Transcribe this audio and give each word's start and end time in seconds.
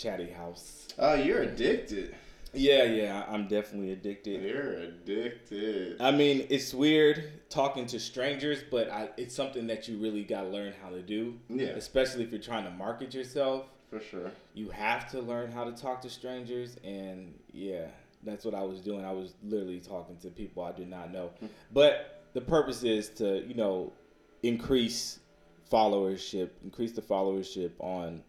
chatty 0.00 0.30
house. 0.30 0.88
Oh, 0.98 1.14
you're 1.14 1.42
addicted. 1.42 2.14
Yeah, 2.52 2.84
yeah, 2.84 3.24
I'm 3.28 3.46
definitely 3.46 3.92
addicted. 3.92 4.42
You're 4.42 4.72
addicted. 4.72 6.00
I 6.00 6.10
mean, 6.10 6.46
it's 6.50 6.74
weird 6.74 7.48
talking 7.48 7.86
to 7.86 8.00
strangers, 8.00 8.58
but 8.68 8.90
I, 8.90 9.10
it's 9.16 9.34
something 9.34 9.68
that 9.68 9.86
you 9.86 9.98
really 9.98 10.24
got 10.24 10.42
to 10.42 10.48
learn 10.48 10.74
how 10.82 10.90
to 10.90 11.00
do. 11.00 11.38
Yeah. 11.48 11.68
Especially 11.68 12.24
if 12.24 12.30
you're 12.30 12.40
trying 12.40 12.64
to 12.64 12.70
market 12.70 13.14
yourself. 13.14 13.66
For 13.88 14.00
sure. 14.00 14.32
You 14.54 14.70
have 14.70 15.10
to 15.12 15.20
learn 15.20 15.52
how 15.52 15.64
to 15.64 15.72
talk 15.72 16.00
to 16.02 16.10
strangers. 16.10 16.76
And 16.82 17.34
yeah, 17.52 17.86
that's 18.24 18.44
what 18.44 18.54
I 18.54 18.62
was 18.62 18.80
doing. 18.80 19.04
I 19.04 19.12
was 19.12 19.34
literally 19.44 19.80
talking 19.80 20.16
to 20.18 20.28
people 20.28 20.64
I 20.64 20.72
did 20.72 20.88
not 20.88 21.12
know. 21.12 21.30
but 21.72 22.24
the 22.32 22.40
purpose 22.40 22.82
is 22.82 23.10
to, 23.10 23.46
you 23.46 23.54
know, 23.54 23.92
increase 24.42 25.20
followership, 25.70 26.50
increase 26.64 26.92
the 26.92 27.02
followership 27.02 27.72
on 27.78 28.22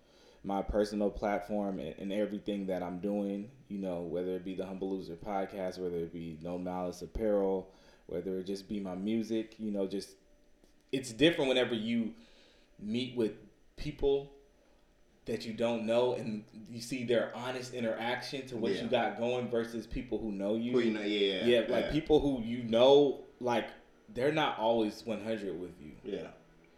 my 0.43 0.61
personal 0.61 1.09
platform 1.09 1.79
and, 1.79 1.93
and, 1.99 2.11
everything 2.11 2.65
that 2.65 2.81
I'm 2.81 2.99
doing, 2.99 3.51
you 3.67 3.77
know, 3.77 4.01
whether 4.01 4.31
it 4.31 4.43
be 4.43 4.55
the 4.55 4.65
Humble 4.65 4.97
Loser 4.97 5.15
podcast, 5.15 5.77
whether 5.77 5.97
it 5.97 6.11
be 6.11 6.39
No 6.41 6.57
Malice 6.57 7.03
Apparel, 7.03 7.69
whether 8.07 8.39
it 8.39 8.47
just 8.47 8.67
be 8.67 8.79
my 8.79 8.95
music, 8.95 9.55
you 9.59 9.71
know, 9.71 9.85
just 9.85 10.09
it's 10.91 11.11
different 11.11 11.47
whenever 11.47 11.75
you 11.75 12.13
meet 12.79 13.15
with 13.15 13.33
people 13.77 14.31
that 15.25 15.45
you 15.45 15.53
don't 15.53 15.85
know 15.85 16.13
and 16.13 16.43
you 16.69 16.81
see 16.81 17.03
their 17.03 17.31
honest 17.35 17.73
interaction 17.73 18.45
to 18.47 18.57
what 18.57 18.73
yeah. 18.73 18.81
you 18.81 18.87
got 18.87 19.17
going 19.17 19.49
versus 19.49 19.85
people 19.85 20.17
who 20.17 20.31
know 20.31 20.55
you. 20.55 20.71
Who 20.71 20.79
you 20.79 20.91
know, 20.91 21.01
yeah, 21.01 21.45
yeah, 21.45 21.61
yeah, 21.61 21.65
like 21.69 21.91
people 21.91 22.19
who 22.19 22.41
you 22.41 22.63
know, 22.63 23.21
like 23.39 23.67
they're 24.09 24.31
not 24.31 24.57
always 24.57 25.05
100 25.05 25.59
with 25.59 25.71
you. 25.79 25.91
Yeah, 26.03 26.27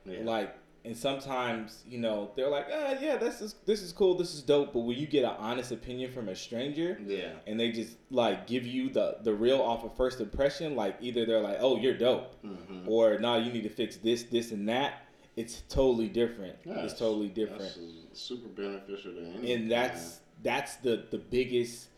yeah. 0.06 0.20
like 0.23 0.56
and 0.86 0.96
sometimes 0.96 1.84
you 1.88 1.98
know 1.98 2.32
they're 2.36 2.50
like, 2.50 2.68
ah, 2.72 2.96
yeah, 3.00 3.18
this 3.18 3.42
is 3.42 3.55
this 3.66 3.82
is 3.82 3.94
cool, 3.94 4.16
this 4.16 4.34
is 4.34 4.42
dope. 4.42 4.73
But 4.73 4.80
when 4.80 4.98
you 4.98 5.08
get 5.08 5.23
an 5.23 5.36
honest 5.38 5.72
opinion 5.72 6.12
from 6.12 6.30
a 6.30 6.36
stranger, 6.36 7.00
yeah, 7.06 7.32
and 7.48 7.59
they 7.59 7.72
just 7.72 7.98
like 8.12 8.48
give 8.48 8.66
you 8.66 8.89
the 8.89 9.17
the 9.23 9.34
real 9.34 9.61
off 9.61 9.84
of 9.84 9.95
first 9.95 10.20
impression, 10.20 10.76
like 10.76 10.98
either 11.00 11.26
they're 11.26 11.42
like, 11.42 11.58
oh, 11.59 11.78
you're 11.78 11.98
dope, 11.98 12.44
mm-hmm. 12.44 12.88
or 12.88 13.17
no, 13.20 13.38
you 13.38 13.52
need 13.52 13.64
to 13.64 13.70
fix 13.70 13.98
this, 13.98 14.23
this, 14.23 14.52
and 14.52 14.67
that. 14.70 15.06
It's 15.36 15.64
totally 15.70 16.09
different. 16.09 16.58
Yeah, 16.64 16.84
it's 16.84 17.00
totally 17.00 17.30
different. 17.30 17.73
super 18.14 18.50
beneficial 18.50 19.14
to 19.14 19.20
anyone. 19.20 19.45
And 19.45 19.72
that's 19.72 20.20
that's 20.42 20.76
the 20.78 21.06
the 21.09 21.17
biggest. 21.17 21.89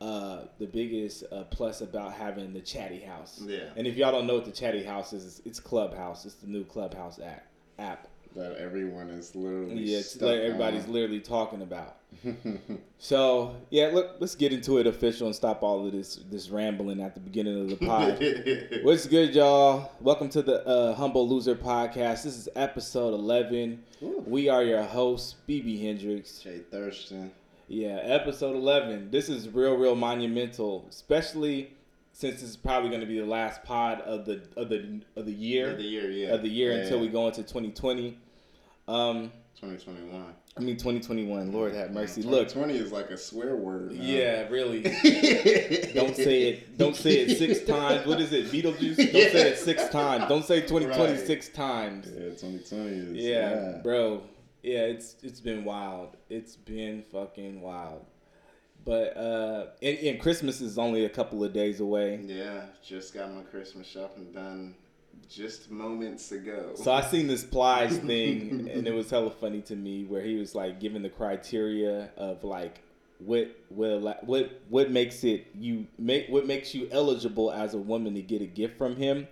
Uh, 0.00 0.48
the 0.58 0.66
biggest 0.66 1.24
uh, 1.32 1.44
plus 1.44 1.80
about 1.80 2.12
having 2.12 2.52
the 2.52 2.60
Chatty 2.60 2.98
House. 2.98 3.40
Yeah. 3.42 3.70
And 3.76 3.86
if 3.86 3.96
y'all 3.96 4.12
don't 4.12 4.26
know 4.26 4.34
what 4.34 4.44
the 4.44 4.50
Chatty 4.50 4.82
House 4.82 5.14
is, 5.14 5.40
it's 5.46 5.60
Clubhouse. 5.60 6.26
It's 6.26 6.34
the 6.34 6.48
new 6.48 6.64
Clubhouse 6.64 7.20
app. 7.20 7.46
App 7.78 8.08
that 8.34 8.56
everyone 8.56 9.10
is 9.10 9.34
literally 9.34 9.82
yeah, 9.82 10.00
like 10.20 10.40
everybody's 10.40 10.84
on. 10.84 10.92
literally 10.92 11.20
talking 11.20 11.62
about. 11.62 11.96
so 12.98 13.54
yeah, 13.70 13.90
look, 13.92 14.16
let's 14.18 14.34
get 14.34 14.52
into 14.52 14.78
it 14.78 14.86
official 14.86 15.26
and 15.26 15.36
stop 15.36 15.62
all 15.62 15.86
of 15.86 15.92
this 15.92 16.16
this 16.30 16.48
rambling 16.48 17.00
at 17.00 17.14
the 17.14 17.20
beginning 17.20 17.60
of 17.60 17.68
the 17.70 17.86
pod. 17.86 18.84
What's 18.84 19.06
good, 19.06 19.34
y'all? 19.34 19.92
Welcome 20.00 20.28
to 20.30 20.42
the 20.42 20.66
uh, 20.66 20.94
Humble 20.94 21.28
Loser 21.28 21.54
podcast. 21.54 22.24
This 22.24 22.36
is 22.36 22.48
episode 22.56 23.14
eleven. 23.14 23.82
Ooh. 24.02 24.24
We 24.26 24.48
are 24.48 24.64
your 24.64 24.82
hosts, 24.82 25.36
BB 25.48 25.80
Hendrix, 25.80 26.40
Jay 26.40 26.60
Thurston. 26.70 27.30
Yeah, 27.68 28.00
episode 28.02 28.56
eleven. 28.56 29.10
This 29.10 29.28
is 29.28 29.48
real, 29.48 29.74
real 29.76 29.94
monumental, 29.94 30.86
especially 30.88 31.70
since 32.12 32.40
this 32.40 32.50
is 32.50 32.56
probably 32.56 32.88
going 32.88 33.00
to 33.00 33.06
be 33.06 33.18
the 33.18 33.26
last 33.26 33.62
pod 33.64 34.00
of 34.02 34.24
the 34.24 34.42
of 34.56 34.68
the 34.68 35.00
of 35.16 35.26
the 35.26 35.32
year 35.32 35.72
of 35.72 35.78
the 35.78 35.82
year 35.82 36.08
yeah 36.10 36.28
of 36.28 36.42
the 36.42 36.48
year 36.48 36.72
yeah, 36.72 36.78
until 36.78 36.98
yeah. 36.98 37.02
we 37.02 37.08
go 37.08 37.26
into 37.26 37.42
2020 37.42 38.16
um, 38.88 39.32
2021. 39.60 40.34
I 40.56 40.60
mean 40.60 40.76
2021. 40.76 41.52
Lord 41.52 41.74
have 41.74 41.90
mercy. 41.90 42.22
2020 42.22 42.74
Look, 42.74 42.82
is 42.82 42.92
like 42.92 43.10
a 43.10 43.16
swear 43.16 43.56
word. 43.56 43.92
Yeah, 43.92 44.46
really. 44.48 44.82
don't 45.94 46.14
say 46.14 46.42
it. 46.48 46.78
Don't 46.78 46.94
say 46.94 47.20
it 47.20 47.38
six 47.38 47.64
times. 47.66 48.06
What 48.06 48.20
is 48.20 48.32
it? 48.32 48.46
Beetlejuice. 48.52 48.96
Don't 48.96 49.14
yeah. 49.14 49.32
say 49.32 49.50
it 49.50 49.58
six 49.58 49.88
times. 49.88 50.28
Don't 50.28 50.44
say 50.44 50.60
2020 50.60 51.12
right. 51.12 51.26
six 51.26 51.48
times. 51.48 52.06
Yeah, 52.06 52.28
2020 52.30 52.84
is. 52.84 53.12
Yeah, 53.12 53.32
yeah, 53.32 53.78
bro. 53.82 54.22
Yeah, 54.62 54.80
it's 54.80 55.16
it's 55.22 55.40
been 55.40 55.64
wild. 55.64 56.16
It's 56.28 56.56
been 56.56 57.02
fucking 57.10 57.60
wild. 57.60 58.04
But 58.84 59.16
uh, 59.16 59.66
and, 59.82 59.98
and 59.98 60.20
Christmas 60.20 60.60
is 60.60 60.78
only 60.78 61.06
a 61.06 61.08
couple 61.08 61.42
of 61.42 61.52
days 61.52 61.80
away. 61.80 62.20
Yeah, 62.22 62.66
just 62.86 63.14
got 63.14 63.32
my 63.32 63.42
Christmas 63.42 63.86
shopping 63.86 64.30
done 64.32 64.74
just 65.24 65.70
moments 65.70 66.32
ago. 66.32 66.72
So 66.74 66.92
I 66.92 67.02
seen 67.02 67.26
this 67.26 67.44
Plies 67.44 67.98
thing, 68.12 68.68
and 68.70 68.86
it 68.86 68.94
was 68.94 69.10
hella 69.10 69.30
funny 69.30 69.62
to 69.62 69.76
me, 69.76 70.04
where 70.04 70.22
he 70.22 70.36
was 70.36 70.54
like 70.54 70.80
giving 70.80 71.02
the 71.02 71.10
criteria 71.10 72.10
of 72.16 72.44
like 72.44 72.80
what 73.18 73.56
what 73.68 74.24
what 74.26 74.62
what 74.68 74.90
makes 74.90 75.24
it 75.24 75.46
you 75.54 75.86
make 75.98 76.28
what 76.28 76.46
makes 76.46 76.74
you 76.74 76.88
eligible 76.90 77.50
as 77.50 77.74
a 77.74 77.78
woman 77.78 78.14
to 78.14 78.22
get 78.22 78.42
a 78.42 78.46
gift 78.46 78.76
from 78.78 78.96
him. 78.96 79.26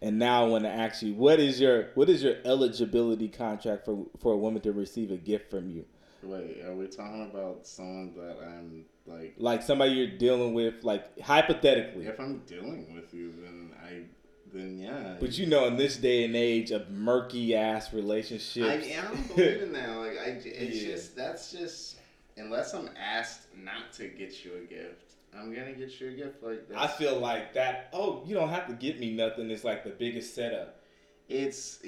And 0.00 0.18
now 0.18 0.44
I 0.44 0.48
want 0.48 0.64
to 0.64 0.70
ask 0.70 1.02
you, 1.02 1.14
what 1.14 1.40
is 1.40 1.60
your 1.60 1.88
what 1.94 2.08
is 2.08 2.22
your 2.22 2.36
eligibility 2.44 3.28
contract 3.28 3.84
for 3.84 4.06
for 4.18 4.32
a 4.32 4.36
woman 4.36 4.60
to 4.62 4.72
receive 4.72 5.10
a 5.10 5.16
gift 5.16 5.50
from 5.50 5.70
you? 5.70 5.84
Wait, 6.22 6.62
are 6.64 6.74
we 6.74 6.86
talking 6.86 7.28
about 7.28 7.66
someone 7.66 8.12
that 8.14 8.36
I'm 8.46 8.84
like 9.06 9.34
like 9.38 9.62
somebody 9.62 9.92
you're 9.92 10.18
dealing 10.18 10.54
with, 10.54 10.84
like 10.84 11.18
hypothetically? 11.20 12.06
If 12.06 12.20
I'm 12.20 12.38
dealing 12.46 12.94
with 12.94 13.12
you, 13.12 13.32
then 13.42 13.72
I 13.82 14.02
then 14.52 14.78
yeah. 14.78 15.16
But 15.18 15.38
you 15.38 15.46
know, 15.46 15.66
in 15.66 15.76
this 15.76 15.96
day 15.96 16.24
and 16.24 16.36
age 16.36 16.70
of 16.70 16.90
murky 16.90 17.54
ass 17.54 17.92
relationships, 17.92 18.66
I, 18.66 18.98
I 18.98 19.02
don't 19.02 19.36
believe 19.36 19.62
in 19.62 19.72
that. 19.74 19.96
Like, 19.96 20.18
I, 20.18 20.40
it's 20.44 20.82
yeah. 20.82 20.92
just 20.92 21.16
that's 21.16 21.52
just 21.52 21.96
unless 22.36 22.74
I'm 22.74 22.90
asked 22.96 23.46
not 23.56 23.92
to 23.94 24.08
get 24.08 24.44
you 24.44 24.52
a 24.56 24.66
gift, 24.66 25.14
I'm 25.36 25.54
gonna 25.54 25.72
get 25.72 26.00
you 26.00 26.08
a 26.08 26.12
gift 26.12 26.42
like 26.42 26.68
that. 26.68 26.78
I 26.78 26.86
feel 26.86 27.18
like 27.18 27.54
that. 27.54 27.88
Oh, 27.92 28.22
you 28.26 28.34
don't 28.34 28.50
have 28.50 28.66
to 28.68 28.74
get 28.74 29.00
me 29.00 29.12
nothing. 29.12 29.50
It's 29.50 29.64
like 29.64 29.84
the 29.84 29.90
biggest 29.90 30.34
setup. 30.34 30.80
It's 31.28 31.78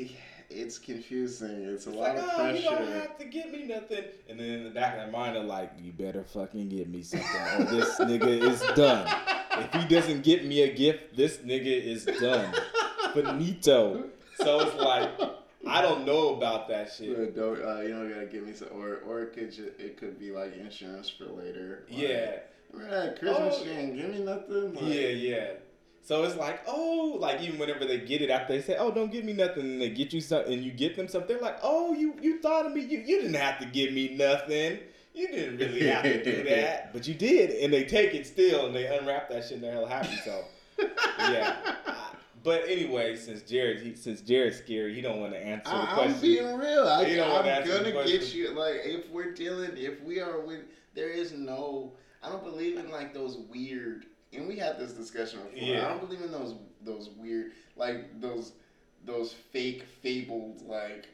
it's 0.54 0.78
confusing. 0.78 1.64
It's 1.64 1.86
a 1.86 1.90
lot 1.90 2.14
like, 2.14 2.18
of 2.18 2.24
oh, 2.24 2.36
pressure. 2.36 2.56
You 2.56 2.62
don't 2.70 2.92
have 2.92 3.18
to 3.18 3.24
get 3.24 3.52
me 3.52 3.64
nothing. 3.64 4.04
And 4.28 4.38
then 4.38 4.50
in 4.50 4.64
the 4.64 4.70
back 4.70 4.94
of 4.94 5.00
their 5.00 5.10
mind, 5.10 5.36
they're 5.36 5.42
like, 5.42 5.72
"You 5.80 5.92
better 5.92 6.24
fucking 6.24 6.68
get 6.68 6.88
me 6.88 7.02
something, 7.02 7.40
or 7.58 7.64
this 7.64 7.98
nigga 8.00 8.42
is 8.50 8.60
done." 8.74 9.06
if 9.56 9.72
he 9.72 9.88
doesn't 9.88 10.22
get 10.22 10.44
me 10.44 10.62
a 10.62 10.72
gift, 10.72 11.16
this 11.16 11.38
nigga 11.38 11.66
is 11.66 12.04
done. 12.04 12.54
Finito. 13.12 14.04
So 14.38 14.60
it's 14.60 14.76
like 14.76 15.10
I 15.66 15.80
don't 15.80 16.04
know 16.04 16.34
about 16.34 16.68
that 16.68 16.92
shit. 16.92 17.34
don't 17.34 17.62
uh, 17.62 17.80
you 17.80 17.88
don't 17.88 18.08
gotta 18.08 18.26
give 18.26 18.46
me 18.46 18.52
some, 18.52 18.68
or 18.72 18.98
or 19.06 19.22
it 19.22 19.32
could 19.32 19.50
just, 19.50 19.78
it 19.78 19.96
could 19.96 20.18
be 20.18 20.30
like 20.30 20.56
insurance 20.56 21.08
for 21.08 21.24
later. 21.24 21.84
Like, 21.88 21.98
yeah. 22.00 22.36
Remember 22.72 23.06
that 23.06 23.18
Christmas 23.18 23.62
oh, 23.62 23.70
ain't 23.70 23.96
give 23.96 24.10
me 24.10 24.24
nothing. 24.24 24.74
Like, 24.74 24.84
yeah, 24.84 25.08
yeah. 25.08 25.46
So 26.04 26.22
it's 26.24 26.36
like, 26.36 26.60
oh, 26.66 27.16
like 27.18 27.40
even 27.40 27.58
whenever 27.58 27.84
they 27.84 27.98
get 27.98 28.22
it 28.22 28.30
after 28.30 28.52
they 28.52 28.62
say, 28.62 28.76
oh, 28.78 28.90
don't 28.90 29.10
give 29.10 29.24
me 29.24 29.32
nothing, 29.32 29.62
and 29.62 29.80
they 29.80 29.90
get 29.90 30.12
you 30.12 30.20
something, 30.20 30.52
and 30.52 30.62
you 30.62 30.70
get 30.70 30.96
them 30.96 31.08
something, 31.08 31.28
they're 31.28 31.42
like, 31.42 31.58
oh, 31.62 31.94
you 31.94 32.14
you 32.20 32.40
thought 32.40 32.66
of 32.66 32.72
me, 32.72 32.82
you 32.82 32.98
you 32.98 33.22
didn't 33.22 33.34
have 33.34 33.58
to 33.58 33.66
give 33.66 33.92
me 33.92 34.14
nothing 34.14 34.78
you 35.14 35.28
didn't 35.28 35.58
really 35.58 35.86
have 35.86 36.02
to 36.02 36.24
do 36.24 36.42
that, 36.48 36.92
but 36.92 37.06
you 37.06 37.14
did, 37.14 37.50
and 37.50 37.72
they 37.72 37.84
take 37.84 38.14
it 38.14 38.26
still, 38.26 38.66
and 38.66 38.74
they 38.74 38.86
unwrap 38.86 39.30
that 39.30 39.44
shit, 39.44 39.52
and 39.52 39.62
they're 39.62 39.72
hell 39.72 39.86
happy. 39.86 40.16
So, 40.24 40.44
yeah. 41.18 41.76
But 42.42 42.64
anyway, 42.68 43.16
since 43.16 43.42
Jared, 43.42 43.80
he, 43.80 43.94
since 43.94 44.20
Jared's 44.20 44.58
scary, 44.58 44.94
he 44.94 45.00
don't 45.00 45.20
want 45.20 45.32
to 45.32 45.38
answer 45.38 45.70
the 45.70 45.76
I, 45.76 45.94
question. 45.94 46.14
I'm 46.14 46.20
being 46.20 46.56
real. 46.58 46.86
I, 46.86 47.04
am 47.04 47.66
gonna 47.66 47.92
get 48.04 48.34
you. 48.34 48.50
Like, 48.50 48.80
if 48.84 49.08
we're 49.10 49.32
dealing, 49.32 49.70
if 49.76 50.02
we 50.02 50.20
are 50.20 50.40
with, 50.40 50.62
there 50.94 51.08
is 51.08 51.32
no. 51.32 51.92
I 52.22 52.28
don't 52.28 52.44
believe 52.44 52.76
in 52.78 52.90
like 52.90 53.14
those 53.14 53.38
weird. 53.50 54.06
And 54.36 54.48
we 54.48 54.56
had 54.56 54.78
this 54.78 54.92
discussion 54.92 55.40
before. 55.52 55.68
Yeah. 55.68 55.86
I 55.86 55.88
don't 55.88 56.00
believe 56.00 56.22
in 56.22 56.32
those 56.32 56.54
those 56.84 57.10
weird, 57.16 57.52
like 57.76 58.20
those 58.20 58.52
those 59.04 59.32
fake 59.52 59.84
fabled 60.02 60.62
like 60.66 61.08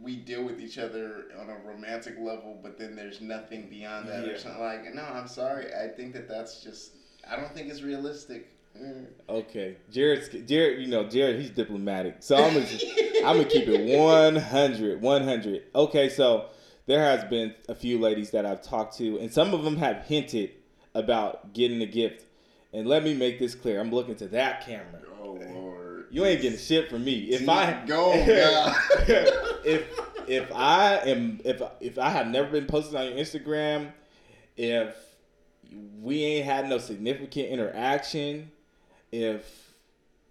we 0.00 0.16
deal 0.16 0.44
with 0.44 0.60
each 0.60 0.78
other 0.78 1.26
on 1.40 1.50
a 1.50 1.56
romantic 1.66 2.16
level, 2.18 2.58
but 2.62 2.78
then 2.78 2.94
there's 2.94 3.20
nothing 3.20 3.68
beyond 3.68 4.08
that 4.08 4.26
yeah. 4.26 4.32
or 4.32 4.38
something 4.38 4.62
like. 4.62 4.94
No, 4.94 5.02
I'm 5.02 5.28
sorry. 5.28 5.66
I 5.74 5.88
think 5.88 6.12
that 6.14 6.28
that's 6.28 6.62
just. 6.62 6.92
I 7.28 7.36
don't 7.36 7.52
think 7.54 7.70
it's 7.70 7.82
realistic. 7.82 8.48
Mm. 8.78 9.06
Okay, 9.28 9.76
Jared. 9.90 10.46
Jared, 10.48 10.80
you 10.80 10.88
know 10.88 11.08
Jared. 11.08 11.40
He's 11.40 11.50
diplomatic, 11.50 12.16
so 12.20 12.36
I'm 12.36 12.54
gonna 12.54 12.66
I'm 13.24 13.36
gonna 13.36 13.44
keep 13.44 13.68
it 13.68 13.98
100, 13.98 15.00
100. 15.00 15.62
Okay, 15.74 16.08
so 16.08 16.46
there 16.86 17.00
has 17.00 17.24
been 17.24 17.54
a 17.68 17.74
few 17.74 17.98
ladies 17.98 18.30
that 18.32 18.44
I've 18.44 18.62
talked 18.62 18.96
to, 18.98 19.18
and 19.18 19.32
some 19.32 19.54
of 19.54 19.62
them 19.62 19.76
have 19.76 20.04
hinted 20.04 20.50
about 20.94 21.52
getting 21.52 21.80
a 21.82 21.86
gift. 21.86 22.26
And 22.74 22.88
let 22.88 23.04
me 23.04 23.14
make 23.14 23.38
this 23.38 23.54
clear. 23.54 23.80
I'm 23.80 23.92
looking 23.92 24.16
to 24.16 24.28
that 24.28 24.66
camera. 24.66 25.00
Oh 25.22 25.38
Lord. 25.52 26.06
You 26.10 26.24
ain't 26.24 26.42
getting 26.42 26.58
shit 26.58 26.90
from 26.90 27.04
me. 27.04 27.20
If 27.30 27.48
I 27.48 27.84
go, 27.86 28.12
if 29.64 29.86
if 30.26 30.52
I 30.52 30.96
am 31.06 31.40
if 31.44 31.62
if 31.80 31.98
I 31.98 32.10
have 32.10 32.26
never 32.26 32.50
been 32.50 32.66
posted 32.66 32.96
on 32.96 33.06
your 33.06 33.14
Instagram, 33.14 33.92
if 34.56 34.96
we 36.00 36.24
ain't 36.24 36.46
had 36.46 36.68
no 36.68 36.78
significant 36.78 37.48
interaction, 37.48 38.50
if 39.12 39.72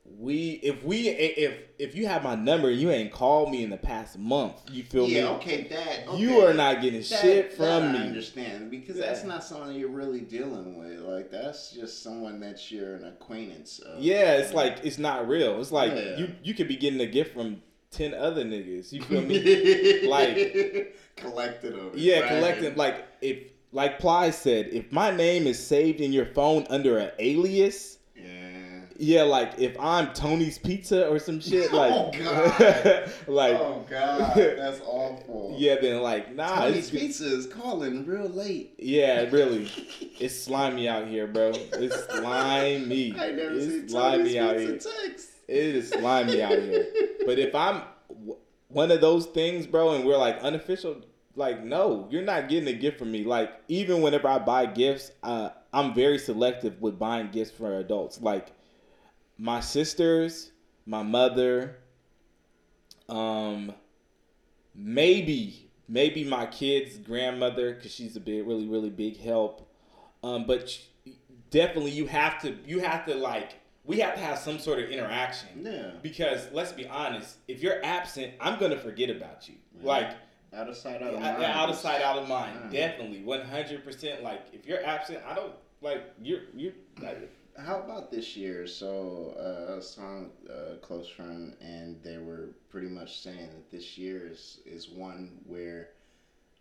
we 0.05 0.51
if 0.63 0.83
we 0.83 1.07
if 1.09 1.53
if 1.79 1.95
you 1.95 2.07
have 2.07 2.23
my 2.23 2.35
number 2.35 2.69
and 2.69 2.79
you 2.79 2.91
ain't 2.91 3.11
called 3.11 3.49
me 3.51 3.63
in 3.63 3.69
the 3.69 3.77
past 3.77 4.17
month, 4.17 4.53
you 4.69 4.83
feel 4.83 5.07
yeah, 5.07 5.21
me? 5.21 5.27
Yeah, 5.27 5.29
okay, 5.35 5.67
that 5.69 6.07
okay. 6.09 6.17
you 6.21 6.45
are 6.45 6.53
not 6.53 6.81
getting 6.81 6.99
That- 7.01 7.21
shit 7.21 7.53
from 7.53 7.93
me. 7.93 7.99
I 7.99 8.01
understand 8.03 8.69
because 8.69 8.97
Yeah. 8.97 9.05
that's 9.07 9.23
not 9.23 9.43
someone 9.43 9.75
you're 9.75 9.87
really 9.89 10.21
dealing 10.21 10.77
with. 10.77 10.99
Like 10.99 11.31
that's 11.31 11.71
just 11.71 12.03
someone 12.03 12.39
that 12.41 12.69
you're 12.69 12.95
an 12.95 13.05
acquaintance 13.05 13.79
of. 13.79 13.99
Yeah, 14.01 14.33
it's 14.37 14.53
like 14.53 14.79
it's 14.83 14.97
not 14.97 15.27
real. 15.27 15.59
It's 15.61 15.71
like 15.71 15.93
Yeah. 15.93 16.17
you 16.17 16.35
you 16.43 16.53
could 16.53 16.67
be 16.67 16.75
getting 16.75 16.99
a 16.99 17.07
gift 17.07 17.33
from 17.33 17.61
ten 17.89 18.13
other 18.13 18.43
niggas. 18.43 18.91
You 18.91 19.01
feel 19.03 19.21
me? 19.21 20.01
Like- 20.07 20.97
collected 21.15 21.75
them. 21.75 21.91
yeah, 21.95 22.19
bragging. 22.19 22.37
collecting 22.37 22.75
like 22.75 23.07
if 23.21 23.37
like 23.71 23.99
Plies 23.99 24.37
said, 24.37 24.67
if 24.67 24.91
my 24.91 25.09
name 25.11 25.47
is 25.47 25.57
saved 25.65 26.01
in 26.01 26.11
your 26.11 26.25
phone 26.27 26.67
under 26.69 26.97
an 26.97 27.11
alias, 27.19 27.97
Yeah. 29.03 29.23
like 29.23 29.53
if 29.59 29.79
I'm 29.79 30.13
Tony's 30.13 30.57
Pizza 30.57 31.07
or 31.07 31.19
some 31.19 31.39
shit, 31.39 31.71
like 31.81 31.91
Oh, 31.93 32.11
God. 32.17 33.11
like 33.27 33.55
oh 33.59 33.85
God, 33.89 34.35
that's 34.35 34.81
awful. 34.85 35.55
yeah, 35.59 35.75
then 35.81 36.01
like 36.01 36.33
nah, 36.35 36.55
Tony's 36.65 36.89
Pizza 36.89 37.25
is 37.25 37.47
calling 37.47 38.05
real 38.05 38.29
late. 38.29 38.73
yeah, 38.79 39.23
really, 39.29 39.69
it's 40.19 40.39
slimy 40.43 40.87
out 40.87 41.07
here, 41.07 41.27
bro. 41.27 41.51
It's 41.53 42.05
slimy. 42.05 43.13
I 43.19 43.31
never 43.31 43.59
seen 43.59 43.83
It's 43.83 43.93
Tony's 43.93 44.31
slimy 44.31 44.39
out 44.39 44.57
Pizza 44.57 44.89
here. 44.89 45.07
text. 45.09 45.29
It 45.47 45.75
is 45.75 45.89
slimy 45.89 46.41
out 46.41 46.51
here. 46.57 46.87
But 47.25 47.37
if 47.39 47.53
I'm 47.53 47.81
w- 48.09 48.37
one 48.69 48.91
of 48.91 49.01
those 49.01 49.25
things, 49.27 49.67
bro, 49.67 49.93
and 49.95 50.05
we're 50.05 50.17
like 50.17 50.39
unofficial, 50.41 50.97
like 51.35 51.63
no, 51.63 52.07
you're 52.09 52.21
not 52.21 52.47
getting 52.49 52.69
a 52.69 52.77
gift 52.77 52.97
from 52.97 53.11
me. 53.11 53.23
Like 53.25 53.51
even 53.67 54.01
whenever 54.01 54.27
I 54.27 54.39
buy 54.39 54.65
gifts, 54.67 55.11
uh, 55.21 55.49
I'm 55.73 55.93
very 55.93 56.17
selective 56.17 56.81
with 56.81 56.97
buying 56.97 57.29
gifts 57.31 57.51
for 57.51 57.77
adults. 57.79 58.21
Like 58.21 58.53
my 59.43 59.59
sisters, 59.59 60.53
my 60.85 61.03
mother, 61.03 61.75
um, 63.09 63.73
maybe 64.73 65.69
maybe 65.89 66.23
my 66.23 66.45
kid's 66.45 66.97
grandmother 66.97 67.73
because 67.73 67.93
she's 67.93 68.15
a 68.15 68.21
big, 68.21 68.47
really, 68.47 68.69
really 68.69 68.89
big 68.89 69.19
help. 69.19 69.69
Um, 70.23 70.45
but 70.47 70.79
definitely 71.49 71.91
you 71.91 72.07
have 72.07 72.41
to 72.43 72.55
you 72.65 72.79
have 72.79 73.05
to 73.05 73.15
like 73.15 73.55
we 73.83 73.99
have 73.99 74.15
to 74.15 74.21
have 74.21 74.39
some 74.39 74.59
sort 74.59 74.79
of 74.79 74.89
interaction. 74.89 75.49
Yeah. 75.61 75.91
Because 76.01 76.47
let's 76.53 76.71
be 76.71 76.87
honest, 76.87 77.35
if 77.49 77.61
you're 77.61 77.83
absent, 77.83 78.35
I'm 78.39 78.57
gonna 78.57 78.79
forget 78.79 79.09
about 79.09 79.49
you. 79.49 79.55
Yeah. 79.81 79.85
Like 79.85 80.11
Out 80.53 80.69
of 80.69 80.77
sight, 80.77 81.01
out 81.01 81.15
of 81.15 81.19
mind. 81.19 81.43
out 81.43 81.69
of 81.69 81.75
sight, 81.75 82.01
out 82.01 82.17
of 82.17 82.29
mind. 82.29 82.57
Yeah. 82.71 82.87
Definitely, 82.87 83.23
one 83.23 83.41
hundred 83.41 83.83
percent. 83.83 84.23
Like 84.23 84.45
if 84.53 84.65
you're 84.65 84.85
absent, 84.85 85.19
I 85.27 85.35
don't 85.35 85.53
like 85.81 86.01
you're 86.21 86.43
you're. 86.55 86.71
Like, 87.01 87.29
How 87.57 87.79
about 87.79 88.09
this 88.09 88.35
year? 88.35 88.65
So 88.65 89.35
uh, 89.37 89.71
I 89.71 89.75
was 89.75 89.93
talking 89.95 90.31
uh, 90.49 90.73
a 90.73 90.77
close 90.77 91.07
friend, 91.07 91.55
and 91.61 92.01
they 92.03 92.17
were 92.17 92.49
pretty 92.69 92.87
much 92.87 93.19
saying 93.19 93.49
that 93.51 93.69
this 93.69 93.97
year 93.97 94.27
is 94.31 94.59
is 94.65 94.89
one 94.89 95.39
where, 95.45 95.89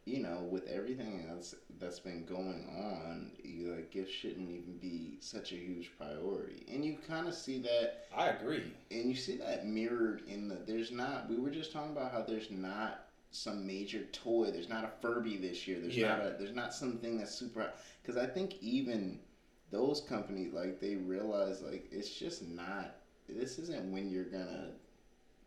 you 0.04 0.18
know, 0.20 0.46
with 0.50 0.66
everything 0.68 1.24
else 1.30 1.54
that's 1.80 1.98
been 1.98 2.24
going 2.26 2.66
on, 2.76 3.32
you, 3.42 3.72
like 3.74 3.90
gifts 3.90 4.12
shouldn't 4.12 4.50
even 4.50 4.76
be 4.80 5.16
such 5.20 5.52
a 5.52 5.56
huge 5.56 5.90
priority. 5.96 6.66
And 6.70 6.84
you 6.84 6.98
kind 7.08 7.26
of 7.26 7.34
see 7.34 7.58
that, 7.60 8.04
I 8.14 8.28
agree. 8.28 8.64
and 8.90 9.08
you 9.08 9.16
see 9.16 9.36
that 9.38 9.66
mirrored 9.66 10.22
in 10.28 10.48
the. 10.48 10.56
There's 10.66 10.90
not. 10.90 11.28
We 11.30 11.38
were 11.38 11.50
just 11.50 11.72
talking 11.72 11.92
about 11.92 12.12
how 12.12 12.20
there's 12.22 12.50
not 12.50 13.06
some 13.30 13.66
major 13.66 14.04
toy. 14.12 14.50
There's 14.50 14.68
not 14.68 14.84
a 14.84 14.90
Furby 15.00 15.38
this 15.38 15.66
year. 15.66 15.78
There's 15.80 15.96
Yeah. 15.96 16.16
not 16.16 16.26
a. 16.26 16.36
There's 16.38 16.54
not 16.54 16.74
something 16.74 17.16
that's 17.16 17.34
super. 17.34 17.70
Because 18.02 18.18
I 18.18 18.26
think 18.26 18.56
even 18.60 19.20
those 19.72 20.00
companies 20.02 20.52
like 20.52 20.78
they 20.80 20.94
realize 20.94 21.62
like 21.62 21.88
it's 21.90 22.10
just 22.10 22.46
not. 22.48 22.94
This 23.28 23.58
isn't 23.58 23.90
when 23.90 24.08
you're 24.10 24.24
gonna 24.24 24.68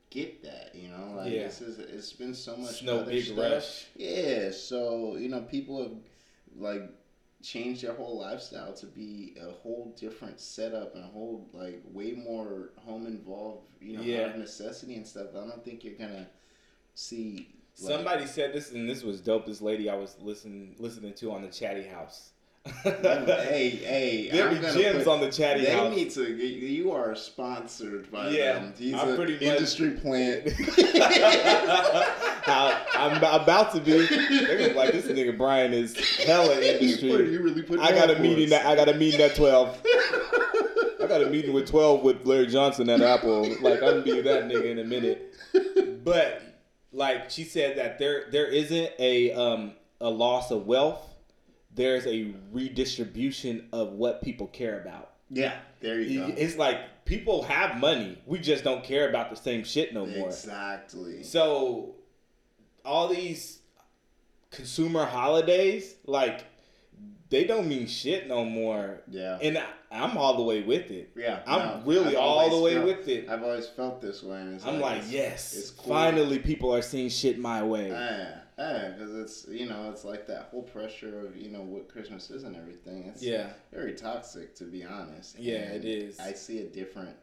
get 0.09 0.41
that. 0.43 0.71
You 0.75 0.89
know, 0.89 1.13
like 1.15 1.31
Yeah. 1.31 1.43
this 1.43 1.61
is. 1.61 1.79
It's 1.79 2.11
been 2.11 2.33
so 2.33 2.57
much. 2.57 2.71
It's 2.71 2.83
no 2.83 3.03
big 3.03 3.23
stuff. 3.23 3.37
rush. 3.37 3.85
Yeah, 3.95 4.51
so 4.51 5.15
you 5.15 5.29
know, 5.29 5.41
people 5.43 5.81
have 5.83 5.93
like 6.57 6.89
changed 7.43 7.83
their 7.83 7.93
whole 7.93 8.19
lifestyle 8.19 8.73
to 8.73 8.87
be 8.87 9.35
a 9.39 9.51
whole 9.51 9.93
different 9.99 10.39
setup 10.39 10.95
and 10.95 11.03
a 11.03 11.07
whole 11.07 11.47
like 11.53 11.81
way 11.93 12.13
more 12.13 12.71
home 12.77 13.05
involved, 13.05 13.67
you 13.79 13.95
know, 13.97 14.01
Yeah. 14.03 14.21
out 14.23 14.29
of 14.31 14.37
necessity 14.37 14.95
and 14.95 15.05
stuff. 15.05 15.27
I 15.35 15.45
don't 15.47 15.63
think 15.63 15.83
you're 15.83 15.93
gonna 15.93 16.27
see 16.95 17.49
like, 17.81 17.91
Somebody 17.93 18.25
said 18.25 18.53
this, 18.53 18.71
and 18.71 18.89
this 18.89 19.03
was 19.03 19.19
dope. 19.21 19.45
This 19.45 19.61
lady 19.61 19.89
I 19.89 19.95
was 19.95 20.15
listening 20.21 20.75
listening 20.79 21.13
to 21.15 21.31
on 21.33 21.41
the 21.43 21.49
Chatty 21.49 21.83
House. 21.83 22.31
Hey, 22.83 23.69
hey, 23.69 24.29
there 24.31 24.49
I'm 24.49 24.55
be 24.55 24.61
gems 24.61 25.03
put- 25.03 25.07
on 25.07 25.19
the 25.21 25.31
Chatty 25.31 25.65
They 25.65 25.71
House. 25.71 25.95
need 25.95 26.09
to. 26.11 26.33
You 26.33 26.91
are 26.91 27.15
sponsored 27.15 28.11
by 28.11 28.29
Yeah, 28.29 28.53
them. 28.53 28.73
He's 28.77 28.93
I'm 28.95 29.15
pretty 29.15 29.33
much- 29.33 29.41
industry 29.43 29.91
plant. 29.91 30.49
How- 32.45 32.81
I'm 32.93 33.17
about 33.17 33.73
to 33.73 33.79
be. 33.81 33.91
They're 34.05 34.57
gonna 34.57 34.69
be 34.69 34.73
like 34.75 34.91
this 34.93 35.05
nigga 35.05 35.37
Brian 35.37 35.73
is 35.73 35.95
hella 36.25 36.59
industry. 36.59 37.09
You 37.31 37.41
really 37.41 37.61
put 37.61 37.79
I 37.79 37.91
got 37.91 38.09
a 38.09 38.19
meeting. 38.19 38.49
That, 38.49 38.65
I 38.65 38.75
got 38.75 38.89
a 38.89 38.93
meeting 38.93 39.21
at 39.21 39.35
twelve. 39.35 39.79
I 39.85 41.05
got 41.07 41.21
a 41.21 41.29
meeting 41.29 41.53
with 41.53 41.67
twelve 41.69 42.01
with 42.03 42.25
Larry 42.25 42.47
Johnson 42.47 42.89
at 42.89 43.01
Apple. 43.01 43.43
Like 43.61 43.81
I'm 43.83 43.99
gonna 43.99 44.01
be 44.03 44.21
that 44.21 44.43
nigga 44.47 44.65
in 44.65 44.79
a 44.79 44.83
minute. 44.83 45.33
But 46.03 46.41
like 46.91 47.29
she 47.29 47.43
said 47.43 47.77
that 47.77 47.99
there 47.99 48.25
there 48.31 48.47
isn't 48.47 48.89
a 48.99 49.31
um 49.33 49.73
a 50.01 50.09
loss 50.09 50.51
of 50.51 50.65
wealth. 50.67 51.07
There's 51.75 52.07
a 52.07 52.33
redistribution 52.51 53.67
of 53.73 53.91
what 53.93 54.21
people 54.21 54.47
care 54.47 54.79
about. 54.79 55.11
Yeah, 55.29 55.55
there 55.81 55.99
you 55.99 56.19
go. 56.21 56.33
It's 56.37 56.55
like 56.55 57.05
people 57.05 57.43
have 57.43 57.79
money. 57.79 58.17
We 58.25 58.39
just 58.39 58.63
don't 58.63 58.83
care 58.83 59.09
about 59.09 59.29
the 59.29 59.35
same 59.35 59.63
shit 59.63 59.93
no 59.93 60.05
more. 60.05 60.27
Exactly. 60.27 61.23
So 61.23 61.95
all 62.83 63.07
these 63.07 63.59
consumer 64.51 65.05
holidays, 65.05 65.95
like 66.05 66.45
they 67.29 67.43
don't 67.43 67.67
mean 67.67 67.87
shit 67.87 68.27
no 68.27 68.45
more. 68.45 69.01
Yeah. 69.09 69.37
And 69.41 69.57
I, 69.57 69.65
I'm 69.91 70.17
all 70.17 70.37
the 70.37 70.43
way 70.43 70.61
with 70.61 70.91
it. 70.91 71.11
Yeah, 71.15 71.39
I'm 71.47 71.59
no, 71.59 71.81
really 71.85 72.15
I've 72.15 72.21
all 72.21 72.49
the 72.49 72.59
way 72.61 72.73
felt- 72.75 72.85
with 72.85 73.07
it. 73.07 73.29
I've 73.29 73.43
always 73.43 73.67
felt 73.67 74.01
this 74.01 74.21
way. 74.23 74.37
I'm 74.65 74.79
like, 74.79 74.97
it's- 74.99 75.11
yes, 75.11 75.55
it's 75.55 75.71
cool. 75.71 75.93
finally 75.93 76.39
people 76.39 76.73
are 76.73 76.81
seeing 76.81 77.09
shit 77.09 77.39
my 77.39 77.63
way. 77.63 77.89
Yeah, 77.89 78.39
yeah, 78.57 78.89
because 78.97 79.15
it's 79.15 79.47
you 79.49 79.67
know 79.67 79.89
it's 79.91 80.03
like 80.05 80.27
that 80.27 80.49
whole 80.51 80.63
pressure 80.63 81.19
of 81.27 81.35
you 81.35 81.49
know 81.49 81.61
what 81.61 81.89
Christmas 81.89 82.29
is 82.29 82.43
and 82.43 82.55
everything. 82.55 83.03
It's 83.05 83.21
Yeah. 83.23 83.53
very 83.71 83.93
toxic 83.93 84.55
to 84.55 84.63
be 84.65 84.83
honest. 84.83 85.37
Yeah, 85.39 85.55
And 85.57 85.83
it 85.83 85.85
is. 85.85 86.19
I 86.19 86.33
see 86.33 86.59
a 86.59 86.65
different. 86.65 87.15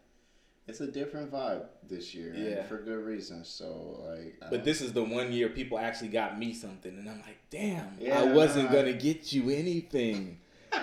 It's 0.68 0.80
a 0.80 0.86
different 0.86 1.32
vibe 1.32 1.64
this 1.88 2.14
year, 2.14 2.32
Yeah. 2.36 2.62
for 2.64 2.76
good 2.78 3.04
reason. 3.04 3.44
So 3.44 4.04
like, 4.08 4.36
I 4.40 4.48
But 4.50 4.62
this 4.64 4.80
is 4.80 4.92
the 4.92 5.02
one 5.02 5.32
year 5.32 5.48
people 5.48 5.76
actually 5.78 6.08
got 6.10 6.38
me 6.38 6.54
something, 6.54 6.96
and 6.96 7.08
I'm 7.08 7.20
like, 7.22 7.38
damn, 7.50 7.96
Yeah, 8.00 8.20
I 8.20 8.32
wasn't 8.32 8.70
I- 8.70 8.72
gonna 8.72 8.92
get 8.92 9.32
you 9.32 9.50
anything. 9.50 10.38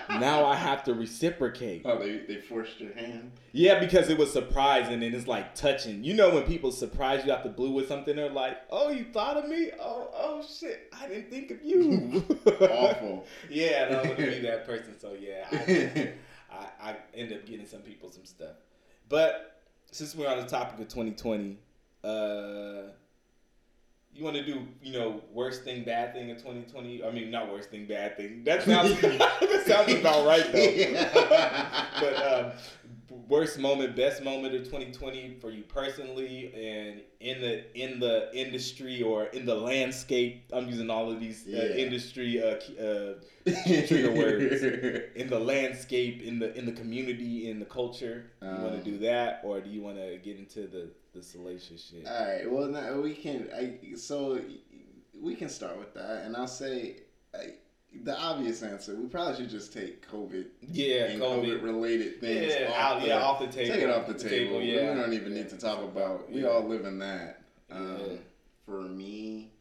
Now 0.09 0.45
I 0.45 0.55
have 0.55 0.83
to 0.85 0.93
reciprocate. 0.93 1.83
oh 1.85 1.99
they 1.99 2.17
they 2.19 2.37
forced 2.41 2.79
your 2.79 2.93
hand. 2.93 3.31
Yeah, 3.51 3.79
because 3.79 4.09
it 4.09 4.17
was 4.17 4.31
surprising 4.31 5.01
and 5.03 5.15
it's 5.15 5.27
like 5.27 5.55
touching. 5.55 6.03
You 6.03 6.13
know 6.13 6.33
when 6.33 6.43
people 6.43 6.71
surprise 6.71 7.25
you 7.25 7.31
out 7.31 7.43
the 7.43 7.49
blue 7.49 7.71
with 7.71 7.87
something, 7.87 8.15
they're 8.15 8.29
like, 8.29 8.57
"Oh, 8.69 8.89
you 8.89 9.05
thought 9.05 9.37
of 9.37 9.47
me? 9.49 9.71
Oh, 9.79 10.09
oh 10.13 10.43
shit, 10.43 10.93
I 10.99 11.07
didn't 11.07 11.29
think 11.29 11.51
of 11.51 11.63
you." 11.63 12.23
Awful. 12.61 13.25
Yeah, 13.49 13.85
and 13.87 13.95
I 13.95 14.01
want 14.03 14.17
to 14.17 14.25
be 14.31 14.39
that 14.41 14.65
person. 14.65 14.99
So 14.99 15.15
yeah, 15.19 15.47
I, 15.51 16.13
I, 16.51 16.91
I 16.91 16.95
end 17.13 17.33
up 17.33 17.45
getting 17.45 17.65
some 17.65 17.81
people 17.81 18.11
some 18.11 18.25
stuff. 18.25 18.55
But 19.07 19.61
since 19.91 20.15
we're 20.15 20.27
on 20.29 20.37
the 20.37 20.45
topic 20.45 20.79
of 20.79 20.87
2020, 20.87 21.57
uh, 22.03 22.91
you 24.13 24.23
want 24.23 24.35
to 24.35 24.45
do, 24.45 24.67
you 24.81 24.93
know, 24.93 25.21
worst 25.33 25.63
thing, 25.63 25.83
bad 25.83 26.13
thing 26.13 26.31
of 26.31 26.37
2020? 26.37 27.03
I 27.03 27.11
mean, 27.11 27.31
not 27.31 27.51
worst 27.51 27.69
thing, 27.69 27.85
bad 27.85 28.17
thing. 28.17 28.43
That 28.43 28.63
sounds 28.65 28.99
that 29.01 29.63
sounds 29.65 29.93
about 29.93 30.25
right 30.25 30.51
though. 30.51 31.89
but 32.01 32.45
um, 32.45 32.51
worst 33.27 33.59
moment, 33.59 33.95
best 33.95 34.23
moment 34.23 34.53
of 34.55 34.63
2020 34.65 35.35
for 35.41 35.49
you 35.49 35.63
personally, 35.63 36.53
and 36.53 37.01
in 37.19 37.41
the 37.41 37.53
in 37.79 37.99
the 37.99 38.29
industry 38.33 39.01
or 39.01 39.25
in 39.25 39.45
the 39.45 39.55
landscape. 39.55 40.43
I'm 40.53 40.67
using 40.67 40.89
all 40.89 41.11
of 41.11 41.19
these 41.19 41.45
uh, 41.47 41.51
Yeah. 41.51 41.63
industry 41.85 42.41
uh, 42.41 42.55
uh, 42.81 43.13
trigger 43.87 44.11
words 44.11 44.61
in 45.15 45.27
the 45.29 45.39
landscape, 45.39 46.21
in 46.21 46.39
the 46.39 46.53
in 46.57 46.65
the 46.65 46.71
community, 46.73 47.49
in 47.49 47.59
the 47.59 47.65
culture. 47.65 48.31
You 48.41 48.47
want 48.49 48.75
Um, 48.75 48.83
to 48.83 48.91
do 48.91 48.97
that, 48.99 49.41
or 49.43 49.59
do 49.61 49.69
you 49.69 49.81
want 49.81 49.97
to 49.97 50.17
get 50.17 50.37
into 50.37 50.67
the 50.67 50.89
the 51.13 51.23
salacious 51.23 51.89
shit? 51.89 52.07
All 52.07 52.25
right. 52.27 52.49
Well, 52.51 52.67
now 52.67 52.99
we 53.01 53.13
can. 53.15 53.49
I 53.55 53.95
so 53.95 54.39
we 55.21 55.35
can 55.35 55.49
start 55.49 55.77
with 55.77 55.93
that, 55.95 56.23
and 56.25 56.35
I'll 56.37 56.47
say 56.47 56.97
I, 57.33 57.53
the 58.03 58.17
obvious 58.17 58.61
answer. 58.63 58.95
We 58.95 59.07
probably 59.07 59.35
should 59.37 59.49
just 59.49 59.73
take 59.73 60.07
COVID 60.09 60.45
yeah, 60.61 61.05
and 61.05 61.21
COVID. 61.21 61.45
COVID 61.45 61.63
related 61.63 62.19
things. 62.19 62.53
Yeah, 62.59 62.69
off 62.69 62.75
out, 62.77 63.01
the, 63.01 63.07
yeah, 63.07 63.21
off 63.21 63.39
the 63.39 63.47
table. 63.47 63.73
Take 63.73 63.83
it 63.83 63.89
off 63.89 64.07
the 64.07 64.13
table. 64.13 64.61
yeah. 64.61 64.93
We 64.93 64.99
don't 65.01 65.13
even 65.13 65.33
need 65.33 65.49
to 65.49 65.57
talk 65.57 65.83
about. 65.83 66.31
We 66.31 66.41
Yeah. 66.41 66.49
all 66.49 66.63
live 66.67 66.85
in 66.85 66.99
that. 66.99 67.41
Um. 67.71 68.19
For 68.65 68.81
me, 68.81 69.51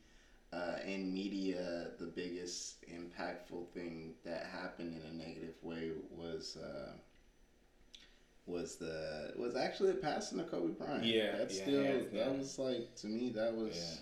uh, 0.52 0.76
in 0.86 1.12
media, 1.14 1.88
the 1.98 2.06
biggest 2.06 2.84
impactful 2.84 3.68
thing 3.72 4.14
that 4.24 4.44
happened 4.46 5.00
in 5.02 5.10
a 5.10 5.14
negative 5.14 5.54
way 5.62 5.92
was 6.10 6.58
uh, 6.58 6.92
was 8.46 8.76
the 8.76 9.32
was 9.36 9.56
actually 9.56 9.92
the 9.92 9.98
passing 9.98 10.40
of 10.40 10.50
Kobe 10.50 10.72
Bryant. 10.74 11.04
Yeah, 11.04 11.36
that's 11.36 11.56
still 11.56 11.82
that 12.12 12.36
was 12.36 12.58
like 12.58 12.94
to 12.96 13.06
me 13.06 13.30
that 13.30 13.54
was 13.54 14.00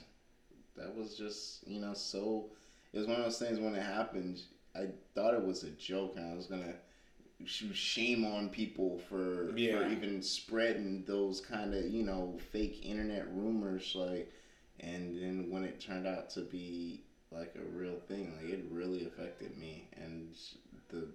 that 0.77 0.95
was 0.95 1.17
just 1.17 1.67
you 1.67 1.81
know 1.81 1.95
so 1.95 2.47
it 2.93 2.99
was 2.99 3.07
one 3.07 3.17
of 3.17 3.25
those 3.25 3.39
things 3.39 3.59
when 3.59 3.75
it 3.75 3.83
happened. 3.83 4.41
I 4.75 4.89
thought 5.15 5.35
it 5.35 5.45
was 5.45 5.63
a 5.65 5.71
joke 5.71 6.15
and 6.17 6.33
I 6.33 6.37
was 6.37 6.47
gonna 6.47 6.75
shame 7.45 8.25
on 8.25 8.49
people 8.49 8.99
for 9.09 9.57
yeah. 9.57 9.79
for 9.79 9.89
even 9.89 10.23
spreading 10.23 11.05
those 11.07 11.41
kind 11.41 11.75
of 11.75 11.85
you 11.85 12.03
know 12.03 12.39
fake 12.51 12.81
internet 12.83 13.27
rumors 13.31 13.93
like 13.95 14.33
and 14.81 15.15
then 15.21 15.51
when 15.51 15.63
it 15.63 15.79
turned 15.79 16.07
out 16.07 16.31
to 16.31 16.41
be 16.41 17.03
like 17.31 17.55
a 17.57 17.77
real 17.77 17.99
thing 18.09 18.33
like 18.41 18.51
it 18.51 18.65
really 18.71 19.07
affected 19.07 19.57
me 19.59 19.87
and 20.03 20.35
the 20.89 21.07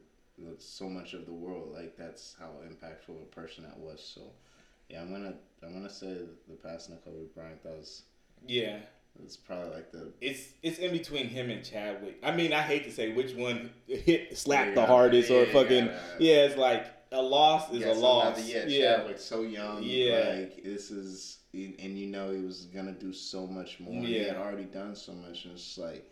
so 0.60 0.90
much 0.90 1.14
of 1.14 1.26
the 1.26 1.34
world. 1.34 1.72
Like 1.74 1.98
that's 1.98 2.36
how 2.40 2.52
impactful 2.68 3.22
a 3.22 3.36
person 3.36 3.64
that 3.64 3.78
was. 3.78 4.02
So 4.04 4.22
yeah, 4.90 5.02
I'm 5.02 5.12
gonna 5.12 5.36
I'm 5.64 5.74
gonna 5.74 5.90
say 5.90 6.18
the 6.48 6.56
passing 6.56 6.96
of 6.96 7.04
Kobe 7.04 7.26
Bryant. 7.36 7.64
That 7.64 7.78
was 7.78 8.04
yeah. 8.48 8.80
It's 9.24 9.38
probably 9.38 9.76
like 9.76 9.92
the. 9.92 10.12
It's 10.22 10.50
it's 10.64 10.80
in 10.80 10.92
between 10.92 11.28
him 11.28 11.50
and 11.50 11.64
Chadwick. 11.64 12.18
I 12.24 12.32
mean, 12.32 12.54
I 12.54 12.62
hate 12.62 12.84
to 12.86 12.92
say 12.92 13.14
which 13.14 13.34
one 13.34 13.72
hit 13.88 14.38
slapped 14.38 14.70
yeah, 14.70 14.76
the 14.76 14.86
hardest 14.86 15.30
yeah, 15.30 15.38
or 15.38 15.46
fucking 15.48 15.86
yeah, 15.86 16.00
yeah. 16.20 16.46
It's 16.46 16.58
like 16.58 16.88
a 17.12 17.22
loss 17.22 17.72
is 17.72 17.86
a 17.86 17.94
loss. 17.94 18.38
Another, 18.38 18.70
yeah, 18.70 18.98
Chadwick's 18.98 19.24
so 19.24 19.42
young. 19.42 19.84
Yeah, 19.84 20.36
like 20.40 20.64
this 20.64 20.92
is, 20.92 21.40
and 21.54 21.98
you 21.98 22.08
know 22.08 22.32
he 22.32 22.42
was 22.42 22.66
gonna 22.66 22.94
do 22.94 23.14
so 23.14 23.46
much 23.46 23.80
more. 23.80 23.94
Yeah, 23.94 24.08
he 24.08 24.24
had 24.24 24.38
already 24.38 24.66
done 24.66 24.96
so 24.96 25.14
much, 25.14 25.46
and 25.46 25.54
it's 25.54 25.78
like 25.78 26.08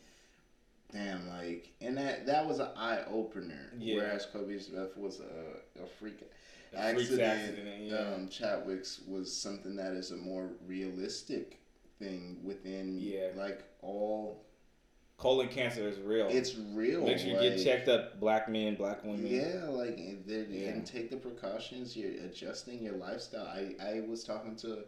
damn, 0.91 1.29
like, 1.29 1.71
and 1.81 1.97
that 1.97 2.25
that 2.25 2.45
was 2.45 2.59
an 2.59 2.69
eye 2.75 3.03
opener. 3.09 3.71
Yeah. 3.77 3.97
Whereas 3.97 4.25
Kobe's 4.25 4.67
death 4.67 4.97
was 4.97 5.19
a, 5.19 5.83
a 5.83 5.87
freak 5.99 6.21
a 6.73 6.79
accident. 6.79 7.21
accident 7.21 7.81
yeah. 7.81 7.97
um, 7.97 8.29
Chadwick's 8.29 9.01
was 9.07 9.35
something 9.35 9.75
that 9.75 9.93
is 9.93 10.11
a 10.11 10.17
more 10.17 10.49
realistic 10.67 11.58
thing 11.99 12.37
within, 12.43 12.97
yeah. 12.99 13.29
like 13.35 13.63
all. 13.81 14.45
Colon 15.17 15.49
cancer 15.49 15.85
is 15.85 15.99
real. 15.99 16.27
It's 16.29 16.55
real. 16.55 17.03
Make 17.03 17.17
sure 17.17 17.27
you 17.27 17.33
like, 17.33 17.57
get 17.57 17.63
checked 17.63 17.89
up, 17.89 18.21
black 18.21 18.47
men, 18.47 18.75
black 18.75 19.03
women. 19.03 19.27
Yeah, 19.27 19.65
like 19.67 19.97
and, 19.97 20.23
yeah. 20.27 20.69
and 20.69 20.85
take 20.85 21.09
the 21.09 21.17
precautions. 21.17 21.97
You're 21.97 22.23
adjusting 22.23 22.81
your 22.81 22.95
lifestyle. 22.95 23.45
I 23.45 23.75
I 23.83 24.01
was 24.07 24.23
talking 24.23 24.55
to 24.57 24.85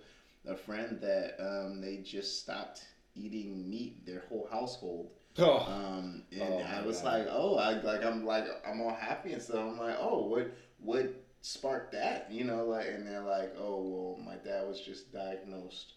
a 0.48 0.56
friend 0.56 1.00
that 1.02 1.36
um, 1.38 1.82
they 1.82 1.98
just 1.98 2.40
stopped 2.40 2.86
eating 3.14 3.70
meat. 3.70 4.06
Their 4.06 4.24
whole 4.30 4.48
household 4.50 5.10
Oh. 5.38 5.60
Um, 5.60 6.24
and 6.32 6.42
oh 6.42 6.58
I 6.60 6.82
was 6.82 7.02
God. 7.02 7.20
like, 7.20 7.28
oh, 7.30 7.56
I 7.56 7.82
like 7.82 8.04
I'm 8.04 8.26
like 8.26 8.46
I'm 8.68 8.82
all 8.82 8.94
happy 8.94 9.34
and 9.34 9.42
stuff. 9.42 9.60
I'm 9.60 9.78
like, 9.78 9.98
oh, 10.00 10.28
what 10.28 10.52
what 10.80 11.14
sparked 11.42 11.94
that? 11.94 12.28
You 12.30 12.44
know, 12.44 12.66
like, 12.66 12.88
and 12.88 13.08
they're 13.08 13.22
like, 13.22 13.56
oh, 13.58 13.82
well, 13.82 14.20
my 14.26 14.36
dad 14.36 14.68
was 14.68 14.82
just 14.82 15.14
diagnosed 15.14 15.94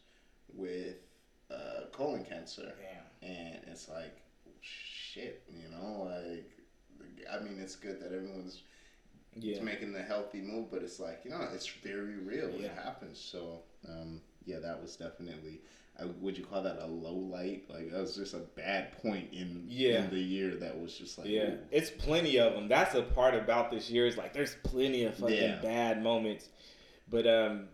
with 0.54 0.96
uh, 1.50 1.86
colon 1.92 2.24
cancer, 2.24 2.72
Damn. 3.22 3.30
and 3.30 3.60
it's 3.66 3.88
like, 3.88 4.22
shit, 4.60 5.42
you 5.50 5.68
know, 5.70 6.10
like, 6.10 6.50
I 7.32 7.42
mean, 7.42 7.58
it's 7.60 7.76
good 7.76 8.00
that 8.00 8.12
everyone's 8.12 8.62
yeah. 9.36 9.62
making 9.62 9.92
the 9.92 10.02
healthy 10.02 10.40
move, 10.40 10.70
but 10.70 10.82
it's 10.82 11.00
like, 11.00 11.20
you 11.24 11.30
know, 11.30 11.48
it's 11.52 11.66
very 11.66 12.16
real. 12.18 12.50
Yeah. 12.50 12.66
It 12.66 12.78
happens. 12.82 13.18
So, 13.18 13.62
um, 13.88 14.20
yeah, 14.44 14.58
that 14.60 14.80
was 14.80 14.96
definitely 14.96 15.60
I, 15.98 16.06
would 16.20 16.36
you 16.36 16.44
call 16.44 16.62
that 16.62 16.78
a 16.80 16.86
low 16.86 17.14
light? 17.14 17.64
Like 17.68 17.92
that 17.92 18.00
was 18.00 18.16
just 18.16 18.34
a 18.34 18.38
bad 18.38 19.00
point 19.00 19.28
in 19.32 19.64
yeah. 19.68 20.04
in 20.04 20.10
the 20.10 20.18
year 20.18 20.56
that 20.56 20.78
was 20.78 20.96
just 20.96 21.18
like 21.18 21.28
yeah, 21.28 21.42
ooh. 21.42 21.58
it's 21.70 21.90
plenty 21.90 22.38
of 22.38 22.54
them. 22.54 22.68
That's 22.68 22.94
the 22.94 23.02
part 23.02 23.34
about 23.34 23.70
this 23.70 23.90
year 23.90 24.06
is 24.06 24.16
like 24.16 24.32
there's 24.32 24.56
plenty 24.64 25.04
of 25.04 25.14
fucking 25.16 25.36
yeah. 25.36 25.60
bad 25.62 26.02
moments, 26.02 26.48
but 27.08 27.26
um, 27.26 27.68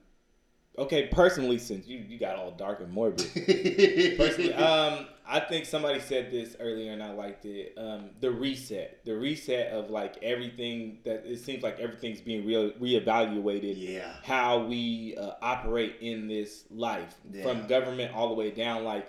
okay, 0.78 1.06
personally, 1.06 1.58
since 1.58 1.86
you 1.86 1.98
you 1.98 2.18
got 2.18 2.36
all 2.36 2.50
dark 2.52 2.80
and 2.80 2.92
morbid, 2.92 3.30
personally, 4.16 4.54
um, 4.54 5.06
I 5.26 5.38
think 5.38 5.64
somebody 5.64 6.00
said 6.00 6.32
this 6.32 6.56
earlier 6.58 6.92
and 6.92 7.02
I 7.02 7.12
liked 7.12 7.44
it. 7.44 7.74
Um, 7.76 8.10
the 8.20 8.32
reset, 8.32 9.04
the 9.04 9.16
reset 9.16 9.72
of 9.72 9.88
like 9.88 10.16
everything 10.22 10.98
that 11.04 11.24
it 11.24 11.38
seems 11.38 11.62
like 11.62 11.78
everything's 11.78 12.20
being 12.20 12.44
re- 12.44 12.74
reevaluated. 12.80 13.74
Yeah. 13.76 14.12
How 14.24 14.64
we 14.64 15.16
uh, 15.16 15.32
operate 15.40 15.96
in 16.00 16.26
this 16.26 16.64
life 16.70 17.14
yeah. 17.32 17.44
from 17.44 17.68
government 17.68 18.12
all 18.14 18.28
the 18.28 18.34
way 18.34 18.50
down. 18.50 18.82
Like 18.82 19.08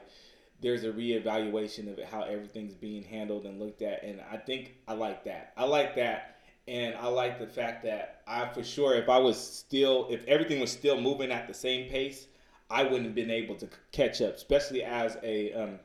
there's 0.62 0.84
a 0.84 0.92
reevaluation 0.92 1.92
of 1.92 2.08
how 2.08 2.22
everything's 2.22 2.76
being 2.76 3.04
handled 3.04 3.46
and 3.46 3.60
looked 3.60 3.82
at. 3.82 4.04
And 4.04 4.22
I 4.32 4.38
think 4.38 4.76
I 4.88 4.94
like 4.94 5.24
that. 5.26 5.54
I 5.58 5.64
like 5.66 5.96
that. 5.96 6.31
And 6.68 6.96
I 6.96 7.08
like 7.08 7.40
the 7.40 7.48
fact 7.48 7.84
that 7.86 8.22
I, 8.28 8.48
for 8.48 8.64
sure, 8.64 8.96
if 8.96 9.10
I 9.10 9.18
was 9.18 9.38
still, 9.38 10.08
if 10.10 10.26
everything 10.26 10.60
was 10.60 10.72
still 10.72 11.00
moving 11.00 11.32
at 11.32 11.48
the 11.48 11.54
same 11.54 11.90
pace, 11.90 12.28
I 12.70 12.84
wouldn't 12.84 13.06
have 13.06 13.16
been 13.16 13.32
able 13.32 13.56
to 13.56 13.68
catch 13.92 14.22
up, 14.22 14.36
especially 14.36 14.84
as 14.84 15.18
a, 15.24 15.52
um, 15.54 15.80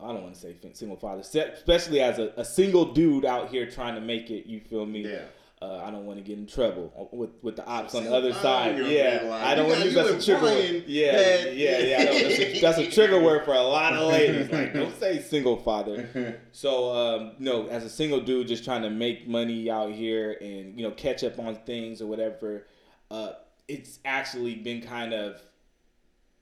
I 0.00 0.08
don't 0.08 0.22
want 0.22 0.34
to 0.34 0.40
say 0.40 0.56
single 0.72 0.96
father, 0.96 1.20
especially 1.20 2.00
as 2.00 2.18
a, 2.18 2.32
a, 2.36 2.44
single 2.44 2.92
dude 2.92 3.24
out 3.24 3.50
here 3.50 3.70
trying 3.70 3.94
to 3.94 4.00
make 4.00 4.30
it. 4.30 4.46
You 4.46 4.60
feel 4.60 4.86
me? 4.86 5.02
Yeah. 5.02 5.24
Uh, 5.62 5.80
I 5.86 5.92
don't 5.92 6.06
want 6.06 6.18
to 6.18 6.24
get 6.24 6.38
in 6.38 6.46
trouble 6.48 7.08
with 7.12 7.30
with 7.40 7.54
the 7.54 7.64
ops 7.64 7.94
on 7.94 8.02
the 8.02 8.12
other 8.12 8.32
side. 8.32 8.84
Yeah, 8.84 9.40
I 9.44 9.54
don't 9.54 9.68
want 9.68 9.78
to 9.78 9.84
use 9.84 9.94
that 9.94 10.06
a 10.06 10.20
trigger 10.20 10.42
word. 10.42 10.84
Yeah, 10.88 11.44
yeah, 11.50 11.78
yeah. 11.78 12.04
That's 12.04 12.18
a, 12.18 12.60
that's, 12.60 12.78
a, 12.78 12.90
trigger 12.90 13.20
word 13.20 13.44
for 13.44 13.54
a 13.54 13.62
lot 13.62 13.92
of 13.92 14.10
ladies. 14.10 14.50
Like, 14.50 14.74
don't 14.74 14.98
say 14.98 15.22
single 15.22 15.56
father. 15.56 16.40
So, 16.54 16.92
um, 16.94 17.32
no, 17.38 17.66
as 17.68 17.82
a 17.82 17.88
single 17.88 18.20
dude, 18.20 18.46
just 18.46 18.64
trying 18.64 18.82
to 18.82 18.90
make 18.90 19.26
money 19.26 19.70
out 19.70 19.92
here 19.92 20.36
and 20.40 20.78
you 20.78 20.86
know 20.86 20.90
catch 20.92 21.22
up 21.24 21.38
on 21.38 21.54
things 21.54 22.02
or 22.02 22.06
whatever. 22.06 22.66
Uh, 23.10 23.32
it's 23.68 24.00
actually 24.04 24.56
been 24.56 24.82
kind 24.82 25.14
of 25.14 25.40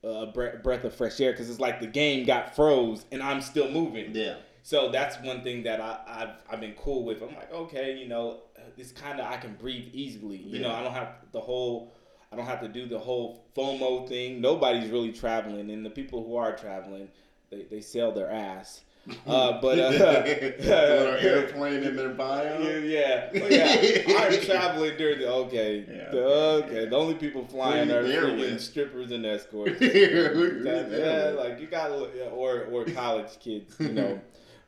a 0.02 0.26
breath 0.26 0.84
of 0.84 0.94
fresh 0.94 1.20
air 1.20 1.32
because 1.32 1.50
it's 1.50 1.60
like 1.60 1.80
the 1.80 1.86
game 1.86 2.24
got 2.24 2.56
froze 2.56 3.04
and 3.12 3.22
I'm 3.22 3.42
still 3.42 3.70
moving. 3.70 4.14
Yeah. 4.14 4.36
So 4.62 4.90
that's 4.90 5.16
one 5.24 5.42
thing 5.42 5.62
that 5.64 5.80
I, 5.80 5.98
I've 6.06 6.30
I've 6.50 6.60
been 6.60 6.74
cool 6.74 7.04
with. 7.04 7.22
I'm 7.22 7.34
like, 7.34 7.52
okay, 7.52 7.96
you 7.96 8.08
know, 8.08 8.40
it's 8.76 8.92
kind 8.92 9.20
of 9.20 9.26
I 9.26 9.36
can 9.36 9.54
breathe 9.54 9.88
easily. 9.92 10.36
You 10.36 10.60
yeah. 10.60 10.68
know, 10.68 10.74
I 10.74 10.82
don't 10.82 10.92
have 10.92 11.14
the 11.32 11.40
whole. 11.40 11.94
I 12.32 12.36
don't 12.36 12.46
have 12.46 12.60
to 12.60 12.68
do 12.68 12.86
the 12.86 12.98
whole 12.98 13.44
FOMO 13.56 14.08
thing. 14.08 14.40
Nobody's 14.40 14.88
really 14.90 15.12
traveling, 15.12 15.70
and 15.70 15.84
the 15.84 15.90
people 15.90 16.24
who 16.24 16.36
are 16.36 16.54
traveling, 16.56 17.08
they, 17.50 17.64
they 17.64 17.80
sell 17.80 18.12
their 18.12 18.30
ass. 18.30 18.82
Uh, 19.26 19.60
but 19.60 19.78
uh, 19.78 20.22
airplane 20.26 21.82
in 21.82 21.96
their 21.96 22.10
bio. 22.10 22.60
Yeah, 22.60 23.30
yeah. 23.32 23.48
yeah. 23.48 24.18
I'm 24.18 24.40
traveling 24.42 24.96
during 24.98 25.20
the 25.20 25.32
okay. 25.32 25.86
Yeah, 25.88 26.10
the, 26.10 26.24
okay. 26.64 26.86
The 26.86 26.96
only 26.96 27.14
people 27.14 27.44
flying 27.46 27.90
are 27.90 28.02
freaking 28.02 28.60
strippers 28.60 29.10
and 29.10 29.24
escorts. 29.24 29.80
yeah, 29.80 31.32
like 31.36 31.60
you 31.60 31.66
got 31.66 31.90
or 32.30 32.64
or 32.64 32.84
college 32.84 33.38
kids, 33.40 33.74
you 33.80 33.92
know. 33.92 34.20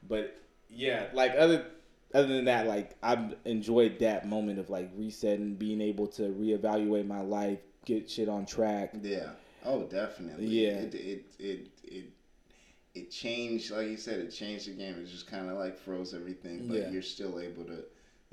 but 0.08 0.34
yeah, 0.70 1.06
like 1.12 1.34
other 1.36 1.66
other 2.14 2.28
than 2.28 2.44
that, 2.46 2.66
like 2.66 2.96
I've 3.02 3.34
enjoyed 3.44 3.98
that 4.00 4.28
moment 4.28 4.58
of 4.58 4.70
like 4.70 4.90
resetting, 4.96 5.54
being 5.54 5.80
able 5.80 6.06
to 6.08 6.22
reevaluate 6.22 7.06
my 7.06 7.20
life, 7.20 7.58
get 7.84 8.10
shit 8.10 8.28
on 8.28 8.46
track. 8.46 8.92
Yeah. 9.00 9.30
Oh, 9.64 9.84
definitely. 9.84 10.46
Yeah. 10.46 10.70
It 10.70 10.94
it 10.94 11.24
it, 11.38 11.68
it 11.84 12.04
it 12.94 13.10
changed, 13.10 13.70
like 13.70 13.88
you 13.88 13.96
said, 13.96 14.20
it 14.20 14.30
changed 14.30 14.68
the 14.68 14.72
game. 14.72 14.96
It 14.98 15.06
just 15.06 15.26
kind 15.26 15.48
of 15.48 15.56
like 15.56 15.78
froze 15.78 16.14
everything, 16.14 16.68
but 16.68 16.78
yeah. 16.78 16.90
you're 16.90 17.02
still 17.02 17.40
able 17.40 17.64
to 17.64 17.84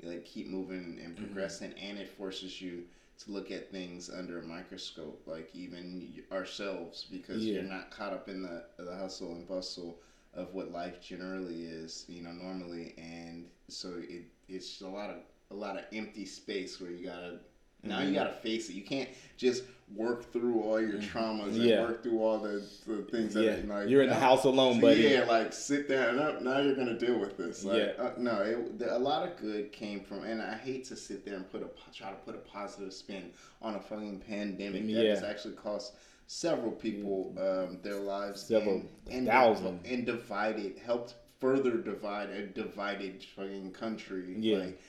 like 0.02 0.24
keep 0.24 0.48
moving 0.48 0.98
and 1.02 1.14
mm-hmm. 1.14 1.24
progressing, 1.24 1.70
mm-hmm. 1.70 1.90
and 1.90 1.98
it 1.98 2.08
forces 2.08 2.60
you 2.60 2.84
to 3.24 3.30
look 3.30 3.50
at 3.50 3.70
things 3.70 4.10
under 4.10 4.38
a 4.38 4.42
microscope, 4.42 5.22
like 5.26 5.50
even 5.54 6.22
ourselves, 6.32 7.06
because 7.10 7.44
yeah. 7.44 7.54
you're 7.54 7.62
not 7.62 7.90
caught 7.90 8.12
up 8.12 8.28
in 8.28 8.42
the 8.42 8.64
the 8.78 8.94
hustle 8.94 9.32
and 9.32 9.46
bustle 9.48 9.98
of 10.34 10.54
what 10.54 10.72
life 10.72 11.00
generally 11.02 11.64
is, 11.64 12.04
you 12.08 12.22
know, 12.22 12.32
normally, 12.32 12.94
and 12.98 13.46
so 13.68 13.94
it 13.96 14.24
it's 14.48 14.80
a 14.80 14.88
lot 14.88 15.10
of 15.10 15.16
a 15.50 15.54
lot 15.54 15.76
of 15.76 15.84
empty 15.92 16.24
space 16.24 16.80
where 16.80 16.90
you 16.90 17.06
gotta 17.06 17.38
now 17.82 17.98
mm-hmm. 17.98 18.08
you 18.08 18.14
gotta 18.14 18.32
face 18.32 18.68
it. 18.68 18.74
You 18.74 18.82
can't 18.82 19.08
just 19.36 19.64
work 19.94 20.32
through 20.32 20.60
all 20.62 20.80
your 20.80 20.98
mm-hmm. 20.98 21.18
traumas 21.18 21.54
and 21.54 21.56
yeah. 21.56 21.82
work 21.82 22.02
through 22.02 22.22
all 22.22 22.38
the, 22.38 22.62
the 22.86 23.02
things 23.10 23.34
that 23.34 23.42
yeah. 23.42 23.74
like 23.74 23.88
you're 23.88 24.02
in 24.02 24.08
the 24.08 24.14
house 24.14 24.44
alone, 24.44 24.80
buddy. 24.80 25.02
Yeah, 25.02 25.24
like 25.24 25.52
sit 25.52 25.88
down. 25.88 26.16
Now, 26.16 26.38
now 26.40 26.60
you're 26.60 26.76
gonna 26.76 26.98
deal 26.98 27.18
with 27.18 27.36
this. 27.36 27.64
Like, 27.64 27.78
yeah. 27.78 28.04
Uh, 28.04 28.12
no, 28.18 28.40
it, 28.42 28.78
the, 28.78 28.96
a 28.96 28.98
lot 28.98 29.26
of 29.26 29.36
good 29.36 29.72
came 29.72 30.00
from, 30.00 30.24
and 30.24 30.40
I 30.40 30.56
hate 30.56 30.84
to 30.86 30.96
sit 30.96 31.24
there 31.24 31.34
and 31.34 31.50
put 31.50 31.62
a 31.62 31.92
try 31.92 32.10
to 32.10 32.16
put 32.16 32.34
a 32.34 32.38
positive 32.38 32.92
spin 32.92 33.30
on 33.62 33.74
a 33.74 33.80
fucking 33.80 34.20
pandemic 34.20 34.86
that 34.86 35.04
yeah. 35.04 35.10
has 35.10 35.22
actually 35.22 35.54
cost 35.54 35.94
several 36.32 36.70
people 36.70 37.34
um, 37.40 37.80
their 37.82 37.98
lives, 37.98 38.40
several 38.40 38.76
and, 38.76 38.88
and 39.10 39.26
thousand, 39.26 39.80
and 39.84 40.06
divided 40.06 40.78
helped 40.78 41.14
further 41.40 41.76
divide 41.76 42.30
a 42.30 42.46
divided 42.46 43.24
fucking 43.34 43.72
country. 43.72 44.36
Yeah. 44.38 44.58
Like, 44.58 44.80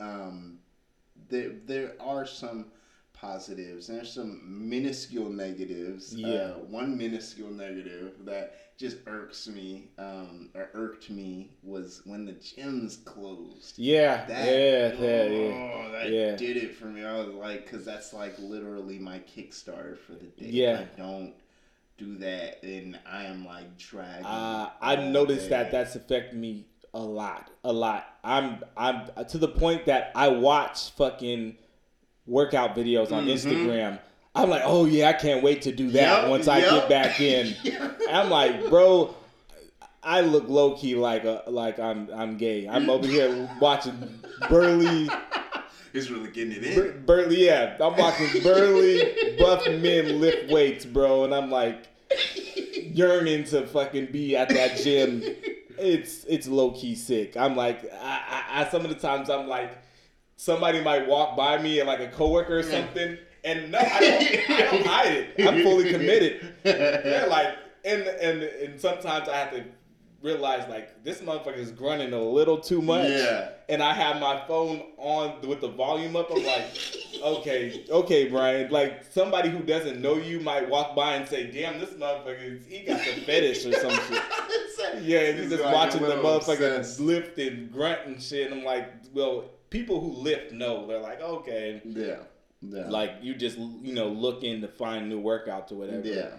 um, 0.00 0.58
there 1.28 1.52
there 1.66 1.92
are 2.00 2.24
some 2.24 2.66
positives. 3.20 3.88
and 3.88 3.98
There's 3.98 4.12
some 4.12 4.40
minuscule 4.44 5.30
negatives. 5.30 6.14
Yeah. 6.14 6.28
Uh, 6.28 6.52
one 6.68 6.96
minuscule 6.96 7.50
negative 7.50 8.12
that 8.24 8.76
just 8.78 8.98
irks 9.06 9.48
me, 9.48 9.88
um, 9.98 10.50
or 10.54 10.70
irked 10.74 11.10
me, 11.10 11.50
was 11.62 12.02
when 12.04 12.24
the 12.24 12.32
gyms 12.32 13.04
closed. 13.04 13.78
Yeah. 13.78 14.24
That, 14.26 14.46
yeah. 14.46 14.92
Oh, 14.94 15.00
that, 15.00 15.30
yeah. 15.32 15.90
that 15.92 16.10
yeah. 16.10 16.36
did 16.36 16.56
it 16.56 16.74
for 16.76 16.86
me. 16.86 17.04
I 17.04 17.18
was 17.18 17.28
like, 17.28 17.64
because 17.64 17.84
that's 17.84 18.12
like 18.12 18.38
literally 18.38 18.98
my 18.98 19.18
Kickstarter 19.20 19.98
for 19.98 20.12
the 20.12 20.26
day. 20.26 20.50
Yeah. 20.50 20.80
I 20.80 21.00
don't 21.00 21.34
do 21.98 22.16
that, 22.18 22.62
and 22.62 22.98
I 23.10 23.24
am 23.24 23.44
like 23.44 23.76
dragging. 23.76 24.24
Uh, 24.24 24.70
I 24.80 24.96
noticed 24.96 25.50
that 25.50 25.72
that's 25.72 25.96
affected 25.96 26.38
me 26.38 26.64
a 26.94 27.00
lot, 27.00 27.50
a 27.64 27.72
lot. 27.72 28.06
I'm 28.24 28.62
I'm 28.76 29.08
to 29.26 29.38
the 29.38 29.48
point 29.48 29.86
that 29.86 30.12
I 30.14 30.28
watch 30.28 30.90
fucking 30.92 31.56
workout 32.28 32.76
videos 32.76 33.10
on 33.10 33.26
mm-hmm. 33.26 33.30
Instagram. 33.30 33.98
I'm 34.34 34.50
like, 34.50 34.62
oh 34.64 34.84
yeah, 34.84 35.08
I 35.08 35.14
can't 35.14 35.42
wait 35.42 35.62
to 35.62 35.72
do 35.72 35.90
that 35.92 36.22
yep, 36.22 36.30
once 36.30 36.46
I 36.46 36.58
yep. 36.58 36.70
get 36.70 36.88
back 36.88 37.20
in. 37.20 37.56
I'm 38.10 38.30
like, 38.30 38.68
bro, 38.68 39.14
I 40.02 40.20
look 40.20 40.48
low 40.48 40.76
key 40.76 40.94
like 40.94 41.24
a, 41.24 41.42
like 41.48 41.78
I'm 41.78 42.08
I'm 42.14 42.36
gay. 42.36 42.68
I'm 42.68 42.88
over 42.88 43.06
here 43.06 43.48
watching 43.60 44.20
Burly. 44.48 45.08
He's 45.92 46.10
really 46.10 46.30
getting 46.30 46.52
it 46.52 46.64
in. 46.64 46.74
Bur- 46.74 46.98
burly, 47.24 47.46
yeah, 47.46 47.76
I'm 47.80 47.96
watching 47.96 48.42
burly 48.42 49.36
buff 49.38 49.66
men 49.66 50.20
lift 50.20 50.50
weights, 50.50 50.84
bro, 50.84 51.24
and 51.24 51.34
I'm 51.34 51.50
like 51.50 51.88
yearning 52.74 53.44
to 53.44 53.66
fucking 53.66 54.12
be 54.12 54.36
at 54.36 54.50
that 54.50 54.76
gym. 54.76 55.22
It's 55.78 56.24
it's 56.24 56.46
low 56.46 56.72
key 56.72 56.94
sick. 56.94 57.36
I'm 57.36 57.56
like, 57.56 57.90
I, 57.92 58.44
I, 58.50 58.60
I 58.60 58.68
some 58.68 58.82
of 58.82 58.90
the 58.90 58.96
times 58.96 59.30
I'm 59.30 59.48
like 59.48 59.78
somebody 60.38 60.80
might 60.80 61.06
walk 61.06 61.36
by 61.36 61.60
me 61.60 61.80
and 61.80 61.88
like 61.88 62.00
a 62.00 62.08
coworker 62.08 62.60
or 62.60 62.62
something, 62.62 63.18
and 63.44 63.72
no, 63.72 63.78
I 63.78 64.00
don't, 64.00 64.50
I 64.50 64.62
don't 64.62 64.86
hide 64.94 65.12
it. 65.12 65.46
I'm 65.46 65.62
fully 65.62 65.90
committed. 65.90 66.54
Yeah, 66.64 67.26
like 67.28 67.56
and 67.84 68.02
and 68.02 68.42
and 68.42 68.80
sometimes 68.80 69.28
I 69.28 69.36
have 69.36 69.50
to 69.50 69.64
realize 70.22 70.68
like 70.68 71.04
this 71.04 71.20
motherfucker 71.20 71.58
is 71.58 71.70
grunting 71.70 72.12
a 72.12 72.20
little 72.20 72.58
too 72.58 72.80
much. 72.80 73.08
Yeah. 73.08 73.50
And 73.68 73.82
I 73.82 73.92
have 73.92 74.20
my 74.20 74.42
phone 74.46 74.82
on 74.96 75.46
with 75.46 75.60
the 75.60 75.68
volume 75.68 76.16
up. 76.16 76.30
I'm 76.30 76.44
like, 76.44 76.64
okay, 77.22 77.84
okay, 77.90 78.28
Brian. 78.28 78.70
Like 78.70 79.04
somebody 79.10 79.50
who 79.50 79.60
doesn't 79.60 80.00
know 80.00 80.16
you 80.16 80.40
might 80.40 80.68
walk 80.68 80.94
by 80.94 81.14
and 81.14 81.28
say, 81.28 81.50
"Damn, 81.50 81.78
this 81.80 81.90
motherfucker, 81.90 82.64
he 82.66 82.84
got 82.84 82.98
the 83.04 83.20
fetish 83.22 83.66
or 83.66 83.72
some 83.72 83.90
shit." 83.90 84.22
yeah, 85.02 85.20
and 85.20 85.38
he's 85.40 85.50
just 85.50 85.64
like 85.64 85.74
watching 85.74 86.02
the 86.02 86.14
motherfucker 86.14 87.00
lift 87.00 87.38
and 87.38 87.72
grunt 87.72 88.06
and 88.06 88.22
shit. 88.22 88.50
And 88.50 88.60
I'm 88.60 88.66
like, 88.66 88.88
well, 89.12 89.44
people 89.70 90.00
who 90.00 90.12
lift 90.12 90.52
know. 90.52 90.86
They're 90.86 91.00
like, 91.00 91.20
okay. 91.20 91.80
Yeah. 91.84 92.16
Yeah. 92.60 92.88
Like 92.88 93.16
you 93.22 93.34
just 93.34 93.56
you 93.58 93.94
know 93.94 94.08
looking 94.08 94.60
to 94.62 94.68
find 94.68 95.08
new 95.08 95.22
workouts 95.22 95.70
or 95.70 95.76
whatever. 95.76 96.06
Yeah. 96.06 96.30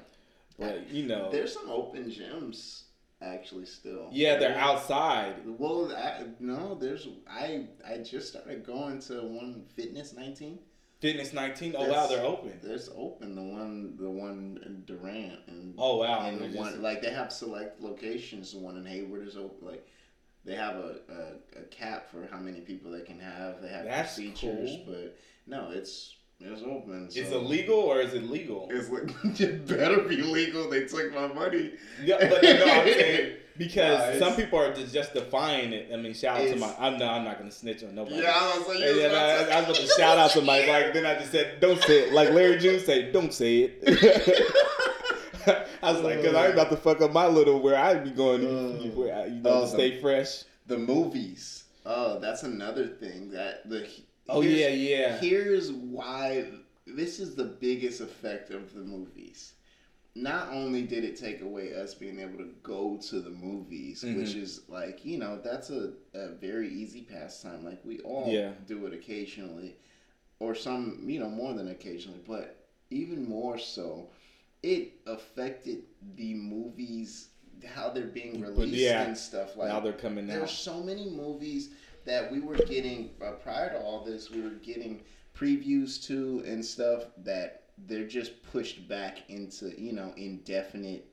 But 0.58 0.90
you 0.92 1.06
know, 1.06 1.32
there's 1.32 1.54
some 1.54 1.70
open 1.70 2.12
gyms 2.12 2.84
actually 3.22 3.66
still. 3.66 4.10
Yeah, 4.12 4.38
they're 4.38 4.58
outside. 4.58 5.36
Well, 5.46 5.94
I, 5.96 6.26
no, 6.40 6.76
there's 6.76 7.08
I 7.30 7.68
I 7.88 7.98
just 7.98 8.30
started 8.30 8.66
going 8.66 9.00
to 9.04 9.22
one 9.22 9.64
Fitness 9.76 10.14
19. 10.14 10.60
Fitness 11.00 11.32
19. 11.32 11.76
Oh 11.78 11.90
wow, 11.90 12.08
they're 12.08 12.26
open. 12.26 12.60
There's 12.62 12.90
open 12.96 13.36
the 13.36 13.42
one 13.42 13.96
the 13.98 14.10
one 14.10 14.60
in 14.66 14.84
Durant 14.86 15.40
and 15.48 15.74
oh 15.78 15.98
wow, 15.98 16.28
and 16.28 16.40
the 16.40 16.58
one 16.58 16.72
just... 16.72 16.82
like 16.82 17.02
they 17.02 17.12
have 17.12 17.32
select 17.32 17.82
locations. 17.82 18.52
The 18.52 18.60
one 18.60 18.76
in 18.76 18.86
Hayward 18.86 19.26
is 19.26 19.38
open. 19.38 19.66
Like 19.66 19.88
they 20.46 20.56
have 20.56 20.76
a, 20.76 20.96
a, 21.10 21.60
a 21.60 21.64
cap 21.70 22.10
for 22.10 22.28
how 22.32 22.40
many 22.40 22.62
people 22.62 22.92
they 22.92 23.02
can 23.02 23.20
have. 23.20 23.62
They 23.62 23.70
have 23.70 23.86
That's 23.86 24.16
procedures, 24.16 24.78
cool. 24.86 24.86
but 24.88 25.18
no, 25.48 25.70
it's 25.72 26.16
it's 26.42 26.62
open. 26.62 27.12
So. 27.12 27.20
Is 27.20 27.32
it 27.32 27.44
legal 27.44 27.76
or 27.76 28.00
is 28.00 28.14
it 28.14 28.24
legal? 28.24 28.70
It's 28.72 28.90
like 28.90 29.12
it 29.42 29.68
better 29.68 30.02
be 30.02 30.22
legal. 30.22 30.70
They 30.70 30.86
took 30.86 31.14
my 31.14 31.28
money. 31.28 31.74
Yeah, 32.02 32.18
but 32.30 32.42
no, 32.42 32.50
I'm 32.50 32.86
saying 32.86 33.36
because 33.58 34.18
some 34.20 34.36
people 34.36 34.58
are 34.58 34.74
just, 34.74 34.94
just 34.94 35.14
defying 35.14 35.74
it. 35.74 35.92
I 35.94 35.98
mean, 35.98 36.14
shout 36.14 36.40
out 36.40 36.48
to 36.48 36.56
my. 36.56 36.74
I'm 36.80 36.98
no, 36.98 37.10
I'm 37.10 37.26
not 37.26 37.40
gonna 37.40 37.52
snitch 37.52 37.84
on 37.84 37.94
nobody. 37.94 38.22
Yeah, 38.22 38.32
I 38.34 38.58
was 38.58 38.68
like, 38.70 38.80
yeah, 38.80 39.48
I, 39.52 39.58
I, 39.58 39.60
was 39.60 39.70
about 39.70 39.76
to 39.76 39.88
shout 39.88 40.18
out 40.18 40.32
to 40.32 40.42
my 40.42 40.66
like. 40.66 40.94
Then 40.94 41.06
I 41.06 41.16
just 41.16 41.32
said, 41.32 41.60
don't 41.60 41.82
say 41.84 42.08
it. 42.08 42.14
Like 42.14 42.30
Larry 42.30 42.58
June 42.58 42.80
say, 42.80 43.12
don't 43.12 43.34
say 43.34 43.74
it. 43.82 44.56
I 45.90 45.92
was 45.94 46.02
like, 46.02 46.22
because 46.22 46.36
I 46.36 46.46
ain't 46.46 46.54
about 46.54 46.70
to 46.70 46.78
fuck 46.78 47.02
up 47.02 47.12
my 47.12 47.28
little 47.28 47.60
where 47.60 47.78
I'd 47.78 48.04
be 48.04 48.12
going, 48.12 48.46
uh, 48.46 48.82
you 48.82 49.42
know, 49.42 49.44
oh, 49.46 49.62
to 49.62 49.68
stay 49.68 50.00
fresh. 50.00 50.44
The 50.68 50.78
movies. 50.78 51.64
Oh, 51.86 52.20
that's 52.20 52.44
another 52.44 52.88
thing 52.88 53.32
that 53.32 53.68
the 53.70 53.88
Oh 54.30 54.42
yeah, 54.42 54.68
yeah. 54.68 55.18
Here's 55.18 55.72
why 55.72 56.46
this 56.86 57.20
is 57.20 57.36
the 57.36 57.46
biggest 57.46 58.02
effect 58.02 58.52
of 58.52 58.74
the 58.74 58.82
movies. 58.82 59.54
Not 60.16 60.50
only 60.50 60.84
did 60.84 61.04
it 61.04 61.18
take 61.18 61.42
away 61.42 61.74
us 61.74 61.94
being 61.94 62.20
able 62.20 62.40
to 62.40 62.50
go 62.64 63.00
to 63.10 63.22
the 63.22 63.30
movies, 63.30 64.04
mm-hmm. 64.04 64.20
which 64.20 64.36
is 64.36 64.62
like, 64.68 65.06
you 65.06 65.18
know, 65.18 65.40
that's 65.44 65.70
a, 65.70 65.94
a 66.14 66.30
very 66.30 66.68
easy 66.68 67.02
pastime. 67.02 67.64
Like 67.64 67.80
we 67.86 68.00
all 68.00 68.28
yeah. 68.28 68.52
do 68.68 68.86
it 68.86 68.94
occasionally. 68.94 69.78
Or 70.40 70.56
some, 70.56 71.04
you 71.06 71.20
know, 71.20 71.30
more 71.30 71.54
than 71.54 71.70
occasionally, 71.70 72.22
but 72.26 72.66
even 72.90 73.28
more 73.28 73.58
so, 73.58 74.10
it 74.64 74.94
affected 75.08 75.84
the 76.16 76.34
movies 76.34 77.30
how 77.76 77.90
they're 77.90 78.06
being 78.06 78.42
released 78.42 78.76
yeah, 78.76 79.04
and 79.04 79.18
stuff 79.18 79.56
like 79.58 79.68
now 79.68 79.80
they're 79.80 79.94
coming 79.94 80.30
out. 80.30 80.38
There's 80.38 80.52
so 80.52 80.82
many 80.82 81.10
movies 81.10 81.70
that 82.06 82.32
we 82.32 82.40
were 82.40 82.56
getting 82.56 83.12
uh, 83.24 83.32
prior 83.32 83.70
to 83.72 83.80
all 83.80 84.04
this, 84.04 84.32
we 84.32 84.42
were 84.42 84.50
getting 84.50 85.02
previews 85.38 86.02
to 86.08 86.44
and 86.46 86.64
stuff 86.64 87.04
that 87.18 87.64
they're 87.88 88.08
just 88.08 88.42
pushed 88.52 88.88
back 88.88 89.30
into 89.30 89.80
you 89.80 89.94
know 89.94 90.14
indefinite. 90.18 91.06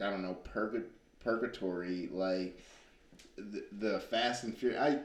I 0.00 0.10
don't 0.10 0.22
know 0.22 0.34
purg- 0.34 0.90
purgatory 1.22 2.08
like 2.10 2.58
the, 3.36 3.64
the 3.72 4.00
Fast 4.00 4.44
and 4.44 4.56
Furious. 4.56 4.80
I 4.80 4.98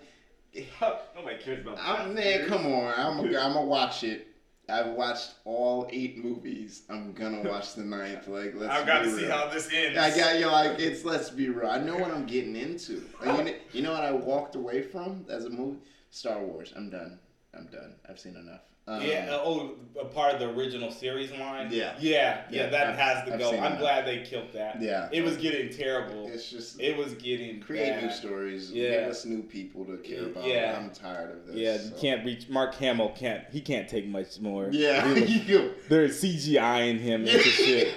nobody 1.15 1.37
cares 1.37 1.65
about. 1.65 1.77
I'm 1.79 2.13
man, 2.13 2.47
come 2.47 2.65
on, 2.65 2.93
I'm 2.95 3.19
a, 3.33 3.37
I'm 3.37 3.53
gonna 3.53 3.65
watch 3.65 4.03
it. 4.03 4.27
I've 4.69 4.93
watched 4.93 5.31
all 5.45 5.87
eight 5.91 6.23
movies. 6.23 6.83
I'm 6.89 7.13
gonna 7.13 7.41
watch 7.41 7.75
the 7.75 7.83
ninth. 7.83 8.27
Like, 8.27 8.53
let's. 8.55 8.73
I've 8.73 8.85
got 8.85 8.99
to 8.99 9.07
real. 9.07 9.17
see 9.17 9.25
how 9.25 9.49
this 9.49 9.69
ends. 9.73 9.97
I 9.97 10.15
got 10.15 10.39
you. 10.39 10.47
Like, 10.47 10.79
it's 10.79 11.03
let's 11.03 11.29
be 11.29 11.49
real. 11.49 11.69
I 11.69 11.79
know 11.79 11.97
what 11.97 12.11
I'm 12.11 12.25
getting 12.25 12.55
into. 12.55 13.03
you, 13.21 13.25
know, 13.25 13.53
you 13.71 13.81
know 13.81 13.91
what 13.91 14.03
I 14.03 14.11
walked 14.11 14.55
away 14.55 14.81
from 14.81 15.25
as 15.29 15.45
a 15.45 15.49
movie? 15.49 15.79
Star 16.11 16.39
Wars. 16.39 16.73
I'm 16.75 16.89
done. 16.89 17.19
I'm 17.53 17.67
done. 17.67 17.95
I've 18.07 18.19
seen 18.19 18.35
enough. 18.35 18.61
Um, 18.89 19.03
yeah. 19.03 19.27
Uh, 19.29 19.41
oh, 19.43 19.75
a 20.01 20.05
part 20.05 20.33
of 20.33 20.39
the 20.39 20.49
original 20.49 20.91
series 20.91 21.31
line. 21.31 21.69
Yeah. 21.71 21.93
Yeah. 21.99 22.41
Yeah. 22.49 22.63
yeah 22.63 22.69
that 22.69 22.87
I've, 22.87 22.95
has 22.97 23.27
to 23.27 23.33
I've 23.33 23.39
go. 23.39 23.59
I'm 23.59 23.77
glad 23.77 24.07
they 24.07 24.23
killed 24.23 24.51
that. 24.53 24.81
Yeah. 24.81 25.09
It 25.11 25.23
was 25.23 25.37
getting 25.37 25.69
terrible. 25.69 26.27
It's 26.27 26.49
just. 26.49 26.79
It 26.81 26.97
was 26.97 27.13
getting. 27.13 27.59
Create 27.61 27.91
bad. 27.91 28.03
new 28.03 28.11
stories. 28.11 28.71
Yeah. 28.71 29.01
Give 29.01 29.09
us 29.09 29.25
new 29.25 29.43
people 29.43 29.85
to 29.85 29.97
care 29.97 30.25
about. 30.25 30.43
Yeah. 30.43 30.75
I'm 30.75 30.89
tired 30.89 31.31
of 31.31 31.45
this. 31.45 31.55
Yeah. 31.55 31.77
So. 31.77 31.83
You 31.83 32.01
can't 32.01 32.25
reach. 32.25 32.49
Mark 32.49 32.73
Hamill 32.75 33.09
can't. 33.09 33.43
He 33.51 33.61
can't 33.61 33.87
take 33.87 34.07
much 34.07 34.39
more. 34.39 34.69
Yeah. 34.71 35.05
they're 35.89 36.07
CGIing 36.07 36.99
him 36.99 37.27
into 37.27 37.39
shit. 37.43 37.95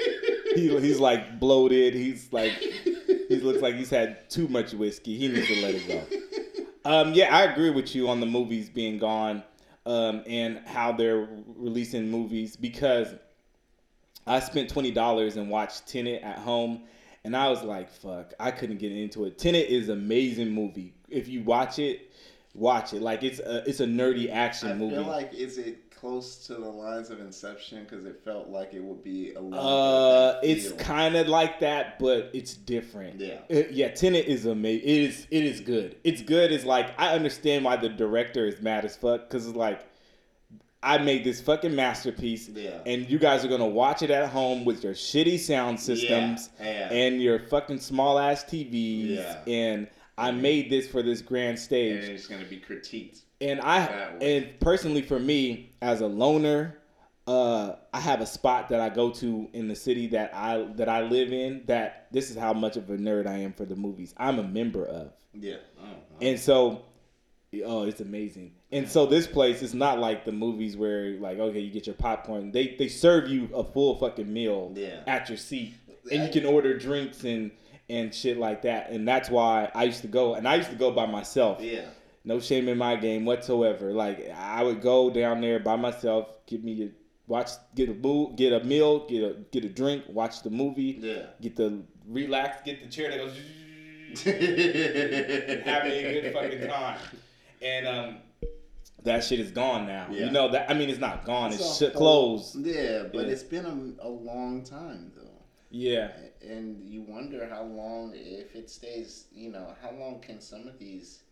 He, 0.54 0.78
he's 0.78 1.00
like 1.00 1.40
bloated. 1.40 1.94
He's 1.94 2.30
like. 2.32 2.52
He 2.52 3.40
looks 3.40 3.62
like 3.62 3.76
he's 3.76 3.88
had 3.88 4.28
too 4.28 4.46
much 4.48 4.74
whiskey. 4.74 5.16
He 5.16 5.28
needs 5.28 5.46
to 5.46 5.62
let 5.62 5.74
it 5.74 5.88
go. 5.88 6.02
Um, 6.84 7.12
yeah, 7.12 7.32
I 7.32 7.44
agree 7.44 7.70
with 7.70 7.94
you 7.94 8.08
on 8.08 8.18
the 8.18 8.26
movies 8.26 8.68
being 8.68 8.98
gone 8.98 9.44
um, 9.86 10.22
and 10.26 10.58
how 10.66 10.92
they're 10.92 11.28
releasing 11.56 12.10
movies 12.10 12.56
because 12.56 13.14
I 14.26 14.40
spent 14.40 14.70
twenty 14.70 14.90
dollars 14.90 15.36
and 15.36 15.50
watched 15.50 15.88
Tenet 15.88 16.22
at 16.22 16.38
home, 16.38 16.82
and 17.24 17.36
I 17.36 17.48
was 17.48 17.62
like, 17.62 17.90
"Fuck, 17.90 18.32
I 18.38 18.50
couldn't 18.50 18.78
get 18.78 18.92
into 18.92 19.24
it." 19.24 19.38
Tenet 19.38 19.68
is 19.68 19.88
amazing 19.88 20.50
movie. 20.50 20.94
If 21.08 21.28
you 21.28 21.42
watch 21.42 21.78
it, 21.78 22.12
watch 22.54 22.92
it. 22.92 23.02
Like 23.02 23.22
it's 23.22 23.40
a 23.40 23.68
it's 23.68 23.80
a 23.80 23.86
nerdy 23.86 24.30
action 24.30 24.70
I 24.70 24.74
movie. 24.74 24.96
I 24.96 25.02
feel 25.02 25.08
like 25.08 25.34
is 25.34 25.58
it 25.58 25.91
close 26.02 26.36
to 26.48 26.54
the 26.54 26.68
lines 26.68 27.10
of 27.10 27.20
Inception 27.20 27.84
because 27.84 28.04
it 28.04 28.20
felt 28.24 28.48
like 28.48 28.74
it 28.74 28.82
would 28.82 29.04
be 29.04 29.34
a 29.34 29.40
little. 29.40 29.64
Uh, 29.64 30.40
it's 30.42 30.72
kind 30.72 31.14
of 31.14 31.28
like 31.28 31.60
that, 31.60 32.00
but 32.00 32.28
it's 32.32 32.54
different. 32.54 33.20
Yeah, 33.20 33.38
it, 33.48 33.70
yeah. 33.70 33.88
Tenet 33.88 34.26
is 34.26 34.44
amazing. 34.44 34.88
It 34.88 35.00
is 35.00 35.26
it 35.30 35.44
is 35.44 35.60
good. 35.60 35.96
It's 36.02 36.20
good. 36.20 36.50
It's 36.50 36.64
like 36.64 36.90
I 36.98 37.14
understand 37.14 37.64
why 37.64 37.76
the 37.76 37.88
director 37.88 38.46
is 38.46 38.60
mad 38.60 38.84
as 38.84 38.96
fuck 38.96 39.28
because 39.28 39.46
it's 39.46 39.56
like. 39.56 39.80
I 40.84 40.98
made 40.98 41.22
this 41.22 41.40
fucking 41.40 41.76
masterpiece, 41.76 42.48
yeah. 42.48 42.80
and 42.84 43.08
you 43.08 43.16
guys 43.16 43.44
are 43.44 43.48
gonna 43.48 43.64
watch 43.64 44.02
it 44.02 44.10
at 44.10 44.30
home 44.30 44.64
with 44.64 44.82
your 44.82 44.94
shitty 44.94 45.38
sound 45.38 45.78
systems 45.78 46.50
yeah. 46.58 46.66
Yeah. 46.66 46.92
and 46.92 47.22
your 47.22 47.38
fucking 47.38 47.78
small 47.78 48.18
ass 48.18 48.42
TVs, 48.42 49.46
and 49.46 49.86
I 50.18 50.32
made 50.32 50.70
this 50.70 50.88
for 50.88 51.00
this 51.00 51.22
grand 51.22 51.60
stage. 51.60 52.02
And 52.02 52.12
it's 52.14 52.26
gonna 52.26 52.46
be 52.46 52.58
critiqued 52.58 53.20
and 53.42 53.60
I 53.60 53.84
and 54.20 54.48
personally 54.60 55.02
for 55.02 55.18
me 55.18 55.72
as 55.82 56.00
a 56.00 56.06
loner, 56.06 56.78
uh, 57.26 57.74
I 57.92 58.00
have 58.00 58.20
a 58.20 58.26
spot 58.26 58.68
that 58.70 58.80
I 58.80 58.88
go 58.88 59.10
to 59.10 59.48
in 59.52 59.68
the 59.68 59.76
city 59.76 60.06
that 60.08 60.34
I 60.34 60.66
that 60.76 60.88
I 60.88 61.02
live 61.02 61.32
in. 61.32 61.62
That 61.66 62.06
this 62.12 62.30
is 62.30 62.36
how 62.36 62.52
much 62.52 62.76
of 62.76 62.88
a 62.90 62.96
nerd 62.96 63.26
I 63.26 63.38
am 63.38 63.52
for 63.52 63.64
the 63.64 63.76
movies. 63.76 64.14
I'm 64.16 64.38
a 64.38 64.44
member 64.44 64.84
of. 64.84 65.12
Yeah. 65.34 65.56
And 66.20 66.38
so, 66.38 66.84
Oh, 67.64 67.82
it's 67.82 68.00
amazing. 68.00 68.52
And 68.70 68.88
so 68.88 69.04
this 69.04 69.26
place 69.26 69.60
is 69.62 69.74
not 69.74 69.98
like 69.98 70.24
the 70.24 70.32
movies 70.32 70.74
where 70.74 71.18
like 71.18 71.38
okay, 71.38 71.60
you 71.60 71.70
get 71.70 71.86
your 71.86 71.94
popcorn. 71.94 72.50
They 72.50 72.76
they 72.78 72.88
serve 72.88 73.28
you 73.28 73.50
a 73.54 73.62
full 73.62 73.98
fucking 73.98 74.32
meal 74.32 74.72
yeah. 74.74 75.02
at 75.06 75.28
your 75.28 75.36
seat, 75.36 75.74
and 76.10 76.22
you 76.22 76.30
can 76.40 76.50
order 76.50 76.78
drinks 76.78 77.24
and 77.24 77.50
and 77.90 78.14
shit 78.14 78.38
like 78.38 78.62
that. 78.62 78.90
And 78.90 79.06
that's 79.06 79.28
why 79.28 79.70
I 79.74 79.84
used 79.84 80.00
to 80.00 80.08
go, 80.08 80.34
and 80.34 80.48
I 80.48 80.54
used 80.54 80.70
to 80.70 80.76
go 80.76 80.92
by 80.92 81.04
myself. 81.04 81.60
Yeah. 81.60 81.84
No 82.24 82.38
shame 82.38 82.68
in 82.68 82.78
my 82.78 82.96
game 82.96 83.24
whatsoever. 83.24 83.92
Like 83.92 84.30
I 84.30 84.62
would 84.62 84.80
go 84.80 85.10
down 85.10 85.40
there 85.40 85.58
by 85.58 85.76
myself, 85.76 86.28
get 86.46 86.62
me 86.62 86.84
a 86.84 86.90
watch, 87.26 87.50
get 87.74 87.88
a 87.88 87.94
boo, 87.94 88.32
get 88.36 88.52
a 88.52 88.64
meal, 88.64 89.06
get 89.08 89.22
a 89.22 89.36
get 89.50 89.64
a 89.64 89.68
drink, 89.68 90.04
watch 90.08 90.42
the 90.42 90.50
movie. 90.50 90.98
Yeah. 91.00 91.26
Get 91.40 91.56
the 91.56 91.82
relax, 92.06 92.62
get 92.64 92.82
the 92.82 92.88
chair 92.88 93.10
that 93.10 93.18
goes. 93.18 93.36
having 95.64 95.92
a 95.92 96.20
good 96.20 96.32
fucking 96.32 96.68
time. 96.68 96.98
And 97.62 97.86
um, 97.86 98.16
that 99.04 99.24
shit 99.24 99.40
is 99.40 99.50
gone 99.50 99.86
now. 99.86 100.06
Yeah. 100.10 100.26
You 100.26 100.30
know 100.30 100.50
that 100.52 100.70
I 100.70 100.74
mean 100.74 100.90
it's 100.90 101.00
not 101.00 101.24
gone. 101.24 101.52
It's, 101.52 101.80
it's 101.80 101.96
closed. 101.96 102.56
Yeah, 102.64 103.04
but 103.12 103.26
yeah. 103.26 103.32
it's 103.32 103.42
been 103.42 103.66
a, 103.66 104.06
a 104.06 104.08
long 104.08 104.62
time 104.64 105.12
though. 105.16 105.42
Yeah. 105.70 106.10
And 106.40 106.84
you 106.84 107.02
wonder 107.02 107.48
how 107.48 107.62
long 107.62 108.12
if 108.14 108.54
it 108.54 108.70
stays. 108.70 109.26
You 109.32 109.50
know 109.50 109.74
how 109.82 109.90
long 109.92 110.20
can 110.20 110.40
some 110.40 110.68
of 110.68 110.78
these. 110.78 111.22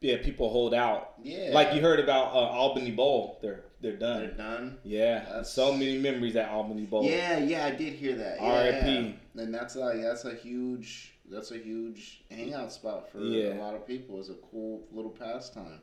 Yeah, 0.00 0.16
people 0.22 0.48
hold 0.50 0.72
out. 0.72 1.14
Yeah. 1.22 1.50
Like 1.52 1.74
you 1.74 1.82
heard 1.82 2.00
about 2.00 2.32
uh, 2.32 2.38
Albany 2.38 2.90
Bowl, 2.90 3.38
they're 3.42 3.64
they're 3.80 3.96
done. 3.96 4.20
They're 4.20 4.30
done. 4.30 4.78
Yeah. 4.82 5.24
That's... 5.30 5.50
So 5.50 5.72
many 5.72 5.98
memories 5.98 6.36
at 6.36 6.48
Albany 6.48 6.84
Bowl. 6.84 7.04
Yeah, 7.04 7.38
yeah, 7.38 7.66
I 7.66 7.70
did 7.70 7.94
hear 7.94 8.14
that. 8.16 8.38
R.I.P. 8.40 9.16
And 9.36 9.54
that's 9.54 9.76
like 9.76 10.00
that's 10.00 10.24
a 10.24 10.34
huge 10.34 11.14
that's 11.30 11.50
a 11.52 11.58
huge 11.58 12.24
hangout 12.30 12.72
spot 12.72 13.10
for 13.10 13.20
yeah. 13.20 13.54
a 13.54 13.60
lot 13.60 13.74
of 13.74 13.86
people. 13.86 14.18
It's 14.18 14.30
a 14.30 14.36
cool 14.50 14.86
little 14.90 15.10
pastime, 15.10 15.80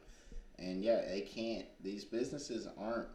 and 0.59 0.83
yeah, 0.83 1.01
they 1.07 1.21
can't. 1.21 1.65
These 1.83 2.05
businesses 2.05 2.67
aren't 2.77 3.07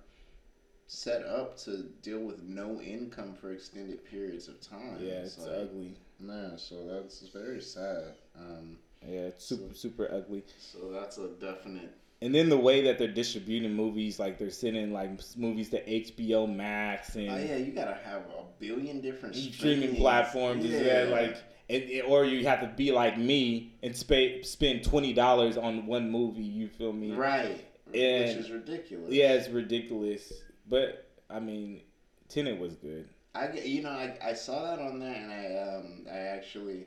set 0.87 1.25
up 1.25 1.57
to 1.59 1.85
deal 2.03 2.21
with 2.21 2.43
no 2.43 2.81
income 2.81 3.35
for 3.35 3.53
extended 3.53 4.05
periods 4.05 4.49
of 4.49 4.61
time. 4.61 4.99
Yeah, 5.01 5.13
it's, 5.13 5.37
it's 5.37 5.47
like, 5.47 5.57
ugly. 5.57 5.97
Yeah, 6.21 6.57
so 6.57 6.87
that's 6.87 7.27
very 7.29 7.61
sad. 7.61 8.15
Um, 8.39 8.77
yeah, 9.07 9.21
it's 9.21 9.45
super 9.45 9.75
so, 9.75 9.89
super 9.89 10.09
ugly. 10.13 10.45
So 10.59 10.91
that's 10.93 11.19
a 11.19 11.29
definite. 11.29 11.95
And 12.21 12.33
then 12.33 12.49
the 12.49 12.57
way 12.57 12.83
that 12.83 12.99
they're 12.99 13.09
distributing 13.09 13.75
movies, 13.75 14.21
like 14.21 14.39
they're 14.39 14.51
sending 14.51 14.93
like 14.93 15.11
movies 15.37 15.71
to 15.71 15.85
HBO 15.85 16.55
Max 16.55 17.17
and 17.17 17.31
oh 17.31 17.37
yeah, 17.37 17.57
you 17.57 17.73
gotta 17.73 17.99
have 18.05 18.23
a 18.23 18.45
billion 18.61 19.01
different 19.01 19.35
streaming, 19.35 19.53
streaming 19.53 19.97
platforms. 19.97 20.65
Yeah, 20.65 21.09
like 21.11 21.37
and, 21.69 22.03
or 22.07 22.25
you 22.25 22.47
have 22.47 22.61
to 22.61 22.69
be 22.69 22.93
like 22.93 23.19
me 23.19 23.75
and 23.83 23.97
sp- 23.99 24.45
spend 24.45 24.85
twenty 24.85 25.13
dollars 25.13 25.57
on 25.57 25.87
one 25.87 26.11
movie. 26.11 26.45
You 26.45 26.69
feel 26.69 26.93
me? 26.93 27.13
Right. 27.13 27.67
And, 27.93 28.37
Which 28.37 28.37
is 28.37 28.51
ridiculous. 28.51 29.11
Yeah, 29.13 29.33
it's 29.33 29.49
ridiculous. 29.49 30.33
But 30.69 31.09
I 31.29 31.41
mean, 31.41 31.83
Tenet 32.29 32.59
was 32.59 32.75
good. 32.75 33.09
I 33.35 33.53
you 33.53 33.83
know 33.83 33.91
I, 33.91 34.17
I 34.23 34.33
saw 34.35 34.63
that 34.65 34.79
on 34.79 34.99
there 34.99 35.15
and 35.15 35.33
I 35.33 35.77
um 35.77 36.07
I 36.11 36.19
actually 36.19 36.87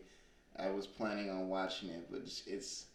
I 0.57 0.69
was 0.69 0.87
planning 0.87 1.29
on 1.29 1.49
watching 1.49 1.89
it, 1.89 2.07
but 2.09 2.21
it's 2.47 2.85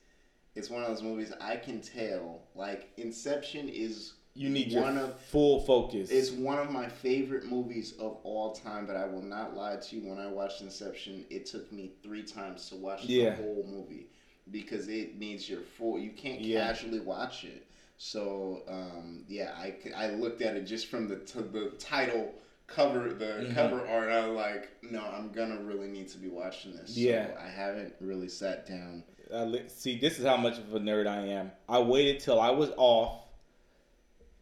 it's 0.55 0.71
one 0.71 0.83
of 0.83 0.89
those 0.89 1.03
movies 1.03 1.33
I 1.41 1.57
can 1.57 1.81
tell 1.81 2.43
like 2.55 2.91
Inception 2.97 3.69
is 3.69 4.15
you 4.35 4.49
need 4.49 4.73
one 4.73 4.95
your 4.95 5.05
of, 5.05 5.21
full 5.21 5.61
focus. 5.61 6.11
It's 6.11 6.31
one 6.31 6.59
of 6.59 6.71
my 6.71 6.89
favorite 6.89 7.45
movies 7.45 7.95
of 7.99 8.19
all 8.23 8.53
time, 8.53 8.87
but 8.87 8.97
I 8.97 9.05
will 9.05 9.23
not 9.23 9.57
lie 9.57 9.77
to 9.77 9.97
you. 9.97 10.09
When 10.09 10.19
I 10.19 10.29
watched 10.29 10.61
Inception, 10.63 11.27
it 11.31 11.47
took 11.47 11.71
me 11.73 11.93
three 12.03 12.23
times 12.23 12.69
to 12.71 12.77
watch 12.77 13.05
yeah. 13.05 13.31
the 13.31 13.37
whole 13.37 13.67
movie 13.69 14.07
because 14.51 14.89
it 14.89 15.19
needs 15.19 15.49
your 15.49 15.61
full. 15.61 15.99
You 15.99 16.11
can't 16.11 16.41
yeah. 16.41 16.67
casually 16.67 17.01
watch 17.01 17.45
it. 17.45 17.67
So 18.03 18.63
um, 18.67 19.25
yeah, 19.29 19.53
I, 19.59 19.75
I 19.95 20.11
looked 20.13 20.41
at 20.41 20.57
it 20.57 20.63
just 20.63 20.87
from 20.87 21.07
the 21.07 21.17
t- 21.17 21.41
the 21.53 21.73
title 21.79 22.33
cover 22.67 23.13
the 23.13 23.25
mm-hmm. 23.25 23.55
cover 23.55 23.87
art. 23.87 24.09
I 24.09 24.27
was 24.27 24.37
like, 24.37 24.71
no, 24.83 25.03
I'm 25.03 25.31
gonna 25.33 25.61
really 25.61 25.89
need 25.89 26.09
to 26.09 26.19
be 26.19 26.29
watching 26.29 26.73
this. 26.73 26.97
Yeah, 26.97 27.27
so 27.27 27.35
I 27.39 27.49
haven't 27.49 27.93
really 28.01 28.29
sat 28.29 28.67
down. 28.67 29.05
Uh, 29.31 29.59
see, 29.69 29.99
this 29.99 30.19
is 30.19 30.25
how 30.25 30.39
much 30.39 30.57
of 30.57 30.75
a 30.75 30.81
nerd 30.81 31.07
I 31.07 31.27
am. 31.27 31.53
I 31.69 31.81
waited 31.81 32.21
till 32.21 32.41
I 32.41 32.51
was 32.51 32.71
off 32.79 33.21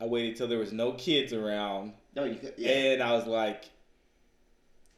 I 0.00 0.06
waited 0.06 0.36
till 0.36 0.48
there 0.48 0.58
was 0.58 0.72
no 0.72 0.92
kids 0.92 1.32
around. 1.32 1.94
No, 2.14 2.24
you 2.24 2.36
could, 2.36 2.54
yeah. 2.56 2.70
And 2.70 3.02
I 3.02 3.12
was 3.12 3.26
like, 3.26 3.64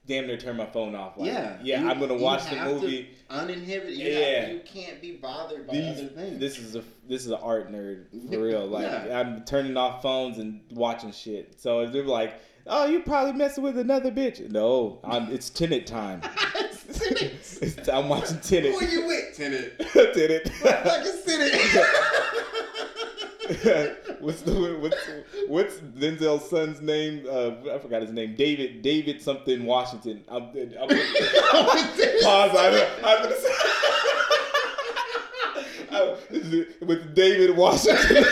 damn 0.06 0.26
near 0.26 0.36
turn 0.36 0.56
my 0.56 0.66
phone 0.66 0.94
off. 0.94 1.16
Like, 1.16 1.28
yeah, 1.28 1.56
yeah, 1.62 1.82
you, 1.82 1.88
I'm 1.88 2.00
gonna 2.00 2.14
watch 2.14 2.48
the 2.50 2.56
movie. 2.56 3.10
uninhibited. 3.28 3.96
Yeah, 3.98 4.50
you 4.50 4.60
can't 4.60 5.00
be 5.00 5.12
bothered 5.12 5.66
by 5.66 5.74
These, 5.74 5.98
other 5.98 6.08
things. 6.08 6.40
This 6.40 6.58
is 6.58 6.76
a 6.76 6.82
this 7.08 7.24
is 7.24 7.30
an 7.30 7.38
art 7.42 7.70
nerd 7.70 8.06
for 8.30 8.40
real. 8.42 8.66
Like 8.66 8.84
yeah. 8.84 9.20
I'm 9.20 9.44
turning 9.44 9.76
off 9.76 10.02
phones 10.02 10.38
and 10.38 10.60
watching 10.70 11.12
shit. 11.12 11.60
So 11.60 11.80
if 11.80 11.92
they're 11.92 12.04
like, 12.04 12.34
oh, 12.66 12.86
you 12.86 13.00
probably 13.00 13.32
messing 13.32 13.64
with 13.64 13.78
another 13.78 14.10
bitch. 14.10 14.50
No, 14.50 15.00
I'm, 15.04 15.30
it's 15.30 15.50
Tenet 15.50 15.86
time. 15.86 16.22
Tenet. 16.92 17.88
I'm 17.92 18.08
watching 18.08 18.40
Tenet. 18.40 18.72
Who 18.72 18.78
are 18.78 18.84
you 18.84 19.06
with? 19.06 19.36
Tenet. 19.36 19.78
Tenet. 19.78 20.48
Fucking 20.48 21.12
Tenet. 21.26 21.86
what's 24.20 24.42
the 24.42 24.78
what's 24.80 24.96
what's 25.48 25.74
Denzel's 25.98 26.48
son's 26.48 26.80
name? 26.80 27.26
Uh, 27.28 27.50
I 27.74 27.80
forgot 27.80 28.00
his 28.00 28.12
name. 28.12 28.36
David 28.36 28.80
David 28.80 29.20
something 29.20 29.64
Washington. 29.64 30.22
I'm, 30.28 30.44
I'm, 30.44 30.72
I'm 30.78 30.88
pause. 30.88 32.54
I'm, 32.56 32.74
I'm 33.04 33.22
gonna 33.24 33.34
say 33.40 33.52
with 36.80 37.12
David 37.16 37.56
Washington. 37.56 38.24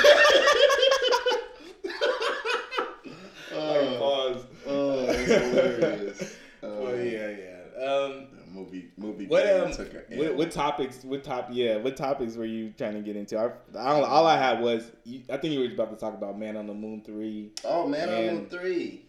oh, 3.55 3.97
pause. 3.99 4.45
Oh, 4.69 5.07
that's 5.07 5.19
hilarious. 5.27 6.37
Oh 6.63 6.95
yeah, 6.95 7.31
yeah. 7.31 7.85
Um, 7.85 8.29
movie 8.53 8.91
movie. 8.97 9.18
What 9.29 9.47
um, 9.47 9.71
what, 10.17 10.37
what, 10.37 10.51
topics? 10.51 11.05
What 11.05 11.23
top? 11.23 11.49
Yeah, 11.51 11.77
what 11.77 11.97
topics 11.97 12.37
were 12.37 12.45
you 12.45 12.73
trying 12.77 12.95
to 12.95 13.01
get 13.01 13.17
into? 13.17 13.39
I, 13.39 13.47
I 13.79 13.93
don't, 13.93 14.09
all 14.09 14.27
I 14.27 14.37
had 14.37 14.61
was 14.61 14.91
you, 15.05 15.23
I 15.31 15.37
think 15.37 15.55
you 15.55 15.61
were 15.61 15.67
about 15.67 15.91
to 15.91 15.97
talk 15.97 16.15
about 16.15 16.39
Man 16.39 16.57
on 16.57 16.67
the 16.67 16.75
Moon 16.75 17.03
three. 17.05 17.53
Oh, 17.65 17.87
Man 17.87 18.09
on 18.09 18.27
the 18.27 18.33
Moon 18.33 18.47
three. 18.47 19.07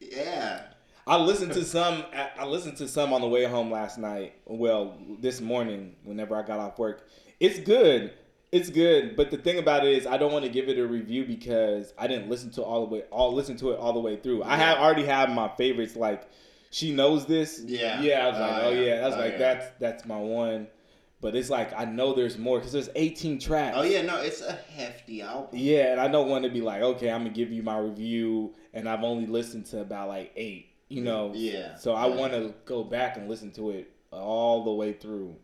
Yeah. 0.00 0.62
I 1.06 1.16
listened 1.16 1.52
to 1.54 1.64
some. 1.64 2.04
I 2.12 2.44
listened 2.44 2.76
to 2.78 2.88
some 2.88 3.12
on 3.12 3.20
the 3.20 3.28
way 3.28 3.44
home 3.44 3.70
last 3.70 3.98
night. 3.98 4.34
Well, 4.46 4.98
this 5.20 5.40
morning, 5.40 5.96
whenever 6.04 6.36
I 6.36 6.42
got 6.42 6.58
off 6.60 6.78
work, 6.78 7.08
it's 7.40 7.58
good. 7.58 8.12
It's 8.52 8.68
good, 8.68 9.14
but 9.14 9.30
the 9.30 9.36
thing 9.36 9.58
about 9.58 9.86
it 9.86 9.96
is, 9.96 10.08
I 10.08 10.16
don't 10.16 10.32
want 10.32 10.44
to 10.44 10.50
give 10.50 10.68
it 10.68 10.76
a 10.76 10.84
review 10.84 11.24
because 11.24 11.94
I 11.96 12.08
didn't 12.08 12.28
listen 12.28 12.50
to 12.52 12.62
all 12.62 12.84
the 12.84 12.92
way, 12.92 13.02
all 13.12 13.32
listen 13.32 13.56
to 13.58 13.70
it 13.70 13.78
all 13.78 13.92
the 13.92 14.00
way 14.00 14.16
through. 14.16 14.42
I 14.42 14.56
have 14.56 14.78
already 14.78 15.04
have 15.04 15.30
my 15.30 15.48
favorites 15.56 15.94
like 15.94 16.28
she 16.70 16.92
knows 16.92 17.26
this. 17.26 17.62
Yeah. 17.64 18.00
Yeah. 18.00 18.26
I 18.26 18.30
was 18.30 18.40
like, 18.40 18.50
uh, 18.50 18.66
oh 18.66 18.70
yeah. 18.70 18.94
I 18.94 19.06
was 19.06 19.14
uh, 19.14 19.18
like, 19.18 19.32
yeah. 19.32 19.38
that's 19.38 19.66
that's 19.78 20.06
my 20.06 20.18
one. 20.18 20.68
But 21.20 21.36
it's 21.36 21.50
like 21.50 21.78
I 21.78 21.84
know 21.84 22.14
there's 22.14 22.38
more 22.38 22.58
because 22.58 22.72
there's 22.72 22.88
18 22.94 23.38
tracks. 23.40 23.76
Oh 23.78 23.82
yeah, 23.82 24.02
no, 24.02 24.20
it's 24.20 24.40
a 24.40 24.52
hefty 24.52 25.20
album. 25.20 25.50
Yeah, 25.52 25.92
and 25.92 26.00
I 26.00 26.08
don't 26.08 26.30
want 26.30 26.44
to 26.44 26.50
be 26.50 26.62
like, 26.62 26.80
okay, 26.80 27.10
I'm 27.10 27.22
gonna 27.24 27.34
give 27.34 27.52
you 27.52 27.62
my 27.62 27.78
review, 27.78 28.54
and 28.72 28.88
I've 28.88 29.02
only 29.02 29.26
listened 29.26 29.66
to 29.66 29.80
about 29.82 30.08
like 30.08 30.32
eight. 30.36 30.68
You 30.88 31.02
know. 31.02 31.32
Yeah. 31.34 31.76
So 31.76 31.92
I 31.92 32.06
want 32.06 32.32
to 32.32 32.54
go 32.64 32.82
back 32.82 33.16
and 33.16 33.28
listen 33.28 33.52
to 33.52 33.70
it 33.70 33.92
all 34.10 34.64
the 34.64 34.72
way 34.72 34.92
through. 34.92 35.36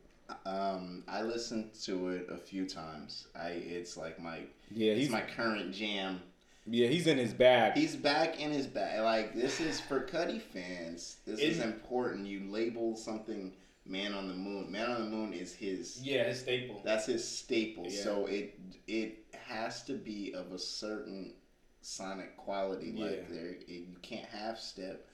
Um, 0.44 1.04
I 1.06 1.22
listened 1.22 1.74
to 1.84 2.08
it 2.08 2.26
a 2.30 2.38
few 2.38 2.66
times. 2.66 3.28
I 3.38 3.50
it's 3.50 3.96
like 3.96 4.18
my 4.18 4.40
yeah, 4.70 4.94
he's 4.94 5.10
my 5.10 5.20
current 5.20 5.72
jam. 5.72 6.22
Yeah, 6.68 6.88
he's 6.88 7.06
in 7.06 7.18
his 7.18 7.32
bag. 7.32 7.74
He's 7.74 7.96
back 7.96 8.40
in 8.40 8.50
his 8.50 8.66
bag. 8.66 9.00
Like 9.02 9.34
this 9.34 9.60
is 9.60 9.80
for 9.80 10.00
Cudi 10.00 10.40
fans. 10.40 11.18
This 11.26 11.40
is 11.40 11.60
important. 11.60 12.26
You 12.26 12.50
label 12.50 12.96
something 12.96 13.52
Man 13.88 14.14
on 14.14 14.28
the 14.28 14.34
Moon. 14.34 14.70
Man 14.70 14.90
on 14.90 15.04
the 15.04 15.10
Moon 15.10 15.32
is 15.32 15.54
his. 15.54 16.00
Yeah, 16.02 16.24
his 16.24 16.40
staple. 16.40 16.80
That's 16.84 17.06
his 17.06 17.26
staple. 17.26 17.86
Yeah. 17.88 18.02
So 18.02 18.26
it 18.26 18.58
it 18.86 19.24
has 19.46 19.84
to 19.84 19.92
be 19.92 20.34
of 20.34 20.52
a 20.52 20.58
certain 20.58 21.34
sonic 21.82 22.36
quality. 22.36 22.92
Like 22.92 23.26
yeah. 23.28 23.34
there, 23.34 23.50
it, 23.50 23.68
you 23.68 23.96
can't 24.02 24.26
half 24.26 24.58
step. 24.58 25.06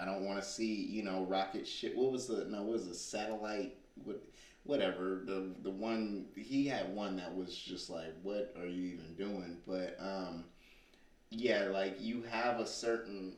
I 0.00 0.04
don't 0.04 0.24
want 0.24 0.40
to 0.40 0.48
see 0.48 0.74
you 0.74 1.02
know 1.02 1.24
rocket 1.24 1.66
ship. 1.66 1.96
What 1.96 2.12
was 2.12 2.28
the 2.28 2.44
no? 2.44 2.62
What 2.62 2.74
was 2.74 2.88
the 2.88 2.94
satellite? 2.94 3.76
What 4.04 4.22
whatever 4.62 5.22
the 5.24 5.52
the 5.62 5.70
one 5.70 6.26
he 6.36 6.66
had 6.66 6.94
one 6.94 7.16
that 7.16 7.34
was 7.34 7.54
just 7.56 7.90
like 7.90 8.14
what 8.22 8.54
are 8.60 8.66
you 8.66 8.92
even 8.92 9.14
doing? 9.16 9.58
But 9.66 9.96
um 10.00 10.44
yeah, 11.30 11.68
like 11.72 12.00
you 12.00 12.22
have 12.30 12.58
a 12.58 12.66
certain, 12.66 13.34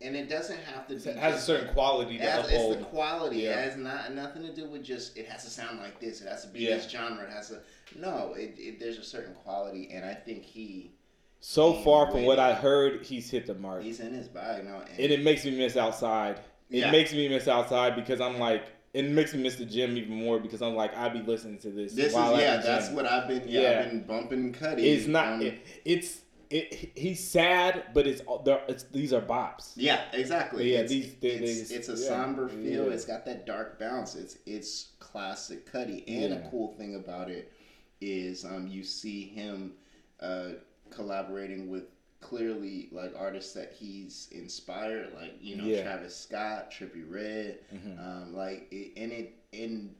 and 0.00 0.16
it 0.16 0.28
doesn't 0.28 0.58
have 0.60 0.86
to. 0.88 0.94
It 0.94 1.16
has 1.16 1.36
a 1.36 1.40
certain 1.40 1.72
quality 1.74 2.18
to 2.18 2.24
has, 2.24 2.46
uphold. 2.46 2.72
It's 2.72 2.82
the 2.82 2.88
quality. 2.88 3.36
Yeah. 3.38 3.60
It 3.60 3.70
has 3.70 3.76
not 3.76 4.14
nothing 4.14 4.42
to 4.42 4.54
do 4.54 4.66
with 4.68 4.82
just. 4.82 5.16
It 5.16 5.28
has 5.28 5.44
to 5.44 5.50
sound 5.50 5.80
like 5.80 6.00
this. 6.00 6.22
It 6.22 6.28
has 6.28 6.42
to 6.42 6.48
be 6.48 6.60
yeah. 6.60 6.76
this 6.76 6.88
genre. 6.88 7.24
It 7.24 7.30
has 7.30 7.48
to. 7.48 7.60
No, 7.96 8.34
it, 8.36 8.54
it, 8.56 8.80
there's 8.80 8.98
a 8.98 9.04
certain 9.04 9.34
quality, 9.34 9.90
and 9.92 10.04
I 10.04 10.14
think 10.14 10.44
he. 10.44 10.92
So 11.40 11.74
far 11.74 12.10
from 12.10 12.24
what 12.24 12.38
I 12.38 12.54
heard, 12.54 13.04
he's 13.04 13.28
hit 13.28 13.46
the 13.46 13.54
mark. 13.54 13.82
He's 13.82 14.00
in 14.00 14.14
his 14.14 14.28
bag 14.28 14.64
now, 14.64 14.80
and, 14.80 14.98
and 14.98 15.12
it 15.12 15.22
makes 15.22 15.44
me 15.44 15.50
miss 15.50 15.76
outside. 15.76 16.40
It 16.70 16.78
yeah. 16.78 16.90
makes 16.90 17.12
me 17.12 17.28
miss 17.28 17.48
outside 17.48 17.96
because 17.96 18.18
I'm 18.22 18.38
like, 18.38 18.64
it 18.94 19.10
makes 19.10 19.34
me 19.34 19.42
miss 19.42 19.56
the 19.56 19.66
gym 19.66 19.96
even 19.98 20.14
more 20.14 20.38
because 20.38 20.62
I'm 20.62 20.74
like 20.74 20.96
I'd 20.96 21.12
be 21.12 21.20
listening 21.20 21.58
to 21.58 21.70
this. 21.70 21.92
This 21.92 22.12
is 22.12 22.14
yeah, 22.14 22.62
that's 22.64 22.88
what 22.90 23.04
I've 23.04 23.28
been. 23.28 23.42
Yeah, 23.46 23.60
yeah, 23.60 23.80
I've 23.80 23.90
been 23.90 24.04
bumping 24.04 24.54
Cudi. 24.54 24.84
It's 24.84 25.06
not. 25.06 25.34
Um, 25.34 25.42
it, 25.42 25.60
it's 25.84 26.20
it, 26.50 26.92
he's 26.96 27.26
sad, 27.26 27.84
but 27.94 28.06
it's, 28.06 28.22
it's 28.68 28.84
these 28.84 29.12
are 29.12 29.20
bops. 29.20 29.72
Yeah, 29.76 30.02
exactly. 30.12 30.72
Yeah, 30.72 30.80
it's, 30.80 30.90
these 30.90 31.14
they, 31.14 31.28
it's, 31.28 31.68
they, 31.68 31.76
it's 31.76 31.88
a 31.88 31.92
yeah, 31.92 32.08
somber 32.08 32.48
feel. 32.48 32.86
Yeah. 32.86 32.92
It's 32.92 33.04
got 33.04 33.24
that 33.26 33.46
dark 33.46 33.78
bounce. 33.78 34.14
It's 34.14 34.38
it's 34.46 34.92
classic 34.98 35.70
Cudi. 35.70 36.04
And 36.06 36.34
yeah. 36.34 36.46
a 36.46 36.50
cool 36.50 36.74
thing 36.74 36.96
about 36.96 37.30
it 37.30 37.52
is 38.00 38.44
um, 38.44 38.66
you 38.66 38.82
see 38.84 39.24
him 39.26 39.72
uh, 40.20 40.50
collaborating 40.90 41.70
with 41.70 41.84
clearly 42.20 42.88
like 42.90 43.14
artists 43.18 43.52
that 43.52 43.74
he's 43.78 44.28
inspired, 44.32 45.12
like 45.14 45.34
you 45.40 45.56
know 45.56 45.82
Travis 45.82 46.16
Scott, 46.16 46.70
Trippie 46.70 47.04
Redd, 47.08 47.58
mm-hmm. 47.74 47.98
um, 47.98 48.34
like 48.34 48.66
it, 48.70 48.92
and 48.96 49.12
it 49.12 49.34
and 49.52 49.94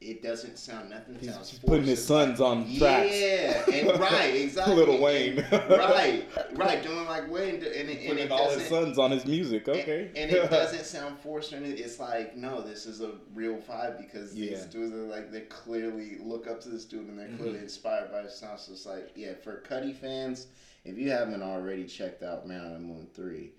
it 0.00 0.22
doesn't 0.22 0.58
sound 0.58 0.88
nothing 0.88 1.16
he's, 1.20 1.32
sounds. 1.32 1.50
He's 1.50 1.58
putting 1.58 1.84
his 1.84 2.02
sons 2.02 2.40
on 2.40 2.64
tracks. 2.78 3.12
Yeah, 3.12 3.64
and 3.70 4.00
right, 4.00 4.34
exactly. 4.34 4.74
Little 4.74 4.98
Wayne. 4.98 5.38
And, 5.38 5.70
right, 5.70 6.26
right, 6.54 6.82
doing 6.82 7.04
like 7.04 7.30
Wayne, 7.30 7.56
and, 7.56 7.64
and, 7.64 7.90
and 7.90 8.18
it 8.18 8.30
all 8.30 8.50
his 8.50 8.66
sons 8.66 8.98
on 8.98 9.10
his 9.10 9.26
music. 9.26 9.68
Okay, 9.68 10.10
and, 10.16 10.30
it 10.30 10.50
doesn't 10.50 10.86
sound 10.86 11.18
forced, 11.18 11.52
and 11.52 11.66
it's 11.66 12.00
like 12.00 12.34
no, 12.34 12.62
this 12.62 12.86
is 12.86 13.02
a 13.02 13.12
real 13.34 13.58
vibe 13.58 13.98
because 13.98 14.34
yeah. 14.34 14.50
these 14.50 14.64
dudes 14.64 14.94
are 14.94 15.04
like 15.04 15.30
they 15.30 15.42
clearly 15.42 16.16
look 16.20 16.46
up 16.46 16.60
to 16.62 16.70
this 16.70 16.86
dude 16.86 17.06
and 17.06 17.18
they're 17.18 17.28
clearly 17.36 17.54
mm-hmm. 17.54 17.64
inspired 17.64 18.10
by 18.10 18.22
his 18.22 18.34
sound. 18.34 18.58
So 18.58 18.72
it's 18.72 18.86
like 18.86 19.10
yeah, 19.14 19.34
for 19.34 19.62
Cudi 19.68 19.94
fans, 19.94 20.46
if 20.86 20.96
you 20.96 21.10
haven't 21.10 21.42
already 21.42 21.84
checked 21.84 22.22
out 22.22 22.48
Man 22.48 22.64
on 22.64 22.72
the 22.72 22.78
Moon 22.78 23.06
three 23.14 23.52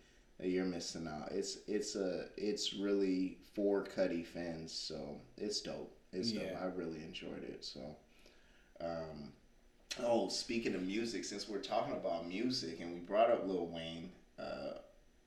you're 0.44 0.66
missing 0.66 1.08
out. 1.08 1.32
It's 1.32 1.60
it's 1.68 1.96
a 1.96 2.26
it's 2.36 2.74
really 2.74 3.38
for 3.54 3.84
Cudi 3.86 4.26
fans, 4.26 4.72
so 4.72 5.18
it's 5.38 5.62
dope. 5.62 5.96
It's 6.14 6.32
yeah. 6.32 6.58
I 6.62 6.66
really 6.66 7.04
enjoyed 7.04 7.44
it. 7.44 7.64
So, 7.64 7.80
um, 8.82 9.32
oh, 10.04 10.28
speaking 10.30 10.76
of 10.76 10.82
music, 10.82 11.24
since 11.24 11.48
we're 11.48 11.60
talking 11.60 11.94
about 11.94 12.28
music 12.28 12.80
and 12.82 12.94
we 12.94 13.00
brought 13.00 13.32
up 13.32 13.48
Lil 13.48 13.68
Wayne 13.68 14.12
uh, 14.38 14.80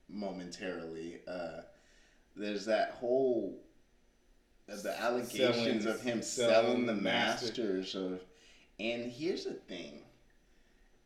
momentarily, 0.09 1.19
uh, 1.27 1.61
there's 2.35 2.65
that 2.65 2.91
whole 2.91 3.57
uh, 4.71 4.75
the 4.81 4.99
allegations 4.99 5.83
selling, 5.83 5.87
of 5.87 6.01
him 6.01 6.21
selling, 6.21 6.53
selling 6.53 6.85
the 6.85 6.93
masters 6.93 7.95
of, 7.95 8.21
and 8.79 9.11
here's 9.11 9.45
the 9.45 9.53
thing, 9.53 10.01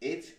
it's 0.01 0.31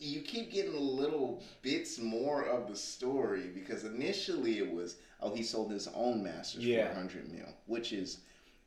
you 0.00 0.22
keep 0.22 0.50
getting 0.50 0.74
little 0.74 1.42
bits 1.60 1.98
more 1.98 2.44
of 2.44 2.68
the 2.68 2.76
story 2.76 3.50
because 3.54 3.84
initially 3.84 4.58
it 4.58 4.72
was 4.72 4.96
oh 5.20 5.34
he 5.34 5.42
sold 5.42 5.70
his 5.70 5.88
own 5.94 6.22
masters 6.22 6.64
yeah. 6.64 6.88
for 6.88 6.94
100 6.94 7.30
mil 7.30 7.46
which 7.66 7.92
is 7.92 8.20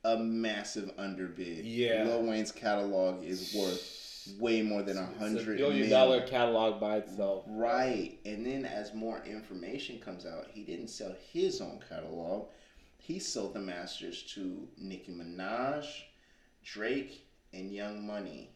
a 0.03 0.17
massive 0.17 0.91
underbid. 0.97 1.65
Yeah. 1.65 2.03
Lil 2.05 2.23
Wayne's 2.23 2.51
catalog 2.51 3.23
is 3.23 3.53
worth 3.53 4.01
way 4.39 4.61
more 4.61 4.83
than 4.83 4.97
a 4.97 5.05
hundred 5.19 5.57
billion 5.57 5.89
dollar 5.89 6.21
catalog 6.21 6.79
by 6.79 6.97
itself. 6.97 7.45
Right. 7.47 8.19
And 8.25 8.45
then 8.45 8.65
as 8.65 8.93
more 8.93 9.23
information 9.25 9.99
comes 9.99 10.25
out, 10.25 10.47
he 10.51 10.63
didn't 10.63 10.89
sell 10.89 11.15
his 11.31 11.61
own 11.61 11.79
catalog. 11.89 12.47
He 12.97 13.19
sold 13.19 13.53
the 13.53 13.59
masters 13.59 14.23
to 14.33 14.67
Nicki 14.77 15.11
Minaj, 15.11 15.85
Drake, 16.63 17.25
and 17.51 17.71
Young 17.71 18.07
Money, 18.07 18.49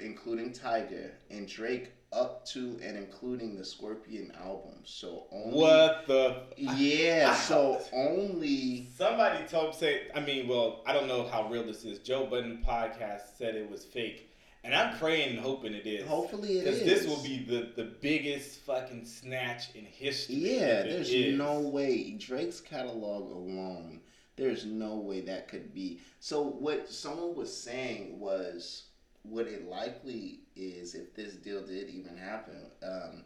including 0.00 0.52
Tyga. 0.52 1.10
And 1.30 1.48
Drake 1.48 1.92
up 2.12 2.44
to 2.46 2.78
and 2.82 2.96
including 2.96 3.56
the 3.56 3.64
Scorpion 3.64 4.32
album. 4.42 4.74
So 4.84 5.26
only 5.32 5.58
what 5.58 6.06
the 6.06 6.42
yeah. 6.56 7.34
so 7.48 7.80
only 7.92 8.88
somebody 8.96 9.44
told 9.46 9.74
say. 9.74 10.02
I 10.14 10.20
mean, 10.20 10.48
well, 10.48 10.82
I 10.86 10.92
don't 10.92 11.08
know 11.08 11.26
how 11.26 11.48
real 11.48 11.64
this 11.64 11.84
is. 11.84 11.98
Joe 11.98 12.26
Budden 12.26 12.64
podcast 12.66 13.36
said 13.36 13.54
it 13.54 13.70
was 13.70 13.84
fake. 13.84 14.28
And 14.64 14.76
I'm 14.76 14.96
praying 14.96 15.30
and 15.30 15.40
hoping 15.40 15.74
it 15.74 15.86
is. 15.86 16.06
Hopefully 16.06 16.58
it 16.58 16.66
is. 16.66 16.78
Because 16.78 17.02
this 17.02 17.08
will 17.08 17.22
be 17.24 17.44
the, 17.44 17.72
the 17.74 17.90
biggest 18.00 18.60
fucking 18.60 19.04
snatch 19.04 19.74
in 19.74 19.84
history. 19.84 20.36
Yeah, 20.36 20.82
there's 20.82 21.10
is. 21.10 21.36
no 21.36 21.58
way. 21.58 22.12
Drake's 22.12 22.60
catalog 22.60 23.28
alone, 23.32 24.02
there's 24.36 24.64
no 24.64 24.98
way 24.98 25.20
that 25.22 25.48
could 25.48 25.74
be. 25.74 26.00
So 26.20 26.42
what 26.42 26.88
someone 26.88 27.34
was 27.34 27.54
saying 27.56 28.20
was 28.20 28.84
what 29.22 29.48
it 29.48 29.68
likely 29.68 30.41
is 30.56 30.94
if 30.94 31.14
this 31.14 31.34
deal 31.34 31.64
did 31.64 31.88
even 31.90 32.16
happen. 32.16 32.70
Um, 32.82 33.24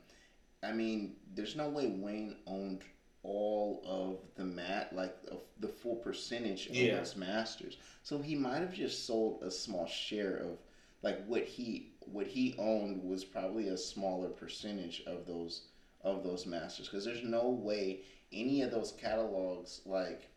I 0.62 0.72
mean, 0.72 1.16
there's 1.34 1.56
no 1.56 1.68
way 1.68 1.86
Wayne 1.86 2.36
owned 2.46 2.82
all 3.22 3.82
of 3.84 4.18
the 4.36 4.44
mat, 4.44 4.92
like 4.94 5.16
uh, 5.30 5.36
the 5.60 5.68
full 5.68 5.96
percentage 5.96 6.68
of 6.68 6.76
yeah. 6.76 7.00
his 7.00 7.16
masters. 7.16 7.78
So 8.02 8.18
he 8.18 8.36
might 8.36 8.60
have 8.60 8.72
just 8.72 9.06
sold 9.06 9.42
a 9.42 9.50
small 9.50 9.86
share 9.86 10.36
of 10.36 10.58
like 11.02 11.24
what 11.26 11.44
he 11.44 11.92
what 12.00 12.26
he 12.26 12.54
owned 12.58 13.02
was 13.02 13.24
probably 13.24 13.68
a 13.68 13.76
smaller 13.76 14.28
percentage 14.28 15.02
of 15.06 15.26
those 15.26 15.62
of 16.02 16.22
those 16.22 16.46
masters 16.46 16.88
because 16.88 17.04
there's 17.04 17.24
no 17.24 17.48
way 17.48 18.00
any 18.32 18.62
of 18.62 18.70
those 18.70 18.92
catalogs 18.92 19.80
like 19.84 20.28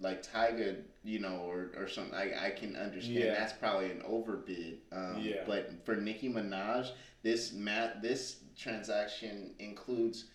like 0.00 0.26
Tyga, 0.26 0.76
you 1.04 1.18
know, 1.18 1.42
or, 1.46 1.70
or 1.76 1.88
something, 1.88 2.14
I, 2.14 2.46
I 2.46 2.50
can 2.50 2.76
understand 2.76 3.18
yeah. 3.18 3.34
that's 3.34 3.52
probably 3.52 3.90
an 3.90 4.02
overbid. 4.06 4.78
Um, 4.92 5.18
yeah. 5.20 5.42
But 5.46 5.84
for 5.84 5.96
Nicki 5.96 6.28
Minaj, 6.28 6.90
this 7.22 7.52
mat 7.52 8.02
this 8.02 8.36
transaction 8.56 9.54
includes 9.58 10.26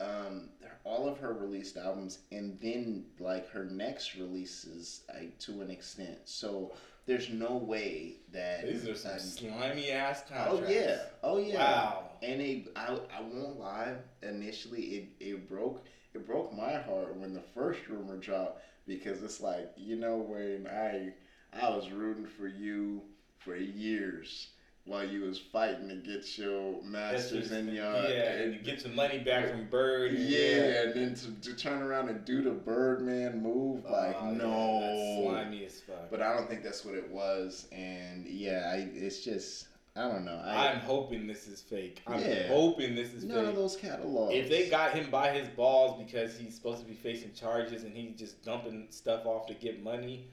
um, 0.00 0.48
all 0.84 1.06
of 1.06 1.18
her 1.18 1.34
released 1.34 1.76
albums 1.76 2.20
and 2.32 2.58
then 2.60 3.04
like 3.18 3.48
her 3.50 3.64
next 3.64 4.14
releases 4.14 5.02
like, 5.12 5.38
to 5.38 5.60
an 5.60 5.70
extent. 5.70 6.18
So 6.24 6.72
there's 7.06 7.28
no 7.28 7.56
way 7.56 8.16
that 8.32 8.66
these 8.66 8.88
are 8.88 8.94
some 8.94 9.12
um, 9.12 9.18
slimy 9.18 9.90
ass 9.90 10.22
contracts. 10.28 10.62
Oh 10.68 10.72
yeah, 10.72 10.98
oh 11.22 11.38
yeah. 11.38 11.58
Wow. 11.58 12.10
And 12.22 12.40
it, 12.40 12.68
I, 12.76 12.98
I 13.16 13.20
won't 13.20 13.58
lie. 13.58 13.94
Initially, 14.22 14.82
it, 14.82 15.08
it 15.20 15.48
broke 15.48 15.84
it 16.12 16.26
broke 16.26 16.52
my 16.56 16.72
heart 16.72 17.16
when 17.16 17.32
the 17.34 17.42
first 17.54 17.86
rumor 17.88 18.16
dropped 18.16 18.62
because 18.90 19.22
it's 19.22 19.40
like 19.40 19.70
you 19.76 19.96
know 19.96 20.18
when 20.18 20.66
I 20.66 21.12
I 21.52 21.70
was 21.70 21.90
rooting 21.90 22.26
for 22.26 22.48
you 22.48 23.02
for 23.38 23.56
years 23.56 24.48
while 24.84 25.04
you 25.04 25.20
was 25.22 25.38
fighting 25.38 25.88
to 25.88 25.94
get 25.94 26.36
your 26.36 26.82
masters 26.82 27.52
and 27.52 27.68
your 27.68 27.84
yeah 27.84 28.32
and, 28.32 28.54
and 28.54 28.64
get 28.64 28.80
some 28.80 28.94
money 28.94 29.18
back 29.18 29.48
from 29.48 29.68
Bird. 29.70 30.12
Yeah, 30.12 30.38
yeah, 30.38 30.82
and 30.82 30.94
then 30.94 31.14
to, 31.14 31.50
to 31.50 31.54
turn 31.54 31.82
around 31.82 32.08
and 32.08 32.24
do 32.24 32.42
the 32.42 32.50
Birdman 32.50 33.40
move, 33.40 33.84
oh, 33.86 33.92
like 33.92 34.22
no, 34.34 35.22
slimy 35.22 35.64
as 35.64 35.80
fuck. 35.80 36.10
But 36.10 36.20
I 36.20 36.34
don't 36.34 36.48
think 36.48 36.64
that's 36.64 36.84
what 36.84 36.96
it 36.96 37.08
was, 37.08 37.68
and 37.70 38.26
yeah, 38.26 38.72
I, 38.74 38.88
it's 38.92 39.20
just. 39.20 39.66
I 39.96 40.02
don't 40.02 40.24
know. 40.24 40.40
I, 40.44 40.66
am 40.66 40.80
hoping 40.80 41.26
this 41.26 41.48
is 41.48 41.60
fake. 41.60 42.00
I'm 42.06 42.20
yeah, 42.20 42.46
hoping 42.46 42.94
this 42.94 43.12
is 43.12 43.24
none 43.24 43.38
fake. 43.38 43.48
of 43.48 43.56
those 43.56 43.76
catalogs. 43.76 44.34
If 44.34 44.48
they 44.48 44.68
got 44.70 44.92
him 44.92 45.10
by 45.10 45.32
his 45.32 45.48
balls 45.48 46.00
because 46.02 46.38
he's 46.38 46.54
supposed 46.54 46.80
to 46.80 46.86
be 46.86 46.94
facing 46.94 47.32
charges 47.32 47.82
and 47.82 47.94
he's 47.94 48.16
just 48.16 48.44
dumping 48.44 48.86
stuff 48.90 49.26
off 49.26 49.48
to 49.48 49.54
get 49.54 49.82
money, 49.82 50.30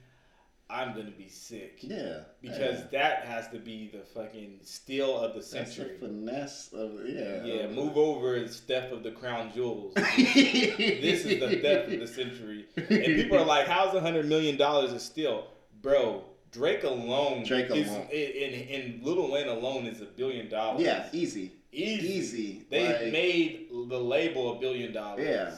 I'm 0.70 0.94
gonna 0.94 1.10
be 1.10 1.28
sick. 1.28 1.78
Yeah. 1.80 2.20
Because 2.42 2.80
yeah. 2.80 2.86
that 2.92 3.24
has 3.24 3.48
to 3.48 3.58
be 3.58 3.88
the 3.88 4.04
fucking 4.14 4.60
steal 4.62 5.18
of 5.18 5.34
the 5.34 5.42
century. 5.42 5.96
That's 5.98 6.00
the 6.00 6.06
finesse 6.06 6.72
of 6.74 6.92
yeah. 7.06 7.44
Yeah, 7.44 7.66
move 7.68 7.96
over 7.96 8.36
is 8.36 8.60
theft 8.60 8.92
of 8.92 9.02
the 9.02 9.12
crown 9.12 9.50
jewels. 9.52 9.94
this 9.94 11.24
is 11.24 11.40
the 11.40 11.58
theft 11.60 11.92
of 11.92 12.00
the 12.00 12.06
century. 12.06 12.66
And 12.76 12.86
people 12.88 13.38
are 13.38 13.46
like, 13.46 13.66
how's 13.66 13.94
a 13.94 14.00
hundred 14.00 14.26
million 14.26 14.56
dollars 14.56 14.92
a 14.92 15.00
steal? 15.00 15.48
Bro, 15.80 16.24
Drake 16.58 16.82
alone 16.82 17.44
Drake 17.44 17.70
is 17.70 17.88
alone. 17.88 18.08
in 18.10 18.52
in 18.68 19.00
Little 19.02 19.30
Wayne 19.30 19.48
alone 19.48 19.86
is 19.86 20.00
a 20.00 20.06
billion 20.06 20.48
dollars. 20.48 20.82
Yeah, 20.82 21.08
easy. 21.12 21.52
Easy. 21.70 22.08
Easy. 22.08 22.66
They 22.70 22.86
like, 22.86 23.12
made 23.12 23.68
the 23.70 23.98
label 23.98 24.56
a 24.56 24.60
billion 24.60 24.92
dollars. 24.92 25.24
Yeah. 25.24 25.54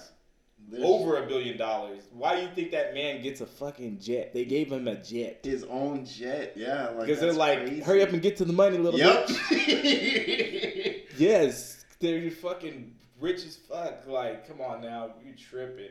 There's, 0.68 0.84
over 0.84 1.22
a 1.22 1.26
billion 1.26 1.56
dollars. 1.56 2.02
Why 2.12 2.36
do 2.36 2.42
you 2.42 2.48
think 2.54 2.70
that 2.72 2.94
man 2.94 3.22
gets 3.22 3.40
a 3.40 3.46
fucking 3.46 3.98
jet? 4.00 4.32
They 4.34 4.44
gave 4.44 4.70
him 4.70 4.86
a 4.86 4.96
jet. 4.96 5.40
His 5.42 5.64
own 5.64 6.04
jet, 6.04 6.52
yeah. 6.54 6.92
Because 6.98 7.18
they're 7.18 7.32
like, 7.32 7.60
crazy. 7.60 7.80
hurry 7.80 8.02
up 8.02 8.10
and 8.10 8.22
get 8.22 8.36
to 8.36 8.44
the 8.44 8.52
money, 8.52 8.78
little 8.78 9.00
yep. 9.00 9.26
bitch. 9.26 11.02
yes, 11.18 11.84
they're 11.98 12.30
fucking 12.30 12.94
rich 13.20 13.44
as 13.46 13.56
fuck. 13.56 14.06
Like, 14.06 14.46
come 14.46 14.60
on 14.60 14.82
now, 14.82 15.10
you 15.24 15.32
tripping. 15.34 15.90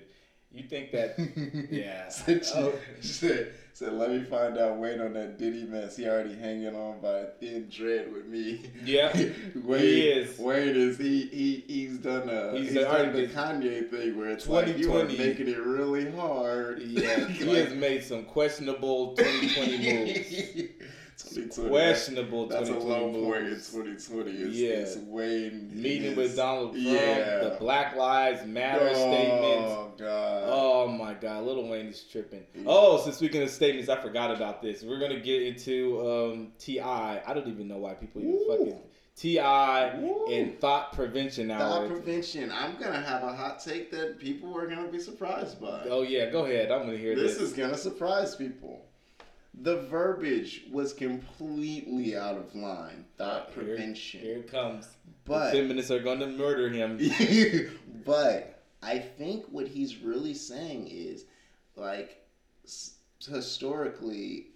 You 0.52 0.64
think 0.64 0.92
that? 0.92 1.16
yeah. 1.72 2.10
said, 2.10 2.44
oh. 2.56 2.74
said, 3.02 3.54
said, 3.74 3.94
let 3.94 4.10
me 4.10 4.24
find 4.24 4.58
out 4.58 4.78
Wayne 4.78 5.00
on 5.00 5.14
that 5.14 5.38
Diddy 5.38 5.64
mess. 5.64 5.96
He 5.96 6.08
already 6.08 6.36
hanging 6.36 6.76
on 6.76 7.00
by 7.02 7.20
a 7.20 7.26
thin 7.40 7.70
thread 7.72 8.12
with 8.12 8.26
me. 8.26 8.72
Yeah. 8.84 9.14
Wayne 9.64 9.82
he 9.82 10.10
is. 10.10 10.40
Wayne 10.40 10.76
is 10.76 10.98
he 10.98 11.28
he 11.28 11.64
he's 11.68 11.98
done 12.00 12.30
a 12.30 12.58
he's, 12.58 12.72
he's 12.72 12.84
done 12.84 13.14
the 13.14 13.28
Kanye 13.28 13.90
thing 13.90 14.18
where 14.18 14.32
it's 14.32 14.48
like 14.48 14.76
you 14.78 14.96
are 14.98 15.06
making 15.06 15.50
it 15.50 15.60
really 15.60 16.10
hard. 16.12 16.82
Yeah. 16.82 17.28
he 17.28 17.54
has 17.56 17.74
made 17.76 18.04
some 18.04 18.26
questionable 18.26 19.16
2020 19.18 19.94
moves. 19.94 20.70
2020. 21.24 21.70
Questionable. 21.70 22.48
That's 22.48 22.70
2020 22.70 23.04
a 23.04 23.08
low 23.08 23.24
point 23.26 23.48
in 23.48 23.56
2020. 23.56 24.32
It's, 24.32 24.56
yeah. 24.56 24.70
It's 24.70 24.98
Wayne 24.98 25.70
meeting 25.74 26.16
with 26.16 26.36
Donald 26.36 26.72
Trump. 26.72 26.88
Yeah. 26.88 27.40
The 27.40 27.58
Black 27.60 27.96
Lives 27.96 28.46
Matter 28.46 28.90
oh, 28.90 28.94
statements. 28.94 29.72
Oh 29.72 29.94
God. 29.98 30.44
Oh 30.46 30.88
my 30.88 31.14
God. 31.14 31.44
Little 31.44 31.68
Wayne 31.68 31.88
is 31.88 32.04
tripping. 32.04 32.46
Yeah. 32.56 32.64
Oh, 32.68 33.02
so 33.02 33.12
speaking 33.12 33.42
of 33.42 33.50
statements, 33.50 33.90
I 33.90 34.02
forgot 34.02 34.36
about 34.36 34.62
this. 34.62 34.84
We're 34.84 35.00
gonna 35.00 35.20
get 35.20 35.44
into 35.44 36.00
um, 36.08 36.52
Ti. 36.58 36.80
I 36.82 37.34
don't 37.34 37.48
even 37.48 37.68
know 37.68 37.78
why 37.78 37.94
people 37.94 38.22
even 38.22 38.34
Ooh. 38.34 38.48
fucking 38.50 38.80
T.I. 39.20 39.88
and 40.32 40.58
thought 40.62 40.94
prevention 40.94 41.52
hours. 41.52 41.62
Thought 41.62 41.88
prevention. 41.90 42.54
I'm 42.54 42.80
gonna 42.80 43.02
have 43.02 43.22
a 43.24 43.34
hot 43.34 43.60
take 43.60 43.92
that 43.92 44.18
people 44.18 44.58
are 44.58 44.66
gonna 44.66 44.88
be 44.88 45.00
surprised 45.00 45.60
by. 45.60 45.88
Oh 45.90 46.04
yeah, 46.04 46.30
go 46.30 46.46
ahead. 46.46 46.72
I'm 46.72 46.86
gonna 46.86 46.98
hear 46.98 47.18
this. 47.18 47.34
This 47.34 47.50
is 47.50 47.54
gonna 47.54 47.78
surprise 47.78 48.38
people. 48.38 48.89
The 49.54 49.82
verbiage 49.84 50.64
was 50.72 50.94
completely 50.94 52.16
out 52.16 52.38
of 52.38 52.56
line. 52.56 53.06
Thought 53.18 53.52
here, 53.54 53.64
prevention. 53.64 54.20
Here 54.22 54.38
it 54.38 54.52
comes. 54.52 54.88
But 55.26 55.52
the 55.52 55.62
feminists 55.62 55.92
are 55.92 56.00
gonna 56.00 56.28
murder 56.28 56.70
him. 56.70 56.98
but 58.06 58.64
I 58.82 59.00
think 59.00 59.46
what 59.50 59.68
he's 59.68 59.98
really 59.98 60.34
saying 60.34 60.88
is, 60.88 61.26
like, 61.76 62.26
historically. 63.28 64.48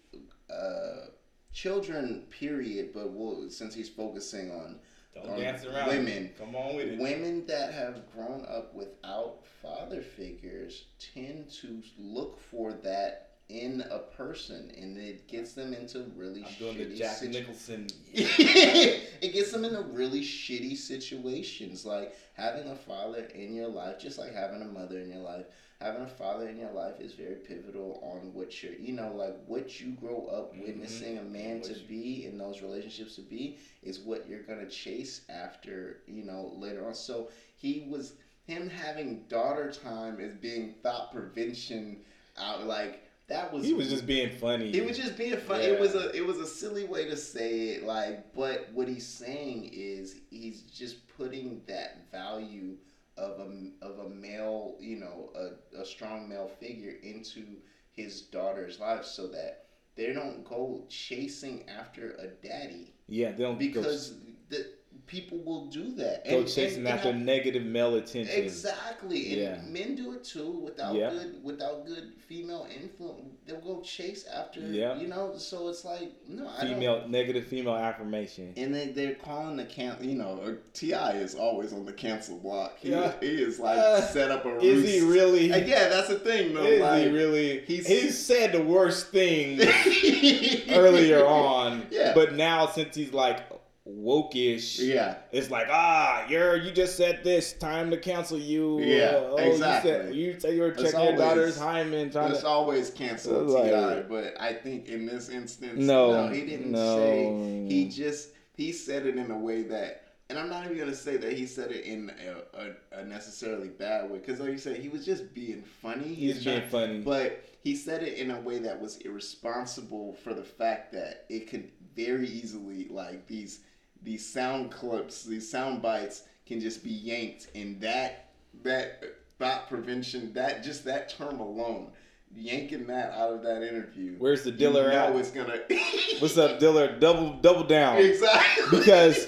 Uh, 0.49 1.07
children, 1.53 2.25
period. 2.29 2.91
But 2.93 3.11
we'll, 3.11 3.49
since 3.49 3.73
he's 3.73 3.89
focusing 3.89 4.51
on, 4.51 4.79
Don't 5.13 5.27
on 5.27 5.87
women, 5.87 6.31
come 6.37 6.55
on 6.55 6.75
with 6.75 6.87
it. 6.87 6.99
Women 6.99 7.45
that 7.47 7.73
have 7.73 8.01
grown 8.13 8.45
up 8.47 8.73
without 8.73 9.45
father 9.61 10.01
figures 10.01 10.85
tend 11.13 11.49
to 11.61 11.81
look 11.97 12.39
for 12.39 12.73
that 12.83 13.32
in 13.53 13.83
a 13.91 13.99
person, 13.99 14.71
and 14.77 14.97
it 14.97 15.27
gets 15.27 15.53
them 15.53 15.73
into 15.73 16.11
really. 16.15 16.43
I'm 16.43 16.53
doing 16.59 16.77
the 16.77 16.95
Jack 16.95 17.17
situ- 17.17 17.39
Nicholson. 17.39 17.87
it 18.13 19.33
gets 19.33 19.51
them 19.51 19.63
into 19.63 19.81
really 19.81 20.21
shitty 20.21 20.75
situations, 20.75 21.85
like 21.85 22.15
having 22.33 22.67
a 22.67 22.75
father 22.75 23.25
in 23.35 23.53
your 23.53 23.67
life, 23.67 23.99
just 23.99 24.17
like 24.17 24.33
having 24.33 24.61
a 24.61 24.65
mother 24.65 24.99
in 24.99 25.09
your 25.09 25.21
life 25.21 25.45
having 25.83 26.03
a 26.03 26.07
father 26.07 26.47
in 26.47 26.57
your 26.57 26.71
life 26.71 26.99
is 26.99 27.13
very 27.13 27.35
pivotal 27.35 27.99
on 28.01 28.33
what 28.33 28.63
you're, 28.63 28.73
you 28.73 28.93
know, 28.93 29.13
like 29.13 29.35
what 29.47 29.81
you 29.81 29.91
grow 29.91 30.27
up 30.27 30.53
mm-hmm. 30.53 30.63
witnessing 30.63 31.17
a 31.17 31.23
man 31.23 31.61
to 31.61 31.73
be 31.87 32.25
in 32.25 32.37
those 32.37 32.61
relationships 32.61 33.15
to 33.15 33.21
be 33.21 33.57
is 33.83 33.99
what 33.99 34.27
you're 34.27 34.43
gonna 34.43 34.69
chase 34.69 35.21
after, 35.29 35.97
you 36.07 36.23
know, 36.23 36.53
later 36.55 36.87
on. 36.87 36.93
So 36.93 37.29
he 37.57 37.85
was 37.89 38.13
him 38.47 38.69
having 38.69 39.23
daughter 39.27 39.71
time 39.71 40.19
as 40.21 40.33
being 40.35 40.75
thot 40.83 41.13
prevention 41.13 41.97
out 42.37 42.65
like 42.65 43.03
that 43.27 43.53
was 43.53 43.65
he 43.65 43.73
was 43.73 43.89
just 43.89 44.05
being 44.05 44.29
funny. 44.29 44.71
He 44.71 44.81
was 44.81 44.97
just 44.97 45.17
being 45.17 45.37
funny. 45.37 45.63
Yeah. 45.63 45.73
It 45.73 45.79
was 45.79 45.95
a 45.95 46.15
it 46.15 46.25
was 46.25 46.37
a 46.37 46.47
silly 46.47 46.85
way 46.85 47.05
to 47.05 47.15
say 47.15 47.69
it, 47.69 47.83
like, 47.83 48.33
but 48.33 48.69
what 48.73 48.87
he's 48.87 49.07
saying 49.07 49.69
is 49.73 50.15
he's 50.29 50.61
just 50.63 51.07
putting 51.17 51.61
that 51.67 52.11
value 52.11 52.75
of 53.17 53.39
a 53.39 53.85
of 53.85 53.99
a 53.99 54.09
male, 54.09 54.75
you 54.79 54.97
know, 54.97 55.31
a, 55.35 55.81
a 55.81 55.85
strong 55.85 56.27
male 56.27 56.49
figure 56.59 56.95
into 57.01 57.45
his 57.91 58.23
daughter's 58.23 58.79
life 58.79 59.05
so 59.05 59.27
that 59.27 59.65
they 59.95 60.11
don't 60.11 60.43
go 60.43 60.85
chasing 60.89 61.67
after 61.69 62.11
a 62.15 62.27
daddy. 62.45 62.93
Yeah, 63.07 63.31
they 63.31 63.43
don't 63.43 63.59
because 63.59 64.09
go, 64.09 64.17
the 64.49 64.69
people 65.07 65.43
will 65.43 65.65
do 65.65 65.93
that. 65.95 66.25
Go 66.25 66.39
and, 66.39 66.47
chasing 66.47 66.79
and, 66.79 66.87
after 66.87 67.09
and 67.09 67.25
negative 67.25 67.63
male 67.63 67.95
attention. 67.95 68.43
Exactly. 68.43 69.33
And 69.33 69.41
yeah. 69.41 69.71
men 69.71 69.95
do 69.95 70.13
it 70.13 70.23
too 70.23 70.49
without 70.49 70.95
yeah. 70.95 71.09
good 71.09 71.43
without 71.43 71.85
good 71.85 72.13
female 72.27 72.67
influence. 72.73 73.21
They'll 73.45 73.59
go 73.59 73.81
chase 73.81 74.25
after 74.25 74.61
yeah. 74.61 74.97
you 74.97 75.07
know, 75.07 75.33
so 75.37 75.67
it's 75.67 75.83
like 75.83 76.13
no 76.27 76.49
female 76.61 77.07
negative 77.07 77.45
female 77.47 77.75
affirmation. 77.75 78.53
And 78.55 78.73
they 78.73 78.87
they're 78.87 79.15
calling 79.15 79.57
the 79.57 79.65
can 79.65 79.97
you 80.01 80.15
know, 80.15 80.57
T.I. 80.73 81.13
is 81.13 81.35
always 81.35 81.73
on 81.73 81.85
the 81.85 81.93
cancel 81.93 82.39
block. 82.39 82.77
He, 82.79 82.89
yeah. 82.89 83.13
he 83.19 83.27
is 83.27 83.59
like 83.59 83.77
uh, 83.77 84.01
set 84.01 84.31
up 84.31 84.45
a 84.45 84.59
Is 84.59 84.87
he 84.87 85.01
really 85.01 85.51
uh, 85.51 85.57
yeah, 85.57 85.89
that's 85.89 86.07
the 86.07 86.19
thing 86.19 86.53
though. 86.53 86.63
Is 86.63 86.81
like, 86.81 87.03
he 87.03 87.09
really 87.09 87.59
he's 87.65 87.87
he 87.87 88.09
said 88.09 88.53
the 88.53 88.63
worst 88.63 89.07
thing 89.07 89.59
earlier 90.69 91.25
on. 91.25 91.85
Yeah. 91.91 92.13
But 92.15 92.33
now 92.33 92.67
since 92.67 92.95
he's 92.95 93.13
like 93.13 93.52
wokish. 93.87 94.79
Yeah. 94.79 95.17
It's 95.31 95.49
like, 95.49 95.67
ah, 95.69 96.25
you're 96.27 96.55
you 96.57 96.71
just 96.71 96.95
said 96.95 97.23
this, 97.23 97.53
time 97.53 97.91
to 97.91 97.97
cancel 97.97 98.37
you. 98.37 98.79
Yeah, 98.79 99.05
uh, 99.05 99.29
oh, 99.31 99.37
exactly. 99.37 99.91
You, 99.91 99.97
said, 99.97 100.15
you 100.15 100.39
say 100.39 100.55
you 100.55 100.61
were 100.61 100.71
checking 100.71 101.01
your 101.01 101.15
daughter's 101.15 101.57
hymen. 101.57 102.11
Trying 102.11 102.31
it's 102.31 102.41
to, 102.41 102.47
always 102.47 102.89
cancel 102.89 103.47
T.I., 103.47 103.71
like, 103.71 104.09
but 104.09 104.39
I 104.39 104.53
think 104.53 104.87
in 104.87 105.05
this 105.05 105.29
instance, 105.29 105.79
no, 105.79 106.27
no 106.27 106.33
he 106.33 106.45
didn't 106.45 106.71
no. 106.71 106.97
say. 106.97 107.65
He 107.67 107.89
just 107.89 108.29
he 108.55 108.71
said 108.71 109.05
it 109.05 109.17
in 109.17 109.31
a 109.31 109.37
way 109.37 109.63
that. 109.63 109.99
And 110.29 110.39
I'm 110.39 110.49
not 110.49 110.65
even 110.65 110.77
gonna 110.77 110.95
say 110.95 111.17
that 111.17 111.33
he 111.33 111.45
said 111.45 111.69
it 111.69 111.83
in 111.83 112.09
a, 112.25 112.97
a, 112.97 113.01
a 113.01 113.05
necessarily 113.05 113.67
bad 113.67 114.09
way, 114.09 114.17
because 114.17 114.39
like 114.39 114.51
you 114.51 114.57
said, 114.57 114.77
he 114.77 114.87
was 114.87 115.05
just 115.05 115.33
being 115.33 115.61
funny. 115.61 116.07
He's, 116.07 116.35
He's 116.35 116.45
being 116.45 116.67
funny, 116.69 117.01
but 117.01 117.43
he 117.61 117.75
said 117.75 118.01
it 118.01 118.17
in 118.17 118.31
a 118.31 118.39
way 118.39 118.57
that 118.59 118.81
was 118.81 118.97
irresponsible 118.97 120.13
for 120.23 120.33
the 120.33 120.43
fact 120.43 120.91
that 120.93 121.25
it 121.29 121.49
could 121.49 121.69
very 121.95 122.27
easily 122.27 122.87
like 122.89 123.27
these 123.27 123.59
these 124.03 124.27
sound 124.27 124.71
clips, 124.71 125.23
these 125.23 125.49
sound 125.49 125.81
bites 125.81 126.23
can 126.45 126.59
just 126.59 126.83
be 126.83 126.89
yanked, 126.89 127.47
and 127.55 127.79
that 127.81 128.31
that 128.63 129.03
thot 129.39 129.69
prevention, 129.69 130.33
that 130.33 130.63
just 130.63 130.85
that 130.85 131.09
term 131.09 131.39
alone, 131.39 131.91
yanking 132.35 132.87
that 132.87 133.11
out 133.11 133.33
of 133.33 133.43
that 133.43 133.63
interview. 133.63 134.15
Where's 134.17 134.43
the 134.43 134.51
Diller 134.51 134.85
you 134.85 134.91
know 134.91 135.17
at? 135.17 135.33
Gonna. 135.33 135.59
What's 136.19 136.37
up, 136.37 136.59
Diller? 136.59 136.99
Double 136.99 137.33
double 137.41 137.63
down. 137.63 137.97
Exactly. 137.97 138.79
Because 138.79 139.27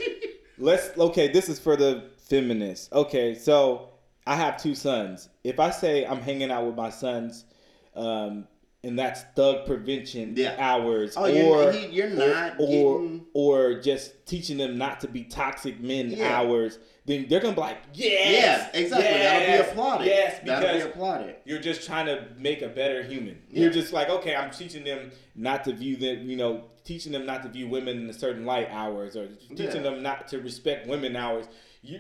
let's 0.57 0.97
okay. 0.97 1.31
This 1.31 1.49
is 1.49 1.59
for 1.59 1.75
the 1.75 2.09
feminists. 2.17 2.89
Okay, 2.91 3.35
so 3.35 3.89
I 4.27 4.35
have 4.35 4.61
two 4.61 4.75
sons. 4.75 5.29
If 5.43 5.59
I 5.59 5.69
say 5.69 6.05
I'm 6.05 6.21
hanging 6.21 6.51
out 6.51 6.65
with 6.65 6.75
my 6.75 6.89
sons, 6.89 7.45
um, 7.95 8.47
and 8.85 8.97
that's 8.97 9.23
thug 9.35 9.65
prevention 9.65 10.33
yeah. 10.37 10.55
hours, 10.59 11.15
oh, 11.17 11.23
or 11.23 11.71
you're, 11.71 11.73
you're 11.73 12.09
not 12.09 12.53
or, 12.59 12.67
getting... 12.67 13.25
or, 13.33 13.71
or 13.73 13.79
just 13.81 14.25
teaching 14.25 14.57
them 14.57 14.77
not 14.77 14.99
to 15.01 15.07
be 15.07 15.23
toxic 15.23 15.79
men 15.79 16.11
yeah. 16.11 16.37
hours. 16.37 16.77
Then 17.05 17.27
they're 17.29 17.39
gonna 17.39 17.55
be 17.55 17.61
like, 17.61 17.77
yes, 17.93 18.69
yeah, 18.73 18.79
exactly. 18.79 19.09
Yes, 19.09 19.23
That'll 19.23 19.65
be 19.65 19.71
applauded. 19.71 20.07
Yes, 20.07 20.39
because 20.43 20.61
That'll 20.61 20.77
be 20.77 20.91
applauded. 20.91 21.35
You're 21.45 21.59
just 21.59 21.85
trying 21.85 22.05
to 22.07 22.27
make 22.37 22.61
a 22.61 22.67
better 22.67 23.03
human. 23.03 23.39
Yeah. 23.49 23.61
You're 23.61 23.71
just 23.71 23.93
like, 23.93 24.09
okay, 24.09 24.35
I'm 24.35 24.51
teaching 24.51 24.83
them 24.83 25.11
not 25.35 25.63
to 25.65 25.73
view 25.73 25.97
them, 25.97 26.29
you 26.29 26.37
know, 26.37 26.63
teaching 26.83 27.11
them 27.11 27.25
not 27.25 27.43
to 27.43 27.49
view 27.49 27.67
women 27.67 27.97
in 27.97 28.09
a 28.09 28.13
certain 28.13 28.45
light 28.45 28.69
hours, 28.71 29.15
or 29.15 29.27
teaching 29.55 29.83
them 29.83 30.01
not 30.01 30.27
to 30.29 30.39
respect 30.39 30.87
women 30.87 31.15
hours. 31.15 31.45
You, 31.81 31.99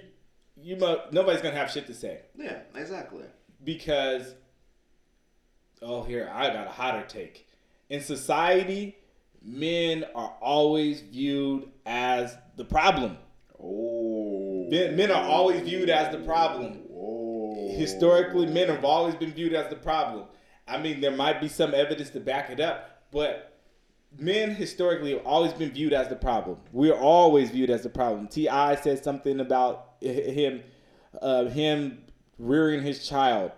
you, 0.55 0.75
nobody's 1.11 1.41
gonna 1.41 1.55
have 1.55 1.71
shit 1.71 1.87
to 1.87 1.93
say. 1.93 2.21
Yeah, 2.35 2.59
exactly. 2.75 3.25
Because 3.63 4.35
oh, 5.81 6.03
here, 6.03 6.29
I 6.33 6.49
got 6.49 6.67
a 6.67 6.71
hotter 6.71 7.05
take. 7.07 7.47
In 7.89 8.01
society, 8.01 8.97
men 9.41 10.05
are 10.15 10.33
always 10.41 11.01
viewed 11.01 11.69
as 11.85 12.35
the 12.55 12.65
problem. 12.65 13.17
Oh. 13.61 14.67
Men, 14.69 15.11
are 15.11 15.23
always 15.23 15.61
viewed 15.61 15.89
as 15.89 16.11
the 16.11 16.23
problem. 16.23 16.79
Oh. 16.91 17.75
Historically, 17.77 18.47
men 18.47 18.69
have 18.69 18.83
always 18.83 19.15
been 19.15 19.31
viewed 19.31 19.53
as 19.53 19.69
the 19.69 19.75
problem. 19.75 20.25
I 20.67 20.79
mean, 20.79 21.01
there 21.01 21.11
might 21.11 21.39
be 21.39 21.47
some 21.47 21.73
evidence 21.73 22.09
to 22.11 22.19
back 22.19 22.49
it 22.49 22.59
up, 22.59 23.03
but 23.11 23.59
men 24.17 24.51
historically 24.51 25.11
have 25.11 25.25
always 25.25 25.53
been 25.53 25.71
viewed 25.71 25.93
as 25.93 26.07
the 26.07 26.15
problem. 26.15 26.57
We're 26.71 26.97
always 26.97 27.51
viewed 27.51 27.69
as 27.69 27.83
the 27.83 27.89
problem. 27.89 28.27
T.I. 28.27 28.75
said 28.75 29.03
something 29.03 29.39
about 29.39 29.93
him, 30.01 30.63
uh, 31.21 31.45
him 31.45 31.99
rearing 32.39 32.81
his 32.81 33.07
child. 33.07 33.51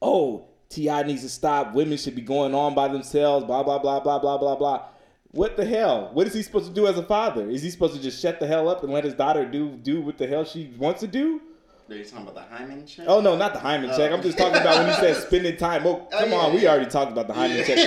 Oh, 0.00 0.48
T.I. 0.74 1.04
needs 1.04 1.22
to 1.22 1.28
stop. 1.28 1.72
Women 1.72 1.96
should 1.96 2.16
be 2.16 2.22
going 2.22 2.54
on 2.54 2.74
by 2.74 2.88
themselves. 2.88 3.46
Blah 3.46 3.62
blah 3.62 3.78
blah 3.78 4.00
blah 4.00 4.18
blah 4.18 4.38
blah 4.38 4.56
blah. 4.56 4.86
What 5.30 5.56
the 5.56 5.64
hell? 5.64 6.10
What 6.12 6.26
is 6.26 6.34
he 6.34 6.42
supposed 6.42 6.66
to 6.66 6.72
do 6.72 6.86
as 6.86 6.98
a 6.98 7.02
father? 7.02 7.48
Is 7.48 7.62
he 7.62 7.70
supposed 7.70 7.94
to 7.94 8.02
just 8.02 8.20
shut 8.20 8.40
the 8.40 8.46
hell 8.46 8.68
up 8.68 8.82
and 8.82 8.92
let 8.92 9.04
his 9.04 9.14
daughter 9.14 9.44
do 9.44 9.70
do 9.70 10.00
what 10.00 10.18
the 10.18 10.26
hell 10.26 10.44
she 10.44 10.72
wants 10.78 11.00
to 11.00 11.06
do? 11.06 11.40
Are 11.90 11.94
you 11.94 12.04
talking 12.04 12.26
about 12.26 12.34
the 12.34 12.56
hymen 12.56 12.86
check? 12.86 13.04
Oh 13.06 13.20
no, 13.20 13.36
not 13.36 13.52
the 13.52 13.58
hymen 13.58 13.90
check. 13.90 14.10
I'm 14.10 14.22
just 14.22 14.38
talking 14.38 14.58
about 14.58 14.78
when 14.78 14.86
you 14.86 14.94
said 14.94 15.16
spending 15.22 15.58
time. 15.58 15.86
Oh, 15.86 15.96
come 16.10 16.24
oh, 16.24 16.26
yeah, 16.26 16.36
on, 16.36 16.54
we 16.54 16.66
already 16.66 16.90
talked 16.90 17.12
about 17.12 17.26
the 17.26 17.34
hymen 17.34 17.58
yeah. 17.58 17.64
check. 17.64 17.78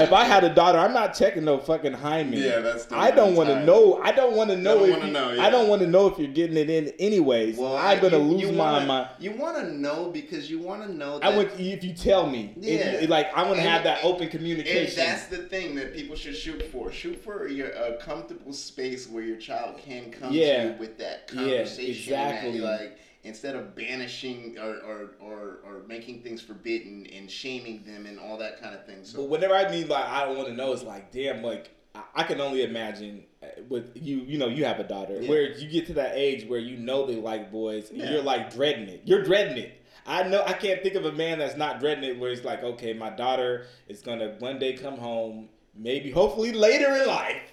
if 0.00 0.10
I 0.10 0.24
had 0.24 0.42
a 0.44 0.54
daughter, 0.54 0.78
I'm 0.78 0.94
not 0.94 1.12
checking 1.12 1.44
no 1.44 1.58
fucking 1.58 1.92
hymen. 1.92 2.38
Yeah, 2.38 2.60
that's. 2.60 2.90
I 2.90 3.10
don't 3.10 3.34
want 3.34 3.50
to 3.50 3.62
know. 3.62 4.00
I 4.02 4.12
don't 4.12 4.34
want 4.34 4.48
to 4.50 4.56
know. 4.56 4.84
If 4.84 5.04
you, 5.04 5.12
know, 5.12 5.32
yeah. 5.32 5.42
I 5.42 5.50
don't 5.50 5.68
want 5.68 5.82
to 5.82 5.86
know 5.86 6.06
if 6.06 6.18
you're 6.18 6.32
getting 6.32 6.56
it 6.56 6.70
in 6.70 6.94
anyways. 6.98 7.58
Well, 7.58 7.76
I'm 7.76 8.00
gonna 8.00 8.16
you, 8.16 8.24
lose 8.24 8.40
you 8.40 8.52
my 8.52 8.72
wanna, 8.72 8.86
my. 8.86 9.08
You 9.18 9.32
want 9.32 9.58
to 9.58 9.70
know 9.70 10.10
because 10.10 10.50
you 10.50 10.58
want 10.58 10.84
to 10.84 10.90
know. 10.90 11.18
That, 11.18 11.34
I 11.34 11.36
would 11.36 11.50
if 11.60 11.84
you 11.84 11.92
tell 11.92 12.26
me. 12.26 12.54
Yeah. 12.56 13.02
If, 13.02 13.10
like 13.10 13.36
I 13.36 13.42
want 13.42 13.56
to 13.56 13.62
have 13.62 13.84
that 13.84 14.02
open 14.02 14.30
communication. 14.30 14.98
And 14.98 15.10
that's 15.10 15.26
the 15.26 15.38
thing 15.48 15.74
that 15.74 15.94
people 15.94 16.16
should 16.16 16.36
shoot 16.36 16.62
for. 16.72 16.90
Shoot 16.90 17.22
for 17.22 17.46
your 17.48 17.68
a 17.68 17.98
comfortable 17.98 18.54
space 18.54 19.10
where 19.10 19.22
your 19.22 19.36
child 19.36 19.76
can 19.76 20.10
come 20.10 20.32
yeah. 20.32 20.72
to 20.72 20.78
with 20.78 20.96
that 20.98 21.28
conversation. 21.28 22.14
Yeah, 22.14 22.30
exactly. 22.30 22.60
like 22.60 22.98
instead 23.24 23.54
of 23.54 23.74
banishing 23.76 24.58
or, 24.58 24.78
or, 24.80 25.10
or, 25.20 25.58
or, 25.64 25.82
making 25.86 26.22
things 26.22 26.42
forbidden 26.42 27.06
and 27.06 27.30
shaming 27.30 27.82
them 27.84 28.06
and 28.06 28.18
all 28.18 28.36
that 28.36 28.60
kind 28.60 28.74
of 28.74 28.84
thing. 28.84 29.04
So, 29.04 29.18
but 29.18 29.28
whatever 29.28 29.54
I 29.54 29.70
mean 29.70 29.86
by 29.86 30.02
I 30.02 30.24
don't 30.24 30.36
want 30.36 30.48
to 30.48 30.54
know 30.54 30.72
is 30.72 30.82
like, 30.82 31.12
damn, 31.12 31.42
like 31.42 31.70
I 32.14 32.22
can 32.24 32.40
only 32.40 32.62
imagine 32.62 33.24
uh, 33.42 33.46
with 33.68 33.92
you. 33.94 34.18
You 34.18 34.38
know, 34.38 34.48
you 34.48 34.64
have 34.64 34.80
a 34.80 34.84
daughter 34.84 35.20
yeah. 35.20 35.28
where 35.28 35.52
you 35.52 35.68
get 35.68 35.86
to 35.88 35.94
that 35.94 36.12
age 36.14 36.46
where 36.48 36.58
you 36.58 36.76
know 36.76 37.06
they 37.06 37.16
like 37.16 37.50
boys, 37.50 37.90
and 37.90 37.98
yeah. 37.98 38.12
you're 38.12 38.22
like 38.22 38.52
dreading 38.52 38.88
it. 38.88 39.02
You're 39.04 39.22
dreading 39.22 39.58
it. 39.58 39.78
I 40.06 40.24
know 40.24 40.42
I 40.44 40.52
can't 40.54 40.82
think 40.82 40.96
of 40.96 41.04
a 41.04 41.12
man 41.12 41.38
that's 41.38 41.56
not 41.56 41.80
dreading 41.80 42.04
it. 42.04 42.18
Where 42.18 42.30
it's 42.30 42.44
like, 42.44 42.62
okay, 42.62 42.92
my 42.92 43.10
daughter 43.10 43.66
is 43.88 44.02
gonna 44.02 44.36
one 44.38 44.58
day 44.58 44.72
come 44.74 44.96
home, 44.96 45.48
maybe, 45.74 46.10
hopefully 46.10 46.52
later 46.52 46.94
in 46.96 47.06
life, 47.06 47.51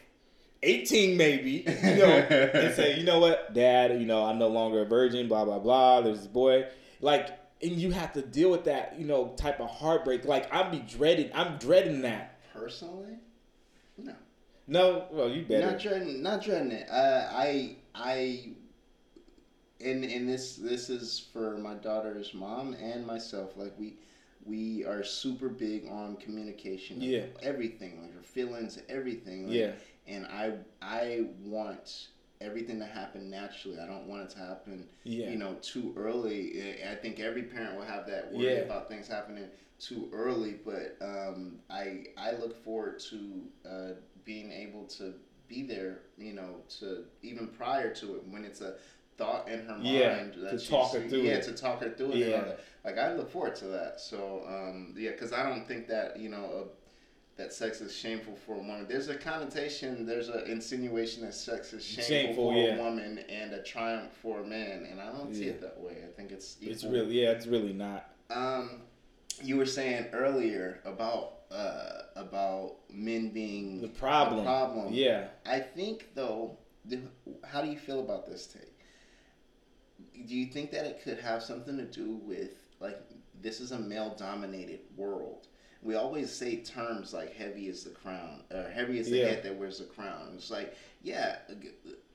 18 0.64 1.18
maybe, 1.18 1.52
you 1.68 1.96
know, 1.96 2.06
and 2.06 2.74
say, 2.74 2.98
you 2.98 3.04
know 3.04 3.20
what, 3.20 3.54
Dad, 3.54 4.00
you 4.00 4.06
know, 4.06 4.26
I'm 4.26 4.40
no 4.40 4.48
longer 4.48 4.82
a 4.82 4.86
virgin. 4.86 5.28
Blah 5.28 5.46
blah 5.46 5.60
blah. 5.60 6.02
There's 6.02 6.20
this 6.20 6.28
boy, 6.28 6.66
like, 7.02 7.30
and 7.62 7.72
you 7.72 7.92
have 7.92 8.14
to 8.14 8.22
deal 8.22 8.52
with 8.52 8.66
that, 8.66 8.96
you 9.00 9.06
know, 9.06 9.34
type 9.38 9.60
of 9.60 9.70
heartbreak. 9.70 10.26
Like 10.26 10.54
I'm 10.54 10.72
be 10.72 10.80
dreading. 10.80 11.32
I'm 11.34 11.58
dreading 11.58 12.02
that 12.02 12.40
personally. 12.54 13.18
No. 13.98 14.14
No, 14.68 15.06
well, 15.12 15.30
you 15.30 15.44
better. 15.44 15.66
Not 15.66 15.80
dreading, 15.80 16.22
not 16.22 16.44
dreading 16.44 16.72
it. 16.72 16.88
Uh, 16.90 17.28
I, 17.32 17.76
I, 17.96 18.52
and 19.82 20.04
and 20.04 20.30
this 20.30 20.58
this 20.58 20.92
is 20.92 21.28
for 21.34 21.58
my 21.58 21.74
daughter's 21.74 22.34
mom 22.36 22.76
and 22.76 23.06
myself. 23.06 23.54
Like 23.58 23.74
we, 23.80 23.96
we 24.46 24.86
are 24.86 25.04
super 25.04 25.50
big 25.50 25.88
on 25.90 26.18
communication. 26.18 27.02
Yeah. 27.02 27.24
Everything, 27.42 28.02
like 28.02 28.14
her 28.14 28.22
feelings, 28.22 28.78
everything. 28.90 29.48
Like, 29.48 29.56
yeah. 29.56 29.72
And 30.10 30.26
I, 30.26 30.54
I 30.82 31.28
want 31.44 32.08
everything 32.42 32.80
to 32.80 32.86
happen 32.86 33.30
naturally. 33.30 33.80
I 33.80 33.86
don't 33.86 34.08
want 34.08 34.24
it 34.24 34.30
to 34.32 34.40
happen, 34.40 34.88
yeah. 35.04 35.30
you 35.30 35.38
know, 35.38 35.56
too 35.62 35.94
early. 35.98 36.76
I 36.90 36.96
think 36.96 37.20
every 37.20 37.44
parent 37.44 37.76
will 37.76 37.86
have 37.86 38.08
that 38.08 38.32
worry 38.32 38.56
yeah. 38.56 38.62
about 38.62 38.90
things 38.90 39.08
happening 39.08 39.46
too 39.80 40.10
early. 40.14 40.56
But 40.66 40.98
um, 41.02 41.60
I 41.70 42.06
I 42.18 42.32
look 42.32 42.64
forward 42.64 43.00
to 43.10 43.42
uh, 43.70 43.92
being 44.26 44.52
able 44.52 44.86
to 44.86 45.14
be 45.48 45.64
there, 45.64 46.02
you 46.18 46.34
know, 46.34 46.62
to 46.80 47.06
even 47.22 47.48
prior 47.48 47.94
to 47.96 48.16
it 48.16 48.24
when 48.30 48.46
it's 48.46 48.62
a 48.62 48.76
thought 49.18 49.50
in 49.50 49.66
her 49.66 49.78
mind 49.78 50.36
yeah, 50.38 50.52
to 50.52 50.58
talk 50.58 50.94
her 50.94 51.02
through 51.08 51.24
yeah, 51.24 51.34
it. 51.34 51.44
to 51.44 51.52
talk 51.52 51.82
her 51.82 51.90
through 51.90 52.14
it. 52.14 52.30
Yeah. 52.30 52.54
Like 52.86 52.98
I 52.98 53.14
look 53.14 53.30
forward 53.30 53.56
to 53.58 53.66
that. 53.66 54.00
So 54.00 54.44
um, 54.48 54.96
yeah, 54.98 55.12
because 55.12 55.34
I 55.34 55.44
don't 55.44 55.68
think 55.68 55.88
that 55.88 56.18
you 56.18 56.30
know 56.30 56.70
that 57.40 57.54
sex 57.54 57.80
is 57.80 57.96
shameful 57.96 58.36
for 58.46 58.56
a 58.56 58.58
woman. 58.58 58.86
There's 58.88 59.08
a 59.08 59.16
connotation, 59.16 60.06
there's 60.06 60.28
an 60.28 60.44
insinuation 60.46 61.24
that 61.24 61.34
sex 61.34 61.72
is 61.72 61.84
shameful, 61.84 62.04
shameful 62.04 62.52
for 62.52 62.58
yeah. 62.58 62.76
a 62.76 62.84
woman 62.84 63.20
and 63.30 63.54
a 63.54 63.64
triumph 63.64 64.12
for 64.22 64.42
a 64.42 64.46
man, 64.46 64.86
and 64.92 65.00
I 65.00 65.10
don't 65.14 65.34
see 65.34 65.46
it 65.46 65.62
that 65.62 65.80
way. 65.80 65.96
I 66.06 66.12
think 66.12 66.32
it's 66.32 66.58
equal. 66.60 66.74
it's 66.74 66.84
really 66.84 67.22
yeah, 67.22 67.32
it's 67.32 67.48
really 67.48 67.72
not. 67.72 68.10
Um, 68.30 68.82
you 69.42 69.56
were 69.56 69.66
saying 69.66 70.08
earlier 70.12 70.82
about 70.84 71.36
uh, 71.50 72.02
about 72.18 72.76
men 72.92 73.30
being 73.30 73.80
the 73.82 73.88
problem. 73.88 74.44
problem. 74.44 74.90
Yeah. 74.92 75.28
I 75.46 75.60
think 75.60 76.10
though, 76.16 76.58
how 77.46 77.62
do 77.62 77.70
you 77.72 77.80
feel 77.80 78.02
about 78.02 78.28
this 78.28 78.48
take? 78.48 80.28
Do 80.28 80.36
you 80.36 80.48
think 80.48 80.72
that 80.72 80.86
it 80.86 81.02
could 81.06 81.20
have 81.20 81.42
something 81.42 81.78
to 81.78 81.86
do 81.86 82.20
with 82.22 82.52
like 82.82 83.00
this 83.42 83.62
is 83.62 83.72
a 83.72 83.80
male 83.80 84.14
dominated 84.20 84.82
world? 84.98 85.48
We 85.82 85.96
always 85.96 86.32
say 86.32 86.58
terms 86.58 87.14
like 87.14 87.36
heavy 87.36 87.68
is 87.68 87.84
the 87.84 87.92
crown 87.92 88.44
or 88.52 88.70
heavy 88.70 89.00
is 89.00 89.10
the 89.10 89.18
yeah. 89.18 89.28
head 89.28 89.44
that 89.44 89.56
wears 89.56 89.80
the 89.80 89.86
crown. 89.86 90.32
It's 90.36 90.52
like, 90.52 90.76
yeah, 91.02 91.38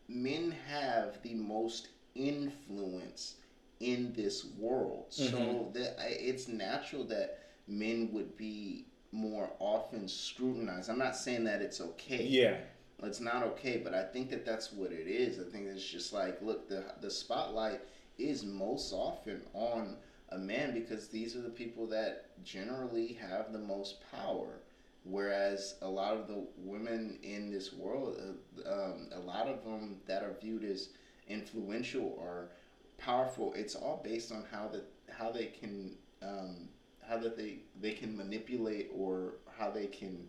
men 0.08 0.54
have 0.68 1.22
the 1.22 1.34
most 1.34 1.88
influence 2.14 3.36
in 3.80 4.12
this 4.14 4.46
world. 4.58 5.06
Mm-hmm. 5.10 5.30
So 5.30 5.70
that 5.74 5.96
it's 5.98 6.48
natural 6.48 7.04
that 7.04 7.38
men 7.66 8.10
would 8.12 8.36
be 8.36 8.86
more 9.12 9.50
often 9.58 10.08
scrutinized. 10.08 10.90
I'm 10.90 10.98
not 10.98 11.16
saying 11.16 11.44
that 11.44 11.62
it's 11.62 11.80
okay. 11.80 12.24
Yeah. 12.24 12.56
It's 13.02 13.20
not 13.20 13.42
okay, 13.42 13.80
but 13.82 13.94
I 13.94 14.04
think 14.04 14.30
that 14.30 14.46
that's 14.46 14.72
what 14.72 14.92
it 14.92 15.06
is. 15.06 15.38
I 15.38 15.50
think 15.50 15.66
it's 15.66 15.84
just 15.84 16.12
like, 16.12 16.40
look, 16.40 16.68
the 16.68 16.84
the 17.00 17.10
spotlight 17.10 17.80
is 18.18 18.44
most 18.44 18.92
often 18.92 19.42
on 19.52 19.96
a 20.30 20.38
man 20.38 20.72
because 20.72 21.08
these 21.08 21.36
are 21.36 21.42
the 21.42 21.50
people 21.50 21.86
that 21.88 22.30
generally 22.44 23.14
have 23.14 23.52
the 23.52 23.58
most 23.58 23.96
power. 24.12 24.60
Whereas 25.04 25.74
a 25.82 25.88
lot 25.88 26.16
of 26.16 26.28
the 26.28 26.46
women 26.56 27.18
in 27.22 27.50
this 27.50 27.72
world, 27.72 28.16
uh, 28.18 28.72
um, 28.72 29.08
a 29.12 29.18
lot 29.18 29.48
of 29.48 29.62
them 29.64 30.00
that 30.06 30.22
are 30.22 30.34
viewed 30.40 30.64
as 30.64 30.90
influential 31.28 32.16
or 32.18 32.50
powerful, 32.96 33.52
it's 33.54 33.74
all 33.74 34.00
based 34.02 34.32
on 34.32 34.44
how 34.50 34.68
that 34.68 34.84
how 35.10 35.30
they 35.30 35.46
can 35.46 35.96
um, 36.22 36.68
how 37.06 37.18
that 37.18 37.36
they 37.36 37.58
they 37.80 37.92
can 37.92 38.16
manipulate 38.16 38.90
or 38.94 39.34
how 39.58 39.70
they 39.70 39.86
can 39.86 40.26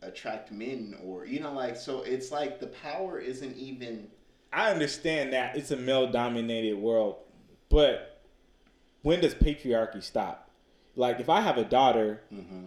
attract 0.00 0.52
men 0.52 0.96
or 1.04 1.26
you 1.26 1.40
know 1.40 1.52
like 1.52 1.76
so 1.76 2.02
it's 2.02 2.30
like 2.30 2.60
the 2.60 2.68
power 2.68 3.18
isn't 3.18 3.56
even 3.56 4.08
I 4.52 4.70
understand 4.70 5.32
that 5.32 5.56
it's 5.56 5.70
a 5.70 5.76
male 5.76 6.10
dominated 6.10 6.78
world, 6.78 7.16
but 7.68 8.22
when 9.02 9.20
does 9.20 9.34
patriarchy 9.34 10.02
stop? 10.02 10.47
Like 10.98 11.20
if 11.20 11.28
I 11.28 11.40
have 11.40 11.58
a 11.58 11.64
daughter, 11.64 12.20
mm-hmm. 12.34 12.66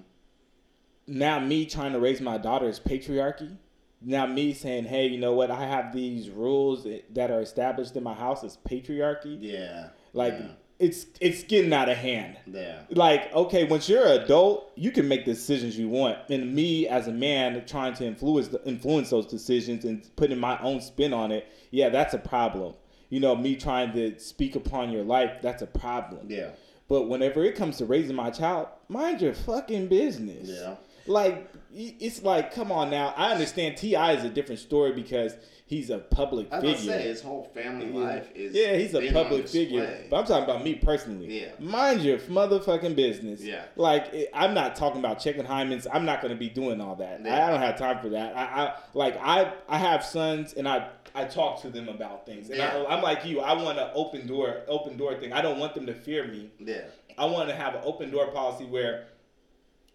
now 1.05 1.39
me 1.39 1.65
trying 1.65 1.91
to 1.91 1.99
raise 1.99 2.21
my 2.21 2.38
daughter 2.38 2.69
is 2.69 2.79
patriarchy. 2.79 3.57
Now 4.01 4.25
me 4.25 4.53
saying, 4.53 4.86
hey, 4.86 5.07
you 5.07 5.19
know 5.19 5.34
what? 5.34 5.51
I 5.51 5.65
have 5.65 5.93
these 5.93 6.29
rules 6.29 6.88
that 7.11 7.29
are 7.29 7.41
established 7.41 7.95
in 7.95 8.03
my 8.03 8.13
house 8.13 8.43
is 8.43 8.57
patriarchy. 8.67 9.38
Yeah. 9.41 9.89
Like 10.13 10.34
yeah. 10.39 10.47
it's 10.79 11.07
it's 11.19 11.43
getting 11.43 11.73
out 11.73 11.89
of 11.89 11.97
hand. 11.97 12.38
Yeah. 12.47 12.84
Like 12.89 13.34
okay, 13.34 13.65
once 13.65 13.89
you're 13.89 14.07
an 14.07 14.21
adult, 14.21 14.71
you 14.75 14.91
can 14.91 15.09
make 15.09 15.25
the 15.25 15.34
decisions 15.34 15.77
you 15.77 15.89
want. 15.89 16.17
And 16.29 16.55
me 16.55 16.88
as 16.88 17.09
a 17.09 17.13
man 17.13 17.61
trying 17.65 17.95
to 17.95 18.05
influence 18.05 18.55
influence 18.65 19.09
those 19.09 19.27
decisions 19.27 19.84
and 19.84 20.09
putting 20.15 20.39
my 20.39 20.57
own 20.61 20.79
spin 20.79 21.11
on 21.11 21.34
it, 21.34 21.51
yeah, 21.69 21.89
that's 21.89 22.13
a 22.13 22.19
problem 22.19 22.75
you 23.11 23.19
know, 23.19 23.36
me 23.36 23.57
trying 23.57 23.91
to 23.91 24.17
speak 24.17 24.55
upon 24.55 24.89
your 24.89 25.03
life, 25.03 25.41
that's 25.41 25.61
a 25.61 25.67
problem. 25.67 26.27
Yeah. 26.29 26.51
But 26.92 27.04
whenever 27.04 27.46
it 27.46 27.56
comes 27.56 27.78
to 27.78 27.86
raising 27.86 28.18
my 28.18 28.32
child, 28.32 28.68
mind 28.89 29.22
your 29.22 29.34
fucking 29.34 29.88
business. 29.88 30.50
Yeah. 30.50 30.76
Like 31.08 31.50
it's 31.74 32.22
like, 32.22 32.54
come 32.54 32.70
on 32.70 32.89
now. 32.89 33.14
I 33.16 33.32
understand 33.32 33.78
T.I. 33.78 34.12
is 34.12 34.26
a 34.26 34.30
different 34.30 34.60
story 34.60 34.92
because 34.92 35.34
he's 35.66 35.89
a 35.89 36.00
public 36.00 36.52
I 36.52 36.60
figure. 36.60 36.76
Say, 36.76 37.04
his 37.04 37.22
whole 37.22 37.46
family 37.54 37.88
yeah. 37.94 38.06
life 38.06 38.30
is 38.36 38.54
yeah, 38.54 38.76
he's 38.76 38.94
a 38.94 39.10
public 39.14 39.48
figure. 39.48 40.04
But 40.10 40.18
I'm 40.18 40.26
talking 40.26 40.44
about 40.44 40.66
me 40.66 40.76
personally. 40.76 41.44
Yeah, 41.44 41.52
mind 41.60 42.02
your 42.02 42.18
motherfucking 42.18 42.98
business. 42.98 43.42
Yeah, 43.42 43.64
like 43.78 44.14
I'm 44.34 44.54
not 44.54 44.76
talking 44.76 45.00
about 45.00 45.22
checking 45.22 45.46
hymens. 45.46 45.88
I'm 45.89 46.04
not 46.04 46.22
going 46.22 46.34
to 46.34 46.39
be 46.39 46.50
doing 46.50 46.82
all 46.82 46.98
that. 46.98 47.24
Yeah. 47.24 47.34
I, 47.34 47.48
I, 47.48 47.52
don't 47.52 47.62
have 47.62 47.78
time 47.78 48.02
for 48.02 48.10
that. 48.10 48.36
I, 48.36 48.42
I 48.42 48.76
like 48.94 49.18
I 49.18 49.54
I 49.70 49.78
have 49.78 50.04
sons 50.04 50.56
and 50.56 50.68
I 50.68 50.89
I 51.14 51.26
talk 51.26 51.62
to 51.62 51.70
them 51.70 51.89
about 51.89 52.26
things. 52.26 52.49
And 52.49 52.57
yeah. 52.57 52.86
I, 52.88 52.95
am 52.95 53.03
like 53.03 53.26
you. 53.26 53.39
I 53.39 53.53
want 53.53 53.78
an 53.78 53.89
open 53.93 54.28
door, 54.28 54.62
open 54.68 54.97
door 54.97 55.16
thing. 55.16 55.34
I 55.34 55.41
don't 55.41 55.59
want 55.59 55.74
them 55.74 55.86
to 55.88 55.93
fear 55.93 56.28
me. 56.28 56.51
Yeah. 56.59 56.84
I 57.18 57.26
want 57.26 57.49
to 57.49 57.55
have 57.55 57.76
an 57.76 57.82
open 57.84 58.12
door 58.12 58.28
policy 58.28 58.66
where 58.66 59.07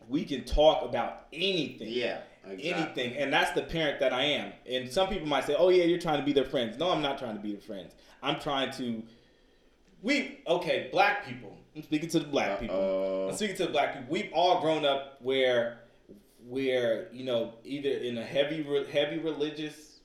we 0.08 0.24
can 0.24 0.44
talk 0.44 0.84
about 0.84 1.26
anything. 1.32 1.88
Yeah. 1.88 2.20
Exactly. 2.48 2.72
Anything, 2.72 3.16
and 3.16 3.32
that's 3.32 3.50
the 3.52 3.62
parent 3.62 3.98
that 3.98 4.12
I 4.12 4.22
am. 4.22 4.52
And 4.70 4.88
some 4.88 5.08
people 5.08 5.26
might 5.26 5.44
say, 5.44 5.56
"Oh 5.58 5.68
yeah, 5.68 5.82
you're 5.82 5.98
trying 5.98 6.20
to 6.20 6.24
be 6.24 6.32
their 6.32 6.44
friends." 6.44 6.78
No, 6.78 6.92
I'm 6.92 7.02
not 7.02 7.18
trying 7.18 7.34
to 7.34 7.42
be 7.42 7.50
their 7.50 7.60
friends. 7.60 7.92
I'm 8.22 8.38
trying 8.38 8.70
to. 8.74 9.02
We 10.00 10.38
okay, 10.46 10.88
black 10.92 11.26
people. 11.26 11.58
I'm 11.74 11.82
speaking 11.82 12.08
to 12.10 12.20
the 12.20 12.26
black 12.26 12.52
Uh-oh. 12.52 12.60
people. 12.60 13.28
I'm 13.30 13.36
speaking 13.36 13.56
to 13.56 13.66
the 13.66 13.72
black 13.72 13.94
people. 13.94 14.08
We've 14.10 14.30
all 14.32 14.60
grown 14.60 14.86
up 14.86 15.18
where, 15.20 15.80
where 16.46 17.08
you 17.12 17.24
know, 17.24 17.54
either 17.64 17.90
in 17.90 18.16
a 18.16 18.24
heavy, 18.24 18.62
heavy 18.90 19.18
religious 19.18 19.95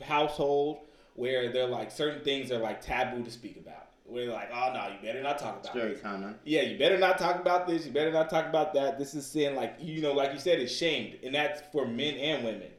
household 0.00 0.80
where 1.14 1.52
they're 1.52 1.66
like 1.66 1.90
certain 1.90 2.22
things 2.22 2.50
are 2.50 2.58
like 2.58 2.80
taboo 2.80 3.22
to 3.22 3.30
speak 3.30 3.56
about. 3.56 3.86
Where 4.04 4.26
they're 4.26 4.34
like, 4.34 4.50
oh 4.52 4.72
no, 4.72 4.88
you 4.88 5.06
better 5.06 5.22
not 5.22 5.38
talk 5.38 5.60
about. 5.60 5.66
It's 5.66 5.74
very. 5.74 5.96
Yeah, 6.44 6.62
you 6.62 6.78
better 6.78 6.98
not 6.98 7.18
talk 7.18 7.36
about 7.40 7.66
this. 7.66 7.86
You 7.86 7.92
better 7.92 8.10
not 8.10 8.28
talk 8.28 8.46
about 8.46 8.74
that. 8.74 8.98
This 8.98 9.14
is 9.14 9.26
sin. 9.26 9.54
Like 9.54 9.76
you 9.78 10.02
know, 10.02 10.12
like 10.12 10.32
you 10.32 10.38
said, 10.40 10.58
it's 10.58 10.74
shamed, 10.74 11.18
and 11.22 11.34
that's 11.34 11.62
for 11.72 11.86
men 11.86 12.14
and 12.14 12.44
women. 12.44 12.70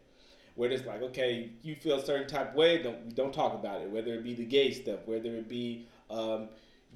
Where 0.56 0.70
it's 0.70 0.86
like, 0.86 1.02
okay, 1.02 1.52
you 1.64 1.76
feel 1.76 2.00
a 2.00 2.06
certain 2.06 2.28
type 2.28 2.50
of 2.50 2.56
way, 2.56 2.84
don't 2.84 3.16
don't 3.16 3.34
talk 3.34 3.54
about 3.54 3.82
it. 3.82 3.90
Whether 3.90 4.14
it 4.16 4.24
be 4.24 4.34
the 4.34 4.44
gay 4.44 4.72
stuff, 4.72 5.00
whether 5.06 5.34
it 5.36 5.48
be 5.48 5.88
um, 6.10 6.50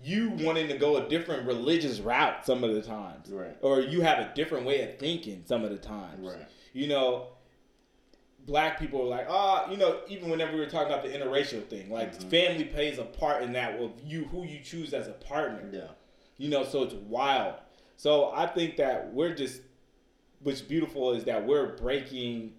you 0.04 0.32
wanting 0.32 0.68
to 0.68 0.78
go 0.78 0.98
a 0.98 1.08
different 1.08 1.48
religious 1.48 2.00
route 2.00 2.46
some 2.46 2.64
of 2.64 2.74
the 2.74 2.82
times, 2.82 3.32
right? 3.32 3.56
Or 3.62 3.80
you 3.80 4.02
have 4.02 4.20
a 4.20 4.34
different 4.36 4.66
way 4.66 4.82
of 4.82 5.00
thinking 5.00 5.44
some 5.46 5.64
of 5.64 5.72
the 5.72 5.78
times, 5.78 6.28
right? 6.28 6.46
You 6.74 6.88
know, 6.88 7.28
black 8.46 8.80
people 8.80 9.02
are 9.02 9.08
like, 9.08 9.28
ah, 9.30 9.66
oh, 9.66 9.72
you 9.72 9.78
know, 9.78 10.00
even 10.08 10.30
whenever 10.30 10.54
we 10.54 10.60
were 10.60 10.70
talking 10.70 10.92
about 10.92 11.04
the 11.04 11.10
interracial 11.10 11.66
thing, 11.68 11.90
like 11.90 12.16
mm-hmm. 12.16 12.30
family 12.30 12.66
plays 12.66 13.00
a 13.00 13.04
part 13.04 13.44
in 13.44 13.54
that 13.54 13.80
with 13.80 13.92
you 14.04 14.26
who 14.26 14.44
you 14.44 14.60
choose 14.60 14.94
as 14.94 15.08
a 15.08 15.14
partner. 15.14 15.70
Yeah. 15.72 15.88
You 16.38 16.50
know, 16.50 16.64
so 16.64 16.84
it's 16.84 16.94
wild. 16.94 17.56
So 17.98 18.32
I 18.32 18.46
think 18.46 18.78
that 18.78 19.14
we're 19.14 19.34
just 19.34 19.62
what's 20.42 20.62
beautiful 20.62 21.14
is 21.14 21.24
that 21.26 21.46
we're 21.46 21.76
breaking 21.78 22.54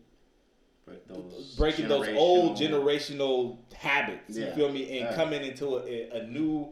Break 0.86 1.08
those 1.08 1.54
breaking 1.58 1.88
those 1.88 2.08
old 2.16 2.56
generational 2.56 3.58
habits. 3.74 4.36
You 4.36 4.46
feel 4.52 4.70
me? 4.70 5.00
And 5.00 5.10
yeah. 5.10 5.14
coming 5.16 5.42
into 5.42 5.78
a, 5.78 6.20
a 6.20 6.26
new 6.28 6.68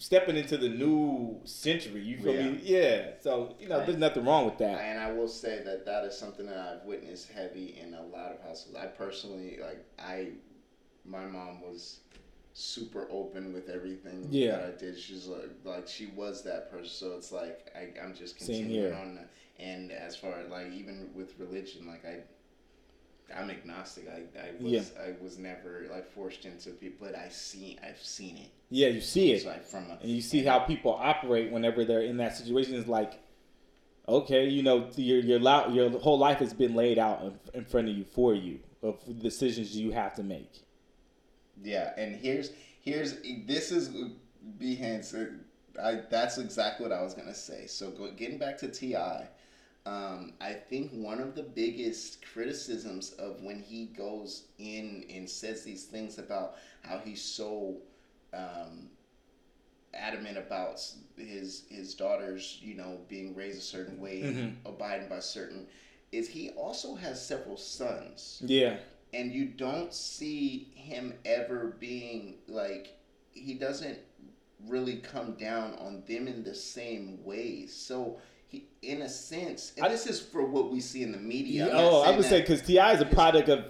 stepping 0.00 0.36
into 0.36 0.56
the 0.56 0.68
new 0.68 1.38
century. 1.44 2.00
You 2.00 2.16
feel 2.16 2.34
yeah. 2.34 2.48
me? 2.48 2.60
Yeah. 2.62 3.10
So 3.20 3.54
you 3.60 3.68
know, 3.68 3.78
right. 3.78 3.86
there's 3.86 3.98
nothing 3.98 4.24
wrong 4.24 4.46
with 4.46 4.58
that. 4.58 4.80
And 4.80 4.98
I 4.98 5.12
will 5.12 5.28
say 5.28 5.62
that 5.62 5.84
that 5.84 6.04
is 6.04 6.18
something 6.18 6.46
that 6.46 6.56
I've 6.58 6.86
witnessed 6.86 7.30
heavy 7.30 7.78
in 7.80 7.94
a 7.94 8.02
lot 8.02 8.32
of 8.32 8.40
households. 8.40 8.76
I 8.76 8.86
personally 8.86 9.58
like 9.60 9.84
I, 9.98 10.30
my 11.04 11.26
mom 11.26 11.60
was 11.60 12.00
super 12.54 13.06
open 13.10 13.52
with 13.52 13.68
everything 13.68 14.26
yeah. 14.30 14.52
that 14.52 14.64
I 14.64 14.70
did. 14.78 14.98
She's 14.98 15.26
like 15.26 15.50
like 15.64 15.86
she 15.86 16.06
was 16.16 16.42
that 16.44 16.70
person. 16.70 16.88
So 16.88 17.12
it's 17.16 17.30
like 17.30 17.70
I 17.76 17.90
I'm 18.02 18.14
just 18.14 18.38
continuing 18.38 18.94
on. 18.94 19.18
And 19.58 19.92
as 19.92 20.16
far 20.16 20.32
as 20.40 20.50
like 20.50 20.72
even 20.72 21.10
with 21.14 21.38
religion, 21.38 21.86
like 21.86 22.06
I 22.06 22.20
I'm 23.38 23.50
agnostic. 23.50 24.08
I, 24.08 24.38
I 24.40 24.50
was 24.58 24.72
yeah. 24.72 24.82
I 24.98 25.22
was 25.22 25.36
never 25.36 25.86
like 25.90 26.10
forced 26.10 26.46
into 26.46 26.70
people, 26.70 27.06
but 27.06 27.18
I 27.18 27.28
seen 27.28 27.78
I've 27.86 28.00
seen 28.00 28.38
it. 28.38 28.50
Yeah, 28.70 28.88
you 28.88 29.00
see 29.00 29.32
it. 29.32 29.44
Like 29.44 29.66
from 29.66 29.90
a, 29.90 29.98
and 30.00 30.10
you 30.10 30.22
see 30.22 30.44
how 30.44 30.60
people 30.60 30.92
operate 30.92 31.50
whenever 31.50 31.84
they're 31.84 32.02
in 32.02 32.16
that 32.18 32.36
situation. 32.36 32.74
Is 32.74 32.86
like, 32.86 33.20
okay, 34.08 34.48
you 34.48 34.62
know, 34.62 34.88
your 34.96 35.18
your 35.18 35.40
your 35.70 35.98
whole 35.98 36.18
life 36.18 36.38
has 36.38 36.54
been 36.54 36.74
laid 36.74 36.98
out 36.98 37.22
in, 37.22 37.38
in 37.54 37.64
front 37.64 37.88
of 37.88 37.96
you 37.96 38.04
for 38.04 38.34
you 38.34 38.60
of 38.82 38.98
decisions 39.20 39.76
you 39.76 39.90
have 39.90 40.14
to 40.14 40.22
make. 40.22 40.62
Yeah, 41.62 41.92
and 41.96 42.14
here's 42.16 42.52
here's 42.80 43.18
this 43.46 43.72
is 43.72 43.90
B 44.58 44.74
Haynes. 44.76 45.14
I 45.82 46.02
that's 46.08 46.38
exactly 46.38 46.86
what 46.86 46.96
I 46.96 47.02
was 47.02 47.14
gonna 47.14 47.34
say. 47.34 47.66
So 47.66 47.90
go, 47.90 48.10
getting 48.12 48.38
back 48.38 48.56
to 48.58 48.68
T.I. 48.68 49.28
um, 49.86 50.34
I 50.40 50.52
think 50.52 50.90
one 50.92 51.20
of 51.20 51.34
the 51.34 51.42
biggest 51.42 52.24
criticisms 52.32 53.12
of 53.12 53.42
when 53.42 53.60
he 53.62 53.86
goes 53.86 54.44
in 54.58 55.04
and 55.10 55.28
says 55.28 55.64
these 55.64 55.84
things 55.84 56.18
about 56.18 56.56
how 56.82 56.98
he's 56.98 57.22
so 57.22 57.78
um, 58.32 58.88
adamant 59.94 60.38
about 60.38 60.80
his 61.16 61.64
his 61.68 61.94
daughters, 61.94 62.58
you 62.62 62.74
know, 62.74 62.98
being 63.08 63.34
raised 63.34 63.58
a 63.58 63.62
certain 63.62 64.00
way 64.00 64.22
mm-hmm. 64.22 64.38
and 64.38 64.56
abiding 64.64 65.08
by 65.08 65.20
certain, 65.20 65.66
is 66.12 66.28
he 66.28 66.50
also 66.50 66.94
has 66.94 67.24
several 67.24 67.56
sons. 67.56 68.42
Yeah. 68.44 68.76
And 69.12 69.32
you 69.32 69.46
don't 69.46 69.92
see 69.92 70.68
him 70.74 71.14
ever 71.24 71.76
being 71.80 72.36
like 72.46 72.96
he 73.32 73.54
doesn't 73.54 73.98
really 74.68 74.96
come 74.96 75.34
down 75.34 75.74
on 75.74 76.02
them 76.06 76.28
in 76.28 76.44
the 76.44 76.54
same 76.54 77.24
ways. 77.24 77.74
So 77.74 78.18
he, 78.48 78.66
in 78.82 79.02
a 79.02 79.08
sense, 79.08 79.72
and 79.76 79.86
I, 79.86 79.88
this 79.88 80.06
is 80.06 80.20
for 80.20 80.44
what 80.44 80.70
we 80.70 80.80
see 80.80 81.02
in 81.02 81.12
the 81.12 81.18
media. 81.18 81.70
oh, 81.72 82.02
I 82.02 82.14
would 82.14 82.24
say 82.24 82.40
because 82.40 82.62
T.I. 82.62 82.92
is 82.92 83.00
a 83.00 83.06
product 83.06 83.48
of 83.48 83.64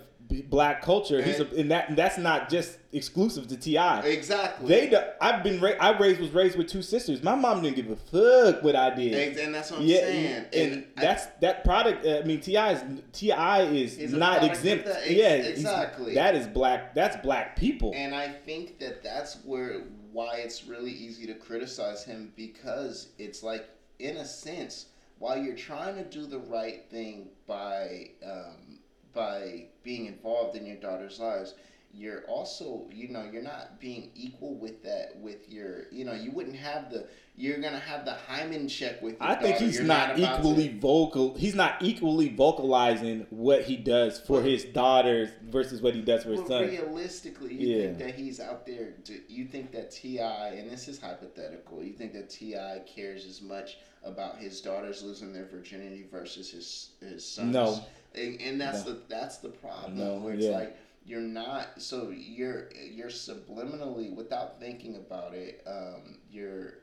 black 0.48 0.82
culture. 0.82 1.18
And, 1.18 1.26
He's 1.26 1.40
a, 1.40 1.46
and 1.56 1.70
that 1.70 1.88
and 1.88 1.98
that's 1.98 2.18
not 2.18 2.48
just 2.48 2.78
exclusive 2.92 3.46
to 3.48 3.56
Ti. 3.56 4.08
Exactly. 4.08 4.68
They, 4.68 5.12
I've 5.20 5.42
been, 5.42 5.60
ra- 5.60 5.78
I 5.80 5.96
raised 5.98 6.20
was 6.20 6.30
raised 6.30 6.56
with 6.56 6.68
two 6.68 6.82
sisters. 6.82 7.22
My 7.22 7.34
mom 7.34 7.62
didn't 7.62 7.76
give 7.76 7.90
a 7.90 7.96
fuck 7.96 8.62
what 8.62 8.76
I 8.76 8.94
did. 8.94 9.38
And 9.38 9.54
that's 9.54 9.70
what 9.70 9.80
I'm 9.80 9.86
yeah, 9.86 9.98
saying. 9.98 10.44
And, 10.52 10.72
and 10.72 10.86
that's 10.96 11.26
that 11.40 11.64
product. 11.64 12.04
Uh, 12.04 12.18
I 12.18 12.22
mean, 12.22 12.40
T.I. 12.40 12.72
is 12.72 13.02
T.I. 13.12 13.62
is 13.62 14.12
not 14.12 14.44
exempt. 14.44 14.86
That, 14.86 15.10
yeah, 15.10 15.34
exactly. 15.34 16.14
That 16.14 16.34
is 16.34 16.46
black. 16.46 16.94
That's 16.94 17.16
black 17.18 17.56
people. 17.56 17.92
And 17.94 18.14
I 18.14 18.28
think 18.28 18.78
that 18.78 19.02
that's 19.02 19.38
where 19.44 19.82
why 20.12 20.36
it's 20.38 20.66
really 20.66 20.90
easy 20.90 21.26
to 21.26 21.34
criticize 21.34 22.04
him 22.04 22.32
because 22.36 23.10
it's 23.18 23.42
like 23.42 23.68
in 24.00 24.16
a 24.16 24.24
sense, 24.24 24.86
while 25.18 25.38
you're 25.38 25.54
trying 25.54 25.94
to 25.96 26.04
do 26.04 26.26
the 26.26 26.38
right 26.38 26.84
thing 26.90 27.28
by 27.46 28.10
um, 28.24 28.69
by 29.14 29.66
being 29.82 30.06
involved 30.06 30.56
in 30.56 30.66
your 30.66 30.76
daughter's 30.76 31.18
lives, 31.18 31.54
you're 31.92 32.22
also 32.26 32.86
you 32.92 33.08
know 33.08 33.28
you're 33.32 33.42
not 33.42 33.80
being 33.80 34.11
equal 34.14 34.54
with 34.54 34.82
that 34.84 35.16
with 35.20 35.50
your 35.50 35.90
you 35.90 36.04
know 36.04 36.12
you 36.12 36.30
wouldn't 36.30 36.54
have 36.54 36.88
the 36.90 37.04
you're 37.40 37.58
gonna 37.58 37.80
have 37.80 38.04
the 38.04 38.12
hymen 38.12 38.68
check 38.68 39.00
with. 39.00 39.16
I 39.18 39.34
think 39.34 39.54
daughter. 39.54 39.64
he's 39.64 39.80
not, 39.80 40.18
not 40.18 40.38
equally 40.38 40.68
to... 40.68 40.78
vocal. 40.78 41.34
He's 41.34 41.54
not 41.54 41.76
equally 41.80 42.28
vocalizing 42.28 43.26
what 43.30 43.62
he 43.62 43.76
does 43.76 44.20
for 44.20 44.42
his 44.42 44.64
daughters 44.64 45.30
versus 45.44 45.80
what 45.80 45.94
he 45.94 46.02
does 46.02 46.24
for 46.24 46.30
his 46.30 46.46
son. 46.46 46.66
Realistically, 46.66 47.54
you 47.54 47.76
yeah. 47.76 47.86
think 47.86 47.98
that 47.98 48.14
he's 48.14 48.40
out 48.40 48.66
there. 48.66 48.92
To, 49.04 49.20
you 49.28 49.46
think 49.46 49.72
that 49.72 49.90
T.I. 49.90 50.48
and 50.48 50.70
this 50.70 50.86
is 50.86 51.00
hypothetical. 51.00 51.82
You 51.82 51.94
think 51.94 52.12
that 52.12 52.28
T.I. 52.28 52.80
cares 52.80 53.24
as 53.24 53.40
much 53.40 53.78
about 54.04 54.38
his 54.38 54.61
daughters 54.61 55.02
losing 55.02 55.32
their 55.32 55.46
virginity 55.46 56.06
versus 56.11 56.50
his 56.50 56.90
his 57.00 57.24
sons? 57.24 57.54
No. 57.54 57.82
And, 58.14 58.40
and 58.40 58.61
that's 58.61 58.84
no. 58.84 58.92
the 58.92 59.00
that's 59.08 59.38
the 59.38 59.48
problem. 59.48 59.98
No. 59.98 60.16
Where 60.16 60.34
it's 60.34 60.44
yeah. 60.44 60.50
like 60.50 60.76
you're 61.04 61.20
not 61.20 61.68
so 61.78 62.12
you're 62.14 62.68
you're 62.90 63.08
subliminally 63.08 64.14
without 64.14 64.61
thinking 64.61 64.96
about 64.96 65.34
it 65.34 65.62
um, 65.66 66.18
you're 66.30 66.74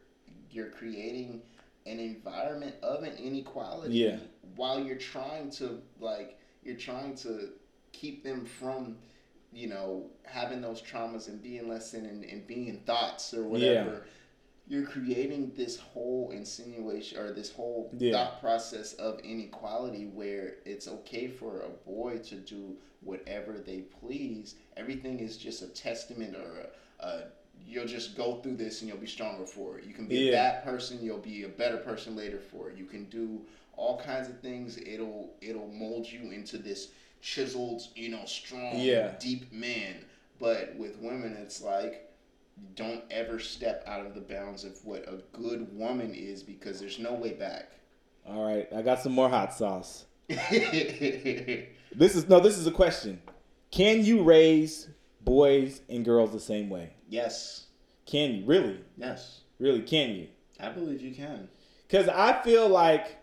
you're 0.50 0.70
creating 0.70 1.42
an 1.86 2.00
environment 2.00 2.76
of 2.82 3.04
an 3.04 3.14
inequality 3.18 3.94
yeah. 3.94 4.18
while 4.56 4.80
you're 4.80 4.98
trying 4.98 5.50
to 5.50 5.80
like 6.00 6.40
you're 6.64 6.76
trying 6.76 7.16
to 7.16 7.50
keep 7.94 8.24
them 8.24 8.46
from 8.46 8.98
you 9.54 9.68
know 9.68 10.08
having 10.24 10.62
those 10.62 10.82
traumas 10.82 11.28
and 11.28 11.42
being 11.42 11.70
less 11.70 11.92
than 11.92 12.06
and, 12.06 12.26
and 12.26 12.46
being 12.48 12.82
thots 12.86 13.34
or 13.34 13.44
whatever 13.44 13.92
yeah 13.92 14.12
you're 14.68 14.86
creating 14.86 15.54
this 15.56 15.80
whole 15.80 16.32
insinuation 16.32 17.18
or 17.18 17.32
this 17.32 17.52
whole 17.52 17.90
yeah. 17.98 18.12
thought 18.12 18.42
process 18.42 18.94
of 18.94 19.20
inequality 19.22 20.08
where 20.08 20.56
it's 20.66 20.88
okay 20.88 21.28
for 21.28 21.62
a 21.62 21.70
boy 21.90 22.18
to 22.18 22.36
do 22.36 22.76
whatever 23.02 23.54
they 23.54 23.80
please. 24.00 24.56
Everything 24.76 25.20
is 25.20 25.38
just 25.38 25.62
a 25.62 25.68
testament 25.68 26.36
or 26.36 26.68
a, 27.00 27.06
a 27.06 27.24
you'll 27.66 27.88
just 27.88 28.18
go 28.18 28.36
through 28.36 28.58
this 28.58 28.82
and 28.82 28.90
you'll 28.90 28.98
be 28.98 29.08
stronger 29.08 29.46
for 29.46 29.78
it. 29.78 29.86
You 29.86 29.94
can 29.94 30.06
be 30.06 30.18
yeah. 30.18 30.32
bad 30.32 30.64
person, 30.66 31.00
you'll 31.02 31.18
be 31.18 31.44
a 31.44 31.50
better 31.50 31.78
person 31.78 32.16
later 32.16 32.40
for 32.40 32.70
it. 32.70 32.78
You 32.78 32.86
can 32.86 33.06
do 33.06 33.42
all 33.78 34.02
kinds 34.02 34.28
of 34.28 34.40
things. 34.40 34.78
It'll 34.78 35.34
it'll 35.42 35.70
mold 35.70 36.08
you 36.12 36.32
into 36.32 36.58
this 36.58 36.90
chiseled, 37.22 37.84
you 37.96 38.10
know, 38.10 38.26
strong, 38.26 38.80
yeah. 38.80 39.14
deep 39.20 39.52
man. 39.54 39.96
But 40.40 40.76
with 40.76 40.98
women, 41.00 41.38
it's 41.42 41.62
like 41.62 42.07
don't 42.76 43.04
ever 43.10 43.40
step 43.40 43.84
out 43.88 44.06
of 44.06 44.14
the 44.14 44.22
bounds 44.22 44.64
of 44.64 44.78
what 44.86 45.08
a 45.08 45.22
good 45.34 45.76
woman 45.76 46.14
is 46.14 46.44
because 46.44 46.80
there's 46.80 47.00
no 47.00 47.14
way 47.14 47.34
back. 47.34 47.72
All 48.26 48.46
right, 48.46 48.68
I 48.76 48.82
got 48.82 49.02
some 49.02 49.14
more 49.14 49.30
hot 49.30 49.54
sauce. 49.54 50.06
this 50.28 52.16
is 52.16 52.28
no, 52.28 52.40
this 52.40 52.58
is 52.58 52.68
a 52.68 52.72
question. 52.72 53.22
Can 53.72 54.04
you 54.04 54.24
raise 54.24 54.90
boys 55.22 55.82
and 55.90 56.04
girls 56.04 56.32
the 56.32 56.40
same 56.40 56.70
way? 56.70 56.94
Yes. 57.10 57.66
Can 58.06 58.36
you 58.36 58.46
really? 58.46 58.80
Yes. 58.98 59.42
Really, 59.60 59.82
can 59.82 60.12
you? 60.12 60.28
I 60.60 60.70
believe 60.70 61.02
you 61.02 61.16
can. 61.16 61.50
Cuz 61.90 62.08
I 62.08 62.42
feel 62.44 62.68
like 62.68 63.18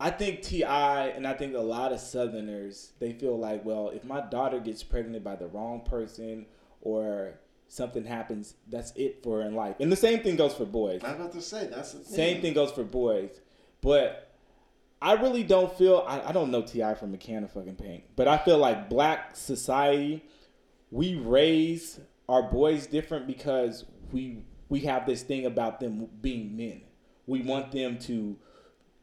I 0.00 0.10
think 0.10 0.42
T.I. 0.42 1.08
and 1.08 1.26
I 1.26 1.34
think 1.34 1.54
a 1.54 1.60
lot 1.60 1.92
of 1.92 2.00
Southerners 2.00 2.92
they 2.98 3.12
feel 3.12 3.38
like, 3.38 3.64
well, 3.64 3.90
if 3.90 4.02
my 4.02 4.20
daughter 4.22 4.58
gets 4.58 4.82
pregnant 4.82 5.22
by 5.22 5.36
the 5.36 5.46
wrong 5.46 5.82
person 5.82 6.46
or 6.80 7.34
something 7.68 8.04
happens, 8.04 8.54
that's 8.68 8.92
it 8.96 9.22
for 9.22 9.40
her 9.42 9.46
in 9.46 9.54
life. 9.54 9.76
And 9.78 9.92
the 9.92 9.96
same 9.96 10.22
thing 10.22 10.36
goes 10.36 10.54
for 10.54 10.64
boys. 10.64 11.02
I'm 11.04 11.16
about 11.16 11.32
to 11.32 11.42
say 11.42 11.66
that's 11.66 11.92
the. 11.92 12.04
Same 12.04 12.40
thing 12.40 12.54
goes 12.54 12.72
for 12.72 12.82
boys, 12.82 13.30
but 13.82 14.32
I 15.02 15.12
really 15.12 15.44
don't 15.44 15.72
feel 15.76 16.04
I, 16.08 16.28
I 16.28 16.32
don't 16.32 16.50
know 16.50 16.62
T.I. 16.62 16.94
from 16.94 17.12
a 17.12 17.18
can 17.18 17.44
of 17.44 17.52
fucking 17.52 17.76
paint, 17.76 18.04
but 18.16 18.26
I 18.26 18.38
feel 18.38 18.58
like 18.58 18.88
black 18.88 19.36
society 19.36 20.24
we 20.90 21.14
raise 21.14 22.00
our 22.28 22.42
boys 22.42 22.86
different 22.86 23.26
because 23.26 23.84
we 24.12 24.44
we 24.68 24.80
have 24.80 25.06
this 25.06 25.22
thing 25.22 25.46
about 25.46 25.80
them 25.80 26.08
being 26.20 26.56
men. 26.56 26.82
We 27.26 27.42
want 27.42 27.72
them 27.72 27.98
to 28.00 28.36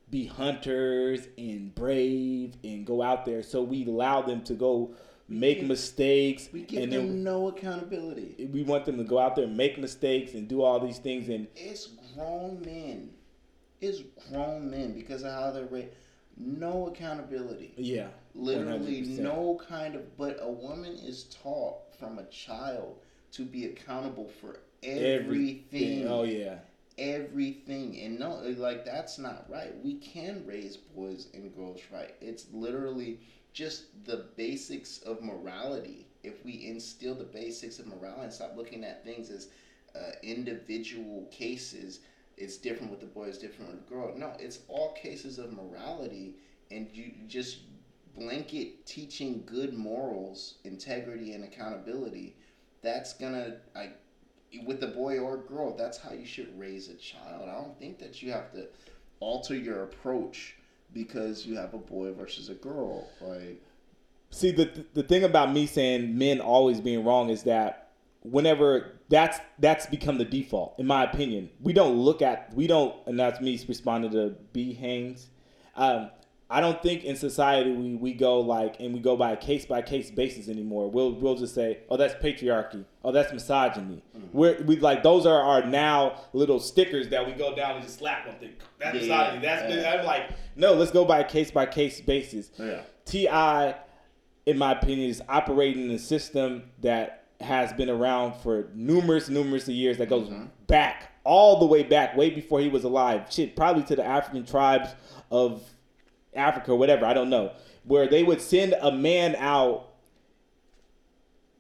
be 0.09 0.25
hunters 0.25 1.27
and 1.37 1.73
brave 1.75 2.55
and 2.63 2.85
go 2.85 3.01
out 3.01 3.25
there. 3.25 3.43
So 3.43 3.61
we 3.61 3.85
allow 3.85 4.21
them 4.21 4.41
to 4.43 4.53
go 4.53 4.95
make 5.27 5.63
mistakes. 5.63 6.49
We 6.51 6.61
give 6.61 6.83
and 6.83 6.93
them 6.93 7.23
no 7.23 7.49
accountability. 7.49 8.49
We 8.51 8.63
want 8.63 8.85
them 8.85 8.97
to 8.97 9.03
go 9.03 9.19
out 9.19 9.35
there 9.35 9.45
and 9.45 9.57
make 9.57 9.77
mistakes 9.77 10.33
and 10.33 10.47
do 10.47 10.61
all 10.61 10.79
these 10.79 10.99
things. 10.99 11.29
And 11.29 11.47
it's 11.55 11.87
grown 12.15 12.61
men. 12.61 13.09
It's 13.81 14.01
grown 14.29 14.71
men 14.71 14.93
because 14.93 15.23
of 15.23 15.31
how 15.33 15.51
they're 15.51 15.65
raised. 15.65 15.93
No 16.37 16.87
accountability. 16.87 17.73
Yeah. 17.77 18.07
Literally 18.33 19.01
100%. 19.01 19.19
no 19.19 19.59
kind 19.67 19.95
of. 19.95 20.17
But 20.17 20.37
a 20.41 20.49
woman 20.49 20.93
is 20.93 21.25
taught 21.25 21.93
from 21.99 22.19
a 22.19 22.25
child 22.25 22.97
to 23.33 23.43
be 23.43 23.65
accountable 23.65 24.29
for 24.39 24.59
everything. 24.83 25.25
everything. 25.73 26.07
Oh 26.07 26.23
yeah 26.23 26.59
everything. 26.97 27.99
And 28.01 28.19
no 28.19 28.35
like 28.57 28.85
that's 28.85 29.17
not 29.17 29.45
right. 29.49 29.73
We 29.83 29.95
can 29.95 30.43
raise 30.45 30.77
boys 30.77 31.27
and 31.33 31.55
girls 31.55 31.81
right? 31.91 32.13
It's 32.21 32.45
literally 32.51 33.19
just 33.53 33.85
the 34.05 34.25
basics 34.35 34.99
of 34.99 35.21
morality. 35.21 36.07
If 36.23 36.43
we 36.43 36.65
instill 36.67 37.15
the 37.15 37.23
basics 37.23 37.79
of 37.79 37.87
morality 37.87 38.23
and 38.23 38.33
stop 38.33 38.53
looking 38.55 38.83
at 38.83 39.03
things 39.03 39.29
as 39.29 39.47
uh, 39.95 40.11
individual 40.21 41.27
cases 41.31 41.99
it's 42.37 42.57
different 42.57 42.91
with 42.91 42.99
the 42.99 43.05
boy 43.07 43.25
it's 43.25 43.37
different 43.39 43.71
with 43.71 43.79
the 43.87 43.93
girl. 43.93 44.13
No 44.15 44.33
it's 44.39 44.59
all 44.67 44.93
cases 44.93 45.39
of 45.39 45.51
morality 45.51 46.35
and 46.69 46.87
you 46.93 47.11
just 47.27 47.59
blanket 48.15 48.85
teaching 48.85 49.43
good 49.45 49.73
morals 49.73 50.55
integrity 50.63 51.33
and 51.33 51.43
accountability. 51.43 52.35
That's 52.81 53.13
gonna 53.13 53.55
like 53.75 53.97
with 54.65 54.83
a 54.83 54.87
boy 54.87 55.19
or 55.19 55.35
a 55.35 55.39
girl, 55.39 55.75
that's 55.75 55.97
how 55.97 56.11
you 56.13 56.25
should 56.25 56.57
raise 56.59 56.89
a 56.89 56.95
child. 56.95 57.49
I 57.49 57.53
don't 57.53 57.77
think 57.79 57.99
that 57.99 58.21
you 58.21 58.31
have 58.31 58.51
to 58.53 58.67
alter 59.19 59.55
your 59.55 59.83
approach 59.83 60.55
because 60.93 61.45
you 61.45 61.55
have 61.57 61.73
a 61.73 61.79
boy 61.79 62.13
versus 62.13 62.49
a 62.49 62.53
girl. 62.53 63.07
Like, 63.21 63.61
see 64.29 64.51
the 64.51 64.85
the 64.93 65.03
thing 65.03 65.23
about 65.23 65.53
me 65.53 65.65
saying 65.65 66.17
men 66.17 66.39
always 66.39 66.81
being 66.81 67.03
wrong 67.03 67.29
is 67.29 67.43
that 67.43 67.91
whenever 68.23 68.93
that's 69.09 69.39
that's 69.59 69.85
become 69.85 70.17
the 70.17 70.25
default 70.25 70.77
in 70.79 70.85
my 70.85 71.03
opinion. 71.03 71.49
We 71.61 71.73
don't 71.73 71.97
look 71.97 72.21
at 72.21 72.53
we 72.53 72.67
don't, 72.67 72.95
and 73.05 73.19
that's 73.19 73.39
me 73.41 73.59
responding 73.67 74.11
to 74.11 74.35
B 74.53 74.73
Haynes. 74.73 75.29
Um, 75.75 76.09
I 76.49 76.61
don't 76.61 76.81
think 76.81 77.03
in 77.03 77.17
society 77.17 77.71
we, 77.71 77.95
we 77.95 78.13
go 78.13 78.39
like 78.39 78.79
and 78.79 78.93
we 78.93 79.01
go 79.01 79.17
by 79.17 79.31
a 79.31 79.37
case 79.37 79.65
by 79.65 79.81
case 79.81 80.09
basis 80.09 80.47
anymore. 80.47 80.89
We'll 80.89 81.11
we'll 81.13 81.35
just 81.35 81.53
say, 81.53 81.79
oh 81.89 81.97
that's 81.97 82.13
patriarchy, 82.23 82.85
oh 83.03 83.11
that's 83.11 83.33
misogyny. 83.33 84.01
Mm-hmm. 84.15 84.27
We're 84.31 84.63
we 84.63 84.77
like 84.77 85.03
those 85.03 85.25
are 85.25 85.41
our 85.41 85.65
now 85.65 86.21
little 86.31 86.59
stickers 86.59 87.09
that 87.09 87.25
we 87.25 87.33
go 87.33 87.53
down 87.53 87.75
and 87.75 87.83
just 87.83 87.99
slap 87.99 88.27
on 88.27 88.35
thing. 88.35 88.53
That's 88.79 88.95
yeah, 88.95 89.01
misogyny. 89.01 89.41
That's 89.41 89.73
yeah. 89.73 89.99
I'm 89.99 90.05
like 90.05 90.29
no, 90.55 90.73
let's 90.73 90.91
go 90.91 91.03
by 91.03 91.19
a 91.19 91.27
case 91.27 91.51
by 91.51 91.65
case 91.65 91.99
basis. 91.99 92.51
Yeah. 92.57 92.81
T.I., 93.05 93.75
in 94.45 94.57
my 94.57 94.71
opinion, 94.73 95.09
is 95.09 95.21
operating 95.29 95.85
in 95.85 95.91
a 95.91 95.99
system 95.99 96.63
that 96.81 97.25
has 97.41 97.71
been 97.73 97.89
around 97.89 98.35
for 98.41 98.69
numerous 98.73 99.27
numerous 99.27 99.67
years 99.67 99.97
that 99.97 100.09
goes 100.09 100.29
mm-hmm. 100.29 100.45
back 100.67 101.11
all 101.23 101.59
the 101.59 101.65
way 101.65 101.83
back, 101.83 102.15
way 102.15 102.29
before 102.29 102.61
he 102.61 102.69
was 102.69 102.85
alive. 102.85 103.25
Shit, 103.29 103.53
probably 103.53 103.83
to 103.83 103.97
the 103.97 104.05
African 104.05 104.45
tribes 104.45 104.89
of 105.29 105.61
Africa 106.37 106.71
or 106.71 106.77
whatever, 106.77 107.05
I 107.05 107.13
don't 107.13 107.29
know, 107.29 107.51
where 107.83 108.07
they 108.07 108.23
would 108.23 108.41
send 108.41 108.73
a 108.79 108.91
man 108.91 109.35
out 109.37 109.87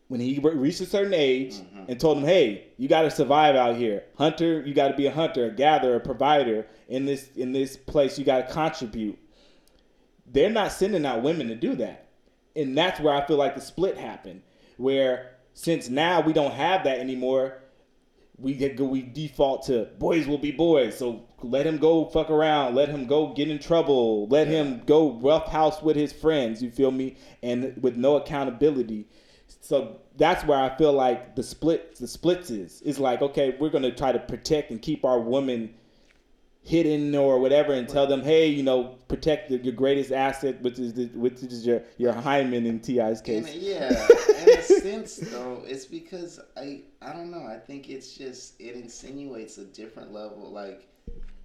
when 0.07 0.21
he 0.21 0.39
reached 0.39 0.79
a 0.79 0.85
certain 0.85 1.13
age 1.13 1.55
mm-hmm. 1.55 1.83
and 1.89 1.99
told 1.99 2.17
him, 2.17 2.23
"Hey, 2.23 2.67
you 2.77 2.87
got 2.87 3.01
to 3.01 3.11
survive 3.11 3.55
out 3.55 3.75
here. 3.75 4.03
Hunter, 4.17 4.61
you 4.65 4.73
got 4.73 4.89
to 4.89 4.93
be 4.95 5.05
a 5.05 5.11
hunter, 5.11 5.45
a 5.45 5.51
gatherer, 5.51 5.95
a 5.95 5.99
provider 5.99 6.65
in 6.87 7.05
this 7.05 7.29
in 7.35 7.51
this 7.51 7.75
place. 7.75 8.17
You 8.17 8.25
got 8.25 8.47
to 8.47 8.53
contribute." 8.53 9.19
They're 10.29 10.49
not 10.49 10.71
sending 10.71 11.05
out 11.05 11.23
women 11.23 11.47
to 11.47 11.55
do 11.55 11.75
that, 11.75 12.09
and 12.55 12.77
that's 12.77 12.99
where 12.99 13.13
I 13.13 13.25
feel 13.25 13.37
like 13.37 13.55
the 13.55 13.61
split 13.61 13.97
happened. 13.97 14.41
Where 14.77 15.37
since 15.53 15.89
now 15.89 16.21
we 16.21 16.33
don't 16.33 16.53
have 16.53 16.83
that 16.83 16.99
anymore, 16.99 17.63
we 18.39 18.53
get 18.53 18.79
we 18.79 19.01
default 19.01 19.65
to 19.65 19.85
boys 19.97 20.27
will 20.27 20.37
be 20.37 20.51
boys. 20.51 20.97
So 20.97 21.25
let 21.41 21.65
him 21.65 21.77
go 21.77 22.05
fuck 22.05 22.29
around. 22.29 22.75
Let 22.75 22.89
him 22.89 23.07
go 23.07 23.33
get 23.33 23.49
in 23.49 23.59
trouble. 23.59 24.27
Let 24.27 24.47
yeah. 24.47 24.63
him 24.63 24.81
go 24.85 25.13
roughhouse 25.13 25.81
with 25.81 25.95
his 25.95 26.13
friends. 26.13 26.61
You 26.61 26.69
feel 26.69 26.91
me? 26.91 27.17
And 27.41 27.81
with 27.81 27.95
no 27.95 28.17
accountability. 28.17 29.07
So 29.61 30.01
that's 30.17 30.43
where 30.45 30.59
I 30.59 30.75
feel 30.77 30.93
like 30.93 31.35
the 31.35 31.43
split 31.43 31.95
the 31.95 32.07
splits 32.07 32.51
is. 32.51 32.81
Is 32.83 32.99
like 32.99 33.21
okay, 33.21 33.55
we're 33.59 33.69
gonna 33.69 33.95
try 33.95 34.11
to 34.11 34.19
protect 34.19 34.71
and 34.71 34.81
keep 34.81 35.03
our 35.03 35.19
women 35.19 35.73
hidden 36.67 37.15
or 37.15 37.39
whatever 37.39 37.71
and 37.71 37.87
tell 37.87 38.05
them, 38.05 38.21
hey, 38.21 38.45
you 38.47 38.61
know, 38.61 38.97
protect 39.07 39.49
the, 39.49 39.57
your 39.59 39.73
greatest 39.73 40.11
asset, 40.11 40.61
which 40.61 40.77
is 40.77 40.93
the, 40.93 41.05
which 41.07 41.41
is 41.41 41.65
your 41.65 41.81
your 41.97 42.11
hymen 42.11 42.65
in 42.65 42.81
T.I.'s 42.81 43.21
case. 43.21 43.53
In, 43.53 43.61
yeah, 43.61 44.07
in 44.41 44.49
a 44.49 44.61
sense 44.61 45.15
though, 45.15 45.63
it's 45.65 45.85
because 45.85 46.41
I 46.57 46.81
I 47.01 47.13
don't 47.13 47.31
know. 47.31 47.45
I 47.45 47.57
think 47.57 47.89
it's 47.89 48.13
just 48.17 48.59
it 48.59 48.75
insinuates 48.75 49.57
a 49.57 49.63
different 49.63 50.11
level, 50.11 50.51
like 50.51 50.89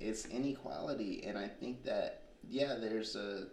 it's 0.01 0.27
inequality, 0.27 1.23
and 1.25 1.39
I 1.39 1.47
think 1.47 1.85
that 1.85 2.25
yeah, 2.49 2.75
there's 2.81 3.15
a 3.15 3.47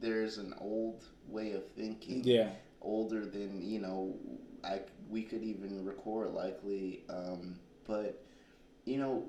there's 0.00 0.38
an 0.38 0.54
old 0.58 1.04
way 1.26 1.52
of 1.52 1.66
thinking. 1.72 2.24
Yeah. 2.24 2.48
Older 2.80 3.26
than 3.26 3.60
you 3.60 3.80
know, 3.80 4.16
I 4.64 4.80
we 5.10 5.22
could 5.22 5.42
even 5.42 5.84
record 5.84 6.30
likely, 6.30 7.04
um, 7.10 7.58
but 7.86 8.24
you 8.86 8.96
know 8.96 9.28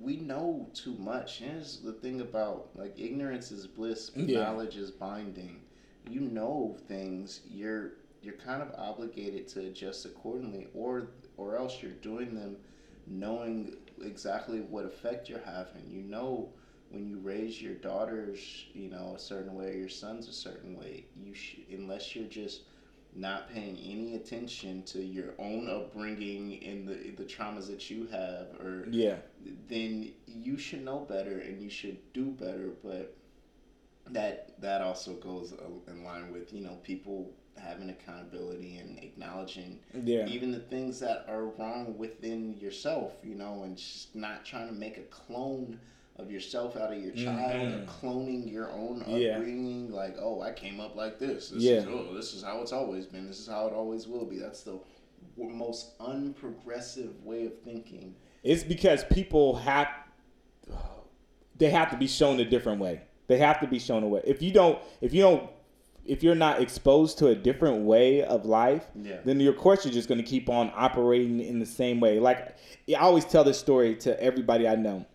we 0.00 0.16
know 0.16 0.68
too 0.74 0.94
much. 0.98 1.38
Here's 1.38 1.80
the 1.80 1.92
thing 1.92 2.20
about 2.20 2.70
like 2.74 2.98
ignorance 2.98 3.50
is 3.50 3.66
bliss, 3.66 4.10
but 4.10 4.28
yeah. 4.28 4.42
knowledge 4.44 4.76
is 4.76 4.90
binding. 4.90 5.60
You 6.08 6.20
know 6.20 6.76
things, 6.88 7.40
you're 7.50 7.92
you're 8.22 8.34
kind 8.34 8.62
of 8.62 8.72
obligated 8.76 9.48
to 9.48 9.60
adjust 9.60 10.04
accordingly, 10.06 10.68
or 10.74 11.08
or 11.36 11.56
else 11.56 11.82
you're 11.82 11.92
doing 11.92 12.34
them 12.34 12.56
knowing 13.06 13.76
exactly 14.02 14.60
what 14.60 14.84
effect 14.84 15.28
you're 15.28 15.40
having. 15.44 15.84
You 15.88 16.02
know 16.02 16.50
when 16.90 17.06
you 17.06 17.18
raise 17.18 17.60
your 17.60 17.74
daughters, 17.74 18.66
you 18.72 18.88
know 18.88 19.14
a 19.16 19.18
certain 19.18 19.54
way, 19.54 19.70
or 19.70 19.78
your 19.78 19.88
sons 19.88 20.28
a 20.28 20.32
certain 20.32 20.76
way. 20.78 21.06
You 21.16 21.34
should, 21.34 21.64
unless 21.70 22.14
you're 22.14 22.28
just 22.28 22.62
not 23.14 23.48
paying 23.52 23.78
any 23.78 24.14
attention 24.16 24.82
to 24.82 25.02
your 25.02 25.34
own 25.38 25.68
upbringing 25.68 26.62
and 26.64 26.88
the 26.88 27.10
the 27.16 27.24
traumas 27.24 27.68
that 27.68 27.88
you 27.90 28.06
have 28.10 28.48
or 28.60 28.86
yeah 28.90 29.16
then 29.68 30.12
you 30.26 30.58
should 30.58 30.84
know 30.84 31.00
better 31.00 31.38
and 31.38 31.62
you 31.62 31.70
should 31.70 31.96
do 32.12 32.26
better 32.26 32.70
but 32.82 33.14
that 34.10 34.60
that 34.60 34.80
also 34.80 35.14
goes 35.14 35.54
in 35.88 36.04
line 36.04 36.32
with 36.32 36.52
you 36.52 36.60
know 36.60 36.76
people 36.82 37.30
having 37.56 37.90
accountability 37.90 38.78
and 38.78 38.98
acknowledging 38.98 39.78
yeah. 40.02 40.26
even 40.26 40.50
the 40.50 40.58
things 40.58 40.98
that 40.98 41.24
are 41.28 41.46
wrong 41.58 41.96
within 41.96 42.56
yourself 42.58 43.12
you 43.22 43.34
know 43.34 43.62
and 43.62 43.76
just 43.76 44.14
not 44.14 44.44
trying 44.44 44.66
to 44.66 44.74
make 44.74 44.98
a 44.98 45.02
clone 45.02 45.78
of 46.16 46.30
yourself 46.30 46.76
out 46.76 46.92
of 46.92 47.02
your 47.02 47.12
child 47.12 47.52
mm-hmm. 47.52 48.06
cloning 48.06 48.50
your 48.50 48.70
own 48.70 49.00
upbringing 49.02 49.88
yeah. 49.90 49.96
like 49.96 50.16
oh 50.20 50.40
i 50.42 50.52
came 50.52 50.78
up 50.78 50.94
like 50.94 51.18
this 51.18 51.50
this 51.50 51.62
yeah. 51.62 51.72
is 51.74 51.86
oh 51.86 52.14
this 52.14 52.32
is 52.34 52.42
how 52.42 52.60
it's 52.60 52.72
always 52.72 53.06
been 53.06 53.26
this 53.26 53.40
is 53.40 53.48
how 53.48 53.66
it 53.66 53.72
always 53.72 54.06
will 54.06 54.24
be 54.24 54.38
that's 54.38 54.62
the 54.62 54.78
most 55.36 55.98
unprogressive 55.98 57.20
way 57.22 57.46
of 57.46 57.58
thinking 57.62 58.14
it's 58.44 58.62
because 58.62 59.02
people 59.04 59.56
have 59.56 59.88
they 61.56 61.70
have 61.70 61.90
to 61.90 61.96
be 61.96 62.06
shown 62.06 62.38
a 62.38 62.44
different 62.44 62.80
way 62.80 63.00
they 63.26 63.38
have 63.38 63.58
to 63.58 63.66
be 63.66 63.78
shown 63.78 64.04
a 64.04 64.06
way 64.06 64.20
if 64.24 64.40
you 64.40 64.52
don't 64.52 64.78
if 65.00 65.12
you 65.12 65.22
don't 65.22 65.50
if 66.06 66.22
you're 66.22 66.34
not 66.34 66.60
exposed 66.60 67.18
to 67.18 67.28
a 67.28 67.34
different 67.34 67.84
way 67.84 68.22
of 68.22 68.44
life, 68.44 68.86
yeah. 68.94 69.16
then 69.24 69.40
your 69.40 69.54
course 69.54 69.86
is 69.86 69.92
just 69.92 70.08
going 70.08 70.22
to 70.22 70.26
keep 70.26 70.48
on 70.48 70.70
operating 70.74 71.40
in 71.40 71.58
the 71.58 71.66
same 71.66 72.00
way. 72.00 72.18
Like 72.20 72.56
I 72.88 72.94
always 73.00 73.24
tell 73.24 73.44
this 73.44 73.58
story 73.58 73.94
to 73.96 74.20
everybody 74.22 74.68
I 74.68 74.74
know. 74.76 75.06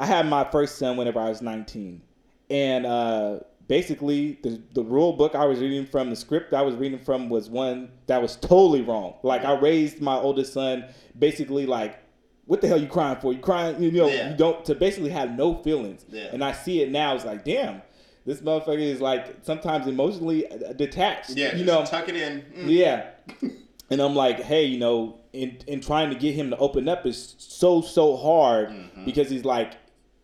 I 0.00 0.06
had 0.06 0.26
my 0.26 0.44
first 0.44 0.78
son 0.78 0.96
whenever 0.96 1.20
I 1.20 1.28
was 1.28 1.42
19, 1.42 2.00
and 2.48 2.86
uh, 2.86 3.40
basically 3.68 4.38
the 4.42 4.60
the 4.72 4.82
rule 4.82 5.12
book 5.12 5.34
I 5.34 5.44
was 5.44 5.60
reading 5.60 5.86
from, 5.86 6.10
the 6.10 6.16
script 6.16 6.54
I 6.54 6.62
was 6.62 6.74
reading 6.74 6.98
from 6.98 7.28
was 7.28 7.50
one 7.50 7.90
that 8.06 8.20
was 8.20 8.36
totally 8.36 8.80
wrong. 8.80 9.14
Like 9.22 9.44
I 9.44 9.58
raised 9.58 10.00
my 10.00 10.16
oldest 10.16 10.52
son 10.52 10.86
basically 11.18 11.66
like. 11.66 11.98
What 12.46 12.60
the 12.60 12.66
hell 12.66 12.80
you 12.80 12.88
crying 12.88 13.16
for? 13.20 13.32
You 13.32 13.38
crying, 13.38 13.80
you 13.80 13.92
know, 13.92 14.08
yeah. 14.08 14.30
you 14.30 14.36
don't 14.36 14.64
to 14.64 14.74
basically 14.74 15.10
have 15.10 15.30
no 15.30 15.62
feelings. 15.62 16.04
Yeah. 16.08 16.30
And 16.32 16.42
I 16.42 16.50
see 16.50 16.82
it 16.82 16.90
now. 16.90 17.14
It's 17.14 17.24
like, 17.24 17.44
damn, 17.44 17.80
this 18.26 18.40
motherfucker 18.40 18.80
is 18.80 19.00
like 19.00 19.36
sometimes 19.42 19.86
emotionally 19.86 20.46
detached. 20.74 21.30
Yeah, 21.30 21.54
you 21.54 21.64
know, 21.64 21.84
tuck 21.84 22.08
it 22.08 22.16
in. 22.16 22.42
Mm. 22.56 22.68
Yeah, 22.68 23.10
and 23.90 24.00
I'm 24.00 24.14
like, 24.14 24.40
hey, 24.40 24.64
you 24.64 24.78
know, 24.78 25.20
in 25.32 25.58
in 25.66 25.80
trying 25.80 26.10
to 26.10 26.16
get 26.16 26.34
him 26.34 26.50
to 26.50 26.56
open 26.58 26.88
up 26.88 27.06
is 27.06 27.34
so 27.38 27.80
so 27.80 28.16
hard 28.16 28.70
mm-hmm. 28.70 29.04
because 29.04 29.30
he's 29.30 29.44
like, 29.44 29.74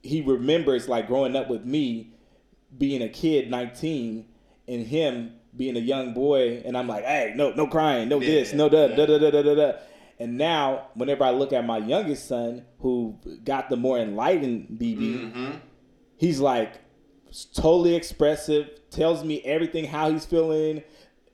he 0.07 0.23
remembers 0.23 0.89
like 0.89 1.07
growing 1.07 1.37
up 1.37 1.49
with 1.49 1.65
me, 1.65 2.15
being 2.77 3.03
a 3.03 3.09
kid, 3.09 3.51
19, 3.51 4.27
and 4.69 4.87
him 4.87 5.33
being 5.57 5.77
a 5.77 5.81
young 5.81 6.13
boy, 6.13 6.63
and 6.65 6.77
I'm 6.77 6.87
like, 6.87 7.05
hey, 7.05 7.33
no, 7.35 7.53
no 7.53 7.67
crying, 7.67 8.09
no 8.09 8.21
yeah, 8.21 8.27
this, 8.27 8.53
no 8.53 8.69
da 8.69 8.89
da 8.89 9.07
da 9.07 9.19
da 9.19 9.31
da 9.31 9.43
da 9.43 9.55
da. 9.55 9.73
And 10.19 10.39
now, 10.39 10.89
whenever 10.95 11.25
I 11.25 11.31
look 11.31 11.53
at 11.53 11.65
my 11.65 11.79
youngest 11.79 12.27
son, 12.27 12.65
who 12.81 13.19
got 13.45 13.69
the 13.69 13.77
more 13.77 13.99
enlightened 13.99 14.79
BB, 14.81 14.99
mm-hmm. 14.99 15.51
he's 16.17 16.41
like 16.41 16.75
totally 17.55 17.95
expressive, 17.95 18.71
tells 18.91 19.25
me 19.25 19.43
everything 19.43 19.85
how 19.85 20.11
he's 20.11 20.25
feeling, 20.25 20.83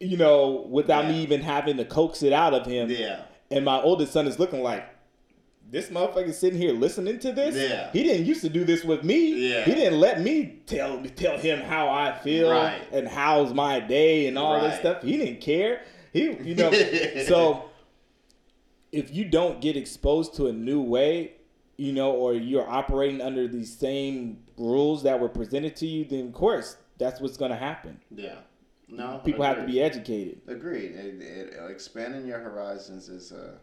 you 0.01 0.16
know, 0.16 0.66
without 0.68 1.05
yeah. 1.05 1.12
me 1.12 1.23
even 1.23 1.41
having 1.43 1.77
to 1.77 1.85
coax 1.85 2.23
it 2.23 2.33
out 2.33 2.55
of 2.55 2.66
him. 2.66 2.91
Yeah. 2.91 3.23
And 3.51 3.64
my 3.64 3.81
oldest 3.81 4.12
son 4.12 4.27
is 4.27 4.39
looking 4.39 4.62
like, 4.62 4.85
this 5.73 5.89
motherfucker 5.89 6.35
sitting 6.35 6.61
here 6.61 6.75
listening 6.75 7.18
to 7.20 7.33
this. 7.33 7.57
Yeah. 7.57 7.91
He 7.93 8.03
didn't 8.03 8.27
used 8.27 8.43
to 8.43 8.51
do 8.51 8.62
this 8.62 8.85
with 8.85 9.03
me. 9.05 9.49
Yeah. 9.51 9.64
He 9.64 9.75
didn't 9.75 9.99
let 9.99 10.20
me 10.20 10.61
tell 10.66 11.03
tell 11.16 11.39
him 11.39 11.61
how 11.61 11.89
I 11.89 12.12
feel 12.18 12.51
right. 12.53 12.83
and 12.93 13.09
how's 13.09 13.55
my 13.55 13.81
day 13.81 14.27
and 14.27 14.39
all 14.39 14.55
right. 14.55 14.68
this 14.68 14.81
stuff. 14.81 15.03
He 15.03 15.16
didn't 15.16 15.41
care. 15.41 15.81
He 16.12 16.25
you 16.43 16.55
know 16.55 16.70
so 17.27 17.70
if 18.93 19.14
you 19.14 19.25
don't 19.25 19.62
get 19.62 19.75
exposed 19.77 20.35
to 20.35 20.49
a 20.49 20.53
new 20.53 20.83
way, 20.83 21.33
you 21.79 21.95
know, 21.95 22.12
or 22.12 22.35
you're 22.35 22.68
operating 22.68 23.23
under 23.23 23.49
these 23.49 23.75
same 23.75 24.43
rules 24.59 25.03
that 25.05 25.18
were 25.18 25.31
presented 25.31 25.75
to 25.77 25.87
you, 25.87 26.05
then 26.05 26.27
of 26.27 26.33
course 26.35 26.77
that's 26.99 27.18
what's 27.18 27.39
going 27.39 27.51
to 27.51 27.57
happen. 27.57 27.99
Yeah. 28.14 28.35
No. 28.89 29.23
People 29.25 29.43
agreed. 29.43 29.57
have 29.57 29.66
to 29.66 29.73
be 29.73 29.81
educated. 29.81 30.43
Agreed. 30.47 30.93
It, 30.93 31.23
it, 31.23 31.70
expanding 31.70 32.27
your 32.27 32.41
horizons 32.41 33.09
is 33.09 33.33
a 33.33 33.55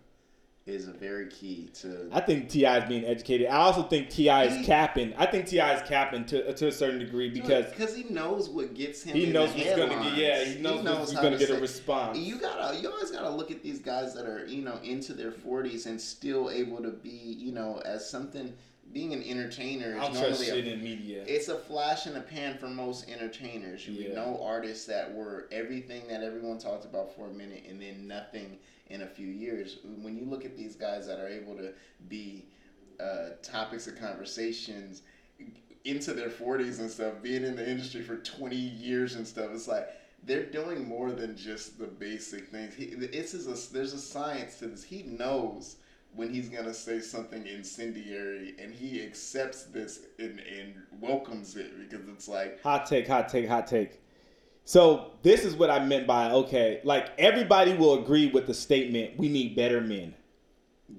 is 0.69 0.87
a 0.87 0.91
very 0.91 1.27
key 1.27 1.69
to. 1.75 2.07
I 2.11 2.21
think 2.21 2.49
T.I. 2.49 2.79
is 2.79 2.89
being 2.89 3.05
educated. 3.05 3.47
I 3.47 3.57
also 3.57 3.83
think 3.83 4.09
T.I. 4.09 4.45
is 4.45 4.65
capping. 4.65 5.13
I 5.17 5.25
think 5.25 5.47
T.I. 5.47 5.73
is 5.73 5.87
capping 5.87 6.25
to 6.25 6.53
to 6.53 6.67
a 6.67 6.71
certain 6.71 6.99
degree 6.99 7.29
because 7.29 7.65
because 7.65 7.95
he 7.95 8.03
knows 8.03 8.49
what 8.49 8.73
gets 8.73 9.03
him. 9.03 9.15
He 9.15 9.27
knows 9.27 9.53
what's 9.53 9.75
going 9.75 9.89
to 9.89 9.95
get. 9.95 10.17
Yeah, 10.17 10.43
he 10.45 10.61
knows, 10.61 10.77
he 10.77 10.83
knows 10.83 10.99
what's 10.99 11.13
going 11.13 11.33
to 11.33 11.39
get 11.39 11.49
a 11.49 11.59
response. 11.59 12.17
You 12.17 12.39
gotta, 12.39 12.77
you 12.77 12.89
always 12.89 13.11
gotta 13.11 13.29
look 13.29 13.51
at 13.51 13.63
these 13.63 13.79
guys 13.79 14.13
that 14.15 14.25
are 14.25 14.45
you 14.45 14.63
know 14.63 14.79
into 14.83 15.13
their 15.13 15.31
forties 15.31 15.85
and 15.85 15.99
still 15.99 16.49
able 16.49 16.81
to 16.81 16.91
be 16.91 17.09
you 17.09 17.51
know 17.51 17.81
as 17.85 18.09
something. 18.09 18.53
Being 18.91 19.13
an 19.13 19.21
entertainer 19.21 19.95
is 19.95 20.01
I'm 20.01 20.13
normally 20.13 20.49
a, 20.49 20.55
in 20.55 20.83
media. 20.83 21.23
It's 21.27 21.47
a 21.47 21.59
flash 21.59 22.07
in 22.07 22.15
the 22.15 22.21
pan 22.21 22.57
for 22.57 22.67
most 22.67 23.07
entertainers. 23.07 23.87
You 23.87 24.09
yeah. 24.09 24.15
know 24.15 24.41
artists 24.43 24.87
that 24.87 25.13
were 25.13 25.47
everything 25.51 26.07
that 26.07 26.23
everyone 26.23 26.57
talked 26.57 26.85
about 26.85 27.15
for 27.15 27.27
a 27.27 27.31
minute 27.31 27.65
and 27.69 27.79
then 27.79 28.07
nothing 28.07 28.57
in 28.89 29.03
a 29.03 29.07
few 29.07 29.27
years. 29.27 29.77
When 30.01 30.17
you 30.17 30.25
look 30.25 30.45
at 30.45 30.57
these 30.57 30.75
guys 30.75 31.07
that 31.07 31.19
are 31.19 31.27
able 31.27 31.55
to 31.57 31.73
be 32.07 32.45
uh, 32.99 33.29
topics 33.43 33.87
of 33.87 33.99
conversations 33.99 35.03
into 35.85 36.13
their 36.13 36.29
40s 36.29 36.79
and 36.79 36.89
stuff, 36.89 37.15
being 37.21 37.43
in 37.43 37.55
the 37.55 37.69
industry 37.69 38.01
for 38.01 38.17
20 38.17 38.55
years 38.55 39.15
and 39.15 39.25
stuff, 39.27 39.49
it's 39.53 39.67
like 39.67 39.87
they're 40.23 40.45
doing 40.45 40.87
more 40.87 41.11
than 41.11 41.37
just 41.37 41.79
the 41.79 41.87
basic 41.87 42.49
things. 42.49 42.73
He, 42.73 42.85
it's 42.85 43.33
a, 43.33 43.73
there's 43.73 43.93
a 43.93 43.99
science 43.99 44.57
to 44.59 44.67
this. 44.67 44.83
He 44.83 45.03
knows 45.03 45.77
when 46.15 46.33
he's 46.33 46.49
gonna 46.49 46.73
say 46.73 46.99
something 46.99 47.45
incendiary, 47.45 48.55
and 48.59 48.73
he 48.73 49.01
accepts 49.03 49.65
this 49.65 50.01
and, 50.17 50.39
and 50.39 50.73
welcomes 50.99 51.55
it 51.55 51.71
because 51.77 52.07
it's 52.09 52.27
like 52.27 52.61
hot 52.63 52.85
take, 52.87 53.07
hot 53.07 53.29
take, 53.29 53.47
hot 53.47 53.67
take. 53.67 54.01
So 54.69 55.13
this 55.23 55.45
is 55.45 55.55
what 55.55 55.71
I 55.71 55.83
meant 55.83 56.05
by 56.05 56.29
okay, 56.29 56.79
like 56.83 57.09
everybody 57.17 57.73
will 57.73 58.03
agree 58.03 58.27
with 58.27 58.45
the 58.45 58.53
statement 58.53 59.17
we 59.17 59.27
need 59.27 59.55
better 59.55 59.81
men. 59.81 60.13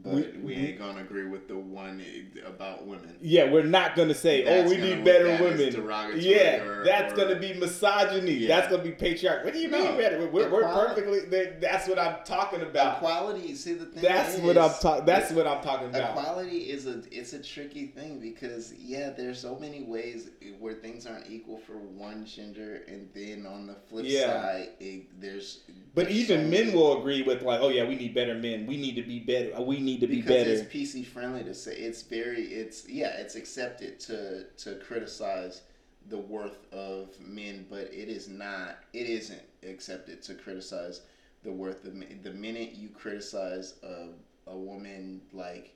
But 0.02 0.14
we, 0.14 0.38
we 0.42 0.54
ain't 0.54 0.78
gonna 0.78 1.00
agree 1.00 1.26
with 1.26 1.46
the 1.46 1.56
one 1.56 2.02
about 2.46 2.86
women. 2.86 3.16
Yeah, 3.20 3.50
we're 3.50 3.64
not 3.64 3.96
gonna 3.96 4.14
say, 4.14 4.42
oh, 4.44 4.46
that's 4.46 4.72
"Oh, 4.72 4.74
we 4.74 4.80
need 4.80 5.04
better 5.04 5.42
women." 5.42 5.74
Yeah, 6.18 6.62
or, 6.62 6.84
that's 6.84 7.12
or, 7.12 7.16
gonna 7.16 7.38
be 7.38 7.52
misogyny. 7.52 8.32
Yeah. 8.32 8.48
That's 8.48 8.70
gonna 8.70 8.82
be 8.82 8.92
patriarchy. 8.92 9.44
What 9.44 9.52
do 9.52 9.58
you 9.58 9.68
no, 9.68 9.84
mean 9.84 9.96
better? 9.98 10.26
We're, 10.26 10.48
we're 10.48 10.62
perfectly. 10.62 11.20
That's 11.60 11.86
what 11.86 11.98
I'm 11.98 12.16
talking 12.24 12.62
about. 12.62 12.96
Equality. 12.96 13.54
See 13.54 13.74
the 13.74 13.86
thing. 13.86 14.02
That's 14.02 14.36
is, 14.36 14.40
what 14.40 14.56
I'm 14.56 14.72
talking. 14.80 15.04
That's 15.04 15.32
what 15.32 15.46
I'm 15.46 15.62
talking 15.62 15.88
about. 15.88 16.16
Equality 16.16 16.70
is 16.70 16.86
a 16.86 17.02
it's 17.10 17.34
a 17.34 17.42
tricky 17.42 17.88
thing 17.88 18.20
because 18.20 18.72
yeah, 18.74 19.10
there's 19.10 19.38
so 19.38 19.58
many 19.58 19.82
ways 19.82 20.30
where 20.58 20.74
things 20.74 21.06
aren't 21.06 21.28
equal 21.28 21.58
for 21.58 21.74
one 21.74 22.24
gender, 22.24 22.82
and 22.88 23.08
then 23.14 23.46
on 23.46 23.66
the 23.66 23.74
flip 23.88 24.04
yeah. 24.06 24.42
side, 24.42 24.68
it, 24.80 25.20
there's. 25.20 25.60
But 25.94 26.04
there's 26.04 26.16
even 26.16 26.44
so 26.44 26.50
men 26.50 26.66
many, 26.66 26.76
will 26.76 27.00
agree 27.00 27.22
with 27.22 27.42
like, 27.42 27.60
oh 27.60 27.68
yeah, 27.68 27.86
we 27.86 27.96
need 27.96 28.14
better 28.14 28.34
men. 28.34 28.66
We 28.66 28.76
need 28.76 28.94
to 28.94 29.02
be 29.02 29.18
better. 29.18 29.60
We 29.60 29.79
need 29.80 30.00
to 30.00 30.06
be 30.06 30.16
because 30.16 30.44
better. 30.44 30.50
It's 30.50 30.62
PC 30.62 31.06
friendly 31.06 31.44
to 31.44 31.54
say 31.54 31.76
it's 31.76 32.02
very 32.02 32.42
it's 32.42 32.88
yeah 32.88 33.16
it's 33.18 33.34
accepted 33.34 34.00
to 34.00 34.44
to 34.58 34.76
criticize 34.76 35.62
the 36.08 36.18
worth 36.18 36.72
of 36.72 37.08
men, 37.20 37.66
but 37.68 37.92
it 37.92 38.08
is 38.08 38.28
not 38.28 38.78
it 38.92 39.08
isn't 39.08 39.42
accepted 39.68 40.22
to 40.22 40.34
criticize 40.34 41.02
the 41.42 41.52
worth 41.52 41.84
of 41.84 41.94
men. 41.94 42.20
The 42.22 42.32
minute 42.32 42.72
you 42.74 42.88
criticize 42.88 43.74
a 43.82 44.08
a 44.50 44.56
woman 44.56 45.20
like 45.32 45.72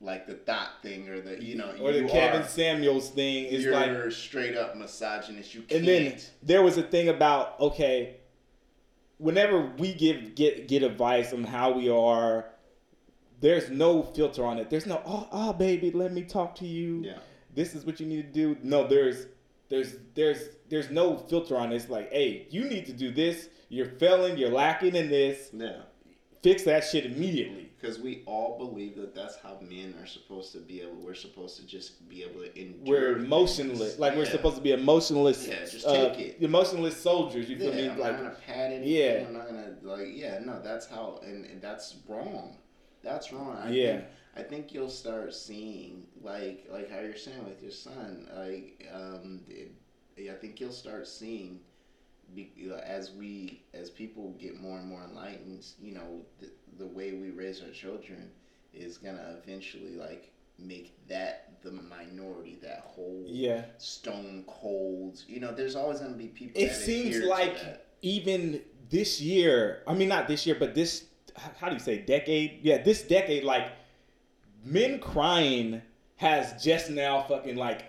like 0.00 0.26
the 0.26 0.34
thot 0.34 0.70
thing 0.82 1.08
or 1.08 1.20
the 1.20 1.42
you 1.42 1.56
know 1.56 1.74
or 1.80 1.92
the 1.92 2.04
Kevin 2.04 2.42
are, 2.42 2.48
Samuels 2.48 3.10
thing 3.10 3.44
is 3.44 3.64
you're 3.64 3.72
like 3.72 4.12
straight 4.12 4.56
up 4.56 4.76
misogynist. 4.76 5.54
You 5.54 5.62
can't. 5.62 5.80
And 5.80 5.88
then 5.88 6.20
there 6.42 6.62
was 6.62 6.76
a 6.76 6.82
thing 6.82 7.08
about 7.08 7.58
okay, 7.60 8.16
whenever 9.18 9.72
we 9.78 9.94
give 9.94 10.34
get 10.34 10.68
get 10.68 10.82
advice 10.82 11.32
on 11.32 11.44
how 11.44 11.72
we 11.72 11.88
are 11.88 12.46
there's 13.40 13.70
no 13.70 14.02
filter 14.02 14.44
on 14.44 14.58
it. 14.58 14.70
There's 14.70 14.86
no 14.86 15.02
oh, 15.04 15.28
oh 15.30 15.52
baby, 15.52 15.90
let 15.90 16.12
me 16.12 16.22
talk 16.22 16.54
to 16.56 16.66
you. 16.66 17.02
Yeah. 17.04 17.18
This 17.54 17.74
is 17.74 17.84
what 17.84 18.00
you 18.00 18.06
need 18.06 18.32
to 18.32 18.32
do. 18.32 18.56
No, 18.62 18.86
there's 18.86 19.26
there's 19.68 19.96
there's 20.14 20.48
there's 20.68 20.90
no 20.90 21.16
filter 21.16 21.56
on 21.56 21.72
it. 21.72 21.76
It's 21.76 21.88
like, 21.88 22.12
hey, 22.12 22.46
you 22.50 22.68
need 22.68 22.86
to 22.86 22.92
do 22.92 23.10
this. 23.10 23.48
You're 23.68 23.86
failing. 23.86 24.38
You're 24.38 24.50
lacking 24.50 24.94
in 24.94 25.08
this. 25.08 25.50
Yeah. 25.52 25.82
Fix 26.42 26.62
that 26.64 26.84
shit 26.84 27.06
immediately. 27.06 27.72
Because 27.80 27.98
we 27.98 28.22
all 28.26 28.56
believe 28.56 28.96
that 28.96 29.14
that's 29.14 29.36
how 29.36 29.58
men 29.60 29.94
are 30.00 30.06
supposed 30.06 30.52
to 30.52 30.58
be 30.58 30.80
able. 30.80 30.94
We're 30.94 31.14
supposed 31.14 31.56
to 31.56 31.66
just 31.66 32.08
be 32.08 32.22
able 32.22 32.40
to 32.40 32.58
endure. 32.58 32.84
We're 32.86 33.18
emotionless. 33.18 33.78
Things. 33.78 33.98
Like 33.98 34.12
yeah. 34.12 34.18
we're 34.18 34.26
supposed 34.26 34.56
to 34.56 34.62
be 34.62 34.72
emotionless. 34.72 35.46
Yeah, 35.46 35.60
just 35.60 35.84
take 35.84 36.12
uh, 36.12 36.18
it. 36.18 36.36
Emotionless 36.40 36.96
soldiers. 36.96 37.50
You 37.50 37.58
feel 37.58 37.74
yeah, 37.74 37.76
me? 37.76 37.88
I'm 37.90 37.98
like, 37.98 38.12
not 38.12 38.22
gonna 38.22 38.36
pat 38.46 38.72
anything. 38.72 38.88
Yeah. 38.88 39.24
I'm 39.26 39.34
not 39.34 39.46
gonna 39.46 39.74
like. 39.82 40.08
Yeah, 40.12 40.38
no, 40.38 40.60
that's 40.62 40.86
how, 40.86 41.20
and, 41.24 41.44
and 41.44 41.60
that's 41.60 41.96
wrong 42.08 42.56
that's 43.02 43.32
wrong. 43.32 43.56
I 43.62 43.70
yeah. 43.70 43.92
Think, 43.92 44.04
I 44.36 44.42
think 44.42 44.74
you'll 44.74 44.90
start 44.90 45.34
seeing 45.34 46.06
like 46.22 46.66
like 46.70 46.90
how 46.90 47.00
you're 47.00 47.16
saying 47.16 47.44
with 47.44 47.62
your 47.62 47.70
son. 47.70 48.28
Like 48.36 48.86
um, 48.92 49.40
it, 49.48 49.72
I 50.30 50.34
think 50.34 50.60
you'll 50.60 50.72
start 50.72 51.08
seeing 51.08 51.60
be, 52.34 52.52
as 52.84 53.12
we 53.12 53.62
as 53.72 53.90
people 53.90 54.34
get 54.38 54.60
more 54.60 54.78
and 54.78 54.88
more 54.88 55.04
enlightened. 55.04 55.66
You 55.80 55.94
know, 55.94 56.22
the, 56.40 56.50
the 56.78 56.86
way 56.86 57.12
we 57.12 57.30
raise 57.30 57.62
our 57.62 57.70
children 57.70 58.30
is 58.74 58.98
gonna 58.98 59.38
eventually 59.42 59.94
like 59.96 60.32
make 60.58 60.94
that 61.08 61.62
the 61.62 61.72
minority, 61.72 62.58
that 62.62 62.80
whole 62.86 63.24
yeah 63.26 63.64
stone 63.78 64.44
cold. 64.46 65.22
You 65.26 65.40
know, 65.40 65.54
there's 65.54 65.76
always 65.76 66.00
gonna 66.00 66.14
be 66.14 66.28
people. 66.28 66.60
It 66.60 66.72
seems 66.74 67.18
like 67.24 67.56
even 68.02 68.60
this 68.90 69.20
year. 69.20 69.82
I 69.86 69.94
mean, 69.94 70.08
not 70.08 70.28
this 70.28 70.46
year, 70.46 70.56
but 70.58 70.74
this 70.74 71.04
how 71.58 71.68
do 71.68 71.74
you 71.74 71.80
say 71.80 71.98
decade? 71.98 72.60
Yeah, 72.62 72.82
this 72.82 73.02
decade, 73.02 73.44
like 73.44 73.72
men 74.64 74.98
crying 74.98 75.82
has 76.16 76.62
just 76.62 76.90
now 76.90 77.22
fucking 77.22 77.56
like 77.56 77.84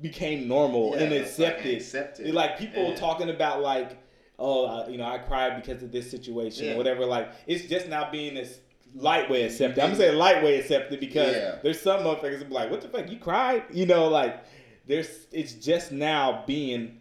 became 0.00 0.48
normal 0.48 0.94
yeah, 0.94 1.02
and 1.02 1.12
accepted. 1.12 1.66
Like, 1.66 1.76
accepted. 1.76 2.34
Like 2.34 2.58
people 2.58 2.90
yeah. 2.90 2.96
talking 2.96 3.30
about 3.30 3.62
like, 3.62 3.98
oh, 4.38 4.66
uh, 4.66 4.88
you 4.88 4.98
know, 4.98 5.06
I 5.06 5.18
cried 5.18 5.62
because 5.62 5.82
of 5.82 5.92
this 5.92 6.10
situation, 6.10 6.66
yeah. 6.66 6.74
or 6.74 6.76
whatever. 6.76 7.04
Like 7.06 7.30
it's 7.46 7.66
just 7.66 7.88
now 7.88 8.10
being 8.10 8.34
this 8.34 8.60
lightweight 8.94 9.50
accepted. 9.50 9.82
I'm 9.82 9.90
gonna 9.90 10.02
say 10.02 10.12
lightweight 10.12 10.60
accepted 10.60 11.00
because 11.00 11.60
there's 11.62 11.80
some 11.80 12.00
motherfuckers 12.00 12.38
that 12.38 12.48
be 12.48 12.54
like, 12.54 12.70
what 12.70 12.80
the 12.80 12.88
fuck, 12.88 13.10
you 13.10 13.18
cried? 13.18 13.64
You 13.72 13.86
know, 13.86 14.08
like 14.08 14.44
there's 14.86 15.26
it's 15.32 15.54
just 15.54 15.92
now 15.92 16.44
being 16.46 16.98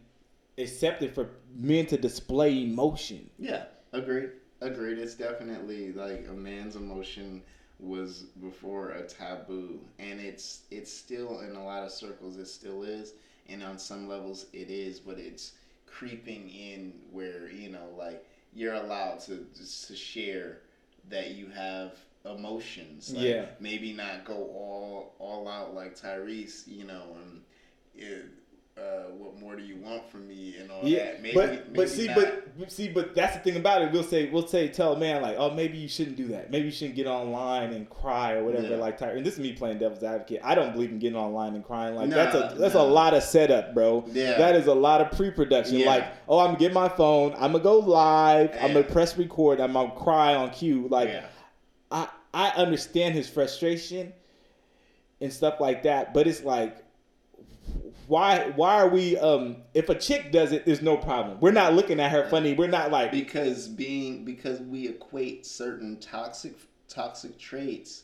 accepted 0.58 1.14
for 1.16 1.30
men 1.56 1.86
to 1.88 1.98
display 1.98 2.64
emotion. 2.64 3.30
Yeah, 3.38 3.66
agreed. 3.92 4.32
Agreed. 4.62 5.00
It's 5.00 5.16
definitely 5.16 5.94
like 5.94 6.28
a 6.30 6.34
man's 6.34 6.76
emotion 6.76 7.42
was 7.80 8.24
before 8.42 8.92
a 8.92 9.04
taboo, 9.04 9.80
and 9.98 10.20
it's 10.20 10.62
it's 10.70 10.92
still 10.92 11.40
in 11.42 11.56
a 11.56 11.64
lot 11.64 11.84
of 11.84 11.92
circles. 11.92 12.38
It 12.38 12.48
still 12.48 12.84
is, 12.84 13.14
and 13.48 13.64
on 13.64 13.80
some 13.80 14.08
levels 14.08 14.48
it 14.52 14.70
is, 14.70 15.00
but 15.00 15.18
it's 15.18 15.54
creeping 15.86 16.50
in 16.50 16.94
where 17.12 17.50
you 17.50 17.70
know 17.70 17.88
like 17.98 18.26
you're 18.54 18.74
allowed 18.74 19.20
to 19.22 19.46
to 19.88 19.96
share 19.96 20.60
that 21.10 21.32
you 21.32 21.48
have 21.50 21.94
emotions. 22.26 23.14
Like 23.14 23.24
yeah. 23.26 23.46
Maybe 23.60 23.94
not 23.94 24.26
go 24.26 24.36
all 24.36 25.14
all 25.20 25.48
out 25.48 25.74
like 25.74 25.98
Tyrese, 25.98 26.68
you 26.68 26.84
know, 26.84 27.16
and 27.24 27.42
it, 27.96 28.26
uh, 28.80 29.12
what 29.18 29.38
more 29.40 29.56
do 29.56 29.64
you 29.64 29.76
want 29.78 30.10
from 30.10 30.28
me 30.28 30.56
and 30.58 30.72
all 30.72 30.84
yeah, 30.84 31.06
that. 31.06 31.22
Maybe, 31.22 31.36
but 31.36 31.50
maybe 31.50 31.64
but 31.76 31.90
see, 31.90 32.08
not. 32.08 32.16
but 32.58 32.72
see, 32.72 32.88
but 32.88 33.14
that's 33.14 33.36
the 33.36 33.42
thing 33.42 33.58
about 33.58 33.82
it. 33.82 33.92
We'll 33.92 34.04
say 34.04 34.30
we'll 34.30 34.48
say 34.48 34.68
tell 34.70 34.94
a 34.94 35.00
man 35.00 35.22
like, 35.22 35.36
oh, 35.38 35.54
maybe 35.54 35.78
you 35.78 35.88
shouldn't 35.88 36.16
do 36.16 36.28
that. 36.30 36.52
Maybe 36.52 36.66
you 36.66 36.72
shouldn't 36.72 36.96
get 36.96 37.08
online 37.08 37.74
and 37.74 37.90
cry 37.90 38.34
or 38.34 38.44
whatever. 38.44 38.68
Yeah. 38.68 38.76
Like. 38.78 39.02
And 39.02 39.26
this 39.26 39.34
is 39.36 39.40
me 39.40 39.54
playing 39.54 39.80
devil's 39.80 40.04
advocate. 40.04 40.42
I 40.44 40.56
don't 40.56 40.74
believe 40.74 40.92
in 40.92 41.00
getting 41.00 41.18
online 41.18 41.56
and 41.56 41.66
crying. 41.66 41.96
Like 41.96 42.10
that's 42.10 42.36
a 42.36 42.56
that's 42.58 42.76
a 42.76 42.84
lot 42.84 43.14
of 43.14 43.24
setup, 43.24 43.74
bro. 43.74 44.06
Yeah, 44.12 44.38
that 44.38 44.56
is 44.56 44.68
a 44.68 44.74
lot 44.74 45.02
of 45.02 45.12
pre-production. 45.12 45.78
Yeah. 45.78 45.88
Like, 45.88 46.08
oh, 46.28 46.40
I'm 46.40 46.48
gonna 46.48 46.60
get 46.60 46.74
my 46.74 46.90
phone. 46.90 47.34
I'm 47.34 47.52
gonna 47.52 47.64
go 47.64 47.80
live. 47.80 48.52
I'm 48.62 48.74
gonna 48.74 48.84
press 48.84 49.18
record. 49.18 49.60
I'm 49.60 49.74
gonna 49.74 49.92
cry 49.92 50.36
on 50.36 50.52
cue. 50.52 50.88
Like, 50.90 51.24
I 51.92 52.08
I 52.34 52.50
understand 52.50 53.16
his 53.16 53.28
frustration 53.28 54.14
and 55.22 55.34
stuff 55.34 55.60
like 55.60 55.84
that, 55.84 56.14
but 56.14 56.28
it's 56.28 56.44
like 56.44 56.78
why 58.08 58.52
why 58.56 58.76
are 58.82 58.90
we 58.90 59.18
um 59.18 59.58
if 59.74 59.90
a 59.90 59.96
chick 59.96 60.32
does 60.32 60.52
it 60.52 60.66
there's 60.66 60.82
no 60.82 60.98
problem. 60.98 61.38
We're 61.40 61.52
not 61.52 61.74
looking 61.74 62.00
at 62.00 62.12
her 62.12 62.28
funny. 62.30 62.54
We're 62.54 62.68
not 62.68 62.92
like 62.92 63.12
because 63.12 63.68
being 63.68 64.26
because 64.26 64.60
we 64.62 64.88
equate 64.88 65.46
certain 65.46 66.00
toxic 66.00 66.56
toxic 66.88 67.38
traits 67.38 68.04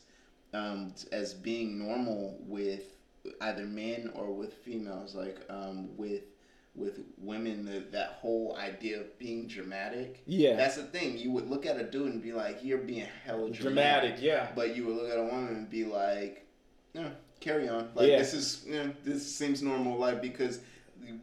um 0.54 0.94
as 1.12 1.34
being 1.34 1.78
normal 1.78 2.38
with 2.40 2.84
either 3.40 3.64
men 3.64 4.12
or 4.14 4.32
with 4.32 4.54
females 4.54 5.14
like 5.14 5.40
um 5.50 5.96
with 5.96 6.22
with 6.76 7.00
women 7.18 7.64
that 7.64 7.90
that 7.92 8.18
whole 8.20 8.56
idea 8.60 9.00
of 9.00 9.18
being 9.18 9.46
dramatic. 9.48 10.22
Yeah. 10.26 10.56
That's 10.56 10.76
the 10.76 10.84
thing. 10.84 11.16
You 11.16 11.30
would 11.32 11.48
look 11.48 11.66
at 11.66 11.80
a 11.80 11.84
dude 11.84 12.12
and 12.12 12.22
be 12.22 12.32
like 12.32 12.58
you're 12.62 12.78
being 12.78 13.06
hella 13.24 13.50
dramatic, 13.50 14.16
dramatic 14.16 14.22
yeah. 14.22 14.48
But 14.54 14.76
you 14.76 14.86
would 14.86 14.96
look 14.96 15.10
at 15.10 15.18
a 15.18 15.24
woman 15.24 15.48
and 15.48 15.70
be 15.70 15.84
like 15.84 16.46
yeah 16.96 17.08
carry 17.40 17.68
on. 17.68 17.88
Like 17.94 18.08
yeah. 18.08 18.18
this 18.18 18.34
is 18.34 18.64
you 18.66 18.74
know, 18.74 18.92
this 19.04 19.34
seems 19.34 19.62
normal, 19.62 19.96
like 19.98 20.20
because 20.20 20.60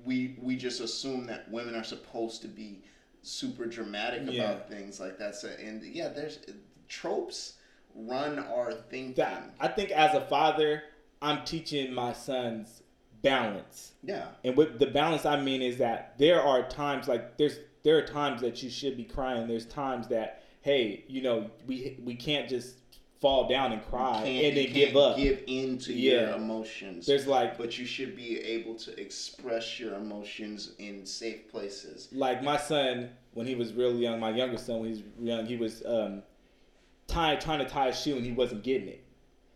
we 0.06 0.36
we 0.42 0.56
just 0.56 0.82
assume 0.82 1.26
that 1.28 1.50
women 1.52 1.76
are 1.76 1.84
supposed 1.84 2.42
to 2.44 2.48
be 2.48 2.82
super 3.22 3.66
dramatic 3.66 4.24
yeah. 4.26 4.44
about 4.44 4.70
things 4.70 5.00
like 5.00 5.18
that. 5.20 5.36
So 5.36 5.50
and 5.64 5.84
yeah, 5.84 6.10
there's 6.10 6.40
tropes 6.88 7.54
run 7.96 8.40
our 8.40 8.74
thinking. 8.74 9.14
That, 9.16 9.54
I 9.60 9.68
think 9.68 9.92
as 9.92 10.16
a 10.16 10.22
father, 10.22 10.84
I'm 11.22 11.44
teaching 11.46 11.94
my 11.94 12.14
sons 12.14 12.82
balance. 13.22 13.94
Yeah. 14.04 14.28
And 14.44 14.58
what 14.58 14.80
the 14.80 14.88
balance 14.88 15.26
I 15.26 15.40
mean 15.42 15.62
is 15.62 15.78
that 15.78 16.16
there 16.18 16.42
are 16.42 16.68
times 16.68 17.08
like 17.08 17.38
there's 17.38 17.60
there 17.84 17.98
are 17.98 18.06
times 18.06 18.42
that 18.42 18.64
you 18.64 18.70
should 18.70 18.98
be 18.98 19.04
crying. 19.04 19.48
There's 19.48 19.66
times 19.66 20.08
that 20.08 20.44
hey, 20.62 21.04
you 21.08 21.22
know, 21.22 21.50
we 21.68 22.00
we 22.04 22.16
can't 22.16 22.48
just 22.48 22.78
fall 23.24 23.48
down 23.48 23.72
and 23.72 23.82
cry 23.86 24.22
and 24.26 24.58
then 24.58 24.74
give 24.74 24.98
up. 24.98 25.16
Give 25.16 25.42
in 25.48 25.78
to 25.80 25.94
yeah. 25.94 26.12
your 26.12 26.30
emotions. 26.34 27.06
There's 27.06 27.26
like, 27.26 27.58
but 27.58 27.80
you 27.80 27.86
should 27.86 28.18
be 28.18 28.38
able 28.42 28.76
to 28.76 29.00
express 29.00 29.80
your 29.80 29.96
emotions 29.96 30.74
in 30.78 31.06
safe 31.06 31.50
places. 31.50 32.10
Like 32.12 32.44
my 32.44 32.58
son, 32.58 33.12
when 33.32 33.48
he 33.48 33.56
was 33.56 33.72
really 33.72 34.00
young, 34.00 34.20
my 34.20 34.32
younger 34.32 34.58
son, 34.58 34.82
when 34.82 34.90
he 34.90 34.96
was 34.96 35.04
young, 35.18 35.46
he 35.46 35.56
was 35.56 35.84
um, 35.86 36.22
tying, 37.08 37.40
trying 37.40 37.60
to 37.60 37.66
tie 37.66 37.88
a 37.88 37.96
shoe 37.96 38.18
and 38.18 38.26
he 38.26 38.34
wasn't 38.34 38.62
getting 38.62 38.90
it, 38.90 39.06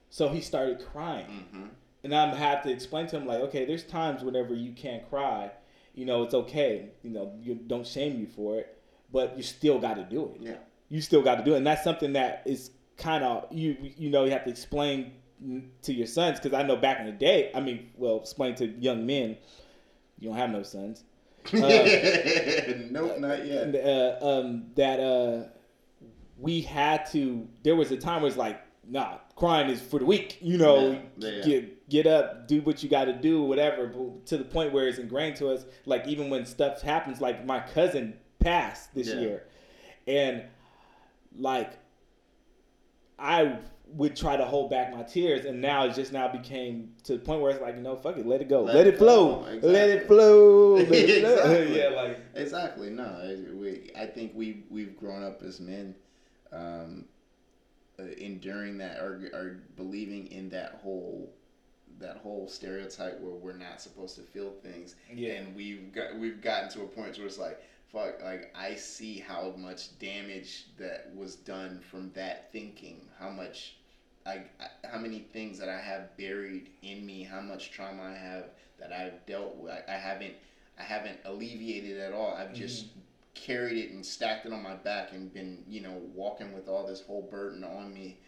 so 0.09 0.29
he 0.29 0.39
started 0.39 0.79
crying. 0.93 1.25
Mm-hmm. 1.25 1.65
And 2.05 2.15
I'm 2.15 2.33
have 2.37 2.63
to 2.63 2.71
explain 2.71 3.07
to 3.07 3.17
him 3.17 3.25
like, 3.27 3.41
okay, 3.41 3.65
there's 3.65 3.83
times 3.83 4.23
whenever 4.23 4.53
you 4.53 4.71
can't 4.71 5.07
cry, 5.09 5.51
you 5.93 6.05
know, 6.05 6.23
it's 6.23 6.33
okay. 6.33 6.91
You 7.03 7.09
know, 7.09 7.33
you 7.41 7.55
don't 7.55 7.85
shame 7.85 8.17
you 8.17 8.27
for 8.27 8.59
it, 8.59 8.81
but 9.11 9.35
you 9.35 9.43
still 9.43 9.77
got 9.77 9.95
to 9.95 10.03
do 10.03 10.31
it. 10.35 10.41
Yeah. 10.41 10.55
You 10.87 11.01
still 11.01 11.21
got 11.21 11.35
to 11.35 11.43
do 11.43 11.55
it, 11.55 11.57
and 11.57 11.67
that's 11.67 11.83
something 11.83 12.13
that 12.13 12.43
is 12.45 12.71
kind 12.97 13.23
of 13.23 13.45
you 13.51 13.77
you 13.97 14.09
know 14.09 14.25
you 14.25 14.31
have 14.31 14.43
to 14.43 14.49
explain 14.49 15.11
to 15.83 15.93
your 15.93 16.07
sons 16.07 16.39
because 16.39 16.57
I 16.57 16.63
know 16.63 16.75
back 16.75 16.99
in 16.99 17.05
the 17.05 17.11
day, 17.11 17.51
I 17.53 17.59
mean, 17.59 17.91
well, 17.95 18.17
explain 18.17 18.55
to 18.55 18.67
young 18.67 19.05
men, 19.05 19.37
you 20.19 20.29
don't 20.29 20.37
have 20.37 20.49
no 20.49 20.63
sons. 20.63 21.03
Uh, 21.53 22.73
nope, 22.89 23.19
not 23.19 23.45
yet. 23.45 23.73
Uh, 23.73 24.17
um, 24.21 24.65
that 24.75 24.99
uh, 24.99 25.47
we 26.37 26.59
had 26.59 27.05
to. 27.11 27.47
There 27.63 27.73
was 27.73 27.89
a 27.91 27.95
time 27.95 28.21
where 28.21 28.27
it's 28.27 28.35
like, 28.35 28.59
nah, 28.85 29.19
crying 29.37 29.69
is 29.69 29.81
for 29.81 29.97
the 29.97 30.05
weak. 30.05 30.39
You 30.41 30.57
know, 30.57 30.99
yeah, 31.17 31.29
yeah. 31.29 31.43
get 31.43 31.89
get 31.89 32.05
up, 32.05 32.49
do 32.49 32.59
what 32.63 32.83
you 32.83 32.89
got 32.89 33.05
to 33.05 33.13
do, 33.13 33.43
whatever. 33.43 33.87
But 33.87 34.25
to 34.25 34.37
the 34.37 34.43
point 34.43 34.73
where 34.73 34.89
it's 34.89 34.97
ingrained 34.97 35.37
to 35.37 35.47
us. 35.47 35.63
Like 35.85 36.05
even 36.05 36.29
when 36.29 36.45
stuff 36.45 36.81
happens, 36.81 37.21
like 37.21 37.45
my 37.45 37.61
cousin 37.61 38.15
passed 38.39 38.93
this 38.93 39.07
yeah. 39.07 39.19
year, 39.19 39.43
and 40.05 40.43
like 41.37 41.79
I 43.19 43.57
would 43.93 44.15
try 44.15 44.35
to 44.35 44.45
hold 44.45 44.69
back 44.69 44.93
my 44.93 45.03
tears, 45.03 45.45
and 45.45 45.61
now 45.61 45.85
it 45.85 45.93
just 45.93 46.11
now 46.11 46.27
became 46.27 46.93
to 47.03 47.13
the 47.13 47.19
point 47.19 47.41
where 47.41 47.51
it's 47.51 47.61
like, 47.61 47.75
you 47.75 47.81
know, 47.81 47.95
fuck 47.95 48.17
it, 48.17 48.25
let 48.25 48.41
it 48.41 48.49
go, 48.49 48.63
let, 48.63 48.75
let 48.75 48.87
it, 48.87 48.97
flow, 48.97 49.45
exactly. 49.45 49.71
let 49.71 49.89
it 49.89 50.07
flow, 50.07 50.73
let 50.75 50.87
it 50.91 51.21
flow. 51.23 51.35
exactly. 51.37 51.79
yeah, 51.79 51.89
like 51.89 52.19
exactly. 52.35 52.89
No, 52.89 53.37
we, 53.53 53.91
I 53.97 54.05
think 54.05 54.33
we 54.35 54.63
we've 54.69 54.97
grown 54.97 55.23
up 55.23 55.41
as 55.41 55.59
men, 55.59 55.95
um, 56.51 57.05
uh, 57.99 58.03
enduring 58.17 58.77
that 58.79 58.99
or, 58.99 59.29
or 59.33 59.59
believing 59.75 60.27
in 60.27 60.49
that 60.49 60.79
whole 60.83 61.31
that 61.99 62.17
whole 62.17 62.47
stereotype 62.47 63.19
where 63.21 63.33
we're 63.33 63.57
not 63.57 63.81
supposed 63.81 64.15
to 64.15 64.21
feel 64.21 64.51
things, 64.61 64.95
yeah. 65.11 65.33
and 65.33 65.55
we've 65.55 65.91
got 65.93 66.17
we've 66.17 66.41
gotten 66.41 66.69
to 66.69 66.81
a 66.81 66.87
point 66.87 67.17
where 67.17 67.25
it's 67.25 67.39
like 67.39 67.59
fuck, 67.91 68.21
like 68.23 68.53
I 68.55 68.75
see 68.75 69.19
how 69.19 69.53
much 69.57 69.97
damage 69.99 70.67
that 70.77 71.11
was 71.15 71.35
done 71.35 71.81
from 71.89 72.11
that 72.13 72.51
thinking. 72.51 73.01
How 73.19 73.29
much, 73.29 73.75
like, 74.25 74.49
how 74.83 74.99
many 74.99 75.19
things 75.19 75.57
that 75.59 75.69
I 75.69 75.79
have 75.79 76.15
buried 76.17 76.69
in 76.81 77.05
me. 77.05 77.23
How 77.23 77.41
much 77.41 77.71
trauma 77.71 78.03
I 78.03 78.15
have 78.15 78.45
that 78.79 78.91
I've 78.91 79.25
dealt 79.25 79.55
with. 79.55 79.71
I, 79.71 79.83
I 79.87 79.97
haven't, 79.97 80.33
I 80.79 80.83
haven't 80.83 81.19
alleviated 81.25 81.99
at 81.99 82.13
all. 82.13 82.33
I've 82.33 82.53
just 82.53 82.87
mm-hmm. 82.87 82.99
carried 83.33 83.77
it 83.77 83.91
and 83.91 84.05
stacked 84.05 84.45
it 84.45 84.53
on 84.53 84.61
my 84.61 84.75
back 84.75 85.13
and 85.13 85.33
been, 85.33 85.63
you 85.67 85.81
know, 85.81 86.01
walking 86.13 86.53
with 86.53 86.67
all 86.67 86.85
this 86.85 87.01
whole 87.01 87.23
burden 87.23 87.63
on 87.63 87.93
me 87.93 88.19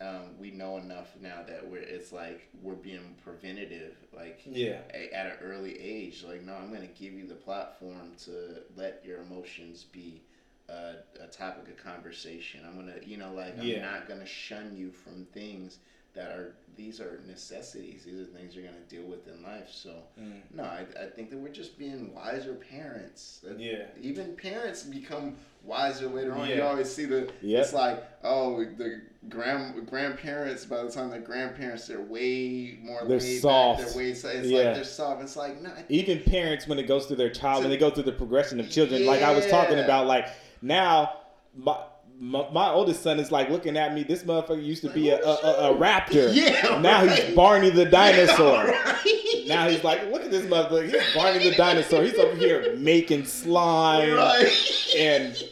um, 0.00 0.38
we 0.38 0.50
know 0.50 0.76
enough 0.76 1.08
now 1.20 1.42
that 1.46 1.68
we're 1.68 1.78
it's 1.78 2.12
like 2.12 2.48
we're 2.62 2.74
being 2.74 3.16
preventative 3.24 3.96
like 4.14 4.40
yeah. 4.44 4.80
a, 4.94 5.12
at 5.12 5.26
an 5.26 5.32
early 5.42 5.78
age 5.80 6.24
like 6.26 6.44
no 6.44 6.54
i'm 6.54 6.68
going 6.68 6.86
to 6.86 7.02
give 7.02 7.12
you 7.12 7.26
the 7.26 7.34
platform 7.34 8.12
to 8.24 8.62
let 8.76 9.02
your 9.04 9.22
emotions 9.22 9.84
be 9.84 10.22
a, 10.68 10.94
a 11.22 11.26
topic 11.26 11.68
of 11.68 11.76
conversation. 11.82 12.60
I'm 12.66 12.86
to 12.86 13.08
you 13.08 13.16
know 13.16 13.32
like 13.32 13.58
i'm 13.58 13.80
not 13.80 14.06
going 14.06 14.20
to 14.20 14.26
shun 14.26 14.76
you 14.76 14.90
from 14.90 15.26
things 15.32 15.78
that 16.14 16.28
are 16.28 16.54
these 16.78 17.00
are 17.00 17.20
necessities. 17.26 18.04
These 18.04 18.20
are 18.20 18.24
things 18.24 18.54
you're 18.54 18.64
gonna 18.64 18.78
deal 18.88 19.02
with 19.02 19.26
in 19.26 19.42
life. 19.42 19.68
So 19.68 19.90
mm. 20.18 20.40
no, 20.54 20.62
I, 20.62 20.86
I 20.98 21.06
think 21.10 21.28
that 21.30 21.36
we're 21.36 21.48
just 21.48 21.76
being 21.76 22.14
wiser 22.14 22.54
parents. 22.54 23.40
That 23.42 23.58
yeah. 23.58 23.86
Even 24.00 24.36
parents 24.36 24.84
become 24.84 25.34
wiser 25.64 26.06
later 26.06 26.34
on. 26.34 26.48
Yeah. 26.48 26.56
You 26.56 26.62
always 26.62 26.94
see 26.94 27.04
the 27.04 27.30
yep. 27.42 27.64
it's 27.64 27.72
like 27.72 28.02
oh 28.22 28.64
the 28.64 29.02
grand 29.28 29.86
grandparents 29.88 30.64
by 30.64 30.84
the 30.84 30.90
time 30.90 31.10
the 31.10 31.18
grandparents 31.18 31.88
they're 31.88 32.00
way 32.00 32.78
more 32.80 33.04
they're 33.04 33.18
soft. 33.18 33.80
Back, 33.80 33.88
they're 33.88 33.98
way 33.98 34.10
it's 34.10 34.24
yeah. 34.24 34.58
like 34.58 34.74
they're 34.76 34.84
soft. 34.84 35.22
It's 35.22 35.36
like 35.36 35.60
no, 35.60 35.72
even 35.88 36.22
parents 36.22 36.68
when 36.68 36.78
it 36.78 36.86
goes 36.86 37.06
through 37.06 37.16
their 37.16 37.30
child 37.30 37.64
when 37.64 37.70
they 37.70 37.76
go 37.76 37.90
through 37.90 38.04
the 38.04 38.12
progression 38.12 38.60
of 38.60 38.70
children. 38.70 39.02
Yeah. 39.02 39.10
Like 39.10 39.22
I 39.22 39.32
was 39.32 39.46
talking 39.48 39.80
about 39.80 40.06
like 40.06 40.28
now 40.62 41.22
my 41.56 41.76
my, 42.20 42.46
my, 42.52 42.70
oldest 42.70 43.02
son 43.02 43.20
is 43.20 43.30
like 43.30 43.48
looking 43.48 43.76
at 43.76 43.94
me. 43.94 44.02
This 44.02 44.24
motherfucker 44.24 44.64
used 44.64 44.82
to 44.82 44.90
be 44.90 45.10
a, 45.10 45.18
a, 45.24 45.70
a, 45.70 45.76
raptor. 45.76 46.34
Yeah. 46.38 46.80
Now 46.80 47.04
right. 47.04 47.22
he's 47.22 47.34
Barney 47.34 47.70
the 47.70 47.84
dinosaur. 47.84 48.66
Yeah, 48.66 48.84
right. 48.84 49.44
Now 49.46 49.68
he's 49.68 49.84
like, 49.84 50.04
look 50.10 50.22
at 50.22 50.30
this 50.30 50.44
motherfucker. 50.46 50.90
He's 50.90 51.14
Barney 51.14 51.38
the 51.38 51.54
dinosaur. 51.54 52.02
He's 52.02 52.18
over 52.18 52.36
here 52.36 52.76
making 52.76 53.24
slime 53.24 54.14
right. 54.14 54.52
and 54.96 55.42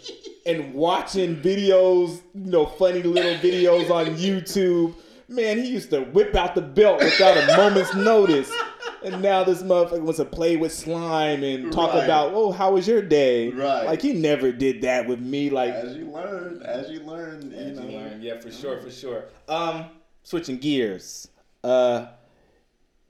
and 0.45 0.75
watching 0.75 1.37
videos, 1.37 2.23
you 2.35 2.51
know, 2.51 2.67
funny 2.67 3.03
little 3.03 3.35
videos 3.35 3.91
on 3.91 4.07
YouTube. 4.17 4.95
Man, 5.29 5.59
he 5.59 5.67
used 5.67 5.91
to 5.91 6.03
whip 6.03 6.37
out 6.37 6.55
the 6.55 6.62
belt 6.62 7.03
without 7.03 7.37
a 7.37 7.57
moment's 7.57 7.95
notice 7.95 8.51
and 9.05 9.22
now 9.22 9.44
this 9.44 9.62
motherfucker 9.62 10.01
wants 10.01 10.18
to 10.18 10.24
play 10.24 10.57
with 10.57 10.72
slime 10.72 11.42
and 11.42 11.72
talk 11.72 11.92
right. 11.92 12.05
about, 12.05 12.32
oh, 12.34 12.53
how 12.53 12.72
was 12.72 12.86
your 12.86 13.03
day? 13.03 13.51
Right. 13.51 13.86
Like 13.86 14.03
he 14.03 14.12
never 14.12 14.53
did 14.53 14.82
that 14.82 15.07
with 15.07 15.20
me. 15.20 15.51
Like 15.51 15.70
as 15.70 15.97
you 15.97 16.11
learn, 16.11 16.62
as 16.62 16.90
you 16.90 17.01
learn, 17.01 17.53
as 17.53 17.76
you, 17.76 17.82
know. 17.82 17.88
you 17.88 17.99
learn. 17.99 18.22
Yeah, 18.22 18.40
for 18.40 18.51
sure, 18.51 18.80
for 18.80 18.90
sure. 18.90 19.24
Um, 19.49 19.86
switching 20.22 20.59
gears. 20.59 21.28
Uh, 21.62 22.07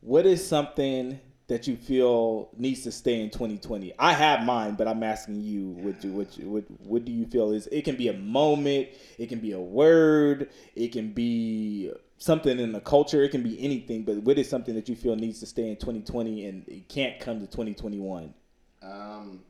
what 0.00 0.26
is 0.26 0.46
something 0.46 1.18
that 1.48 1.66
you 1.66 1.76
feel 1.76 2.50
needs 2.56 2.82
to 2.82 2.92
stay 2.92 3.20
in 3.20 3.30
2020? 3.30 3.92
I 3.98 4.12
have 4.12 4.44
mine, 4.44 4.74
but 4.74 4.88
I'm 4.88 5.02
asking 5.02 5.40
you, 5.40 5.68
what 5.68 6.00
do, 6.00 6.12
what, 6.12 6.28
what, 6.38 6.64
what 6.80 7.04
do 7.04 7.12
you 7.12 7.26
feel 7.26 7.52
is? 7.52 7.66
It 7.68 7.82
can 7.82 7.96
be 7.96 8.08
a 8.08 8.12
moment, 8.12 8.88
it 9.18 9.28
can 9.28 9.40
be 9.40 9.52
a 9.52 9.60
word, 9.60 10.50
it 10.74 10.92
can 10.92 11.12
be 11.12 11.92
something 12.18 12.58
in 12.58 12.72
the 12.72 12.80
culture. 12.80 13.22
It 13.22 13.30
can 13.30 13.42
be 13.42 13.62
anything, 13.62 14.04
but 14.04 14.16
what 14.16 14.38
is 14.38 14.48
something 14.48 14.74
that 14.74 14.88
you 14.88 14.96
feel 14.96 15.16
needs 15.16 15.40
to 15.40 15.46
stay 15.46 15.68
in 15.68 15.76
2020 15.76 16.46
and 16.46 16.68
it 16.68 16.88
can't 16.88 17.18
come 17.20 17.40
to 17.40 17.46
2021? 17.46 18.32
Um, 18.82 19.40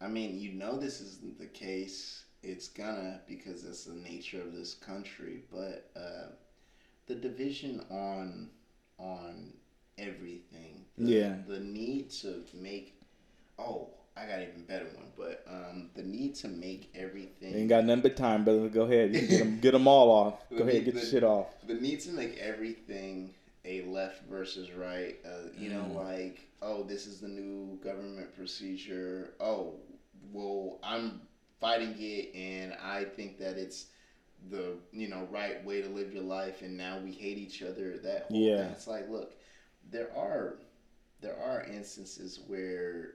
I 0.00 0.08
mean, 0.08 0.38
you 0.38 0.52
know, 0.52 0.76
this 0.76 1.00
isn't 1.00 1.38
the 1.38 1.46
case. 1.46 2.24
It's 2.42 2.68
gonna 2.68 3.20
because 3.26 3.64
that's 3.64 3.84
the 3.84 3.94
nature 3.94 4.40
of 4.40 4.54
this 4.54 4.74
country. 4.74 5.42
But 5.50 5.90
uh, 5.96 6.32
the 7.06 7.16
division 7.16 7.84
on 7.90 8.50
on 8.98 9.52
everything. 9.98 10.84
The, 10.96 11.10
yeah. 11.10 11.36
The 11.46 11.60
need 11.60 12.10
to 12.22 12.44
make. 12.54 13.00
Oh, 13.58 13.88
I 14.16 14.26
got 14.26 14.40
even 14.42 14.64
better 14.66 14.86
one, 14.86 15.12
but 15.16 15.37
um, 15.68 15.90
the 15.94 16.02
need 16.02 16.34
to 16.36 16.48
make 16.48 16.90
everything. 16.94 17.54
ain't 17.54 17.68
got 17.68 17.84
nothing 17.84 18.02
but 18.02 18.16
time, 18.16 18.44
brother. 18.44 18.68
Go 18.68 18.82
ahead, 18.82 19.12
get 19.12 19.28
them, 19.28 19.60
get 19.60 19.72
them 19.72 19.86
all 19.86 20.10
off. 20.10 20.48
Go 20.56 20.64
ahead, 20.64 20.84
get 20.84 20.94
the, 20.94 21.04
shit 21.04 21.24
off. 21.24 21.46
The 21.66 21.74
need 21.74 22.00
to 22.00 22.10
make 22.10 22.36
everything 22.38 23.34
a 23.64 23.82
left 23.82 24.22
versus 24.28 24.72
right. 24.72 25.16
Uh, 25.24 25.48
you 25.56 25.70
mm. 25.70 25.72
know, 25.74 26.00
like 26.00 26.48
oh, 26.62 26.82
this 26.82 27.06
is 27.06 27.20
the 27.20 27.28
new 27.28 27.78
government 27.82 28.34
procedure. 28.36 29.34
Oh, 29.40 29.74
well, 30.32 30.78
I'm 30.82 31.20
fighting 31.60 31.94
it, 31.98 32.34
and 32.34 32.74
I 32.82 33.04
think 33.04 33.38
that 33.38 33.56
it's 33.56 33.86
the 34.50 34.76
you 34.92 35.08
know 35.08 35.26
right 35.30 35.64
way 35.64 35.82
to 35.82 35.88
live 35.88 36.12
your 36.12 36.22
life, 36.22 36.62
and 36.62 36.76
now 36.76 36.98
we 36.98 37.12
hate 37.12 37.38
each 37.38 37.62
other. 37.62 37.98
That 37.98 38.26
whole 38.28 38.40
yeah, 38.40 38.62
thing. 38.62 38.72
it's 38.72 38.86
like 38.86 39.08
look, 39.08 39.34
there 39.90 40.10
are 40.16 40.58
there 41.20 41.38
are 41.38 41.64
instances 41.64 42.40
where 42.46 43.14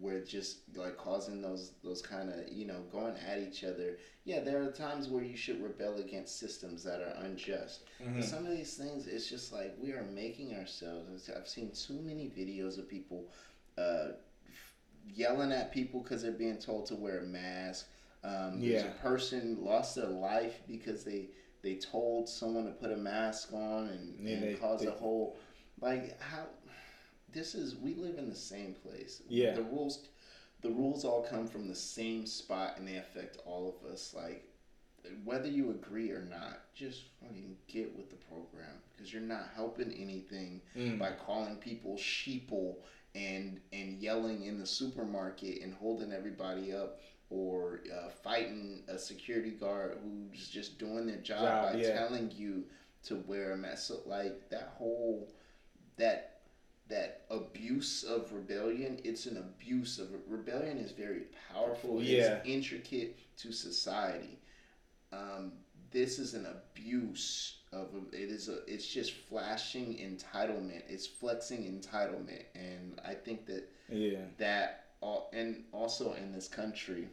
we're 0.00 0.24
just 0.24 0.60
like 0.74 0.96
causing 0.96 1.40
those 1.40 1.72
those 1.84 2.02
kind 2.02 2.30
of 2.30 2.48
you 2.50 2.66
know 2.66 2.80
going 2.90 3.14
at 3.28 3.38
each 3.38 3.64
other 3.64 3.98
yeah 4.24 4.40
there 4.40 4.62
are 4.62 4.70
times 4.70 5.08
where 5.08 5.22
you 5.22 5.36
should 5.36 5.62
rebel 5.62 5.96
against 5.98 6.38
systems 6.38 6.82
that 6.82 7.00
are 7.00 7.24
unjust 7.24 7.84
mm-hmm. 8.02 8.14
but 8.14 8.24
some 8.24 8.46
of 8.46 8.52
these 8.52 8.74
things 8.74 9.06
it's 9.06 9.28
just 9.28 9.52
like 9.52 9.74
we 9.78 9.92
are 9.92 10.06
making 10.14 10.54
ourselves 10.54 11.30
i've 11.36 11.48
seen 11.48 11.70
too 11.70 12.00
many 12.02 12.24
videos 12.36 12.78
of 12.78 12.88
people 12.88 13.28
uh, 13.78 14.08
yelling 15.06 15.50
at 15.50 15.72
people 15.72 16.00
because 16.00 16.22
they're 16.22 16.32
being 16.32 16.58
told 16.58 16.86
to 16.86 16.94
wear 16.94 17.20
a 17.20 17.24
mask 17.24 17.86
um, 18.24 18.58
yeah. 18.58 18.80
there's 18.80 18.84
a 18.84 19.02
person 19.02 19.58
lost 19.60 19.96
their 19.96 20.06
life 20.06 20.60
because 20.68 21.04
they 21.04 21.28
they 21.62 21.76
told 21.76 22.28
someone 22.28 22.64
to 22.64 22.72
put 22.72 22.92
a 22.92 22.96
mask 22.96 23.52
on 23.52 23.88
and, 23.88 24.16
yeah, 24.20 24.34
and 24.34 24.42
they, 24.42 24.54
cause 24.54 24.80
they, 24.80 24.86
a 24.86 24.90
whole 24.90 25.36
like 25.80 26.20
how 26.20 26.46
this 27.32 27.54
is 27.54 27.76
we 27.76 27.94
live 27.94 28.18
in 28.18 28.28
the 28.28 28.36
same 28.36 28.74
place. 28.74 29.22
Yeah. 29.28 29.54
The 29.54 29.62
rules 29.62 30.06
the 30.62 30.70
rules 30.70 31.04
all 31.04 31.22
come 31.22 31.46
from 31.46 31.68
the 31.68 31.74
same 31.74 32.26
spot 32.26 32.74
and 32.78 32.86
they 32.86 32.96
affect 32.96 33.38
all 33.44 33.68
of 33.68 33.90
us. 33.90 34.14
Like 34.16 34.48
whether 35.24 35.48
you 35.48 35.70
agree 35.70 36.10
or 36.10 36.22
not, 36.22 36.60
just 36.74 37.02
fucking 37.20 37.56
get 37.66 37.96
with 37.96 38.10
the 38.10 38.16
program 38.16 38.76
because 38.90 39.12
you're 39.12 39.22
not 39.22 39.50
helping 39.54 39.92
anything 39.92 40.60
mm. 40.76 40.98
by 40.98 41.10
calling 41.26 41.56
people 41.56 41.96
sheeple 41.96 42.76
and 43.14 43.60
and 43.72 44.00
yelling 44.00 44.44
in 44.44 44.58
the 44.58 44.66
supermarket 44.66 45.62
and 45.62 45.74
holding 45.74 46.12
everybody 46.12 46.72
up 46.72 47.00
or 47.30 47.80
uh, 47.92 48.10
fighting 48.22 48.82
a 48.88 48.98
security 48.98 49.50
guard 49.50 49.98
who's 50.02 50.48
just 50.48 50.78
doing 50.78 51.06
their 51.06 51.16
job, 51.16 51.40
job 51.40 51.72
by 51.72 51.78
yeah. 51.78 51.98
telling 51.98 52.30
you 52.30 52.64
to 53.02 53.16
wear 53.26 53.52
a 53.52 53.56
mask. 53.56 53.88
So 53.88 54.00
like 54.06 54.50
that 54.50 54.74
whole 54.76 55.28
that 55.96 56.31
that 56.88 57.22
abuse 57.30 58.02
of 58.02 58.32
rebellion 58.32 58.98
it's 59.04 59.26
an 59.26 59.36
abuse 59.38 59.98
of 59.98 60.08
rebellion 60.26 60.78
is 60.78 60.92
very 60.92 61.22
powerful 61.52 62.02
yeah. 62.02 62.22
it's 62.22 62.48
intricate 62.48 63.18
to 63.36 63.52
society 63.52 64.38
um, 65.12 65.52
this 65.90 66.18
is 66.18 66.34
an 66.34 66.46
abuse 66.46 67.56
of 67.72 67.88
it 68.12 68.30
is 68.30 68.48
a 68.48 68.58
it's 68.66 68.86
just 68.86 69.12
flashing 69.12 69.94
entitlement 69.94 70.82
it's 70.88 71.06
flexing 71.06 71.64
entitlement 71.64 72.42
and 72.54 73.00
i 73.04 73.14
think 73.14 73.46
that 73.46 73.68
yeah 73.88 74.18
that 74.38 74.86
all 75.00 75.30
and 75.32 75.64
also 75.72 76.12
in 76.14 76.32
this 76.32 76.48
country 76.48 77.08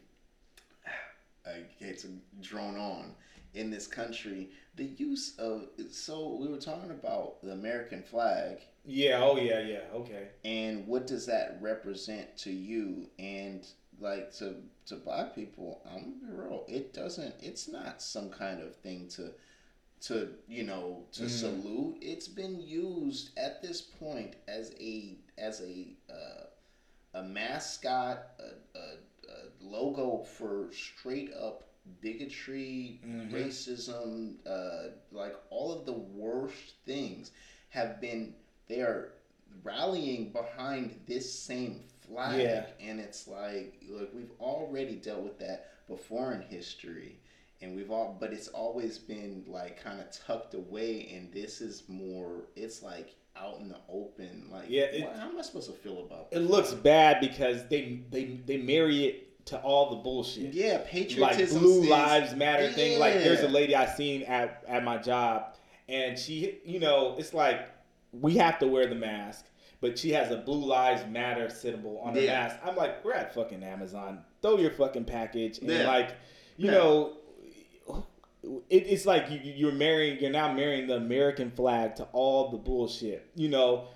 i 1.45 1.61
hate 1.79 1.99
to 1.99 2.07
drone 2.41 2.77
on 2.77 3.13
in 3.53 3.69
this 3.69 3.87
country 3.87 4.49
the 4.75 4.85
use 4.97 5.35
of 5.39 5.67
so 5.91 6.35
we 6.39 6.47
were 6.47 6.57
talking 6.57 6.91
about 6.91 7.41
the 7.41 7.51
american 7.51 8.03
flag 8.03 8.57
yeah 8.89 9.19
oh 9.21 9.37
yeah 9.37 9.59
yeah 9.59 9.81
okay 9.93 10.27
and 10.43 10.87
what 10.87 11.05
does 11.05 11.25
that 11.25 11.57
represent 11.61 12.35
to 12.37 12.51
you 12.51 13.07
and 13.19 13.67
like 14.01 14.31
to 14.37 14.55
to 14.89 14.95
black 14.95 15.35
people, 15.35 15.81
I'm 15.85 16.19
gonna 16.21 16.31
be 16.31 16.41
real. 16.41 16.65
It 16.67 16.93
doesn't. 16.93 17.35
It's 17.41 17.67
not 17.67 18.01
some 18.01 18.29
kind 18.29 18.61
of 18.61 18.75
thing 18.75 19.07
to 19.09 19.31
to 20.01 20.29
you 20.47 20.63
know 20.63 21.03
to 21.13 21.23
mm. 21.23 21.29
salute. 21.29 21.97
It's 22.01 22.27
been 22.27 22.59
used 22.59 23.37
at 23.37 23.61
this 23.61 23.81
point 23.81 24.35
as 24.47 24.73
a 24.79 25.17
as 25.37 25.61
a 25.61 25.93
uh, 26.09 27.19
a 27.19 27.23
mascot, 27.23 28.25
a, 28.39 28.77
a, 28.77 28.81
a, 28.81 29.49
logo 29.61 30.23
for 30.37 30.69
straight 30.71 31.31
up 31.33 31.63
bigotry, 32.01 33.01
mm-hmm. 33.05 33.35
racism, 33.35 34.35
uh, 34.47 34.91
like 35.11 35.35
all 35.49 35.71
of 35.71 35.85
the 35.85 35.93
worst 35.93 36.75
things 36.85 37.31
have 37.69 38.01
been. 38.01 38.33
They 38.69 38.81
are 38.81 39.13
rallying 39.63 40.31
behind 40.31 40.99
this 41.07 41.31
same 41.31 41.81
flag. 42.07 42.39
Yeah. 42.39 42.65
And 42.79 42.99
it's 42.99 43.27
like, 43.27 43.81
look, 43.89 44.13
we've 44.13 44.31
already 44.39 44.95
dealt 44.95 45.21
with 45.21 45.39
that 45.39 45.71
before 45.87 46.33
in 46.33 46.41
history. 46.41 47.19
And 47.61 47.75
we've 47.75 47.91
all, 47.91 48.15
but 48.19 48.31
it's 48.31 48.47
always 48.47 48.97
been 48.97 49.43
like 49.47 49.83
kind 49.83 49.99
of 49.99 50.09
tucked 50.11 50.53
away. 50.53 51.11
And 51.13 51.33
this 51.33 51.61
is 51.61 51.83
more, 51.87 52.43
it's 52.55 52.81
like 52.81 53.15
out 53.35 53.59
in 53.59 53.69
the 53.69 53.79
open. 53.89 54.45
Like, 54.51 54.69
yeah, 54.69 54.83
it, 54.83 55.03
what, 55.03 55.17
how 55.17 55.29
am 55.29 55.37
I 55.37 55.41
supposed 55.41 55.67
to 55.67 55.73
feel 55.73 56.05
about 56.05 56.31
that? 56.31 56.37
It 56.37 56.41
looks 56.43 56.73
bad 56.73 57.19
because 57.19 57.67
they, 57.67 58.01
they, 58.11 58.39
they 58.45 58.57
marry 58.57 59.05
it 59.05 59.45
to 59.47 59.57
all 59.59 59.89
the 59.89 59.95
bullshit. 59.97 60.53
Yeah, 60.53 60.79
patriotism. 60.85 61.57
Like 61.57 61.63
Blue 61.63 61.83
is, 61.83 61.89
Lives 61.89 62.35
Matter 62.35 62.65
yeah. 62.65 62.71
thing. 62.71 62.99
Like, 62.99 63.15
there's 63.15 63.41
a 63.41 63.47
lady 63.47 63.75
I 63.75 63.87
seen 63.87 64.21
at, 64.23 64.63
at 64.67 64.83
my 64.83 64.97
job. 64.97 65.55
And 65.87 66.19
she, 66.19 66.59
you 66.63 66.79
know, 66.79 67.15
it's 67.17 67.33
like, 67.33 67.67
we 68.11 68.35
have 68.37 68.59
to 68.59 68.67
wear 68.67 68.87
the 68.87 68.95
mask 68.95 69.45
but 69.81 69.97
she 69.97 70.11
has 70.11 70.31
a 70.31 70.37
Blue 70.37 70.65
Lives 70.65 71.05
Matter 71.09 71.49
symbol 71.49 71.99
on 72.03 72.13
her 72.13 72.21
yeah. 72.21 72.41
mask. 72.41 72.57
I'm 72.63 72.75
like, 72.75 73.03
we're 73.03 73.13
at 73.13 73.33
fucking 73.33 73.63
Amazon. 73.63 74.19
Throw 74.41 74.57
your 74.57 74.71
fucking 74.71 75.05
package 75.05 75.59
and 75.59 75.69
yeah. 75.69 75.87
like, 75.87 76.15
you 76.57 76.65
yeah. 76.65 76.71
know, 76.71 77.13
it, 78.43 78.83
it's 78.87 79.05
like 79.05 79.29
you, 79.29 79.39
you're 79.43 79.71
marrying. 79.71 80.19
You're 80.19 80.31
now 80.31 80.51
marrying 80.51 80.87
the 80.87 80.97
American 80.97 81.51
flag 81.51 81.95
to 81.95 82.03
all 82.11 82.51
the 82.51 82.57
bullshit. 82.57 83.29
You 83.35 83.49
know, 83.49 83.87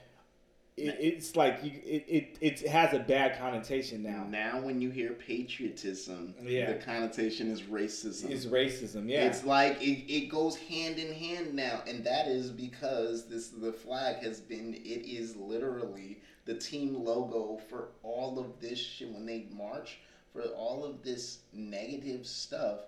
it, 0.75 0.97
it's 0.99 1.35
like 1.35 1.59
you, 1.63 1.71
it, 1.85 2.05
it 2.07 2.37
it 2.41 2.67
has 2.67 2.93
a 2.93 2.99
bad 2.99 3.37
connotation 3.37 4.01
now. 4.01 4.25
Now, 4.27 4.59
when 4.59 4.81
you 4.81 4.89
hear 4.89 5.11
patriotism, 5.11 6.33
yeah. 6.41 6.73
the 6.73 6.79
connotation 6.79 7.51
is 7.51 7.61
racism. 7.63 8.29
It's 8.29 8.45
racism, 8.45 9.07
yeah. 9.07 9.25
It's 9.25 9.43
like 9.43 9.81
it, 9.81 10.11
it 10.11 10.29
goes 10.29 10.55
hand 10.55 10.97
in 10.97 11.13
hand 11.13 11.53
now, 11.53 11.83
and 11.87 12.03
that 12.05 12.27
is 12.27 12.49
because 12.49 13.27
this 13.27 13.49
the 13.49 13.71
flag 13.71 14.23
has 14.23 14.41
been. 14.41 14.73
It 14.73 15.05
is 15.05 15.35
literally 15.35 16.21
the 16.45 16.55
team 16.55 16.95
logo 16.95 17.61
for 17.69 17.89
all 18.01 18.39
of 18.39 18.59
this 18.59 18.79
shit 18.79 19.11
when 19.11 19.25
they 19.25 19.47
march 19.51 19.99
for 20.33 20.41
all 20.41 20.83
of 20.83 21.03
this 21.03 21.39
negative 21.53 22.25
stuff. 22.25 22.79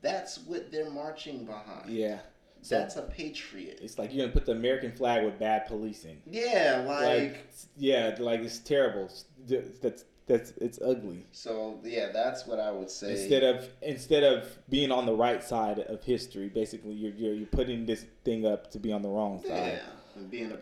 That's 0.00 0.38
what 0.38 0.70
they're 0.70 0.90
marching 0.90 1.44
behind. 1.44 1.90
Yeah. 1.90 2.20
That's 2.68 2.96
a 2.96 3.02
patriot. 3.02 3.80
It's 3.82 3.98
like 3.98 4.12
you're 4.12 4.24
gonna 4.24 4.32
put 4.32 4.46
the 4.46 4.52
American 4.52 4.92
flag 4.92 5.24
with 5.24 5.38
bad 5.38 5.66
policing. 5.66 6.22
Yeah, 6.26 6.84
like, 6.86 7.06
like 7.06 7.46
yeah, 7.76 8.16
like 8.18 8.40
it's 8.40 8.58
terrible. 8.58 9.10
That's 9.46 10.04
that's 10.26 10.52
it's 10.58 10.80
ugly. 10.80 11.26
So 11.32 11.80
yeah, 11.82 12.10
that's 12.12 12.46
what 12.46 12.60
I 12.60 12.70
would 12.70 12.90
say. 12.90 13.12
Instead 13.12 13.42
of 13.42 13.68
instead 13.82 14.22
of 14.22 14.56
being 14.68 14.92
on 14.92 15.06
the 15.06 15.14
right 15.14 15.42
side 15.42 15.80
of 15.80 16.02
history, 16.04 16.48
basically 16.48 16.92
you're 16.92 17.12
you're, 17.12 17.34
you're 17.34 17.46
putting 17.46 17.86
this 17.86 18.06
thing 18.24 18.46
up 18.46 18.70
to 18.70 18.78
be 18.78 18.92
on 18.92 19.02
the 19.02 19.08
wrong 19.08 19.42
side. 19.42 19.48
Yeah, 19.74 19.80
and 20.16 20.30
being 20.30 20.52
a 20.52 20.58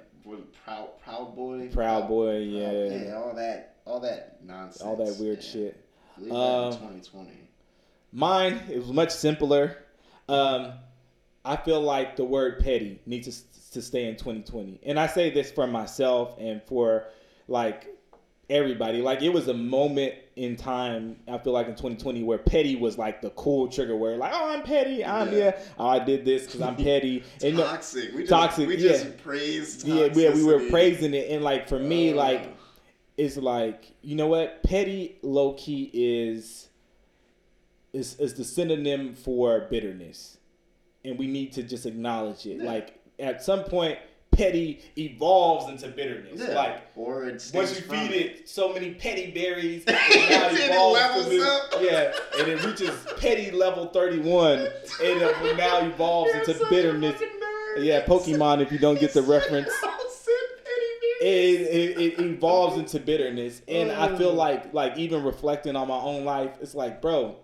proud 0.65 0.99
proud 1.03 1.37
boy. 1.37 1.69
Proud 1.73 2.09
boy, 2.09 2.39
yeah. 2.39 3.05
yeah, 3.05 3.15
all 3.15 3.35
that 3.35 3.77
all 3.85 4.01
that 4.01 4.39
nonsense. 4.43 4.83
All 4.83 4.97
that 4.97 5.17
weird 5.21 5.43
yeah. 5.43 5.51
shit. 5.51 5.85
Leave 6.19 6.33
um, 6.33 6.73
2020. 6.73 7.31
Mine 8.13 8.61
it 8.71 8.79
was 8.79 8.93
much 8.93 9.11
simpler. 9.11 9.77
Um, 10.29 10.73
I 11.45 11.57
feel 11.57 11.81
like 11.81 12.17
the 12.17 12.25
word 12.25 12.61
petty 12.61 13.01
needs 13.07 13.43
to, 13.43 13.73
to 13.73 13.83
stay 13.83 14.07
in 14.09 14.17
2020. 14.17 14.81
And 14.85 14.99
I 14.99 15.07
say 15.07 15.31
this 15.31 15.51
for 15.51 15.67
myself 15.67 16.35
and 16.39 16.63
for 16.63 17.07
like 17.49 17.89
everybody. 18.51 19.01
Like 19.01 19.23
it 19.23 19.31
was 19.31 19.49
a 19.49 19.55
moment 19.55 20.15
in 20.37 20.57
time, 20.57 21.17
I 21.29 21.39
feel 21.39 21.53
like 21.53 21.67
in 21.67 21.75
2020 21.75 22.25
where 22.25 22.39
petty 22.39 22.77
was 22.77 22.99
like 22.99 23.23
the 23.23 23.31
cool 23.31 23.69
trigger 23.69 23.97
word. 23.97 24.19
Like, 24.19 24.33
oh, 24.35 24.51
I'm 24.51 24.63
petty. 24.63 25.05
I'm 25.05 25.33
yeah. 25.33 25.39
yeah. 25.39 25.59
Oh, 25.79 25.89
I 25.89 25.99
did 25.99 26.25
this 26.25 26.45
because 26.45 26.61
I'm 26.61 26.77
petty. 26.77 27.25
and 27.43 27.57
toxic. 27.57 28.13
We 28.13 28.21
just, 28.21 28.31
toxic. 28.31 28.69
We 28.69 28.77
just 28.77 29.05
yeah. 29.07 29.11
praised. 29.23 29.87
Yeah, 29.87 30.09
yeah, 30.13 30.35
we 30.35 30.45
were 30.45 30.69
praising 30.69 31.15
it. 31.15 31.31
And 31.31 31.43
like 31.43 31.69
for 31.69 31.79
me, 31.79 32.13
uh, 32.13 32.17
like 32.17 32.55
it's 33.17 33.39
like 33.39 33.95
you 34.03 34.17
know 34.17 34.27
what, 34.27 34.63
petty 34.63 35.17
low 35.23 35.55
key 35.55 35.91
is 35.95 36.69
is 37.93 38.19
is 38.21 38.35
the 38.35 38.45
synonym 38.45 39.15
for 39.15 39.67
bitterness 39.71 40.37
and 41.05 41.19
we 41.19 41.27
need 41.27 41.53
to 41.53 41.63
just 41.63 41.87
acknowledge 41.87 42.47
it. 42.47 42.59
Yeah. 42.59 42.65
Like 42.65 43.01
at 43.19 43.43
some 43.43 43.65
point, 43.65 43.99
petty 44.33 44.81
evolves 44.97 45.69
into 45.69 45.89
bitterness. 45.89 46.41
Yeah. 46.41 46.55
Like 46.55 46.83
or 46.97 47.23
once 47.23 47.55
you 47.55 47.83
feed 47.83 48.13
it 48.13 48.49
so 48.49 48.73
many 48.73 48.95
petty 48.95 49.31
berries, 49.31 49.85
it 49.89 50.71
evolves 50.71 51.25
to 51.25 51.31
this, 51.31 51.43
yeah, 51.81 52.13
and 52.39 52.49
it 52.49 52.65
reaches 52.65 53.07
petty 53.19 53.51
level 53.51 53.87
thirty 53.87 54.19
one, 54.19 54.59
and 54.59 54.71
it 55.01 55.57
now 55.57 55.81
evolves 55.81 56.33
into 56.33 56.65
bitterness. 56.71 57.21
Yeah, 57.79 58.05
Pokemon. 58.05 58.61
If 58.61 58.73
you 58.73 58.79
don't 58.79 58.99
get 59.01 59.13
the 59.13 59.23
reference. 59.23 59.73
It, 61.23 61.61
it, 61.61 61.99
it, 61.99 62.21
evolves 62.21 62.79
into 62.79 62.99
bitterness 62.99 63.61
and 63.69 63.93
i 63.93 64.17
feel 64.17 64.33
like 64.33 64.73
like 64.73 64.97
even 64.97 65.23
reflecting 65.23 65.77
on 65.77 65.87
my 65.89 65.99
own 65.99 66.25
life 66.25 66.53
it's 66.63 66.75
like 66.75 67.03
bro 67.03 67.37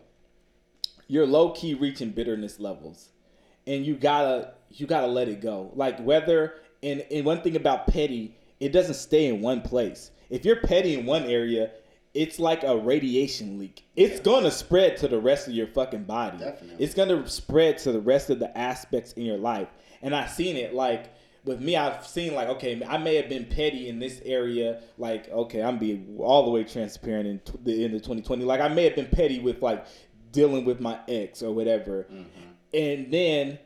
you're 1.09 1.27
low-key 1.27 1.75
reaching 1.75 2.09
bitterness 2.09 2.59
levels 2.59 3.11
and 3.67 3.85
you 3.85 3.97
gotta 3.97 4.53
you 4.71 4.87
gotta 4.87 5.07
let 5.07 5.29
it 5.29 5.41
go. 5.41 5.71
Like 5.75 5.99
whether 6.01 6.55
and 6.83 7.05
and 7.11 7.25
one 7.25 7.43
thing 7.43 7.57
about 7.57 7.87
petty, 7.87 8.37
it 8.61 8.71
doesn't 8.71 8.95
stay 8.95 9.27
in 9.27 9.41
one 9.41 9.63
place. 9.63 10.11
If 10.31 10.45
you're 10.45 10.61
petty 10.61 10.99
in 10.99 11.07
one 11.07 11.25
area, 11.25 11.71
it's 12.15 12.39
like 12.39 12.63
a 12.65 12.77
radiation 12.77 13.59
leak. 13.59 13.87
It's 13.97 14.17
yeah. 14.17 14.23
gonna 14.23 14.51
spread 14.51 14.97
to 14.99 15.09
the 15.09 15.21
rest 15.21 15.49
of 15.49 15.55
your 15.55 15.67
fucking 15.69 16.05
body. 16.05 16.39
Definitely. 16.39 16.85
It's 16.85 16.95
gonna 16.95 17.29
spread 17.29 17.79
to 17.79 17.93
the 17.93 18.01
rest 18.01 18.31
of 18.31 18.39
the 18.39 18.57
aspects 18.57 19.13
in 19.13 19.25
your 19.25 19.39
life. 19.39 19.69
And 20.03 20.15
I've 20.15 20.31
seen 20.31 20.57
it 20.57 20.75
like 20.75 21.13
with 21.47 21.61
me, 21.61 21.77
I've 21.77 22.05
seen 22.07 22.35
like, 22.35 22.49
okay, 22.49 22.83
I 22.87 22.99
may 22.99 23.15
have 23.15 23.29
been 23.29 23.47
petty 23.47 23.89
in 23.89 24.01
this 24.01 24.21
area. 24.25 24.83
Like, 24.99 25.29
okay, 25.29 25.63
I'm 25.63 25.79
being 25.79 26.17
all 26.19 26.45
the 26.45 26.51
way 26.51 26.65
transparent 26.65 27.27
in 27.27 27.41
the 27.63 27.85
end 27.85 27.95
of 27.95 28.03
2020. 28.03 28.45
Like, 28.45 28.61
I 28.61 28.69
may 28.69 28.85
have 28.85 28.97
been 28.97 29.07
petty 29.07 29.39
with 29.39 29.63
like 29.63 29.87
dealing 30.33 30.65
with 30.65 30.81
my 30.81 30.99
ex 31.09 31.43
or 31.43 31.55
whatever. 31.55 32.07
Mm-hmm. 32.13 32.51
And 32.77 33.11
then 33.11 33.59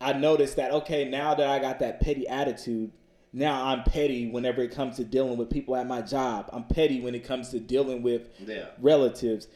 I 0.00 0.14
noticed 0.14 0.56
that 0.56 0.72
okay, 0.72 1.04
now 1.04 1.34
that 1.34 1.46
I 1.46 1.58
got 1.58 1.78
that 1.80 2.00
petty 2.00 2.26
attitude, 2.26 2.90
now 3.32 3.66
I'm 3.66 3.82
petty 3.82 4.30
whenever 4.30 4.62
it 4.62 4.74
comes 4.74 4.96
to 4.96 5.04
dealing 5.04 5.36
with 5.36 5.50
people 5.50 5.76
at 5.76 5.86
my 5.86 6.00
job. 6.00 6.48
I'm 6.52 6.64
petty 6.64 7.00
when 7.00 7.14
it 7.14 7.22
comes 7.24 7.50
to 7.50 7.60
dealing 7.60 8.02
with 8.02 8.28
yeah. 8.46 8.68
relatives. 8.80 9.46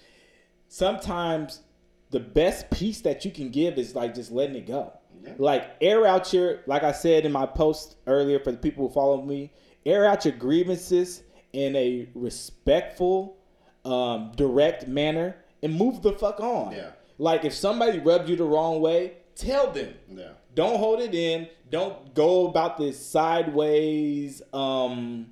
Sometimes 0.68 1.62
the 2.10 2.20
best 2.20 2.70
piece 2.70 3.00
that 3.02 3.24
you 3.24 3.30
can 3.30 3.50
give 3.50 3.78
is 3.78 3.94
like 3.94 4.14
just 4.14 4.30
letting 4.30 4.56
it 4.56 4.66
go. 4.66 4.92
Yeah. 5.24 5.34
Like 5.38 5.70
air 5.80 6.06
out 6.06 6.32
your 6.34 6.60
like 6.66 6.82
I 6.82 6.92
said 6.92 7.24
in 7.24 7.32
my 7.32 7.46
post 7.46 7.96
earlier 8.06 8.38
for 8.38 8.52
the 8.52 8.58
people 8.58 8.86
who 8.86 8.92
follow 8.92 9.22
me, 9.22 9.50
air 9.86 10.04
out 10.04 10.26
your 10.26 10.34
grievances 10.34 11.22
in 11.54 11.74
a 11.74 12.06
respectful, 12.14 13.38
um, 13.86 14.32
direct 14.36 14.86
manner 14.86 15.36
and 15.62 15.74
move 15.74 16.02
the 16.02 16.12
fuck 16.12 16.40
on. 16.40 16.72
Yeah 16.72 16.90
Like 17.18 17.44
if 17.44 17.52
somebody 17.52 17.98
rubbed 17.98 18.28
you 18.28 18.36
the 18.36 18.44
wrong 18.44 18.80
way, 18.80 19.14
tell 19.34 19.70
them. 19.70 19.94
Yeah. 20.08 20.30
Don't 20.54 20.78
hold 20.78 21.00
it 21.00 21.14
in. 21.14 21.48
Don't 21.70 22.14
go 22.14 22.48
about 22.48 22.78
this 22.78 23.04
sideways, 23.04 24.40
um, 24.52 25.26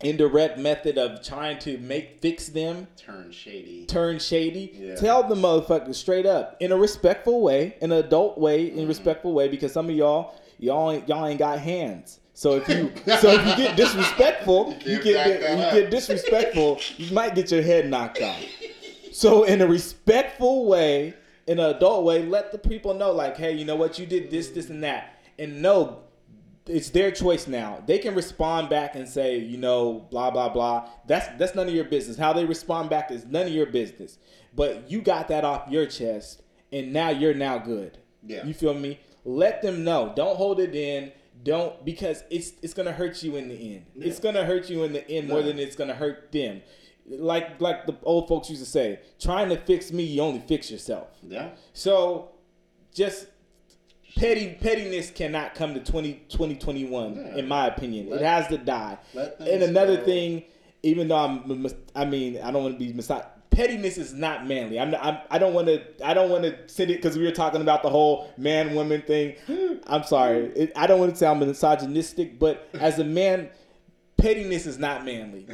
indirect 0.00 0.58
method 0.58 0.96
of 0.96 1.22
trying 1.22 1.58
to 1.60 1.76
make 1.78 2.20
fix 2.20 2.48
them. 2.48 2.86
Turn 2.96 3.30
shady. 3.30 3.84
Turn 3.86 4.18
shady. 4.18 4.72
Yeah. 4.74 4.96
Tell 4.96 5.28
the 5.28 5.34
motherfucker 5.34 5.94
straight 5.94 6.26
up 6.26 6.56
in 6.60 6.72
a 6.72 6.76
respectful 6.76 7.42
way, 7.42 7.76
in 7.82 7.92
an 7.92 7.98
adult 7.98 8.38
way, 8.38 8.68
in 8.68 8.70
a 8.70 8.76
mm-hmm. 8.78 8.88
respectful 8.88 9.34
way, 9.34 9.48
because 9.48 9.72
some 9.72 9.90
of 9.90 9.94
y'all, 9.94 10.34
y'all 10.58 10.90
ain't, 10.90 11.08
y'all 11.08 11.26
ain't 11.26 11.38
got 11.38 11.58
hands. 11.58 12.20
So 12.32 12.56
if 12.56 12.68
you 12.68 12.90
so 13.18 13.30
if 13.32 13.46
you 13.46 13.56
get 13.56 13.76
disrespectful, 13.76 14.74
you, 14.84 14.92
you 14.92 15.02
get 15.02 15.74
you 15.74 15.80
get 15.82 15.90
disrespectful, 15.90 16.80
you 16.96 17.12
might 17.12 17.34
get 17.34 17.50
your 17.50 17.62
head 17.62 17.90
knocked 17.90 18.22
off. 18.22 18.42
So 19.20 19.44
in 19.44 19.60
a 19.60 19.66
respectful 19.66 20.64
way, 20.64 21.12
in 21.46 21.58
an 21.58 21.76
adult 21.76 22.04
way, 22.04 22.24
let 22.24 22.52
the 22.52 22.58
people 22.58 22.94
know, 22.94 23.12
like, 23.12 23.36
hey, 23.36 23.52
you 23.52 23.66
know 23.66 23.76
what, 23.76 23.98
you 23.98 24.06
did 24.06 24.30
this, 24.30 24.48
this, 24.48 24.70
and 24.70 24.82
that, 24.82 25.20
and 25.38 25.60
no, 25.60 26.04
it's 26.64 26.88
their 26.88 27.10
choice 27.10 27.46
now. 27.46 27.82
They 27.84 27.98
can 27.98 28.14
respond 28.14 28.70
back 28.70 28.94
and 28.94 29.06
say, 29.06 29.36
you 29.36 29.58
know, 29.58 30.06
blah 30.10 30.30
blah 30.30 30.48
blah. 30.48 30.88
That's 31.06 31.28
that's 31.36 31.54
none 31.54 31.68
of 31.68 31.74
your 31.74 31.84
business. 31.84 32.16
How 32.16 32.32
they 32.32 32.46
respond 32.46 32.88
back 32.88 33.10
is 33.10 33.26
none 33.26 33.44
of 33.44 33.52
your 33.52 33.66
business. 33.66 34.16
But 34.54 34.90
you 34.90 35.02
got 35.02 35.28
that 35.28 35.44
off 35.44 35.68
your 35.68 35.84
chest, 35.84 36.40
and 36.72 36.90
now 36.90 37.10
you're 37.10 37.34
now 37.34 37.58
good. 37.58 37.98
Yeah. 38.26 38.46
You 38.46 38.54
feel 38.54 38.72
me? 38.72 39.00
Let 39.26 39.60
them 39.60 39.84
know. 39.84 40.14
Don't 40.16 40.36
hold 40.36 40.60
it 40.60 40.74
in. 40.74 41.12
Don't 41.42 41.84
because 41.84 42.24
it's 42.30 42.52
it's 42.62 42.72
gonna 42.72 42.92
hurt 42.92 43.22
you 43.22 43.36
in 43.36 43.48
the 43.50 43.74
end. 43.74 43.84
Yeah. 43.94 44.06
It's 44.06 44.18
gonna 44.18 44.46
hurt 44.46 44.70
you 44.70 44.84
in 44.84 44.94
the 44.94 45.06
end 45.10 45.28
more 45.28 45.42
than 45.42 45.58
it's 45.58 45.76
gonna 45.76 45.94
hurt 45.94 46.32
them 46.32 46.62
like 47.10 47.60
like 47.60 47.86
the 47.86 47.96
old 48.02 48.28
folks 48.28 48.48
used 48.50 48.62
to 48.62 48.68
say, 48.68 49.00
trying 49.18 49.48
to 49.50 49.56
fix 49.56 49.92
me, 49.92 50.04
you 50.04 50.22
only 50.22 50.40
fix 50.40 50.70
yourself. 50.70 51.08
Yeah. 51.22 51.50
So 51.72 52.30
just 52.94 53.26
petty 54.16 54.56
pettiness 54.60 55.10
cannot 55.10 55.54
come 55.54 55.74
to 55.74 55.80
20, 55.80 56.14
2021 56.28 57.14
yeah. 57.14 57.36
in 57.36 57.48
my 57.48 57.66
opinion. 57.66 58.10
Let, 58.10 58.20
it 58.20 58.24
has 58.24 58.48
to 58.48 58.58
die. 58.58 58.98
And 59.14 59.62
another 59.62 59.96
go. 59.96 60.04
thing, 60.04 60.44
even 60.82 61.08
though 61.08 61.18
I'm 61.18 61.66
I 61.94 62.04
mean, 62.04 62.38
I 62.38 62.50
don't 62.50 62.62
want 62.62 62.78
to 62.78 62.78
be 62.78 62.92
misogynistic 62.92 63.36
pettiness 63.50 63.98
is 63.98 64.14
not 64.14 64.46
manly. 64.46 64.80
I'm, 64.80 64.94
I'm 64.94 65.18
I 65.30 65.38
don't 65.38 65.52
want 65.52 65.66
to 65.66 65.82
I 66.04 66.14
don't 66.14 66.30
want 66.30 66.44
to 66.44 66.56
send 66.68 66.90
it 66.90 66.96
because 66.96 67.18
we 67.18 67.24
were 67.24 67.32
talking 67.32 67.60
about 67.60 67.82
the 67.82 67.90
whole 67.90 68.32
man 68.36 68.74
woman 68.74 69.02
thing. 69.02 69.36
Hmm. 69.46 69.74
I'm 69.86 70.04
sorry. 70.04 70.46
It, 70.56 70.72
I 70.76 70.86
don't 70.86 70.98
want 70.98 71.12
to 71.12 71.16
say 71.16 71.26
I'm 71.26 71.40
misogynistic, 71.40 72.38
but 72.38 72.68
as 72.74 72.98
a 72.98 73.04
man, 73.04 73.50
pettiness 74.20 74.66
is 74.66 74.78
not 74.78 75.04
manly. 75.04 75.46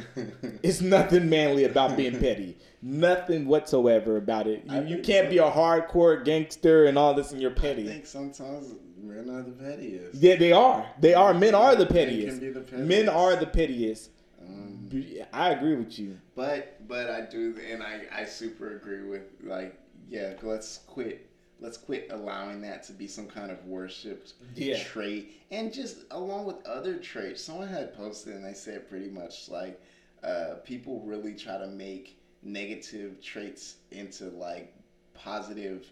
it's 0.63 0.81
nothing 0.81 1.29
manly 1.29 1.63
about 1.63 1.97
being 1.97 2.19
petty. 2.19 2.57
Nothing 2.81 3.47
whatsoever 3.47 4.17
about 4.17 4.47
it. 4.47 4.63
You, 4.65 4.83
you 4.83 4.97
can't 5.01 5.27
so. 5.27 5.31
be 5.31 5.37
a 5.39 5.49
hardcore 5.49 6.23
gangster 6.23 6.85
and 6.85 6.97
all 6.97 7.13
this 7.13 7.31
and 7.31 7.41
you're 7.41 7.51
petty. 7.51 7.85
I 7.85 7.93
think 7.93 8.05
sometimes 8.05 8.75
men 9.01 9.29
are 9.29 9.41
the 9.41 9.51
pettiest. 9.51 10.15
Yeah, 10.15 10.35
they 10.35 10.51
are. 10.51 10.85
They 10.99 11.13
are. 11.13 11.33
Men 11.33 11.55
are 11.55 11.75
the 11.75 11.85
pettiest. 11.85 12.41
Men, 12.41 12.53
the 12.53 12.59
pettiest. 12.61 12.87
men 12.87 13.09
are 13.09 13.35
the 13.35 13.47
pettiest. 13.47 14.11
Um, 14.41 14.89
I 15.33 15.49
agree 15.49 15.75
with 15.75 15.97
you. 15.97 16.17
But 16.35 16.87
but 16.87 17.09
I 17.09 17.21
do 17.21 17.55
and 17.69 17.83
I, 17.83 18.01
I 18.13 18.25
super 18.25 18.75
agree 18.75 19.03
with 19.03 19.23
like 19.43 19.77
yeah, 20.09 20.33
let's 20.41 20.79
quit 20.87 21.26
let's 21.59 21.77
quit 21.77 22.07
allowing 22.11 22.61
that 22.61 22.83
to 22.83 22.93
be 22.93 23.07
some 23.07 23.27
kind 23.27 23.51
of 23.51 23.63
worship 23.65 24.27
yeah. 24.55 24.81
trait 24.83 25.33
and 25.51 25.73
just 25.73 25.97
along 26.11 26.45
with 26.45 26.65
other 26.65 26.97
traits 26.97 27.43
someone 27.43 27.67
had 27.67 27.95
posted 27.95 28.35
and 28.35 28.45
they 28.45 28.53
said 28.53 28.89
pretty 28.89 29.09
much 29.09 29.49
like 29.49 29.81
uh, 30.23 30.55
people 30.63 31.01
really 31.05 31.33
try 31.33 31.57
to 31.57 31.67
make 31.67 32.19
negative 32.43 33.21
traits 33.21 33.77
into 33.91 34.25
like 34.29 34.73
positive 35.13 35.85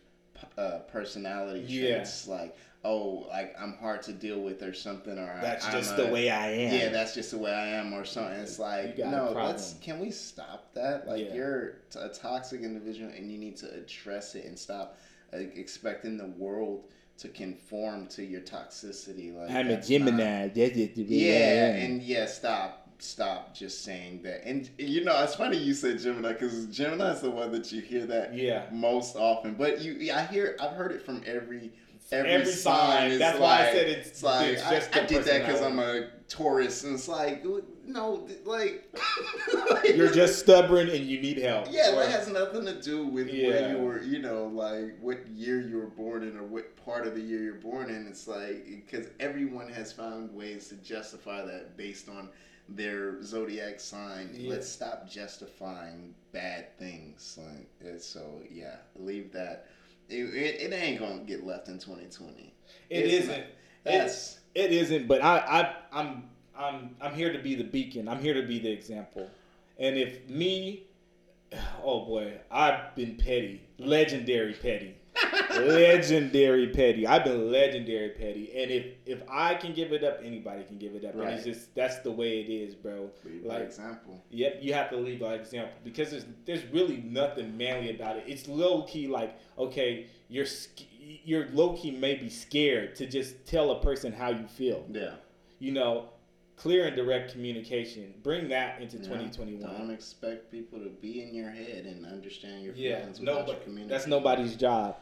uh, 0.57 0.79
personality 0.91 1.61
traits 1.61 2.27
yeah. 2.27 2.35
like 2.35 2.57
oh 2.83 3.25
like 3.29 3.55
i'm 3.59 3.73
hard 3.77 4.01
to 4.01 4.13
deal 4.13 4.41
with 4.41 4.61
or 4.61 4.73
something 4.73 5.17
or 5.17 5.39
that's 5.41 5.65
I'm 5.65 5.71
just 5.71 5.97
a, 5.97 6.03
the 6.03 6.07
way 6.07 6.29
i 6.29 6.47
am 6.51 6.73
yeah 6.73 6.89
that's 6.89 7.15
just 7.15 7.31
the 7.31 7.37
way 7.37 7.51
i 7.51 7.67
am 7.67 7.93
or 7.93 8.05
something 8.05 8.39
it's 8.39 8.59
like 8.59 8.97
no 8.97 9.31
let's 9.33 9.75
can 9.81 9.99
we 9.99 10.11
stop 10.11 10.73
that 10.75 11.07
like 11.07 11.25
yeah. 11.25 11.33
you're 11.33 11.73
a 11.95 12.09
toxic 12.09 12.61
individual 12.61 13.09
and 13.09 13.31
you 13.31 13.37
need 13.37 13.57
to 13.57 13.73
address 13.73 14.35
it 14.35 14.45
and 14.45 14.59
stop 14.59 14.97
expecting 15.31 16.17
the 16.17 16.27
world 16.27 16.85
to 17.17 17.29
conform 17.29 18.07
to 18.07 18.23
your 18.23 18.41
toxicity. 18.41 19.35
Like 19.35 19.51
I'm 19.51 19.69
a 19.69 19.81
Gemini. 19.81 20.47
Not, 20.47 20.55
yeah, 20.55 20.67
yeah, 20.95 21.75
and 21.75 22.01
yeah, 22.01 22.25
stop, 22.25 22.89
stop 22.99 23.53
just 23.53 23.83
saying 23.83 24.21
that. 24.23 24.45
And 24.45 24.69
you 24.77 25.03
know, 25.03 25.21
it's 25.23 25.35
funny 25.35 25.57
you 25.57 25.73
said 25.73 25.99
Gemini 25.99 26.33
because 26.33 26.65
Gemini 26.67 27.11
is 27.13 27.21
the 27.21 27.31
one 27.31 27.51
that 27.51 27.71
you 27.71 27.81
hear 27.81 28.05
that 28.05 28.35
yeah. 28.35 28.63
most 28.71 29.15
often. 29.15 29.53
But 29.53 29.81
you, 29.81 30.11
I 30.11 30.25
hear, 30.25 30.57
I've 30.59 30.75
heard 30.75 30.91
it 30.91 31.01
from 31.01 31.21
every 31.25 31.71
every, 32.11 32.31
every 32.31 32.51
sign. 32.51 33.11
sign. 33.11 33.19
That's 33.19 33.39
like, 33.39 33.59
why 33.59 33.67
I 33.67 33.71
said 33.71 33.87
it's, 33.87 34.09
it's 34.09 34.23
like 34.23 34.47
it's 34.47 34.69
just 34.69 34.95
I, 34.95 35.01
I 35.01 35.05
did 35.05 35.23
that 35.23 35.45
because 35.45 35.61
I'm 35.61 35.79
a 35.79 36.07
Taurus, 36.27 36.83
and 36.83 36.95
it's 36.95 37.07
like 37.07 37.43
no, 37.87 38.27
like, 38.45 38.83
you're 39.95 40.11
just 40.11 40.39
stubborn 40.39 40.89
and 40.89 41.05
you 41.05 41.21
need 41.21 41.37
help. 41.37 41.67
Yeah, 41.69 41.91
or, 41.91 41.97
that 41.97 42.11
has 42.11 42.27
nothing 42.27 42.65
to 42.65 42.81
do 42.81 43.05
with 43.05 43.29
yeah. 43.29 43.47
where 43.47 43.71
you 43.71 43.77
were. 43.77 44.01
You 44.01 44.19
know, 44.19 44.45
like 44.45 44.97
what 44.99 45.27
year 45.27 45.61
you 45.61 45.77
were 45.77 45.87
born 45.87 46.23
in 46.23 46.37
or 46.37 46.43
what 46.43 46.75
part 46.83 47.05
of 47.05 47.15
the 47.15 47.21
year 47.21 47.43
you're 47.43 47.53
born 47.55 47.89
in. 47.89 48.07
It's 48.07 48.27
like 48.27 48.65
because 48.65 49.07
everyone 49.19 49.69
has 49.69 49.91
found 49.91 50.33
ways 50.33 50.67
to 50.69 50.75
justify 50.75 51.45
that 51.45 51.77
based 51.77 52.09
on 52.09 52.29
their 52.69 53.21
zodiac 53.21 53.79
sign. 53.79 54.29
Yeah. 54.33 54.49
Let's 54.49 54.67
stop 54.67 55.07
justifying 55.09 56.15
bad 56.31 56.77
things. 56.79 57.37
Like, 57.41 57.99
so 57.99 58.41
yeah, 58.51 58.77
leave 58.95 59.31
that 59.33 59.67
it, 60.09 60.23
it, 60.23 60.73
it, 60.73 60.73
ain't 60.73 60.99
gonna 60.99 61.19
get 61.19 61.45
left 61.45 61.67
in 61.67 61.79
2020. 61.79 62.53
It 62.89 62.97
it's 62.97 63.13
isn't. 63.23 63.37
Not, 63.37 63.47
that's 63.83 64.39
it, 64.53 64.65
it 64.65 64.71
isn't. 64.71 65.07
But 65.07 65.23
I, 65.23 65.37
I 65.37 65.75
I'm 65.91 66.23
I'm 66.57 66.95
I'm 67.01 67.13
here 67.13 67.31
to 67.33 67.39
be 67.39 67.55
the 67.55 67.63
beacon. 67.63 68.07
I'm 68.07 68.21
here 68.21 68.33
to 68.33 68.47
be 68.47 68.59
the 68.59 68.71
example. 68.71 69.29
And 69.77 69.97
if 69.97 70.27
me, 70.29 70.83
oh 71.83 72.05
boy, 72.05 72.39
I've 72.49 72.95
been 72.95 73.15
petty, 73.15 73.61
legendary 73.77 74.53
petty. 74.53 74.95
Legendary 75.51 76.67
petty. 76.69 77.07
I've 77.07 77.23
been 77.23 77.51
legendary 77.51 78.09
petty, 78.09 78.51
and 78.55 78.71
if 78.71 78.85
if 79.05 79.21
I 79.29 79.55
can 79.55 79.73
give 79.73 79.93
it 79.93 80.03
up, 80.03 80.19
anybody 80.23 80.63
can 80.63 80.77
give 80.77 80.95
it 80.95 81.05
up. 81.05 81.15
Right. 81.15 81.27
And 81.27 81.35
it's 81.35 81.45
just 81.45 81.73
that's 81.75 81.99
the 81.99 82.11
way 82.11 82.41
it 82.41 82.51
is, 82.51 82.75
bro. 82.75 83.09
Lead 83.23 83.43
like 83.45 83.63
example. 83.63 84.23
Yep, 84.29 84.59
you 84.61 84.73
have 84.73 84.89
to 84.89 84.97
lead 84.97 85.19
by 85.19 85.35
example 85.35 85.73
because 85.83 86.11
there's 86.11 86.25
there's 86.45 86.65
really 86.71 86.97
nothing 86.97 87.57
manly 87.57 87.95
about 87.95 88.17
it. 88.17 88.25
It's 88.27 88.47
low 88.47 88.83
key 88.83 89.07
like 89.07 89.37
okay, 89.57 90.07
you're 90.29 90.47
you're 90.99 91.47
low 91.51 91.73
key 91.73 91.91
maybe 91.91 92.29
scared 92.29 92.95
to 92.95 93.05
just 93.05 93.45
tell 93.45 93.71
a 93.71 93.81
person 93.81 94.11
how 94.11 94.29
you 94.29 94.47
feel. 94.47 94.85
Yeah. 94.89 95.15
You 95.59 95.71
know, 95.71 96.09
clear 96.57 96.87
and 96.87 96.95
direct 96.95 97.31
communication. 97.31 98.13
Bring 98.23 98.49
that 98.49 98.81
into 98.81 98.97
yeah. 98.97 99.03
2021. 99.03 99.71
Don't 99.71 99.91
expect 99.91 100.51
people 100.51 100.79
to 100.79 100.89
be 100.89 101.21
in 101.21 101.33
your 101.33 101.49
head 101.49 101.85
and 101.85 102.05
understand 102.05 102.63
your 102.63 102.73
feelings 102.73 103.19
yeah, 103.19 103.35
without 103.35 103.67
your 103.67 103.87
That's 103.87 104.07
nobody's 104.07 104.55
job. 104.55 104.97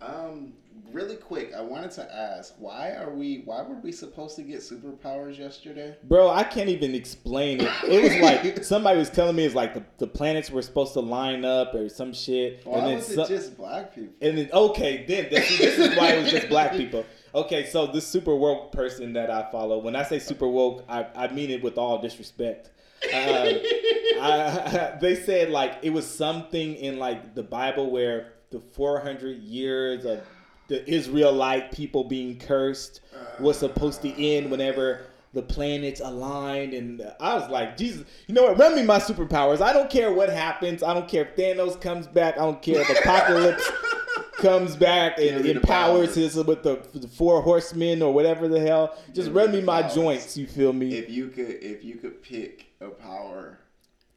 Um, 0.00 0.52
really 0.92 1.16
quick, 1.16 1.52
I 1.54 1.60
wanted 1.60 1.90
to 1.92 2.14
ask, 2.14 2.54
why 2.58 2.92
are 2.92 3.10
we? 3.10 3.42
Why 3.44 3.62
were 3.62 3.76
we 3.76 3.92
supposed 3.92 4.36
to 4.36 4.42
get 4.42 4.60
superpowers 4.60 5.38
yesterday? 5.38 5.96
Bro, 6.04 6.30
I 6.30 6.44
can't 6.44 6.68
even 6.68 6.94
explain 6.94 7.60
it. 7.60 7.70
It 7.86 8.02
was 8.02 8.16
like 8.22 8.64
somebody 8.64 8.98
was 8.98 9.10
telling 9.10 9.36
me 9.36 9.44
it's 9.44 9.54
like 9.54 9.74
the, 9.74 9.84
the 9.98 10.06
planets 10.06 10.50
were 10.50 10.62
supposed 10.62 10.92
to 10.94 11.00
line 11.00 11.44
up 11.44 11.74
or 11.74 11.88
some 11.88 12.12
shit. 12.12 12.64
Why 12.64 12.78
and 12.78 12.86
then 12.86 12.96
was 12.96 13.10
it 13.10 13.28
just 13.28 13.56
black 13.56 13.94
people? 13.94 14.14
And 14.20 14.38
then 14.38 14.50
okay, 14.52 15.04
then 15.06 15.28
this, 15.30 15.58
this 15.58 15.78
is 15.78 15.96
why 15.96 16.12
it 16.12 16.22
was 16.22 16.30
just 16.30 16.48
black 16.48 16.72
people. 16.72 17.04
Okay, 17.34 17.66
so 17.66 17.86
this 17.86 18.06
super 18.06 18.34
woke 18.34 18.72
person 18.72 19.12
that 19.12 19.30
I 19.30 19.50
follow, 19.50 19.78
when 19.78 19.94
I 19.94 20.02
say 20.02 20.18
super 20.18 20.48
woke, 20.48 20.84
I, 20.88 21.06
I 21.14 21.28
mean 21.28 21.50
it 21.50 21.62
with 21.62 21.76
all 21.76 22.00
disrespect. 22.00 22.70
Uh, 23.12 23.52
I, 24.20 24.96
they 25.00 25.14
said 25.14 25.50
like 25.50 25.78
it 25.82 25.90
was 25.90 26.06
something 26.06 26.74
in 26.76 26.98
like 26.98 27.34
the 27.34 27.42
Bible 27.42 27.90
where 27.90 28.32
the 28.50 28.60
400 28.60 29.38
years 29.42 30.04
of 30.04 30.22
the 30.68 30.88
Israelite 30.88 31.72
people 31.72 32.04
being 32.04 32.38
cursed 32.38 33.00
was 33.40 33.58
supposed 33.58 34.02
to 34.02 34.22
end 34.22 34.50
whenever 34.50 35.06
the 35.34 35.42
planets 35.42 36.00
aligned 36.00 36.72
and 36.72 37.02
I 37.20 37.34
was 37.34 37.50
like, 37.50 37.76
Jesus, 37.76 38.04
you 38.26 38.34
know 38.34 38.44
what? 38.44 38.58
Run 38.58 38.74
me 38.74 38.82
my 38.82 38.98
superpowers. 38.98 39.60
I 39.60 39.72
don't 39.72 39.90
care 39.90 40.12
what 40.12 40.30
happens. 40.30 40.82
I 40.82 40.94
don't 40.94 41.08
care 41.08 41.26
if 41.26 41.36
Thanos 41.36 41.80
comes 41.80 42.06
back. 42.06 42.34
I 42.38 42.40
don't 42.40 42.62
care 42.62 42.80
if 42.80 42.90
Apocalypse 42.90 43.70
comes 44.38 44.76
back 44.76 45.18
and 45.18 45.44
empowers 45.44 46.14
his 46.14 46.36
with 46.36 46.62
the, 46.62 46.80
the, 46.94 47.08
four 47.08 47.42
horsemen 47.42 48.02
or 48.02 48.12
whatever 48.12 48.48
the 48.48 48.60
hell. 48.60 48.96
Just 49.12 49.30
run 49.30 49.52
me 49.52 49.60
my 49.60 49.82
powers. 49.82 49.94
joints. 49.94 50.36
You 50.36 50.46
feel 50.46 50.72
me? 50.72 50.94
If 50.94 51.10
you 51.10 51.28
could, 51.28 51.62
if 51.62 51.84
you 51.84 51.96
could 51.96 52.22
pick 52.22 52.66
a 52.80 52.88
power, 52.88 53.58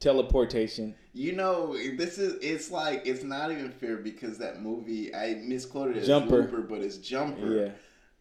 teleportation. 0.01 0.95
You 1.13 1.33
know, 1.33 1.73
this 1.73 2.17
is 2.17 2.41
it's 2.41 2.71
like 2.71 3.03
it's 3.05 3.23
not 3.23 3.51
even 3.51 3.71
fair 3.71 3.97
because 3.97 4.37
that 4.39 4.61
movie 4.61 5.13
I 5.15 5.35
misquoted 5.35 5.97
it 5.97 6.05
Jumper. 6.05 6.41
Looper, 6.41 6.61
but 6.61 6.81
it's 6.81 6.97
Jumper. 6.97 7.73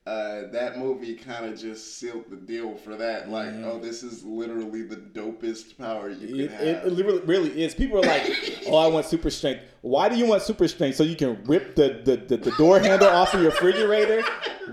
Yeah. 0.07 0.11
uh, 0.11 0.51
that 0.51 0.79
movie 0.79 1.15
kind 1.15 1.47
of 1.47 1.59
just 1.59 1.99
sealed 1.99 2.25
the 2.31 2.37
deal 2.37 2.77
for 2.77 2.97
that. 2.97 3.31
Like, 3.31 3.55
oh, 3.65 3.79
this 3.81 4.03
is 4.03 4.25
literally 4.25 4.83
the 4.83 4.97
dopest 4.97 5.79
power 5.79 6.11
you 6.11 6.29
could 6.29 6.41
it, 6.41 6.51
have. 6.51 6.63
It, 6.63 6.99
it 6.99 7.27
really 7.27 7.63
is. 7.63 7.75
People 7.75 7.99
are 7.99 8.03
like, 8.03 8.63
oh, 8.67 8.77
I 8.77 8.87
want 8.89 9.07
super 9.07 9.31
strength. 9.31 9.63
Why 9.83 10.11
do 10.11 10.17
you 10.17 10.27
want 10.27 10.43
super 10.43 10.69
strength? 10.69 10.97
So 10.97 11.05
you 11.05 11.17
can 11.17 11.43
rip 11.45 11.75
the, 11.75 12.03
the, 12.05 12.17
the, 12.17 12.37
the 12.37 12.51
door 12.53 12.79
handle 12.81 13.09
off 13.09 13.33
of 13.33 13.41
your 13.41 13.51
refrigerator? 13.51 14.23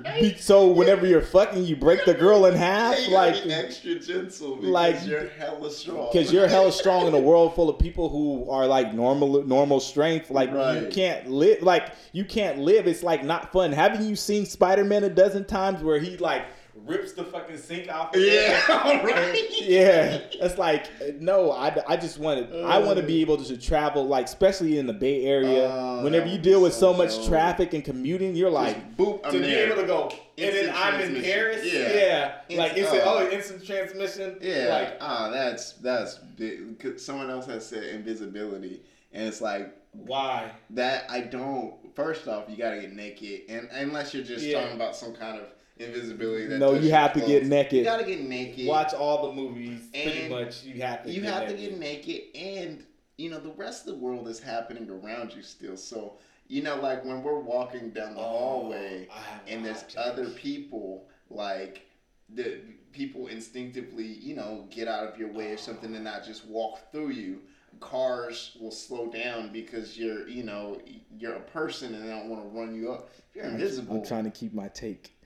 Right. 0.03 0.38
So 0.38 0.67
whenever 0.67 1.07
you're 1.07 1.21
fucking, 1.21 1.63
you 1.63 1.77
break 1.77 2.03
the 2.03 2.13
girl 2.13 2.45
in 2.45 2.55
half? 2.55 2.99
You 2.99 3.13
like 3.13 3.35
extra 3.47 3.99
gentle 3.99 4.57
because 4.57 4.69
like, 4.69 5.07
you're 5.07 5.29
hella 5.29 5.71
strong. 5.71 6.09
Because 6.11 6.31
you're 6.31 6.47
hella 6.47 6.71
strong 6.73 7.07
in 7.07 7.13
a 7.13 7.19
world 7.19 7.55
full 7.55 7.69
of 7.69 7.79
people 7.79 8.09
who 8.09 8.49
are 8.49 8.67
like 8.67 8.93
normal 8.93 9.43
normal 9.43 9.79
strength. 9.79 10.29
Like 10.29 10.51
right. 10.53 10.81
you 10.81 10.89
can't 10.89 11.29
live. 11.29 11.63
Like 11.63 11.93
you 12.11 12.25
can't 12.25 12.59
live. 12.59 12.85
It's 12.85 13.01
like 13.01 13.23
not 13.23 13.51
fun. 13.51 13.71
Haven't 13.71 14.07
you 14.07 14.15
seen 14.15 14.45
Spider 14.45 14.84
Man 14.84 15.03
a 15.03 15.09
dozen 15.09 15.45
times 15.45 15.81
where 15.81 15.99
he 15.99 16.17
like 16.17 16.43
rips 16.88 17.14
the 17.14 17.23
fucking 17.23 17.57
sink 17.57 17.91
off. 17.91 18.15
Of 18.15 18.22
yeah, 18.22 18.61
right. 19.03 19.43
Yeah, 19.61 20.19
it's 20.31 20.57
like 20.57 20.88
no. 21.19 21.51
I, 21.51 21.76
I 21.88 21.97
just 21.97 22.19
wanted 22.19 22.53
uh, 22.53 22.68
I 22.68 22.77
want 22.80 22.97
to 22.97 23.03
be 23.05 23.22
able 23.22 23.38
to, 23.38 23.43
to, 23.43 23.57
travel 23.57 24.07
like 24.07 24.26
especially 24.26 24.80
in 24.80 24.88
the 24.88 24.93
Bay 24.93 25.26
Area. 25.26 25.69
Uh, 25.69 26.01
Whenever 26.01 26.27
you 26.27 26.38
deal 26.38 26.61
with 26.61 26.73
so, 26.73 26.93
so 26.93 26.97
much 26.97 27.27
traffic 27.27 27.73
and 27.73 27.84
commuting, 27.84 28.35
you're 28.35 28.49
like 28.49 28.95
boop 28.95 29.22
to 29.23 29.27
I'm 29.27 29.34
be 29.34 29.39
there. 29.39 29.68
able 29.68 29.81
to 29.81 29.88
go. 29.88 30.11
Instant 30.38 30.38
and 30.38 30.55
then 30.55 30.76
I'm 30.76 31.15
in 31.15 31.23
Paris. 31.23 31.65
Yeah, 31.65 31.93
yeah. 31.93 32.35
Instant, 32.49 32.59
like 32.59 32.77
instant. 32.77 33.03
Uh, 33.03 33.14
oh, 33.14 33.30
instant 33.30 33.65
transmission. 33.65 34.38
Yeah. 34.41 34.68
Like 34.69 34.97
ah, 35.01 35.30
that's 35.30 35.73
that's 35.73 36.15
big. 36.15 36.99
Someone 36.99 37.30
else 37.30 37.45
has 37.47 37.65
said 37.65 37.84
invisibility, 37.84 38.81
and 39.11 39.27
it's 39.27 39.41
like 39.41 39.76
why 39.91 40.51
that 40.72 41.09
I 41.09 41.22
don't. 41.22 41.73
First 41.95 42.27
off, 42.27 42.45
you 42.47 42.55
gotta 42.55 42.80
get 42.80 42.93
naked, 42.93 43.41
and 43.49 43.68
unless 43.72 44.14
you're 44.14 44.23
just 44.23 44.45
yeah. 44.45 44.61
talking 44.61 44.76
about 44.76 44.95
some 44.95 45.14
kind 45.14 45.39
of 45.39 45.47
invisibility. 45.79 46.57
no, 46.57 46.73
you 46.73 46.91
have 46.91 47.13
to 47.13 47.19
get 47.21 47.45
naked. 47.45 47.73
You 47.73 47.83
gotta 47.83 48.05
get 48.05 48.21
naked. 48.21 48.67
Watch 48.67 48.93
all 48.93 49.27
the 49.27 49.33
movies. 49.33 49.81
And 49.93 50.11
pretty 50.11 50.29
much, 50.29 50.63
you 50.63 50.81
have 50.81 51.03
to. 51.03 51.11
You 51.11 51.21
have 51.23 51.43
naked. 51.43 51.57
to 51.57 51.69
get 51.69 51.79
naked, 51.79 52.21
and 52.35 52.85
you 53.17 53.29
know 53.29 53.39
the 53.39 53.53
rest 53.53 53.87
of 53.87 53.93
the 53.93 53.99
world 53.99 54.27
is 54.27 54.39
happening 54.39 54.89
around 54.89 55.33
you 55.33 55.41
still. 55.41 55.77
So 55.77 56.17
you 56.47 56.63
know, 56.63 56.75
like 56.77 57.03
when 57.03 57.23
we're 57.23 57.39
walking 57.39 57.91
down 57.91 58.15
the 58.15 58.21
oh, 58.21 58.23
hallway, 58.23 59.07
and 59.47 59.65
there's 59.65 59.83
other 59.97 60.29
people, 60.29 61.07
like 61.29 61.81
the 62.29 62.59
people 62.91 63.27
instinctively, 63.27 64.05
you 64.05 64.35
know, 64.35 64.67
get 64.69 64.87
out 64.87 65.07
of 65.07 65.19
your 65.19 65.31
way 65.31 65.51
or 65.51 65.57
something 65.57 65.95
and 65.95 66.03
not 66.03 66.25
just 66.25 66.45
walk 66.45 66.91
through 66.91 67.09
you 67.09 67.39
cars 67.79 68.57
will 68.59 68.71
slow 68.71 69.09
down 69.09 69.51
because 69.51 69.97
you're 69.97 70.27
you 70.27 70.43
know 70.43 70.79
you're 71.17 71.35
a 71.35 71.41
person 71.41 71.93
and 71.93 72.03
they 72.03 72.09
don't 72.09 72.29
want 72.29 72.41
to 72.41 72.57
run 72.57 72.75
you 72.75 72.91
up. 72.91 73.09
If 73.29 73.35
you're 73.35 73.45
invisible, 73.45 73.97
I'm 73.97 74.05
trying 74.05 74.25
to 74.25 74.31
keep 74.31 74.53
my 74.53 74.67
take. 74.69 75.16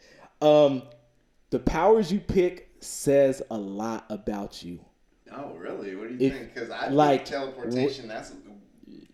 Um, 0.41 0.83
the 1.49 1.59
powers 1.59 2.11
you 2.11 2.19
pick 2.19 2.71
says 2.79 3.41
a 3.51 3.57
lot 3.57 4.05
about 4.09 4.63
you. 4.63 4.79
Oh, 5.31 5.53
really? 5.55 5.95
What 5.95 6.09
do 6.09 6.15
you 6.15 6.27
if, 6.27 6.33
think? 6.33 6.53
Because 6.53 6.69
I 6.69 6.89
like 6.89 7.25
teleportation. 7.25 8.07
That's 8.07 8.33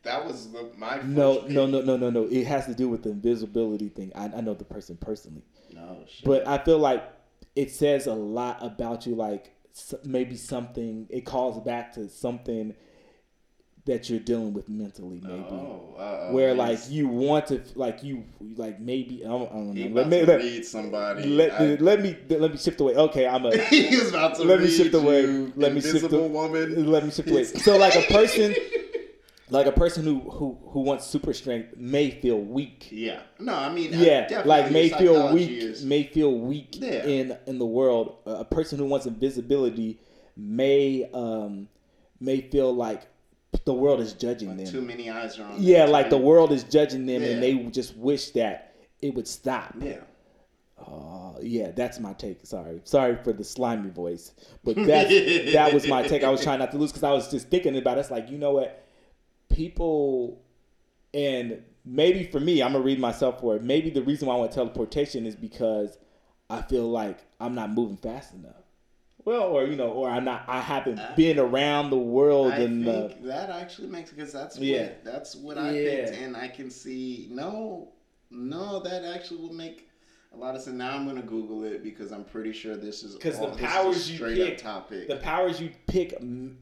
that 0.03 0.25
was 0.25 0.51
the, 0.51 0.69
my 0.77 1.01
no, 1.03 1.39
pick. 1.39 1.51
no, 1.51 1.65
no, 1.65 1.81
no, 1.81 1.97
no, 1.97 2.09
no. 2.09 2.23
It 2.23 2.45
has 2.47 2.65
to 2.67 2.73
do 2.73 2.87
with 2.87 3.03
the 3.03 3.09
invisibility 3.09 3.89
thing. 3.89 4.11
I, 4.15 4.25
I 4.25 4.41
know 4.41 4.53
the 4.53 4.63
person 4.63 4.97
personally. 4.97 5.43
No, 5.73 6.03
shit. 6.07 6.25
but 6.25 6.47
I 6.47 6.57
feel 6.59 6.79
like 6.79 7.03
it 7.55 7.71
says 7.71 8.07
a 8.07 8.13
lot 8.13 8.63
about 8.63 9.05
you. 9.05 9.15
Like 9.15 9.53
maybe 10.05 10.37
something. 10.37 11.07
It 11.09 11.25
calls 11.25 11.63
back 11.63 11.93
to 11.93 12.07
something 12.09 12.73
that 13.87 14.09
you're 14.09 14.19
dealing 14.19 14.53
with 14.53 14.69
mentally, 14.69 15.19
maybe. 15.23 15.45
Oh, 15.49 15.95
uh, 15.97 16.31
where 16.31 16.53
like 16.53 16.79
you 16.89 17.07
want 17.07 17.47
to, 17.47 17.61
like 17.75 18.03
you, 18.03 18.23
like 18.55 18.79
maybe 18.79 19.25
I 19.25 19.29
don't, 19.29 19.49
I 19.49 19.53
don't 19.55 19.73
know. 19.73 19.95
Let 19.95 20.07
me 20.09 20.23
let, 20.23 20.37
read 20.39 20.65
somebody. 20.65 21.23
Let, 21.25 21.59
I, 21.59 21.75
let 21.75 22.01
me 22.01 22.15
let 22.29 22.51
me 22.51 22.57
shift 22.57 22.79
away. 22.79 22.95
Okay, 22.95 23.25
I'm 23.25 23.45
a. 23.45 23.57
He's 23.69 24.09
about 24.09 24.35
to 24.35 24.43
let 24.43 24.59
me 24.59 24.69
shift 24.69 24.93
away. 24.93 25.25
Let 25.55 25.73
me 25.73 25.81
shift 25.81 26.11
away. 26.11 26.27
woman. 26.27 26.91
Let 26.91 27.03
me 27.05 27.11
shift 27.11 27.29
away. 27.29 27.45
So 27.45 27.77
like 27.77 27.95
a 27.95 28.03
person. 28.13 28.53
like 29.49 29.65
a 29.65 29.71
person 29.71 30.03
who, 30.03 30.19
who 30.19 30.57
who 30.71 30.81
wants 30.81 31.07
super 31.07 31.33
strength 31.33 31.75
may 31.77 32.11
feel 32.11 32.39
weak. 32.39 32.89
Yeah. 32.91 33.21
No, 33.39 33.55
I 33.55 33.73
mean 33.73 33.91
yeah, 33.93 34.43
like 34.45 34.71
may 34.71 34.89
feel 34.89 35.33
weak, 35.33 35.49
is... 35.49 35.85
may 35.85 36.03
feel 36.03 36.37
weak 36.37 36.75
yeah. 36.79 37.05
in 37.05 37.37
in 37.47 37.57
the 37.57 37.65
world. 37.65 38.17
A 38.25 38.45
person 38.45 38.77
who 38.77 38.85
wants 38.85 39.05
invisibility 39.05 39.99
may 40.35 41.09
um 41.13 41.69
may 42.19 42.41
feel 42.41 42.75
like 42.75 43.07
the 43.67 43.73
world 43.73 43.99
is 43.99 44.13
judging 44.13 44.47
like 44.47 44.57
them. 44.57 44.67
Too 44.67 44.81
many 44.81 45.09
eyes 45.09 45.37
are 45.37 45.43
on. 45.43 45.55
Them. 45.55 45.57
Yeah, 45.59 45.83
them. 45.83 45.91
like 45.91 46.09
the 46.09 46.17
world 46.17 46.53
is 46.53 46.63
judging 46.63 47.05
them, 47.05 47.21
yeah. 47.21 47.29
and 47.31 47.43
they 47.43 47.53
just 47.65 47.97
wish 47.97 48.31
that 48.31 48.75
it 49.01 49.13
would 49.13 49.27
stop. 49.27 49.75
Yeah. 49.79 49.99
Uh, 50.79 51.33
yeah, 51.41 51.71
that's 51.71 51.99
my 51.99 52.13
take. 52.13 52.45
Sorry, 52.45 52.79
sorry 52.85 53.17
for 53.23 53.33
the 53.33 53.43
slimy 53.43 53.89
voice, 53.89 54.33
but 54.63 54.77
that 54.77 55.09
that 55.53 55.73
was 55.73 55.85
my 55.85 56.01
take. 56.07 56.23
I 56.23 56.29
was 56.29 56.41
trying 56.41 56.59
not 56.59 56.71
to 56.71 56.77
lose 56.77 56.91
because 56.91 57.03
I 57.03 57.11
was 57.11 57.29
just 57.29 57.49
thinking 57.49 57.75
about 57.77 57.97
it. 57.97 58.01
It's 58.01 58.11
like 58.11 58.31
you 58.31 58.37
know 58.37 58.51
what, 58.51 58.87
people, 59.49 60.41
and 61.13 61.61
maybe 61.83 62.23
for 62.23 62.39
me, 62.39 62.63
I'm 62.63 62.71
gonna 62.71 62.85
read 62.85 63.01
myself 63.01 63.41
for 63.41 63.57
it. 63.57 63.63
Maybe 63.63 63.89
the 63.89 64.01
reason 64.01 64.29
why 64.29 64.35
I 64.35 64.37
want 64.37 64.53
teleportation 64.53 65.25
is 65.25 65.35
because 65.35 65.97
I 66.49 66.61
feel 66.61 66.89
like 66.89 67.19
I'm 67.41 67.53
not 67.53 67.71
moving 67.71 67.97
fast 67.97 68.33
enough. 68.33 68.63
Well, 69.27 69.43
or 69.43 69.65
you 69.65 69.75
know, 69.75 69.89
or 69.89 70.09
I'm 70.09 70.23
not. 70.23 70.45
I 70.47 70.61
haven't 70.61 71.01
been 71.17 71.37
around 71.37 71.89
the 71.89 71.97
world. 71.97 72.53
I 72.53 72.59
and 72.59 72.85
think 72.85 73.25
that 73.25 73.49
actually 73.49 73.89
makes 73.89 74.09
because 74.09 74.31
that's 74.31 74.57
yeah, 74.57 74.83
what, 74.83 75.03
that's 75.03 75.35
what 75.35 75.57
I 75.57 75.71
yeah. 75.71 76.05
picked, 76.05 76.17
and 76.21 76.37
I 76.37 76.47
can 76.47 76.71
see 76.71 77.27
no, 77.29 77.89
no, 78.31 78.79
that 78.83 79.03
actually 79.03 79.41
will 79.41 79.51
make 79.51 79.89
a 80.33 80.37
lot 80.37 80.55
of 80.55 80.61
sense. 80.61 80.77
Now 80.77 80.95
I'm 80.95 81.05
gonna 81.05 81.21
Google 81.23 81.65
it 81.65 81.83
because 81.83 82.13
I'm 82.13 82.23
pretty 82.23 82.53
sure 82.53 82.77
this 82.77 83.03
is 83.03 83.15
because 83.15 83.37
the 83.37 83.47
powers 83.47 84.09
you 84.09 84.17
pick, 84.17 84.59
topic. 84.59 85.09
The 85.09 85.17
powers 85.17 85.59
you 85.59 85.71
pick 85.87 86.17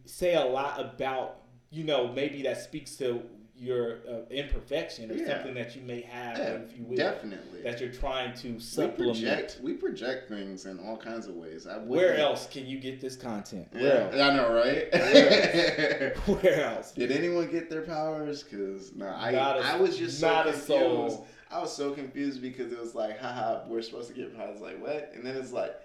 say 0.06 0.34
a 0.34 0.46
lot 0.46 0.80
about 0.80 1.42
you 1.70 1.84
know 1.84 2.12
maybe 2.14 2.42
that 2.42 2.60
speaks 2.64 2.96
to 2.96 3.22
your 3.58 4.00
uh, 4.10 4.30
imperfection 4.30 5.12
or 5.12 5.16
yeah. 5.16 5.28
something 5.28 5.54
that 5.54 5.76
you 5.76 5.82
may 5.82 6.02
have, 6.02 6.38
yeah, 6.38 6.44
if 6.56 6.78
you 6.78 6.84
will, 6.84 6.98
definitely 6.98 7.62
that 7.64 7.80
you're 7.80 7.92
trying 7.92 8.34
to 8.34 8.60
supplement. 8.60 9.18
We 9.18 9.24
project, 9.24 9.60
we 9.62 9.74
project 9.74 10.30
things 10.30 10.66
in 10.66 10.80
all 10.80 10.98
kinds 10.98 11.28
of 11.28 11.36
ways. 11.36 11.66
Where 11.86 12.18
else 12.18 12.48
can 12.48 12.66
you 12.66 12.80
get 12.80 13.00
this 13.00 13.16
content? 13.16 13.68
Where 13.72 13.84
yeah, 13.84 14.04
else? 14.06 14.16
I 14.16 14.36
know, 14.36 14.54
right? 14.54 14.94
Where 14.94 16.12
else? 16.12 16.18
Where 16.44 16.64
else? 16.64 16.92
Did 16.92 17.12
anyone 17.12 17.50
get 17.50 17.70
their 17.70 17.84
powers? 17.84 18.44
Because 18.44 18.94
no, 18.94 19.08
I 19.08 19.32
a, 19.32 19.40
I 19.40 19.78
was 19.78 19.98
just 19.98 20.20
so 20.20 20.44
confused. 20.44 21.20
I 21.52 21.60
was 21.60 21.76
so 21.76 21.92
confused 21.92 22.42
because 22.42 22.74
it 22.74 22.80
was 22.80 22.96
like, 22.96 23.20
haha, 23.20 23.62
we're 23.68 23.82
supposed 23.82 24.10
to 24.10 24.14
get 24.14 24.36
powers. 24.36 24.60
Like 24.60 24.82
what? 24.82 25.12
And 25.14 25.26
then 25.26 25.38
it's 25.38 25.54
like 25.54 25.80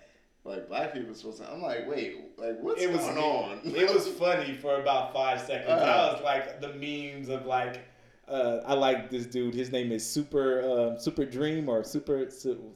like 0.44 0.68
black 0.68 0.94
people 0.94 1.14
supposed 1.14 1.42
to. 1.42 1.50
I'm 1.50 1.60
like, 1.60 1.88
wait, 1.88 2.38
like 2.38 2.60
what's 2.60 2.82
it 2.82 2.90
was, 2.90 3.00
going 3.00 3.18
on? 3.18 3.60
It 3.64 3.92
was 3.92 4.08
funny 4.08 4.54
for 4.54 4.80
about 4.80 5.12
five 5.12 5.40
seconds. 5.40 5.68
Uh, 5.70 5.74
I 5.74 6.12
was 6.12 6.22
like 6.22 6.60
the 6.60 6.74
memes 6.74 7.28
of 7.28 7.46
like. 7.46 7.80
Uh, 8.26 8.62
I 8.64 8.74
like 8.74 9.10
this 9.10 9.26
dude. 9.26 9.54
His 9.54 9.72
name 9.72 9.90
is 9.90 10.08
Super 10.08 10.60
uh, 10.62 10.98
Super 10.98 11.24
Dream 11.24 11.68
or 11.68 11.82
Super. 11.82 12.18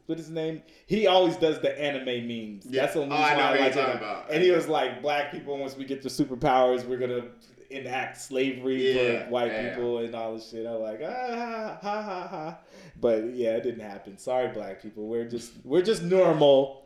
What 0.06 0.18
is 0.18 0.26
his 0.26 0.30
name? 0.30 0.62
He 0.86 1.06
always 1.06 1.36
does 1.36 1.60
the 1.60 1.80
anime 1.80 2.26
memes. 2.26 2.66
Yeah. 2.66 2.82
That's 2.82 2.94
the 2.94 3.00
reason 3.00 3.12
oh, 3.12 3.16
I, 3.16 3.34
I 3.34 3.58
like 3.58 3.74
him. 3.74 3.96
About. 3.96 4.32
And 4.32 4.42
he 4.42 4.50
was 4.50 4.66
like, 4.66 5.00
"Black 5.00 5.30
people, 5.30 5.56
once 5.56 5.76
we 5.76 5.84
get 5.84 6.02
the 6.02 6.08
superpowers, 6.08 6.84
we're 6.84 6.98
gonna 6.98 7.28
enact 7.70 8.20
slavery 8.20 8.94
yeah, 8.94 9.26
for 9.26 9.30
white 9.30 9.52
yeah. 9.52 9.68
people 9.70 9.98
and 9.98 10.12
all 10.16 10.34
this 10.34 10.50
shit." 10.50 10.66
I'm 10.66 10.80
like, 10.80 11.00
ah, 11.04 11.78
ha, 11.80 12.02
ha, 12.02 12.28
ha. 12.28 12.58
But 13.00 13.36
yeah, 13.36 13.50
it 13.50 13.62
didn't 13.62 13.88
happen. 13.88 14.18
Sorry, 14.18 14.48
black 14.48 14.82
people. 14.82 15.06
We're 15.06 15.28
just 15.28 15.52
we're 15.62 15.82
just 15.82 16.02
normal. 16.02 16.84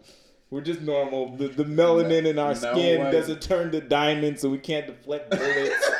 We're 0.51 0.62
just 0.62 0.81
normal. 0.81 1.37
The, 1.37 1.49
the 1.49 1.65
melanin 1.65 2.25
no, 2.25 2.31
in 2.31 2.39
our 2.39 2.55
no 2.55 2.73
skin 2.73 3.01
one. 3.01 3.12
doesn't 3.12 3.43
turn 3.43 3.70
to 3.73 3.81
diamonds, 3.81 4.41
so 4.41 4.49
we 4.49 4.59
can't 4.59 4.87
deflect 4.87 5.31
bullets. 5.31 5.91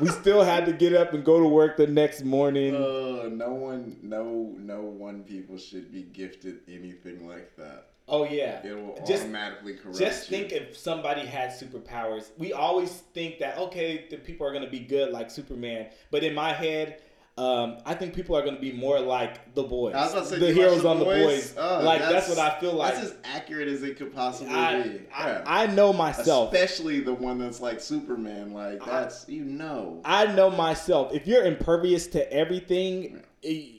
we 0.00 0.08
still 0.08 0.44
had 0.44 0.66
to 0.66 0.72
get 0.72 0.94
up 0.94 1.14
and 1.14 1.24
go 1.24 1.40
to 1.40 1.46
work 1.46 1.76
the 1.76 1.86
next 1.86 2.22
morning. 2.22 2.76
Uh, 2.76 3.28
no 3.28 3.52
one, 3.52 3.96
no, 4.02 4.54
no 4.58 4.82
one 4.82 5.24
people 5.24 5.58
should 5.58 5.92
be 5.92 6.02
gifted 6.02 6.60
anything 6.68 7.26
like 7.26 7.56
that. 7.56 7.86
Oh 8.06 8.24
yeah, 8.24 8.60
it 8.66 8.74
will 8.74 8.96
just, 9.06 9.22
automatically 9.22 9.74
corrupt. 9.74 9.98
Just 9.98 10.30
you. 10.30 10.36
think 10.36 10.52
if 10.52 10.76
somebody 10.76 11.24
had 11.24 11.50
superpowers. 11.50 12.30
We 12.38 12.52
always 12.52 12.90
think 12.90 13.38
that 13.38 13.56
okay, 13.58 14.06
the 14.10 14.16
people 14.16 14.46
are 14.46 14.52
gonna 14.52 14.70
be 14.70 14.80
good 14.80 15.12
like 15.12 15.30
Superman, 15.30 15.86
but 16.10 16.24
in 16.24 16.34
my 16.34 16.52
head, 16.52 17.02
um, 17.38 17.78
I 17.86 17.94
think 17.94 18.14
people 18.14 18.36
are 18.36 18.42
going 18.42 18.56
to 18.56 18.60
be 18.60 18.72
more 18.72 19.00
like 19.00 19.54
the 19.54 19.62
boys, 19.62 19.94
say, 20.28 20.38
the 20.38 20.52
heroes 20.52 20.84
on 20.84 20.98
the 20.98 21.04
boys. 21.04 21.54
Oh, 21.56 21.80
like 21.82 22.00
that's, 22.00 22.12
that's, 22.12 22.28
what 22.28 22.38
I 22.38 22.60
feel 22.60 22.74
like. 22.74 22.94
That's 22.94 23.12
as 23.12 23.16
accurate 23.24 23.68
as 23.68 23.82
it 23.82 23.96
could 23.96 24.14
possibly 24.14 24.54
I, 24.54 24.82
be. 24.82 24.88
Yeah. 25.08 25.42
I, 25.46 25.62
I, 25.62 25.66
know 25.66 25.92
myself, 25.92 26.52
especially 26.52 27.00
the 27.00 27.14
one 27.14 27.38
that's 27.38 27.60
like 27.60 27.80
Superman. 27.80 28.52
Like 28.52 28.84
that's 28.84 29.26
I, 29.26 29.32
you 29.32 29.44
know. 29.44 30.02
I 30.04 30.26
know 30.26 30.50
myself. 30.50 31.14
If 31.14 31.26
you're 31.26 31.44
impervious 31.44 32.06
to 32.08 32.32
everything. 32.32 33.22
It, 33.42 33.46
eh, 33.48 33.76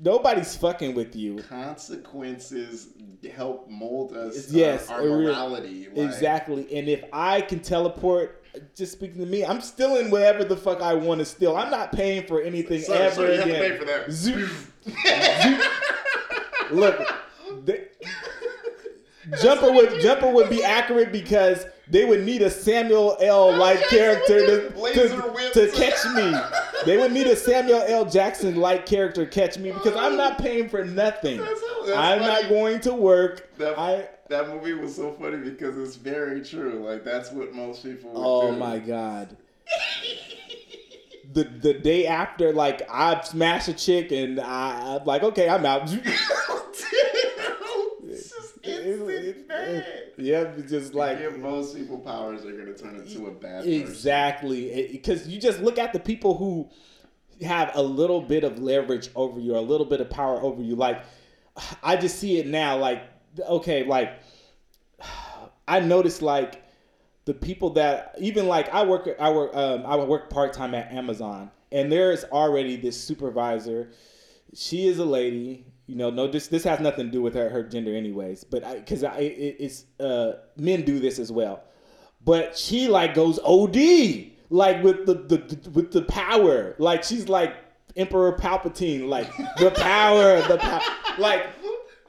nobody's 0.00 0.56
fucking 0.56 0.94
with 0.94 1.14
you. 1.16 1.42
Consequences 1.42 2.88
help 3.34 3.68
mold 3.68 4.12
us. 4.12 4.48
Uh, 4.48 4.56
yes, 4.56 4.88
our, 4.88 5.00
our 5.00 5.08
morality. 5.08 5.88
Like. 5.88 6.06
Exactly. 6.06 6.76
And 6.76 6.88
if 6.88 7.04
I 7.12 7.40
can 7.40 7.60
teleport, 7.60 8.37
just 8.74 8.92
speaking 8.92 9.20
to 9.20 9.26
me, 9.26 9.44
I'm 9.44 9.60
stealing 9.60 10.10
whatever 10.10 10.44
the 10.44 10.56
fuck 10.56 10.80
I 10.80 10.94
want 10.94 11.20
to 11.20 11.24
steal. 11.24 11.56
I'm 11.56 11.70
not 11.70 11.92
paying 11.92 12.26
for 12.26 12.40
anything 12.40 12.82
ever 12.90 13.14
sorry, 13.14 13.36
again. 13.36 13.48
You 13.48 13.54
have 13.54 13.62
to 13.62 13.70
pay 13.70 13.78
for 13.78 13.84
that. 13.84 14.12
Zoop. 14.12 14.50
Zoop. 15.42 16.72
look, 16.72 17.18
Jumper 19.42 19.72
would 19.72 20.00
Jumper 20.00 20.28
would 20.30 20.48
be 20.48 20.64
accurate 20.64 21.12
because 21.12 21.66
they 21.90 22.04
would 22.04 22.24
need 22.24 22.42
a 22.42 22.50
Samuel 22.50 23.16
L. 23.20 23.50
Oh, 23.50 23.50
like 23.50 23.80
character 23.88 24.46
to, 24.46 24.70
to, 24.70 25.50
to, 25.54 25.70
catch 25.72 26.04
me. 26.14 26.38
They 26.84 26.96
would 26.96 27.12
need 27.12 27.26
a 27.26 27.36
Samuel 27.36 27.82
L. 27.86 28.04
Jackson 28.04 28.56
like 28.56 28.86
character 28.86 29.24
catch 29.26 29.58
me 29.58 29.72
because 29.72 29.96
I'm 29.96 30.16
not 30.16 30.38
paying 30.38 30.68
for 30.68 30.84
nothing. 30.84 31.40
I'm 31.94 32.20
not 32.20 32.48
going 32.48 32.80
to 32.80 32.94
work. 32.94 33.48
I, 33.60 34.08
that 34.28 34.48
movie 34.48 34.74
was 34.74 34.94
so 34.94 35.12
funny 35.12 35.38
because 35.38 35.76
it's 35.78 35.96
very 35.96 36.44
true. 36.44 36.84
Like 36.86 37.04
that's 37.04 37.30
what 37.30 37.54
most 37.54 37.82
people 37.82 38.12
oh 38.14 38.52
do. 38.52 38.58
my 38.58 38.78
god. 38.78 39.36
the 41.32 41.44
the 41.44 41.74
day 41.74 42.06
after, 42.06 42.52
like 42.52 42.82
I 42.90 43.20
smash 43.22 43.68
a 43.68 43.72
chick 43.72 44.12
and 44.12 44.40
I, 44.40 44.96
I'm 44.96 45.04
like, 45.04 45.22
okay, 45.22 45.48
I'm 45.48 45.64
out. 45.64 45.90
Yeah, 50.18 50.52
just 50.68 50.94
like 50.94 51.18
if 51.18 51.36
most 51.36 51.76
people 51.76 51.98
powers 51.98 52.44
are 52.44 52.52
gonna 52.52 52.74
turn 52.74 52.96
into 52.96 53.28
a 53.28 53.30
bad 53.30 53.66
exactly 53.66 54.88
because 54.90 55.28
you 55.28 55.40
just 55.40 55.60
look 55.60 55.78
at 55.78 55.92
the 55.92 56.00
people 56.00 56.36
who 56.36 56.68
have 57.46 57.70
a 57.74 57.82
little 57.82 58.20
bit 58.20 58.42
of 58.42 58.58
leverage 58.58 59.10
over 59.14 59.38
you, 59.38 59.56
a 59.56 59.60
little 59.60 59.86
bit 59.86 60.00
of 60.00 60.10
power 60.10 60.42
over 60.42 60.60
you. 60.60 60.74
Like 60.74 61.04
I 61.84 61.96
just 61.96 62.18
see 62.18 62.38
it 62.38 62.48
now. 62.48 62.76
Like 62.76 63.02
okay, 63.40 63.84
like 63.84 64.20
I 65.68 65.80
noticed 65.80 66.22
like 66.22 66.62
the 67.24 67.34
people 67.34 67.70
that 67.70 68.14
even 68.18 68.46
like 68.46 68.72
I 68.72 68.84
work 68.84 69.08
I 69.18 69.30
work 69.30 69.54
um, 69.54 69.84
I 69.86 69.96
work 69.96 70.30
part 70.30 70.52
time 70.52 70.74
at 70.74 70.92
Amazon, 70.92 71.50
and 71.72 71.90
there's 71.90 72.24
already 72.24 72.76
this 72.76 73.00
supervisor. 73.00 73.90
She 74.54 74.88
is 74.88 74.98
a 74.98 75.04
lady 75.04 75.66
you 75.88 75.96
know, 75.96 76.10
no, 76.10 76.26
this 76.26 76.48
this 76.48 76.64
has 76.64 76.80
nothing 76.80 77.06
to 77.06 77.10
do 77.10 77.22
with 77.22 77.34
her, 77.34 77.48
her 77.48 77.62
gender, 77.62 77.96
anyways. 77.96 78.44
But 78.44 78.62
because 78.74 79.02
I, 79.02 79.14
I 79.14 79.18
it, 79.20 79.56
it's 79.58 79.84
uh, 79.98 80.34
men 80.58 80.82
do 80.82 81.00
this 81.00 81.18
as 81.18 81.32
well. 81.32 81.64
But 82.22 82.56
she 82.56 82.88
like 82.88 83.14
goes 83.14 83.38
OD, 83.42 83.76
like 84.50 84.82
with 84.82 85.06
the, 85.06 85.14
the, 85.14 85.38
the 85.38 85.70
with 85.70 85.90
the 85.90 86.02
power. 86.02 86.76
Like 86.78 87.04
she's 87.04 87.30
like 87.30 87.56
Emperor 87.96 88.36
Palpatine, 88.36 89.08
like 89.08 89.34
the 89.58 89.70
power, 89.70 90.42
the 90.42 90.58
power. 90.58 90.82
Like 91.18 91.46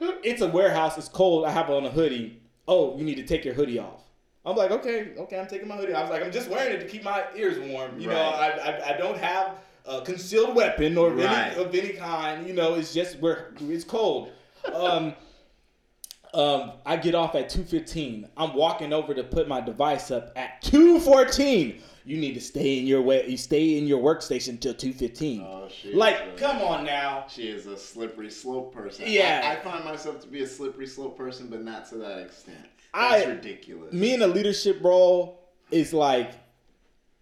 it's 0.00 0.40
a 0.40 0.48
warehouse. 0.48 0.98
It's 0.98 1.08
cold. 1.08 1.44
I 1.44 1.50
have 1.50 1.70
on 1.70 1.84
a 1.84 1.90
hoodie. 1.90 2.40
Oh, 2.66 2.96
you 2.96 3.04
need 3.04 3.16
to 3.16 3.24
take 3.24 3.44
your 3.44 3.54
hoodie 3.54 3.78
off. 3.78 4.02
I'm 4.44 4.56
like, 4.56 4.70
okay, 4.70 5.12
okay, 5.18 5.38
I'm 5.38 5.46
taking 5.46 5.68
my 5.68 5.76
hoodie. 5.76 5.92
I 5.92 6.00
was 6.00 6.10
like, 6.10 6.22
I'm 6.22 6.32
just 6.32 6.48
wearing 6.48 6.74
it 6.74 6.80
to 6.80 6.86
keep 6.86 7.04
my 7.04 7.24
ears 7.36 7.58
warm. 7.58 8.00
You 8.00 8.08
right. 8.08 8.14
know, 8.14 8.22
I, 8.22 8.48
I 8.48 8.94
I 8.94 8.96
don't 8.96 9.18
have 9.18 9.58
a 9.84 10.00
concealed 10.00 10.54
weapon 10.54 10.96
or 10.96 11.10
right. 11.10 11.52
any, 11.52 11.62
of 11.62 11.74
any 11.74 11.92
kind. 11.92 12.46
You 12.46 12.54
know, 12.54 12.74
it's 12.74 12.94
just 12.94 13.18
where 13.20 13.52
it's 13.60 13.84
cold. 13.84 14.30
Um, 14.72 15.14
um, 16.32 16.72
I 16.86 16.96
get 16.96 17.14
off 17.14 17.34
at 17.34 17.50
two 17.50 17.64
fifteen. 17.64 18.28
I'm 18.36 18.54
walking 18.54 18.92
over 18.92 19.12
to 19.12 19.24
put 19.24 19.48
my 19.48 19.60
device 19.60 20.10
up 20.10 20.32
at 20.36 20.62
two 20.62 21.00
fourteen. 21.00 21.82
You 22.04 22.16
need 22.16 22.34
to 22.34 22.40
stay 22.40 22.78
in 22.78 22.86
your 22.86 23.02
way. 23.02 23.26
You 23.28 23.36
stay 23.36 23.76
in 23.76 23.86
your 23.86 24.02
workstation 24.02 24.50
until 24.50 24.74
two 24.74 24.92
fifteen. 24.92 25.42
Oh, 25.42 25.68
like, 25.92 26.16
a, 26.16 26.38
come 26.38 26.58
on 26.58 26.84
now. 26.84 27.26
She 27.28 27.48
is 27.48 27.66
a 27.66 27.76
slippery 27.76 28.30
slope 28.30 28.74
person. 28.74 29.04
Yeah, 29.06 29.42
I, 29.44 29.52
I, 29.52 29.56
find 29.56 29.84
myself 29.84 30.20
to 30.22 30.28
be 30.28 30.42
a 30.42 30.46
slippery 30.46 30.86
slope 30.86 31.16
person, 31.16 31.48
but 31.48 31.62
not 31.62 31.88
to 31.90 31.96
that 31.96 32.20
extent. 32.20 32.66
That's 32.94 33.26
I, 33.26 33.30
ridiculous. 33.30 33.92
Me 33.92 34.14
in 34.14 34.22
a 34.22 34.26
leadership 34.26 34.82
role 34.82 35.48
is 35.70 35.92
like, 35.92 36.32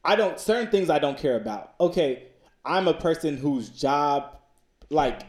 I 0.04 0.16
don't 0.16 0.38
certain 0.38 0.70
things 0.70 0.90
I 0.90 0.98
don't 0.98 1.18
care 1.18 1.36
about. 1.36 1.74
Okay, 1.80 2.28
I'm 2.64 2.88
a 2.88 2.94
person 2.94 3.36
whose 3.36 3.68
job, 3.70 4.38
like 4.90 5.22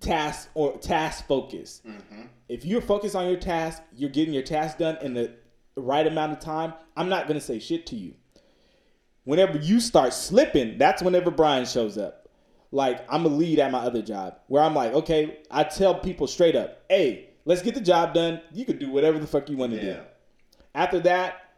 task 0.00 0.48
or 0.54 0.76
task 0.78 1.26
focus. 1.26 1.80
Mm-hmm. 1.86 2.22
If 2.48 2.64
you're 2.64 2.80
focused 2.80 3.16
on 3.16 3.28
your 3.28 3.38
task, 3.38 3.82
you're 3.94 4.10
getting 4.10 4.34
your 4.34 4.42
task 4.42 4.78
done 4.78 4.98
in 5.00 5.14
the 5.14 5.32
right 5.76 6.06
amount 6.06 6.32
of 6.32 6.40
time. 6.40 6.74
I'm 6.96 7.08
not 7.08 7.28
gonna 7.28 7.40
say 7.40 7.58
shit 7.58 7.86
to 7.86 7.96
you. 7.96 8.14
Whenever 9.26 9.58
you 9.58 9.80
start 9.80 10.14
slipping, 10.14 10.78
that's 10.78 11.02
whenever 11.02 11.32
Brian 11.32 11.66
shows 11.66 11.98
up. 11.98 12.28
Like 12.70 13.04
I'm 13.12 13.24
a 13.24 13.28
lead 13.28 13.58
at 13.58 13.72
my 13.72 13.80
other 13.80 14.00
job, 14.00 14.38
where 14.46 14.62
I'm 14.62 14.74
like, 14.74 14.92
okay, 14.92 15.38
I 15.50 15.64
tell 15.64 15.96
people 15.96 16.28
straight 16.28 16.54
up, 16.54 16.84
hey, 16.88 17.30
let's 17.44 17.60
get 17.60 17.74
the 17.74 17.80
job 17.80 18.14
done. 18.14 18.40
You 18.52 18.64
can 18.64 18.78
do 18.78 18.88
whatever 18.88 19.18
the 19.18 19.26
fuck 19.26 19.50
you 19.50 19.56
want 19.56 19.72
to 19.72 19.78
yeah. 19.78 19.92
do. 19.94 20.00
After 20.76 21.00
that, 21.00 21.54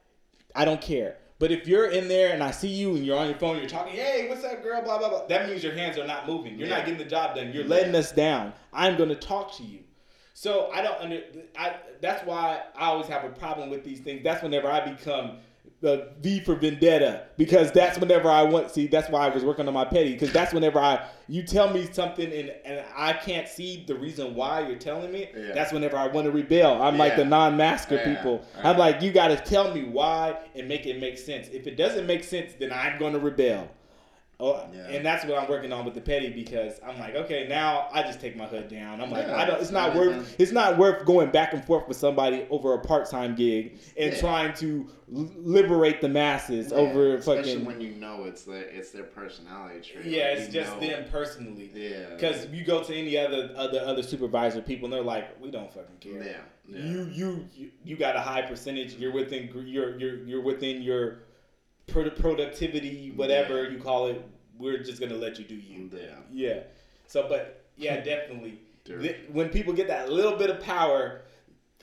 I 0.54 0.64
don't 0.64 0.80
care. 0.80 1.18
But 1.38 1.52
if 1.52 1.68
you're 1.68 1.90
in 1.90 2.08
there 2.08 2.32
and 2.32 2.42
I 2.42 2.52
see 2.52 2.68
you 2.68 2.96
and 2.96 3.04
you're 3.04 3.18
on 3.18 3.28
your 3.28 3.38
phone, 3.38 3.58
you're 3.58 3.68
talking, 3.68 3.92
hey, 3.92 4.28
what's 4.30 4.44
up, 4.44 4.62
girl, 4.62 4.82
blah, 4.82 4.98
blah, 4.98 5.10
blah, 5.10 5.26
that 5.26 5.48
means 5.48 5.62
your 5.62 5.74
hands 5.74 5.98
are 5.98 6.06
not 6.06 6.26
moving. 6.26 6.58
You're 6.58 6.68
yeah. 6.68 6.78
not 6.78 6.86
getting 6.86 6.98
the 6.98 7.08
job 7.08 7.36
done. 7.36 7.52
You're 7.52 7.64
letting 7.64 7.94
us 7.94 8.12
down. 8.12 8.54
I'm 8.72 8.96
going 8.96 9.10
to 9.10 9.14
talk 9.14 9.54
to 9.58 9.62
you. 9.62 9.80
So 10.32 10.70
I 10.72 10.82
don't 10.82 11.00
under, 11.00 11.22
I, 11.58 11.76
that's 12.00 12.24
why 12.26 12.62
I 12.74 12.86
always 12.86 13.08
have 13.08 13.24
a 13.24 13.30
problem 13.30 13.70
with 13.70 13.84
these 13.84 14.00
things. 14.00 14.22
That's 14.24 14.42
whenever 14.42 14.70
I 14.70 14.88
become 14.88 15.38
the 15.80 16.10
V 16.20 16.40
for 16.40 16.56
Vendetta 16.56 17.26
because 17.36 17.70
that's 17.70 17.98
whenever 17.98 18.28
I 18.28 18.42
want. 18.42 18.70
See, 18.70 18.88
that's 18.88 19.08
why 19.08 19.26
I 19.26 19.28
was 19.28 19.44
working 19.44 19.68
on 19.68 19.74
my 19.74 19.84
petty 19.84 20.12
because 20.12 20.32
that's 20.32 20.52
whenever 20.52 20.80
I 20.80 21.06
you 21.28 21.42
tell 21.42 21.72
me 21.72 21.88
something 21.92 22.32
and 22.32 22.50
and 22.64 22.84
I 22.96 23.12
can't 23.12 23.46
see 23.46 23.84
the 23.86 23.94
reason 23.94 24.34
why 24.34 24.66
you're 24.66 24.78
telling 24.78 25.12
me. 25.12 25.30
Yeah. 25.36 25.52
That's 25.52 25.72
whenever 25.72 25.96
I 25.96 26.08
want 26.08 26.24
to 26.24 26.32
rebel. 26.32 26.82
I'm 26.82 26.94
yeah. 26.94 27.00
like 27.00 27.16
the 27.16 27.24
non-masker 27.24 27.94
yeah. 27.94 28.16
people. 28.16 28.44
I'm 28.62 28.76
like 28.76 29.02
you 29.02 29.12
got 29.12 29.28
to 29.28 29.36
tell 29.36 29.72
me 29.72 29.84
why 29.84 30.36
and 30.56 30.66
make 30.66 30.86
it 30.86 31.00
make 31.00 31.16
sense. 31.16 31.48
If 31.48 31.68
it 31.68 31.76
doesn't 31.76 32.06
make 32.06 32.24
sense, 32.24 32.54
then 32.58 32.72
I'm 32.72 32.98
going 32.98 33.12
to 33.12 33.20
rebel. 33.20 33.70
Oh, 34.40 34.64
yeah. 34.72 34.86
and 34.86 35.04
that's 35.04 35.24
what 35.24 35.36
I'm 35.36 35.48
working 35.48 35.72
on 35.72 35.84
with 35.84 35.94
the 35.94 36.00
petty 36.00 36.30
because 36.30 36.78
I'm 36.86 36.96
like, 37.00 37.16
okay, 37.16 37.48
now 37.48 37.88
I 37.92 38.02
just 38.02 38.20
take 38.20 38.36
my 38.36 38.46
hood 38.46 38.68
down. 38.68 39.00
I'm 39.00 39.10
like, 39.10 39.26
yeah, 39.26 39.36
I 39.36 39.44
don't. 39.44 39.60
It's 39.60 39.72
not 39.72 39.96
worth. 39.96 40.36
It's 40.38 40.52
not 40.52 40.78
worth 40.78 41.04
going 41.04 41.32
back 41.32 41.54
and 41.54 41.64
forth 41.64 41.88
with 41.88 41.96
somebody 41.96 42.46
over 42.48 42.74
a 42.74 42.78
part 42.78 43.10
time 43.10 43.34
gig 43.34 43.80
and 43.96 44.12
yeah. 44.12 44.20
trying 44.20 44.54
to 44.54 44.88
liberate 45.10 46.00
the 46.00 46.08
masses 46.08 46.72
over 46.72 47.16
Especially 47.16 47.54
fucking. 47.54 47.64
when 47.64 47.80
you 47.80 47.96
know 47.96 48.24
it's 48.24 48.44
their 48.44 48.62
it's 48.62 48.92
their 48.92 49.02
personality 49.02 49.80
trait. 49.80 50.04
Yeah, 50.06 50.28
like 50.28 50.38
it's 50.38 50.52
just 50.52 50.72
know. 50.74 50.86
them 50.86 51.04
personally. 51.10 51.72
Yeah. 51.74 52.14
Because 52.14 52.46
you 52.46 52.64
go 52.64 52.84
to 52.84 52.94
any 52.94 53.18
other 53.18 53.50
other 53.56 53.80
other 53.80 54.04
supervisor 54.04 54.62
people 54.62 54.86
and 54.86 54.92
they're 54.92 55.02
like, 55.02 55.40
we 55.40 55.50
don't 55.50 55.72
fucking 55.72 55.96
care. 55.98 56.22
Yeah. 56.22 56.36
yeah. 56.68 56.78
You, 56.78 57.10
you 57.12 57.48
you 57.56 57.70
you 57.84 57.96
got 57.96 58.14
a 58.14 58.20
high 58.20 58.42
percentage. 58.42 58.94
You're 58.94 59.12
within 59.12 59.50
you're 59.66 59.98
you're 59.98 60.18
you're 60.18 60.42
within 60.42 60.80
your 60.80 61.22
productivity, 61.88 63.12
whatever 63.14 63.64
yeah. 63.64 63.70
you 63.70 63.78
call 63.78 64.08
it, 64.08 64.24
we're 64.58 64.82
just 64.82 65.00
gonna 65.00 65.16
let 65.16 65.38
you 65.38 65.44
do 65.44 65.54
you. 65.54 65.90
Yeah. 65.92 66.00
Yeah. 66.30 66.60
So, 67.06 67.26
but 67.28 67.64
yeah, 67.76 68.00
definitely. 68.00 68.60
when 69.32 69.48
people 69.50 69.72
get 69.72 69.88
that 69.88 70.10
little 70.10 70.36
bit 70.36 70.50
of 70.50 70.60
power, 70.60 71.22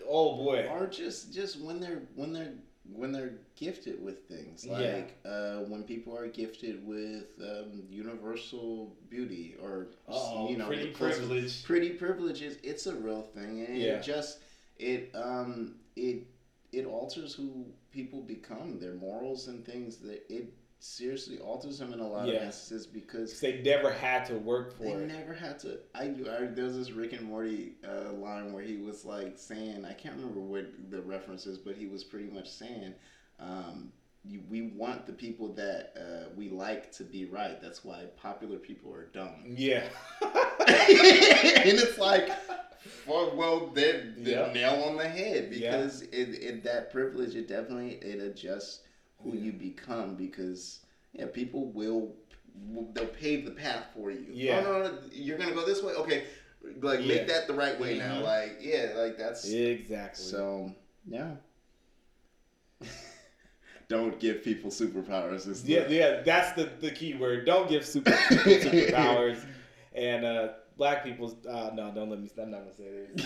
oh 0.07 0.35
boy. 0.37 0.67
Or 0.71 0.87
just 0.87 1.33
just 1.33 1.61
when 1.61 1.79
they're 1.79 2.01
when 2.15 2.33
they're 2.33 2.53
when 2.91 3.11
they're 3.11 3.33
gifted 3.55 4.03
with 4.03 4.27
things 4.27 4.65
like 4.65 5.17
yeah. 5.23 5.31
uh, 5.31 5.59
when 5.61 5.83
people 5.83 6.15
are 6.17 6.27
gifted 6.27 6.85
with 6.85 7.25
um, 7.41 7.83
universal 7.89 8.95
beauty 9.09 9.55
or 9.61 9.87
Uh-oh, 10.07 10.49
you 10.49 10.57
know 10.57 10.67
pretty 10.67 10.91
privilege 10.91 11.63
pretty 11.63 11.89
privileges 11.91 12.57
it's 12.63 12.85
a 12.85 12.95
real 12.95 13.23
thing 13.23 13.65
and 13.67 13.77
yeah. 13.77 13.93
it 13.93 14.03
just 14.03 14.39
it 14.77 15.11
um 15.15 15.75
it 15.95 16.27
it 16.71 16.85
alters 16.85 17.33
who 17.33 17.65
people 17.95 18.21
become, 18.21 18.79
their 18.79 18.93
morals 18.93 19.47
and 19.47 19.65
things. 19.65 19.97
That 19.97 20.23
it 20.29 20.53
seriously 20.79 21.39
alters 21.39 21.79
them 21.79 21.93
in 21.93 21.99
a 21.99 22.07
lot 22.07 22.27
yeah. 22.27 22.35
of 22.35 22.43
instances 22.43 22.85
because 22.85 23.39
they 23.39 23.61
never 23.61 23.91
had 23.91 24.25
to 24.25 24.35
work 24.35 24.77
for 24.77 24.83
they 24.83 24.91
it. 24.91 25.07
never 25.07 25.33
had 25.33 25.57
to. 25.59 25.79
I, 25.95 26.03
I 26.03 26.45
there 26.47 26.65
was 26.65 26.77
this 26.77 26.91
Rick 26.91 27.13
and 27.13 27.23
Morty 27.23 27.75
uh, 27.87 28.11
line 28.13 28.51
where 28.53 28.63
he 28.63 28.77
was 28.77 29.05
like 29.05 29.37
saying, 29.37 29.85
I 29.85 29.93
can't 29.93 30.15
remember 30.15 30.41
what 30.41 30.65
the 30.89 31.01
reference 31.01 31.47
is, 31.47 31.57
but 31.57 31.75
he 31.75 31.87
was 31.87 32.03
pretty 32.03 32.29
much 32.29 32.49
saying. 32.49 32.93
Um, 33.39 33.91
you, 34.27 34.41
we 34.49 34.63
want 34.63 35.05
the 35.05 35.13
people 35.13 35.53
that 35.53 35.93
uh, 35.95 36.29
we 36.35 36.49
like 36.49 36.91
to 36.93 37.03
be 37.03 37.25
right. 37.25 37.61
That's 37.61 37.85
why 37.85 38.05
popular 38.17 38.57
people 38.57 38.91
are 38.93 39.05
dumb. 39.13 39.43
Yeah. 39.45 39.83
and 40.21 40.31
it's 41.77 41.99
like, 41.99 42.29
well, 43.07 43.35
well 43.35 43.67
they're, 43.73 44.13
they're 44.17 44.45
yep. 44.45 44.53
nail 44.53 44.83
on 44.83 44.97
the 44.97 45.07
head 45.07 45.49
because 45.49 46.03
it, 46.03 46.29
it, 46.41 46.63
that 46.63 46.91
privilege 46.91 47.35
it 47.35 47.47
definitely 47.47 47.93
it 48.01 48.21
adjusts 48.21 48.81
who 49.19 49.35
you 49.35 49.51
become 49.51 50.15
because 50.15 50.79
yeah 51.13 51.25
people 51.25 51.71
will 51.71 52.13
they'll 52.93 53.05
pave 53.07 53.45
the 53.45 53.51
path 53.51 53.85
for 53.93 54.11
you. 54.11 54.25
Yeah. 54.31 54.63
Oh, 54.65 54.71
no, 54.71 54.83
no, 54.83 54.97
you're 55.11 55.37
gonna 55.37 55.53
go 55.53 55.65
this 55.65 55.83
way. 55.83 55.93
Okay, 55.93 56.25
like 56.81 57.01
yeah. 57.01 57.07
make 57.07 57.27
that 57.27 57.47
the 57.47 57.53
right 57.53 57.79
way 57.79 57.97
mm-hmm. 57.97 58.07
now. 58.07 58.21
Like 58.21 58.57
yeah, 58.61 58.93
like 58.95 59.17
that's 59.17 59.47
exactly. 59.49 60.23
So 60.23 60.71
yeah. 61.07 61.31
Don't 63.87 64.19
give 64.19 64.43
people 64.43 64.71
superpowers. 64.71 65.61
yeah, 65.63 65.87
yeah, 65.87 66.21
that's 66.23 66.53
the, 66.53 66.71
the 66.81 66.89
key 66.89 67.13
word. 67.13 67.45
Don't 67.45 67.69
give 67.69 67.85
super 67.85 68.09
superpowers. 68.29 69.45
and 69.93 70.25
uh, 70.25 70.47
black 70.77 71.03
people. 71.03 71.37
Uh, 71.47 71.71
no, 71.73 71.91
don't 71.93 72.09
let 72.09 72.19
me. 72.21 72.29
I'm 72.41 72.51
not 72.51 72.61
gonna 72.61 72.75
say 72.75 73.07
this. 73.13 73.25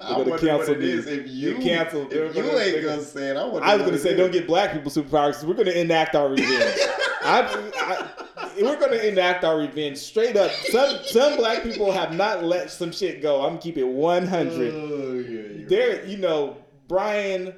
I'm 0.00 0.24
gonna 0.24 0.38
cancel 0.38 0.74
what 0.74 0.82
it 0.82 0.84
is 0.84 1.06
if 1.06 1.28
you 1.28 1.56
cancel. 1.56 2.06
If 2.10 2.36
you 2.36 2.42
gonna, 2.42 2.58
ain't 2.58 2.84
gonna, 2.84 3.02
say 3.02 3.30
it, 3.30 3.36
I, 3.36 3.40
I 3.40 3.76
was 3.76 3.84
gonna 3.84 3.98
say 3.98 4.16
don't 4.16 4.32
get 4.32 4.46
black 4.46 4.72
people 4.72 4.90
superpowers. 4.90 5.28
because 5.28 5.46
We're 5.46 5.54
gonna 5.54 5.70
enact 5.70 6.14
our 6.14 6.28
revenge. 6.28 6.50
I, 7.22 7.70
I, 7.76 8.08
we're 8.60 8.78
gonna 8.78 8.96
enact 8.96 9.44
our 9.44 9.58
revenge 9.58 9.98
straight 9.98 10.36
up. 10.36 10.50
Some 10.50 10.98
some 11.04 11.36
black 11.36 11.62
people 11.62 11.90
have 11.92 12.14
not 12.14 12.44
let 12.44 12.70
some 12.70 12.92
shit 12.92 13.22
go. 13.22 13.46
I'm 13.46 13.58
keep 13.58 13.76
it 13.76 13.84
100. 13.84 14.74
Oh, 14.74 15.14
yeah, 15.14 15.66
there, 15.68 15.96
right. 15.96 16.04
you 16.06 16.18
know, 16.18 16.56
Brian, 16.86 17.54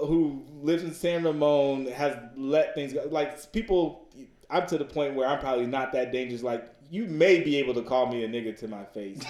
who 0.00 0.44
lives 0.62 0.82
in 0.82 0.92
San 0.92 1.24
Ramon, 1.24 1.86
has 1.86 2.16
let 2.36 2.74
things 2.74 2.92
go. 2.92 3.06
Like 3.10 3.52
people, 3.52 4.08
I'm 4.50 4.66
to 4.66 4.78
the 4.78 4.84
point 4.84 5.14
where 5.14 5.28
I'm 5.28 5.38
probably 5.40 5.66
not 5.66 5.92
that 5.92 6.12
dangerous. 6.12 6.42
Like 6.42 6.75
you 6.90 7.06
may 7.06 7.40
be 7.40 7.56
able 7.56 7.74
to 7.74 7.82
call 7.82 8.06
me 8.06 8.24
a 8.24 8.28
nigga 8.28 8.56
to 8.58 8.68
my 8.68 8.84
face. 8.84 9.20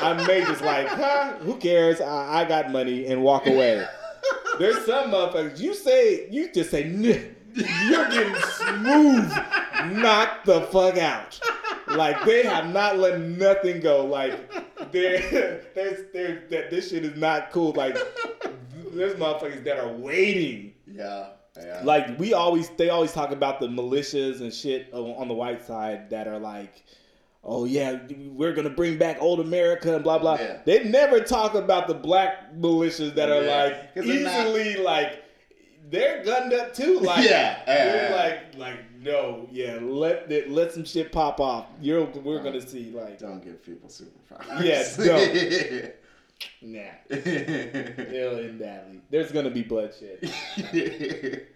I 0.00 0.12
may 0.26 0.44
just 0.44 0.62
like, 0.62 0.86
huh, 0.86 1.34
who 1.38 1.56
cares? 1.56 2.00
I, 2.00 2.42
I 2.42 2.44
got 2.44 2.70
money 2.70 3.06
and 3.06 3.22
walk 3.22 3.46
away. 3.46 3.86
There's 4.58 4.84
some 4.84 5.10
motherfuckers. 5.10 5.60
You 5.60 5.74
say 5.74 6.28
you 6.30 6.52
just 6.52 6.70
say 6.70 6.86
you're 6.86 8.08
getting 8.08 8.34
smooth, 8.34 9.30
knocked 9.92 10.46
the 10.46 10.62
fuck 10.72 10.96
out. 10.96 11.38
Like 11.86 12.24
they 12.24 12.44
have 12.44 12.72
not 12.72 12.98
let 12.98 13.20
nothing 13.20 13.80
go. 13.80 14.04
Like 14.04 14.92
there, 14.92 15.62
there's 15.74 16.12
there 16.12 16.44
that 16.50 16.70
this 16.70 16.90
shit 16.90 17.04
is 17.04 17.16
not 17.16 17.50
cool. 17.50 17.72
Like 17.72 17.96
there's 18.92 19.14
motherfuckers 19.14 19.64
that 19.64 19.78
are 19.78 19.92
waiting. 19.92 20.74
Yeah. 20.86 21.28
Yeah. 21.60 21.80
Like 21.84 22.18
we 22.18 22.34
always, 22.34 22.68
they 22.70 22.90
always 22.90 23.12
talk 23.12 23.30
about 23.30 23.60
the 23.60 23.68
militias 23.68 24.40
and 24.40 24.52
shit 24.52 24.92
on 24.92 25.28
the 25.28 25.34
white 25.34 25.64
side 25.64 26.10
that 26.10 26.28
are 26.28 26.38
like, 26.38 26.84
oh 27.44 27.64
yeah, 27.64 27.98
we're 28.32 28.52
gonna 28.52 28.70
bring 28.70 28.98
back 28.98 29.16
old 29.20 29.40
America 29.40 29.94
and 29.94 30.04
blah 30.04 30.18
blah. 30.18 30.34
Yeah. 30.34 30.60
They 30.64 30.84
never 30.84 31.20
talk 31.20 31.54
about 31.54 31.88
the 31.88 31.94
black 31.94 32.52
militias 32.54 33.14
that 33.14 33.30
are 33.30 33.42
yeah. 33.42 33.90
like 33.94 34.06
easily 34.06 34.74
not... 34.74 34.84
like 34.84 35.24
they're 35.90 36.22
gunned 36.22 36.52
up 36.52 36.74
too. 36.74 37.00
Like 37.08 37.28
yeah, 37.28 38.12
like 38.14 38.58
like 38.58 38.78
no, 39.00 39.48
yeah, 39.50 39.78
let 39.80 40.30
it, 40.30 40.50
let 40.50 40.72
some 40.72 40.84
shit 40.84 41.12
pop 41.12 41.40
off. 41.40 41.66
You're 41.80 42.04
we're 42.04 42.42
gonna 42.42 42.66
see 42.66 42.90
like 42.90 43.18
don't 43.18 43.42
give 43.42 43.64
people 43.64 43.88
superpowers. 43.88 44.62
Yeah, 44.62 45.04
don't. 45.04 45.94
Nah. 46.62 46.80
And 47.10 48.58
badly. 48.58 49.00
There's 49.10 49.32
gonna 49.32 49.50
be 49.50 49.62
bloodshed. 49.62 50.30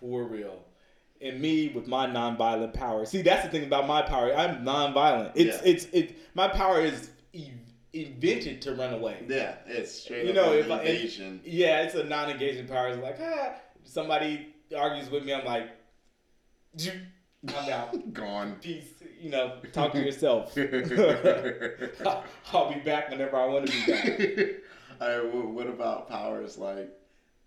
For 0.00 0.24
real. 0.24 0.64
And 1.20 1.40
me 1.40 1.68
with 1.68 1.86
my 1.86 2.06
non-violent 2.06 2.72
power. 2.72 3.04
See, 3.04 3.22
that's 3.22 3.44
the 3.44 3.50
thing 3.50 3.64
about 3.64 3.86
my 3.86 4.02
power. 4.02 4.34
I'm 4.34 4.64
non-violent. 4.64 5.32
It's 5.34 5.56
yeah. 5.56 5.70
it's 5.70 5.84
it. 5.92 6.16
My 6.34 6.48
power 6.48 6.80
is 6.80 7.10
invented 7.92 8.62
to 8.62 8.74
run 8.74 8.94
away. 8.94 9.24
Yeah, 9.28 9.56
it's 9.66 9.92
straight 9.92 10.26
you 10.26 10.32
know, 10.32 10.52
if 10.52 10.70
I, 10.70 10.82
yeah, 11.44 11.82
it's 11.82 11.94
a 11.94 12.04
non-engaging 12.04 12.68
power. 12.68 12.88
It's 12.88 13.02
like 13.02 13.18
ah, 13.20 13.54
somebody 13.84 14.54
argues 14.76 15.10
with 15.10 15.24
me. 15.24 15.34
I'm 15.34 15.44
like, 15.44 15.68
I'm 17.48 17.72
out. 17.72 18.12
Gone. 18.12 18.56
Peace 18.60 19.00
you 19.20 19.30
know, 19.30 19.58
talk 19.72 19.92
to 19.92 20.00
yourself. 20.00 20.56
I'll 22.52 22.72
be 22.72 22.80
back 22.80 23.10
whenever 23.10 23.36
I 23.36 23.46
want 23.46 23.66
to 23.66 23.72
be 23.72 23.92
back. 23.92 24.50
All 25.00 25.24
right. 25.24 25.34
what 25.34 25.66
about 25.66 26.08
powers 26.08 26.58
like, 26.58 26.90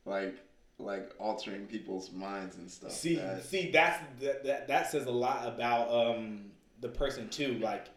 like, 0.05 0.37
like 0.77 1.13
altering 1.19 1.65
people's 1.65 2.11
minds 2.11 2.57
and 2.57 2.69
stuff? 2.69 2.91
See, 2.91 3.15
that... 3.15 3.43
see, 3.43 3.71
that's 3.71 3.99
that, 4.21 4.43
that 4.43 4.67
that 4.67 4.91
says 4.91 5.05
a 5.05 5.11
lot 5.11 5.47
about 5.47 5.89
um 5.91 6.45
the 6.79 6.89
person 6.89 7.29
too. 7.29 7.53
Like, 7.59 7.87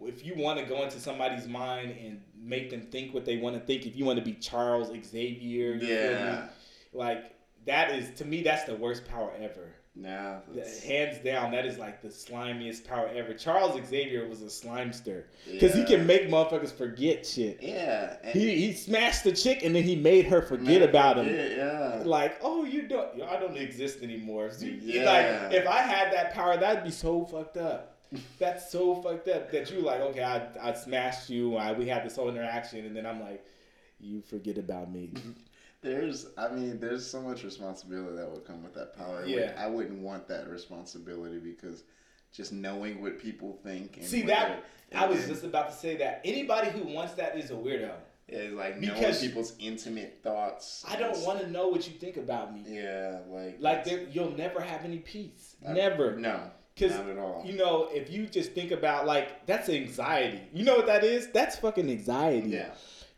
if 0.00 0.24
you 0.24 0.34
want 0.34 0.58
to 0.58 0.64
go 0.64 0.82
into 0.82 0.98
somebody's 0.98 1.46
mind 1.46 1.94
and 2.02 2.22
make 2.36 2.70
them 2.70 2.82
think 2.82 3.14
what 3.14 3.24
they 3.24 3.36
want 3.36 3.56
to 3.56 3.60
think, 3.60 3.86
if 3.86 3.96
you 3.96 4.04
want 4.04 4.18
to 4.18 4.24
be 4.24 4.34
Charles 4.34 4.88
Xavier, 4.88 5.74
yeah, 5.74 6.48
like 6.92 7.34
that 7.66 7.90
is 7.90 8.10
to 8.18 8.24
me 8.24 8.42
that's 8.42 8.64
the 8.64 8.76
worst 8.76 9.06
power 9.08 9.32
ever. 9.38 9.74
Nah, 10.00 10.38
hands 10.82 11.18
down, 11.18 11.50
that 11.50 11.66
is 11.66 11.76
like 11.76 12.00
the 12.00 12.08
slimiest 12.08 12.88
power 12.88 13.10
ever. 13.14 13.34
Charles 13.34 13.78
Xavier 13.86 14.26
was 14.26 14.40
a 14.40 14.46
slimester 14.46 15.24
because 15.44 15.74
yeah. 15.74 15.84
he 15.84 15.84
can 15.84 16.06
make 16.06 16.28
motherfuckers 16.30 16.72
forget 16.72 17.26
shit. 17.26 17.58
Yeah, 17.60 18.16
he 18.32 18.54
he 18.56 18.72
smashed 18.72 19.24
the 19.24 19.32
chick 19.32 19.62
and 19.62 19.74
then 19.74 19.82
he 19.82 19.96
made 19.96 20.24
her 20.24 20.40
forget 20.40 20.80
about 20.80 21.18
him. 21.18 21.26
Yeah, 21.28 22.02
like 22.06 22.38
oh 22.40 22.64
you 22.64 22.88
don't, 22.88 23.20
I 23.22 23.38
don't 23.38 23.58
exist 23.58 24.02
anymore. 24.02 24.50
yeah. 24.60 25.04
Like 25.04 25.54
if 25.54 25.68
I 25.68 25.82
had 25.82 26.10
that 26.14 26.32
power, 26.32 26.56
that'd 26.56 26.82
be 26.82 26.90
so 26.90 27.26
fucked 27.26 27.58
up. 27.58 27.98
That's 28.38 28.72
so 28.72 29.02
fucked 29.02 29.28
up 29.28 29.52
that 29.52 29.70
you 29.70 29.80
like 29.80 30.00
okay, 30.00 30.22
I 30.22 30.70
I 30.70 30.72
smashed 30.72 31.28
you. 31.28 31.56
I, 31.56 31.72
we 31.72 31.86
had 31.86 32.06
this 32.06 32.16
whole 32.16 32.30
interaction, 32.30 32.86
and 32.86 32.96
then 32.96 33.04
I'm 33.04 33.20
like, 33.20 33.44
you 34.00 34.22
forget 34.22 34.56
about 34.56 34.90
me. 34.90 35.12
There's 35.82 36.26
i 36.36 36.48
mean 36.48 36.78
there's 36.78 37.08
so 37.08 37.20
much 37.20 37.42
responsibility 37.42 38.16
that 38.16 38.30
would 38.30 38.44
come 38.44 38.62
with 38.62 38.74
that 38.74 38.96
power 38.96 39.24
yeah 39.26 39.52
i 39.58 39.66
wouldn't 39.66 39.98
want 39.98 40.26
that 40.28 40.48
responsibility 40.48 41.38
because 41.38 41.84
just 42.32 42.52
knowing 42.52 43.00
what 43.02 43.18
people 43.18 43.58
think 43.64 43.98
see 44.02 44.22
that 44.22 44.64
i 44.94 45.06
was 45.06 45.26
just 45.26 45.44
about 45.44 45.70
to 45.70 45.76
say 45.76 45.96
that 45.96 46.20
anybody 46.24 46.70
who 46.70 46.84
wants 46.92 47.14
that 47.14 47.36
is 47.36 47.50
a 47.50 47.54
weirdo 47.54 47.92
yeah, 48.28 48.50
like 48.52 48.80
because 48.80 49.00
knowing 49.00 49.14
people's 49.14 49.54
intimate 49.58 50.20
thoughts. 50.22 50.84
I 50.88 50.94
don't 50.94 51.18
want 51.24 51.40
to 51.40 51.50
know 51.50 51.66
what 51.66 51.88
you 51.88 51.94
think 51.94 52.16
about 52.16 52.54
me. 52.54 52.62
Yeah, 52.64 53.18
like 53.28 53.56
like 53.58 53.84
you'll 54.12 54.36
never 54.36 54.60
have 54.60 54.84
any 54.84 54.98
peace. 54.98 55.56
I, 55.68 55.72
never. 55.72 56.14
No. 56.16 56.42
Because 56.72 56.96
not 56.96 57.08
at 57.08 57.18
all. 57.18 57.42
You 57.44 57.56
know, 57.56 57.88
if 57.90 58.08
you 58.08 58.26
just 58.26 58.52
think 58.52 58.70
about 58.70 59.04
like 59.04 59.46
that's 59.46 59.68
anxiety. 59.68 60.42
You 60.52 60.64
know 60.64 60.76
what 60.76 60.86
that 60.86 61.02
is? 61.02 61.26
That's 61.32 61.56
fucking 61.56 61.90
anxiety. 61.90 62.50
Yeah 62.50 62.70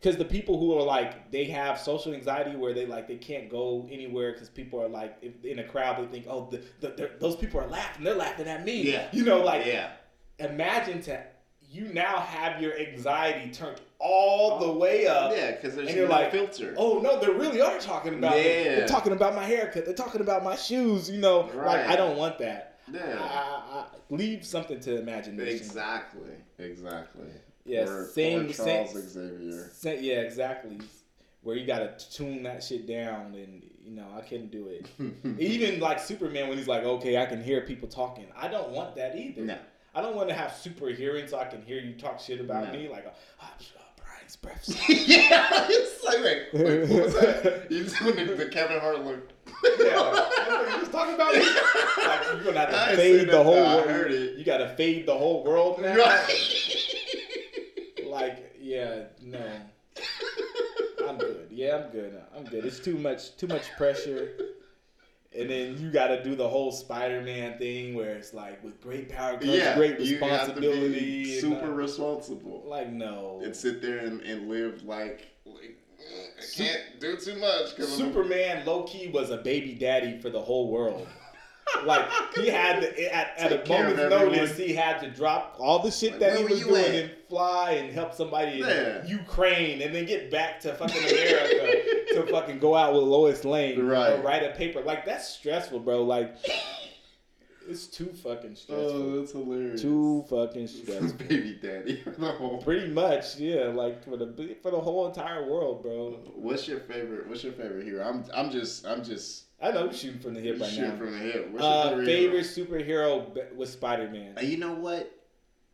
because 0.02 0.16
the 0.16 0.24
people 0.24 0.58
who 0.58 0.76
are 0.76 0.82
like 0.82 1.30
they 1.30 1.44
have 1.44 1.78
social 1.78 2.12
anxiety 2.12 2.56
where 2.56 2.74
they 2.74 2.86
like 2.86 3.06
they 3.06 3.16
can't 3.16 3.48
go 3.48 3.88
anywhere 3.90 4.32
because 4.32 4.48
people 4.48 4.80
are 4.82 4.88
like 4.88 5.16
if, 5.22 5.44
in 5.44 5.60
a 5.60 5.64
crowd 5.64 6.02
they 6.02 6.06
think 6.06 6.26
oh 6.28 6.48
the, 6.50 6.88
the, 6.88 7.10
those 7.20 7.36
people 7.36 7.60
are 7.60 7.68
laughing. 7.68 8.04
They're 8.04 8.14
laughing 8.14 8.48
at 8.48 8.64
me. 8.64 8.92
Yeah. 8.92 9.08
You 9.12 9.24
know 9.24 9.42
like 9.42 9.64
yeah. 9.64 9.90
imagine 10.38 11.02
to 11.02 11.22
you 11.70 11.84
now 11.92 12.18
have 12.18 12.60
your 12.60 12.76
anxiety 12.78 13.50
turned 13.50 13.80
all 13.98 14.58
the 14.58 14.72
way 14.72 15.06
up 15.06 15.32
yeah 15.34 15.52
because 15.52 15.76
there's 15.76 15.88
and 15.88 15.96
you're 15.96 16.08
no 16.08 16.14
like 16.14 16.32
filter. 16.32 16.74
Oh 16.76 16.98
no 16.98 17.20
they 17.20 17.32
really 17.32 17.60
are 17.60 17.78
talking 17.78 18.14
about 18.14 18.36
yeah. 18.36 18.44
me 18.44 18.64
they're 18.64 18.88
talking 18.88 19.12
about 19.12 19.36
my 19.36 19.44
haircut. 19.44 19.84
They're 19.84 19.94
talking 19.94 20.20
about 20.20 20.42
my 20.42 20.56
shoes 20.56 21.08
you 21.08 21.20
know? 21.20 21.48
Right. 21.50 21.66
like 21.66 21.86
I 21.86 21.96
don't 21.96 22.16
want 22.16 22.38
that. 22.40 22.80
Yeah. 22.92 23.18
I, 23.20 23.78
I, 23.78 23.84
leave 24.10 24.44
something 24.44 24.80
to 24.80 24.98
imagination. 24.98 25.54
Exactly. 25.54 26.32
Exactly 26.58 27.28
yeah, 27.64 27.88
or, 27.88 28.06
same, 28.06 28.50
or 28.50 28.52
Charles 28.52 28.92
same, 28.92 29.08
Xavier. 29.08 29.70
Same, 29.72 30.02
yeah, 30.02 30.20
exactly. 30.20 30.78
Where 31.42 31.56
you 31.56 31.66
gotta 31.66 31.94
tune 32.12 32.42
that 32.44 32.62
shit 32.62 32.86
down, 32.86 33.34
and 33.34 33.62
you 33.84 33.92
know 33.92 34.06
I 34.16 34.20
couldn't 34.20 34.50
do 34.50 34.68
it. 34.68 34.86
Even 35.40 35.80
like 35.80 36.00
Superman, 36.00 36.48
when 36.48 36.58
he's 36.58 36.68
like, 36.68 36.84
"Okay, 36.84 37.16
I 37.20 37.26
can 37.26 37.42
hear 37.42 37.60
people 37.62 37.88
talking," 37.88 38.26
I 38.36 38.48
don't 38.48 38.70
want 38.70 38.96
that 38.96 39.16
either. 39.16 39.42
No. 39.42 39.58
I 39.94 40.00
don't 40.00 40.16
want 40.16 40.28
to 40.30 40.34
have 40.34 40.54
super 40.54 40.88
hearing 40.88 41.28
so 41.28 41.38
I 41.38 41.44
can 41.44 41.62
hear 41.62 41.78
you 41.80 41.94
talk 41.94 42.18
shit 42.18 42.40
about 42.40 42.72
no. 42.72 42.78
me. 42.78 42.88
Like, 42.88 43.04
oh, 43.06 43.12
oh 43.42 43.46
Brian's 43.96 44.36
breath. 44.36 44.66
yeah, 44.88 45.66
it's 45.68 46.02
like, 46.02 46.24
wait, 46.24 46.46
wait, 46.54 46.88
what 46.88 47.04
was 47.04 47.14
that? 47.14 47.66
You 47.70 47.84
doing 47.84 48.26
the, 48.26 48.34
the 48.34 48.46
Kevin 48.46 48.80
Hart 48.80 49.04
look. 49.04 49.30
yeah, 49.78 50.74
you 50.74 50.80
was 50.80 50.88
talking 50.88 51.14
about 51.14 51.34
me. 51.34 51.40
Like, 51.40 52.26
you're 52.32 52.44
gonna 52.44 52.60
have 52.60 52.90
to 52.90 52.96
fade 52.96 53.28
the 53.28 53.42
whole. 53.42 53.54
World. 53.54 54.10
You 54.10 54.44
gotta 54.44 54.74
fade 54.76 55.06
the 55.06 55.14
whole 55.14 55.44
world 55.44 55.80
now. 55.80 55.96
Right 55.96 56.88
like, 58.12 58.54
yeah, 58.60 59.04
no. 59.22 59.42
I'm 61.08 61.18
good. 61.18 61.48
Yeah, 61.50 61.76
I'm 61.76 61.90
good. 61.90 62.20
I'm 62.36 62.44
good. 62.44 62.64
It's 62.64 62.78
too 62.78 62.96
much 62.96 63.36
too 63.36 63.46
much 63.46 63.72
pressure. 63.76 64.32
And 65.34 65.48
then 65.48 65.78
you 65.80 65.90
got 65.90 66.08
to 66.08 66.22
do 66.22 66.36
the 66.36 66.46
whole 66.46 66.72
Spider-Man 66.72 67.56
thing 67.56 67.94
where 67.94 68.10
it's 68.10 68.34
like 68.34 68.62
with 68.62 68.82
great 68.82 69.08
power 69.08 69.38
comes 69.38 69.46
yeah, 69.46 69.74
great 69.74 69.98
responsibility. 69.98 71.40
super 71.40 71.64
and, 71.64 71.70
uh, 71.70 71.74
responsible. 71.74 72.64
Like 72.66 72.92
no. 72.92 73.40
And 73.42 73.56
sit 73.56 73.80
there 73.80 73.98
and, 73.98 74.20
and 74.20 74.50
live 74.50 74.84
like, 74.84 75.28
like 75.46 75.78
I 76.38 76.42
can't 76.54 76.82
do 77.00 77.16
too 77.16 77.36
much. 77.36 77.74
Cause 77.76 77.88
Superman 77.96 78.66
low 78.66 78.82
key 78.82 79.08
was 79.08 79.30
a 79.30 79.38
baby 79.38 79.74
daddy 79.74 80.18
for 80.20 80.28
the 80.28 80.40
whole 80.40 80.70
world 80.70 81.08
like 81.86 82.08
he 82.34 82.48
had 82.48 82.80
to 82.80 83.14
at, 83.14 83.38
at 83.38 83.52
a 83.52 83.68
moment's 83.68 83.98
notice 83.98 84.56
he 84.56 84.74
had 84.74 85.00
to 85.00 85.10
drop 85.10 85.56
all 85.58 85.78
the 85.78 85.90
shit 85.90 86.12
like, 86.12 86.20
that 86.20 86.38
he 86.38 86.44
was 86.44 86.60
doing 86.60 86.84
at? 86.84 86.94
and 86.94 87.10
fly 87.32 87.70
and 87.72 87.90
help 87.90 88.12
somebody 88.12 88.60
in 88.60 89.06
Ukraine 89.06 89.80
and 89.80 89.94
then 89.94 90.04
get 90.04 90.30
back 90.30 90.60
to 90.60 90.74
fucking 90.74 91.02
America 91.02 92.14
to 92.14 92.26
fucking 92.30 92.58
go 92.58 92.76
out 92.76 92.92
with 92.92 93.04
Lois 93.04 93.42
Lane 93.46 93.86
right. 93.86 94.12
or 94.12 94.20
write 94.20 94.42
a 94.42 94.50
paper. 94.50 94.82
Like 94.82 95.06
that's 95.06 95.28
stressful, 95.28 95.80
bro. 95.80 96.02
Like 96.02 96.36
it's 97.66 97.86
too 97.86 98.12
fucking 98.22 98.54
stressful. 98.54 98.76
Oh, 98.76 99.18
that's 99.20 99.32
hilarious. 99.32 99.80
Too 99.80 100.26
fucking 100.28 100.66
stressful. 100.66 101.12
Baby 101.28 101.58
daddy 101.62 102.04
whole. 102.20 102.60
Pretty 102.62 102.88
much, 102.88 103.38
yeah. 103.38 103.68
Like 103.68 104.04
for 104.04 104.18
the 104.18 104.56
for 104.62 104.70
the 104.70 104.80
whole 104.80 105.08
entire 105.08 105.50
world, 105.50 105.82
bro. 105.82 106.20
What's 106.34 106.68
your 106.68 106.80
favorite? 106.80 107.26
What's 107.28 107.42
your 107.44 107.54
favorite 107.54 107.86
hero? 107.86 108.04
I'm 108.04 108.26
I'm 108.34 108.50
just 108.50 108.86
I'm 108.86 109.02
just 109.02 109.44
I 109.62 109.70
know 109.70 109.84
you're 109.84 109.94
shooting 109.94 110.20
from 110.20 110.34
the 110.34 110.40
hip 110.40 110.60
right 110.60 110.68
shooting 110.68 110.90
now. 110.90 110.96
from 110.98 111.12
the 111.12 111.18
hip. 111.18 111.50
What's 111.50 111.64
uh, 111.64 111.94
your 111.96 112.04
favorite, 112.04 112.44
favorite 112.44 112.84
superhero 112.84 113.56
was 113.56 113.72
Spider 113.72 114.10
Man. 114.10 114.36
Uh, 114.36 114.42
you 114.42 114.58
know 114.58 114.74
what? 114.74 115.18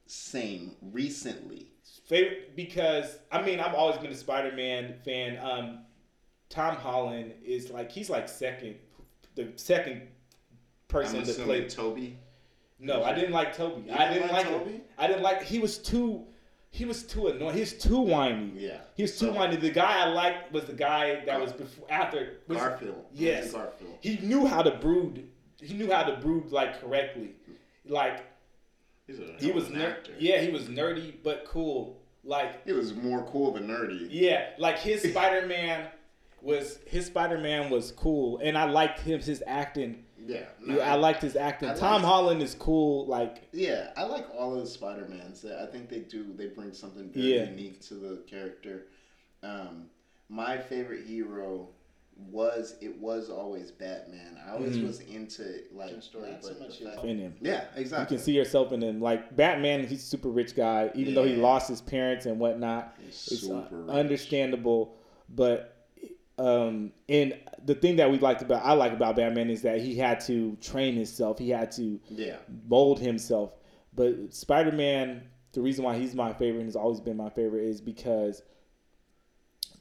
Same. 0.08 0.72
Recently. 0.80 1.72
Favorite 2.06 2.56
because 2.56 3.18
I 3.30 3.42
mean 3.42 3.60
I've 3.60 3.74
always 3.74 3.98
been 3.98 4.10
a 4.10 4.16
Spider 4.16 4.54
Man 4.56 4.94
fan. 5.04 5.38
Um, 5.44 5.80
Tom 6.48 6.76
Holland 6.76 7.34
is 7.44 7.70
like 7.70 7.92
he's 7.92 8.08
like 8.08 8.28
second, 8.28 8.76
the 9.34 9.52
second 9.56 10.02
person 10.88 11.22
to 11.22 11.32
play 11.34 11.68
Tobey. 11.68 12.18
No, 12.80 13.04
I 13.04 13.12
didn't 13.12 13.32
like 13.32 13.54
Tobey. 13.54 13.90
I 13.90 14.12
didn't 14.12 14.32
like, 14.32 14.46
like 14.46 14.58
Tobey. 14.58 14.80
I 14.96 15.06
didn't 15.06 15.22
like. 15.22 15.42
He 15.42 15.58
was 15.58 15.78
too. 15.78 16.24
He 16.70 16.84
was 16.84 17.02
too 17.02 17.28
annoying. 17.28 17.54
He 17.54 17.60
was 17.60 17.72
too 17.72 17.98
whiny. 17.98 18.52
Yeah. 18.54 18.78
He 18.94 19.02
was 19.02 19.18
too 19.18 19.26
so, 19.26 19.32
whiny. 19.32 19.56
The 19.56 19.70
guy 19.70 20.04
I 20.04 20.08
liked 20.08 20.52
was 20.52 20.64
the 20.64 20.74
guy 20.74 21.24
that 21.24 21.40
was 21.40 21.52
before 21.52 21.86
after 21.90 22.38
was, 22.46 22.58
Garfield. 22.58 23.04
Yes. 23.12 23.52
Garfield. 23.52 23.98
He 24.00 24.18
knew 24.18 24.46
how 24.46 24.62
to 24.62 24.72
brood. 24.72 25.28
He 25.60 25.74
knew 25.74 25.90
how 25.90 26.04
to 26.04 26.16
brood 26.16 26.52
like 26.52 26.80
correctly. 26.80 27.34
Like 27.86 28.24
he 29.38 29.52
was 29.52 29.70
ner- 29.70 29.98
Yeah, 30.18 30.40
he 30.40 30.50
was 30.50 30.64
nerdy 30.64 31.14
but 31.22 31.44
cool. 31.46 32.00
Like 32.24 32.60
it 32.66 32.74
was 32.74 32.94
more 32.94 33.24
cool 33.24 33.52
than 33.52 33.68
nerdy. 33.68 34.08
Yeah, 34.10 34.50
like 34.58 34.78
his 34.78 35.02
Spider 35.02 35.46
Man 35.46 35.88
was 36.42 36.78
his 36.86 37.06
Spider 37.06 37.38
Man 37.38 37.70
was 37.70 37.92
cool, 37.92 38.38
and 38.42 38.58
I 38.58 38.64
liked 38.64 39.00
him 39.00 39.20
his 39.20 39.42
acting. 39.46 40.04
Yeah, 40.26 40.44
no, 40.60 40.78
I, 40.80 40.90
I 40.90 40.94
liked 40.96 41.22
his 41.22 41.36
acting. 41.36 41.70
I 41.70 41.74
Tom 41.74 41.94
liked, 41.94 42.04
Holland 42.04 42.42
is 42.42 42.54
cool. 42.54 43.06
Like 43.06 43.48
yeah, 43.52 43.92
I 43.96 44.04
like 44.04 44.26
all 44.36 44.54
of 44.54 44.60
the 44.60 44.66
Spider 44.66 45.06
Mans. 45.08 45.44
I 45.44 45.66
think 45.66 45.88
they 45.88 46.00
do. 46.00 46.34
They 46.34 46.48
bring 46.48 46.74
something 46.74 47.08
very 47.10 47.34
yeah. 47.34 47.44
unique 47.44 47.80
to 47.86 47.94
the 47.94 48.22
character. 48.28 48.88
Um, 49.42 49.86
my 50.28 50.58
favorite 50.58 51.06
hero 51.06 51.70
was 52.18 52.74
it 52.80 52.98
was 53.00 53.30
always 53.30 53.70
Batman. 53.70 54.38
I 54.44 54.52
always 54.52 54.76
mm-hmm. 54.76 54.86
was 54.86 55.00
into 55.00 55.60
like 55.72 56.02
story, 56.02 56.32
not 56.32 56.44
so 56.44 56.54
much 56.58 56.80
in 57.04 57.18
him. 57.18 57.34
Yeah, 57.40 57.64
exactly. 57.76 58.16
You 58.16 58.18
can 58.18 58.24
see 58.24 58.32
yourself 58.32 58.72
in 58.72 58.82
him. 58.82 59.00
Like 59.00 59.34
Batman, 59.36 59.86
he's 59.86 60.02
a 60.02 60.06
super 60.06 60.28
rich 60.28 60.54
guy, 60.54 60.90
even 60.94 61.14
yeah. 61.14 61.20
though 61.20 61.26
he 61.26 61.36
lost 61.36 61.68
his 61.68 61.80
parents 61.80 62.26
and 62.26 62.38
whatnot. 62.38 62.94
He's 63.00 63.28
it's 63.30 63.48
uh, 63.48 63.66
understandable, 63.88 64.96
but 65.28 65.86
um, 66.38 66.92
and 67.08 67.36
the 67.64 67.74
thing 67.74 67.96
that 67.96 68.10
we 68.10 68.18
liked 68.18 68.42
about 68.42 68.64
I 68.64 68.72
like 68.72 68.92
about 68.92 69.16
Batman 69.16 69.48
is 69.48 69.62
that 69.62 69.80
he 69.80 69.96
had 69.96 70.20
to 70.26 70.56
train 70.60 70.94
himself. 70.94 71.38
He 71.38 71.50
had 71.50 71.70
to 71.72 72.00
yeah 72.08 72.36
mold 72.68 72.98
himself. 72.98 73.52
But 73.94 74.34
Spider 74.34 74.72
Man, 74.72 75.22
the 75.52 75.60
reason 75.60 75.84
why 75.84 75.96
he's 75.96 76.14
my 76.14 76.32
favorite 76.32 76.60
and 76.60 76.68
has 76.68 76.76
always 76.76 77.00
been 77.00 77.16
my 77.16 77.30
favorite 77.30 77.64
is 77.64 77.80
because 77.80 78.42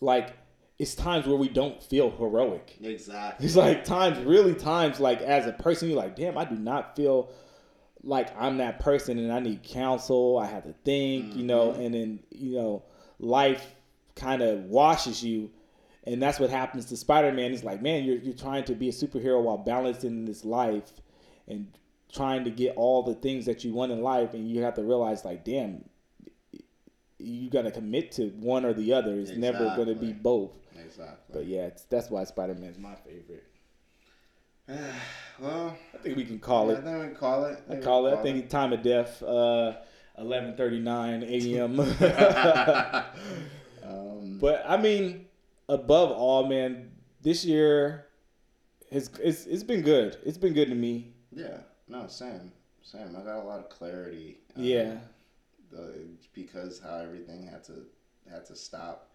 like 0.01 0.35
it's 0.79 0.93
times 0.93 1.25
where 1.25 1.37
we 1.37 1.49
don't 1.49 1.81
feel 1.81 2.11
heroic. 2.11 2.77
Exactly. 2.81 3.45
It's 3.45 3.55
like 3.55 3.83
times, 3.83 4.19
really 4.19 4.53
times, 4.53 4.99
like 4.99 5.21
as 5.21 5.47
a 5.47 5.53
person, 5.53 5.89
you're 5.89 5.97
like, 5.97 6.15
damn, 6.15 6.37
I 6.37 6.45
do 6.45 6.55
not 6.55 6.95
feel 6.95 7.31
like 8.03 8.29
I'm 8.39 8.57
that 8.57 8.79
person 8.79 9.17
and 9.17 9.31
I 9.33 9.39
need 9.39 9.63
counsel. 9.63 10.37
I 10.37 10.45
have 10.45 10.63
to 10.65 10.73
think, 10.85 11.25
mm-hmm. 11.25 11.39
you 11.39 11.45
know, 11.45 11.69
mm-hmm. 11.69 11.81
and 11.81 11.93
then, 11.95 12.19
you 12.29 12.55
know, 12.55 12.83
life 13.19 13.65
kind 14.15 14.41
of 14.41 14.65
washes 14.65 15.23
you. 15.23 15.49
And 16.05 16.21
that's 16.21 16.39
what 16.39 16.49
happens 16.49 16.85
to 16.85 16.97
Spider 16.97 17.33
Man. 17.33 17.51
He's 17.51 17.63
like, 17.63 17.81
man, 17.81 18.05
you're, 18.05 18.17
you're 18.17 18.33
trying 18.33 18.63
to 18.65 18.75
be 18.75 18.87
a 18.87 18.93
superhero 18.93 19.41
while 19.41 19.57
balancing 19.57 20.25
this 20.25 20.45
life 20.45 20.91
and 21.47 21.67
trying 22.13 22.45
to 22.45 22.49
get 22.49 22.77
all 22.77 23.03
the 23.03 23.15
things 23.15 23.45
that 23.47 23.65
you 23.65 23.73
want 23.73 23.91
in 23.91 24.01
life. 24.01 24.33
And 24.33 24.49
you 24.49 24.61
have 24.61 24.75
to 24.75 24.83
realize, 24.83 25.25
like, 25.25 25.43
damn, 25.43 25.83
you 27.17 27.49
got 27.49 27.63
to 27.63 27.71
commit 27.71 28.13
to 28.13 28.29
one 28.39 28.63
or 28.63 28.73
the 28.73 28.93
other. 28.93 29.19
It's 29.19 29.31
exactly. 29.31 29.65
never 29.65 29.75
going 29.75 29.89
to 29.89 29.95
be 29.95 30.13
both. 30.13 30.51
Exactly. 30.97 31.33
But 31.33 31.45
yeah, 31.45 31.69
that's 31.89 32.09
why 32.09 32.23
Spider 32.23 32.55
Man's 32.55 32.79
my 32.79 32.95
favorite. 32.95 33.45
well, 35.39 35.77
I 35.93 35.97
think 35.99 36.17
we 36.17 36.25
can 36.25 36.39
call 36.39 36.67
yeah, 36.67 36.77
it. 36.77 36.79
I 36.79 36.81
think 36.81 37.09
we 37.09 37.15
call 37.15 37.45
it. 37.45 37.63
I, 37.69 37.77
I 37.77 37.79
call 37.79 38.07
it. 38.07 38.17
I 38.17 38.21
think 38.21 38.45
it. 38.45 38.49
time 38.49 38.73
of 38.73 38.81
death, 38.81 39.21
uh, 39.23 39.73
eleven 40.17 40.55
thirty 40.55 40.79
nine 40.79 41.23
a.m. 41.23 41.79
um, 43.83 44.39
but 44.39 44.63
I 44.67 44.77
mean, 44.77 45.27
above 45.69 46.11
all, 46.11 46.47
man, 46.47 46.91
this 47.21 47.45
year, 47.45 48.07
it's, 48.91 49.09
it's 49.21 49.45
it's 49.45 49.63
been 49.63 49.81
good. 49.81 50.17
It's 50.25 50.37
been 50.37 50.53
good 50.53 50.69
to 50.69 50.75
me. 50.75 51.13
Yeah. 51.31 51.59
No, 51.87 52.07
same, 52.07 52.51
same. 52.81 53.15
I 53.15 53.21
got 53.21 53.37
a 53.37 53.43
lot 53.43 53.59
of 53.59 53.69
clarity. 53.69 54.39
Um, 54.55 54.63
yeah. 54.63 54.95
The, 55.71 55.93
because 56.33 56.81
how 56.83 56.95
everything 56.95 57.45
had 57.45 57.63
to 57.65 57.85
had 58.29 58.45
to 58.47 58.55
stop 58.55 59.09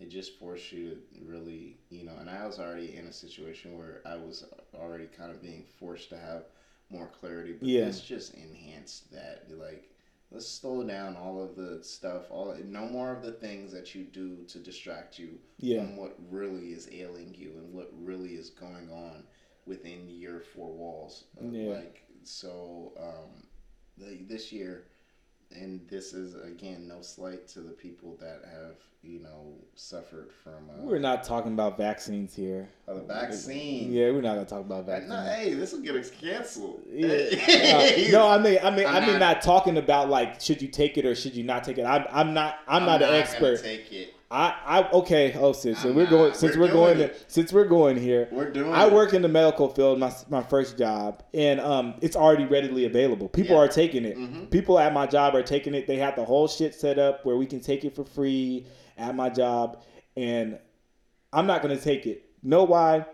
it 0.00 0.10
just 0.10 0.38
forced 0.38 0.72
you 0.72 0.90
to 0.90 0.98
really, 1.24 1.76
you 1.90 2.04
know, 2.04 2.16
and 2.20 2.30
I 2.30 2.46
was 2.46 2.58
already 2.58 2.94
in 2.96 3.06
a 3.06 3.12
situation 3.12 3.76
where 3.76 4.00
I 4.06 4.16
was 4.16 4.44
already 4.74 5.06
kind 5.06 5.30
of 5.30 5.42
being 5.42 5.64
forced 5.78 6.10
to 6.10 6.18
have 6.18 6.44
more 6.90 7.08
clarity, 7.08 7.52
but 7.52 7.68
yeah. 7.68 7.84
this 7.84 8.00
just 8.00 8.34
enhanced 8.34 9.12
that. 9.12 9.46
Like, 9.50 9.90
let's 10.30 10.48
slow 10.48 10.84
down 10.84 11.16
all 11.16 11.42
of 11.42 11.56
the 11.56 11.82
stuff, 11.82 12.30
all 12.30 12.56
no 12.64 12.86
more 12.86 13.12
of 13.12 13.22
the 13.22 13.32
things 13.32 13.72
that 13.72 13.94
you 13.94 14.04
do 14.04 14.44
to 14.48 14.58
distract 14.58 15.18
you 15.18 15.38
yeah. 15.58 15.80
from 15.80 15.96
what 15.96 16.16
really 16.30 16.72
is 16.72 16.88
ailing 16.92 17.34
you 17.36 17.52
and 17.56 17.72
what 17.72 17.90
really 18.00 18.34
is 18.34 18.50
going 18.50 18.90
on 18.90 19.24
within 19.66 20.08
your 20.08 20.40
four 20.40 20.72
walls. 20.72 21.24
Yeah. 21.40 21.74
Like, 21.74 22.04
so 22.22 22.92
um, 23.00 23.42
the, 23.96 24.24
this 24.28 24.52
year 24.52 24.84
and 25.50 25.80
this 25.88 26.12
is 26.12 26.34
again 26.44 26.86
no 26.88 27.00
slight 27.00 27.48
to 27.48 27.60
the 27.60 27.70
people 27.70 28.16
that 28.20 28.42
have 28.50 28.76
you 29.02 29.20
know 29.20 29.54
suffered 29.74 30.30
from. 30.44 30.70
Uh, 30.70 30.82
we're 30.82 30.98
not 30.98 31.24
talking 31.24 31.52
about 31.52 31.78
vaccines 31.78 32.34
here. 32.34 32.68
Oh, 32.86 32.98
the 32.98 33.04
vaccine. 33.04 33.92
Yeah, 33.92 34.10
we're 34.10 34.20
not 34.20 34.34
gonna 34.34 34.44
talk 34.44 34.60
about 34.60 34.86
vaccines. 34.86 35.10
No, 35.10 35.22
hey, 35.22 35.54
this 35.54 35.72
will 35.72 35.80
get 35.80 35.96
us 35.96 36.10
canceled. 36.10 36.82
Yeah. 36.90 38.08
no, 38.12 38.28
I 38.28 38.38
mean, 38.38 38.58
I 38.62 38.70
mean, 38.70 38.86
I'm 38.86 38.96
I 38.96 39.00
mean, 39.00 39.12
not, 39.12 39.20
not, 39.20 39.42
talking 39.42 39.78
about 39.78 40.10
like 40.10 40.40
should 40.40 40.60
you 40.60 40.68
take 40.68 40.98
it 40.98 41.06
or 41.06 41.14
should 41.14 41.34
you 41.34 41.44
not 41.44 41.64
take 41.64 41.78
it. 41.78 41.84
I'm, 41.84 42.04
I'm 42.10 42.34
not, 42.34 42.58
I'm, 42.66 42.82
I'm 42.82 42.86
not, 42.86 43.00
not, 43.00 43.10
an 43.10 43.16
expert. 43.16 43.62
take 43.62 43.92
it. 43.92 44.14
I, 44.30 44.54
I 44.66 44.90
okay. 44.90 45.34
Oh, 45.38 45.52
since 45.52 45.80
so 45.80 45.90
we're 45.90 46.06
going 46.06 46.34
since 46.34 46.54
we're, 46.54 46.66
we're 46.66 46.72
going 46.72 46.98
to, 46.98 47.14
since 47.28 47.50
we're 47.50 47.64
going 47.64 47.96
here. 47.96 48.28
We're 48.30 48.50
doing. 48.50 48.72
I 48.74 48.86
work 48.86 49.14
in 49.14 49.22
the 49.22 49.28
medical 49.28 49.68
field, 49.70 49.98
my 49.98 50.12
my 50.28 50.42
first 50.42 50.76
job, 50.76 51.22
and 51.32 51.58
um, 51.60 51.94
it's 52.02 52.14
already 52.14 52.44
readily 52.44 52.84
available. 52.84 53.28
People 53.28 53.56
yeah. 53.56 53.62
are 53.62 53.68
taking 53.68 54.04
it. 54.04 54.18
Mm-hmm. 54.18 54.44
People 54.46 54.78
at 54.78 54.92
my 54.92 55.06
job 55.06 55.34
are 55.34 55.42
taking 55.42 55.74
it. 55.74 55.86
They 55.86 55.96
have 55.96 56.14
the 56.14 56.24
whole 56.24 56.46
shit 56.46 56.74
set 56.74 56.98
up 56.98 57.24
where 57.24 57.36
we 57.36 57.46
can 57.46 57.60
take 57.60 57.86
it 57.86 57.94
for 57.94 58.04
free 58.04 58.66
at 58.98 59.16
my 59.16 59.30
job, 59.30 59.82
and 60.14 60.58
I'm 61.32 61.46
not 61.46 61.62
gonna 61.62 61.80
take 61.80 62.06
it. 62.06 62.28
Know 62.42 62.64
why? 62.64 63.06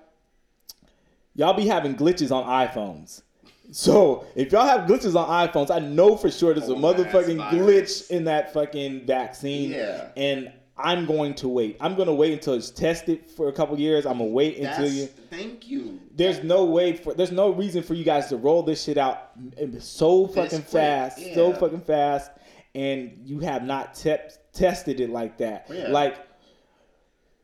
Y'all 1.37 1.55
be 1.55 1.67
having 1.67 1.95
glitches 1.95 2.33
on 2.33 2.45
iPhones. 2.45 3.23
So 3.71 4.27
if 4.35 4.53
y'all 4.53 4.67
have 4.67 4.89
glitches 4.89 5.15
on 5.15 5.49
iPhones, 5.49 5.71
I 5.71 5.79
know 5.79 6.17
for 6.17 6.31
sure 6.31 6.55
there's 6.55 6.69
oh, 6.69 6.75
a 6.75 6.79
motherfucking 6.79 7.51
glitch 7.51 8.11
in 8.11 8.25
that 8.25 8.53
fucking 8.53 9.07
vaccine. 9.07 9.71
Yeah. 9.71 10.09
And 10.17 10.53
I'm 10.77 11.07
going 11.07 11.35
to 11.35 11.49
wait. 11.49 11.77
I'm 11.81 11.95
going 11.95 12.09
to 12.09 12.15
wait 12.15 12.33
until 12.33 12.55
it's 12.55 12.71
tested 12.71 13.31
for 13.31 13.49
a 13.49 13.53
couple 13.53 13.79
years. 13.79 14.07
I'm 14.07 14.19
gonna 14.19 14.31
wait 14.31 14.59
until 14.59 14.85
That's, 14.85 14.95
you. 14.95 15.07
Thank 15.31 15.69
you. 15.69 16.01
There's 16.13 16.43
no 16.43 16.65
way 16.65 16.97
for. 16.97 17.15
There's 17.15 17.31
no 17.31 17.51
reason 17.51 17.83
for 17.83 17.95
you 17.95 18.05
guys 18.05 18.29
to 18.29 18.37
roll 18.37 18.63
this 18.63 18.83
shit 18.83 18.99
out 18.99 19.31
so 19.79 20.27
fucking 20.27 20.63
fast, 20.63 21.21
yeah. 21.21 21.35
so 21.35 21.53
fucking 21.53 21.83
fast, 21.83 22.33
and 22.75 23.21
you 23.25 23.39
have 23.41 23.63
not 23.63 23.95
te- 23.95 24.17
tested 24.53 24.99
it 24.99 25.11
like 25.11 25.39
that. 25.39 25.67
Yeah. 25.71 25.89
Like, 25.89 26.27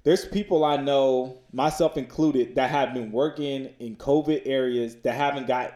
there's 0.03 0.25
people 0.25 0.65
I 0.65 0.77
know, 0.77 1.39
myself 1.53 1.97
included, 1.97 2.57
that 2.57 2.71
have 2.71 2.95
been 2.95 3.13
working 3.13 3.71
in 3.79 3.95
COVID 3.95 4.43
areas 4.45 4.97
that 5.03 5.15
haven't 5.15 5.47
got 5.47 5.75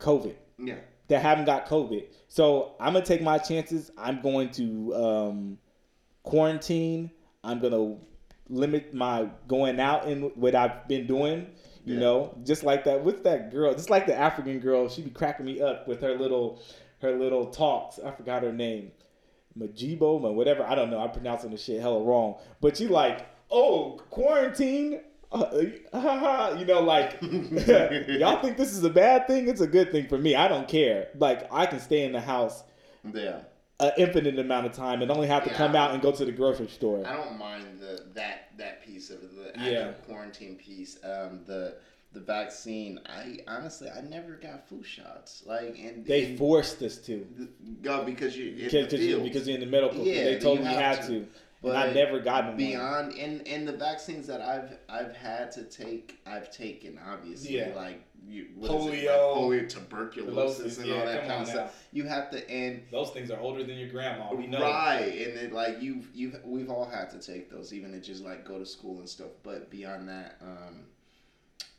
COVID. 0.00 0.34
Yeah. 0.58 0.76
That 1.06 1.22
haven't 1.22 1.44
got 1.44 1.68
COVID. 1.68 2.06
So 2.26 2.74
I'm 2.80 2.94
gonna 2.94 3.04
take 3.04 3.22
my 3.22 3.38
chances. 3.38 3.92
I'm 3.96 4.20
going 4.22 4.50
to. 4.52 4.94
Um, 4.96 5.58
quarantine. 6.26 7.10
I'm 7.42 7.60
gonna 7.60 7.96
limit 8.50 8.92
my 8.92 9.28
going 9.48 9.80
out 9.80 10.06
and 10.06 10.30
what 10.36 10.54
I've 10.54 10.86
been 10.86 11.06
doing. 11.06 11.46
You 11.84 11.94
yeah. 11.94 12.00
know, 12.00 12.38
just 12.44 12.64
like 12.64 12.84
that. 12.84 13.02
with 13.02 13.22
that 13.24 13.50
girl? 13.50 13.72
Just 13.72 13.90
like 13.90 14.06
the 14.06 14.14
African 14.14 14.58
girl. 14.58 14.88
She 14.88 15.02
be 15.02 15.10
cracking 15.10 15.46
me 15.46 15.62
up 15.62 15.88
with 15.88 16.02
her 16.02 16.18
little, 16.18 16.60
her 17.00 17.16
little 17.16 17.46
talks. 17.46 17.98
I 18.04 18.10
forgot 18.10 18.42
her 18.42 18.52
name. 18.52 18.90
Majibo, 19.56 20.02
or 20.02 20.34
whatever. 20.34 20.64
I 20.64 20.74
don't 20.74 20.90
know. 20.90 20.98
I'm 20.98 21.12
pronouncing 21.12 21.52
the 21.52 21.56
shit 21.56 21.80
hella 21.80 22.02
wrong. 22.02 22.34
But 22.60 22.76
she 22.76 22.88
like, 22.88 23.26
oh, 23.50 24.00
quarantine. 24.10 25.00
Uh, 25.32 25.64
uh, 25.92 26.56
you 26.58 26.64
know, 26.66 26.80
like 26.80 27.18
y'all 27.22 28.40
think 28.40 28.56
this 28.56 28.72
is 28.72 28.84
a 28.84 28.90
bad 28.90 29.26
thing? 29.26 29.48
It's 29.48 29.60
a 29.60 29.66
good 29.66 29.90
thing 29.90 30.08
for 30.08 30.18
me. 30.18 30.34
I 30.34 30.48
don't 30.48 30.68
care. 30.68 31.08
Like 31.16 31.52
I 31.52 31.66
can 31.66 31.80
stay 31.80 32.04
in 32.04 32.12
the 32.12 32.20
house. 32.20 32.62
Yeah 33.12 33.40
an 33.80 33.92
infinite 33.98 34.38
amount 34.38 34.66
of 34.66 34.72
time 34.72 35.02
and 35.02 35.10
only 35.10 35.26
have 35.26 35.44
to 35.44 35.50
yeah, 35.50 35.56
come 35.56 35.76
out 35.76 35.92
and 35.92 36.02
go 36.02 36.10
to 36.10 36.24
the 36.24 36.32
grocery 36.32 36.68
store. 36.68 37.06
I 37.06 37.14
don't 37.14 37.38
mind 37.38 37.78
the 37.78 38.04
that 38.14 38.50
that 38.58 38.84
piece 38.84 39.10
of 39.10 39.20
the 39.20 39.52
actual 39.54 39.72
yeah. 39.72 39.92
quarantine 40.06 40.56
piece. 40.56 40.98
Um, 41.04 41.40
the 41.46 41.76
the 42.12 42.20
vaccine. 42.20 42.98
I 43.06 43.40
honestly, 43.46 43.88
I 43.90 44.00
never 44.00 44.36
got 44.36 44.68
flu 44.68 44.82
shots. 44.82 45.42
Like, 45.44 45.78
and 45.78 46.04
they 46.06 46.26
and, 46.26 46.38
forced 46.38 46.82
us 46.82 46.96
to. 46.98 47.26
Go 47.82 48.04
because 48.04 48.36
you 48.36 48.54
because, 48.56 48.92
you, 48.92 49.20
because 49.20 49.46
you're 49.46 49.56
in 49.56 49.60
the 49.60 49.66
medical. 49.66 50.04
Yeah, 50.04 50.24
they 50.24 50.38
told 50.38 50.60
me 50.60 50.70
you 50.70 50.76
had 50.76 51.02
to. 51.02 51.08
to. 51.08 51.26
But 51.66 51.74
and 51.74 51.90
I 51.90 51.92
never 51.92 52.20
gotten 52.20 52.56
beyond 52.56 53.14
and 53.14 53.46
and 53.48 53.66
the 53.66 53.72
vaccines 53.72 54.28
that 54.28 54.40
I've 54.40 54.78
I've 54.88 55.16
had 55.16 55.50
to 55.52 55.64
take 55.64 56.20
I've 56.24 56.52
taken 56.52 56.96
obviously 57.04 57.58
yeah. 57.58 57.72
like 57.74 58.04
you, 58.28 58.46
polio, 58.60 58.60
like, 58.60 59.02
polio, 59.02 59.68
tuberculosis, 59.68 60.78
and 60.78 60.86
yeah, 60.86 60.94
all 60.94 61.06
that 61.06 61.26
kind 61.26 61.42
of 61.42 61.48
stuff. 61.48 61.86
You 61.92 62.04
have 62.04 62.30
to 62.30 62.48
and 62.48 62.82
those 62.92 63.10
things 63.10 63.32
are 63.32 63.40
older 63.40 63.64
than 63.64 63.78
your 63.78 63.88
grandma. 63.88 64.32
We 64.32 64.46
know, 64.46 64.62
right? 64.62 65.26
And 65.26 65.36
then 65.36 65.52
like 65.52 65.82
you 65.82 66.04
you 66.14 66.34
we've 66.44 66.70
all 66.70 66.88
had 66.88 67.10
to 67.10 67.18
take 67.18 67.50
those, 67.50 67.72
even 67.72 67.90
to 67.90 68.00
just 68.00 68.22
like 68.22 68.44
go 68.44 68.60
to 68.60 68.66
school 68.66 69.00
and 69.00 69.08
stuff. 69.08 69.30
But 69.42 69.68
beyond 69.68 70.08
that, 70.08 70.40
um, 70.42 70.84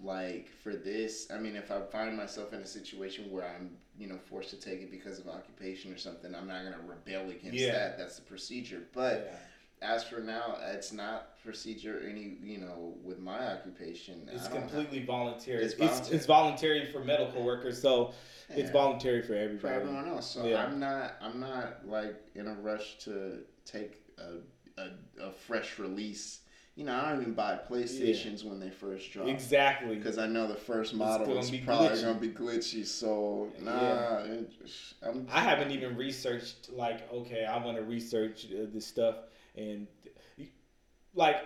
like 0.02 0.50
for 0.64 0.76
this, 0.76 1.28
I 1.34 1.38
mean, 1.38 1.56
if 1.56 1.72
I 1.72 1.80
find 1.80 2.18
myself 2.18 2.52
in 2.52 2.60
a 2.60 2.68
situation 2.68 3.32
where 3.32 3.46
I'm, 3.46 3.72
you 3.98 4.08
know, 4.08 4.18
forced 4.18 4.50
to 4.50 4.58
take 4.58 4.82
it 4.82 4.92
because 4.92 5.18
of 5.18 5.30
occupation 5.30 5.94
or 5.94 5.98
something, 5.98 6.36
I'm 6.36 6.48
not 6.48 6.64
gonna 6.64 6.78
rebel 6.86 7.30
against 7.30 7.58
yeah. 7.58 7.72
that. 7.72 7.98
That's 7.98 8.18
the 8.18 8.24
procedure. 8.24 8.84
But 8.94 9.30
yeah. 9.32 9.38
As 9.82 10.04
for 10.04 10.20
now, 10.20 10.58
it's 10.72 10.92
not 10.92 11.42
procedure 11.44 12.02
any, 12.08 12.38
you 12.44 12.58
know, 12.58 12.96
with 13.04 13.20
my 13.20 13.52
occupation. 13.52 14.28
It's 14.32 14.48
completely 14.48 15.00
have, 15.00 15.08
voluntary. 15.08 15.64
It's 15.64 15.74
voluntary. 15.74 16.02
It's, 16.02 16.12
it's 16.12 16.26
voluntary 16.26 16.86
for 16.92 17.04
medical 17.04 17.44
workers, 17.44 17.82
so 17.82 18.14
yeah. 18.50 18.58
it's 18.58 18.72
voluntary 18.72 19.22
for 19.22 19.34
everybody. 19.34 19.60
For 19.60 19.68
everyone 19.68 20.08
else. 20.08 20.30
So 20.32 20.56
I'm 20.56 20.80
not, 20.80 21.16
I'm 21.22 21.40
not 21.40 21.88
like 21.88 22.16
in 22.36 22.48
a 22.48 22.54
rush 22.54 22.98
to 23.00 23.40
take 23.66 24.04
a, 24.18 24.82
a, 24.82 24.90
a 25.22 25.32
fresh 25.32 25.80
release 25.80 26.42
you 26.78 26.84
know, 26.84 26.94
I 26.94 27.10
don't 27.10 27.22
even 27.22 27.34
buy 27.34 27.58
PlayStations 27.68 28.44
yeah. 28.44 28.52
when 28.52 28.60
they 28.60 28.70
first 28.70 29.12
drop. 29.12 29.28
Exactly. 29.28 29.96
Because 29.96 30.20
I 30.20 30.28
know 30.28 30.48
the 30.48 30.54
first 30.54 30.94
model 30.94 31.36
is 31.36 31.50
probably 31.50 31.88
glitchy. 31.88 32.04
gonna 32.04 32.20
be 32.20 32.30
glitchy. 32.30 32.86
So 32.86 33.48
nah, 33.60 34.24
yeah. 34.24 34.36
just, 34.64 34.94
i 35.32 35.42
haven't 35.42 35.72
even 35.72 35.98
researched 35.98 36.70
like 36.72 37.12
okay, 37.12 37.46
I 37.46 37.58
want 37.58 37.78
to 37.78 37.84
research 37.84 38.46
uh, 38.52 38.68
this 38.72 38.86
stuff 38.86 39.16
and 39.58 39.88
like 41.14 41.38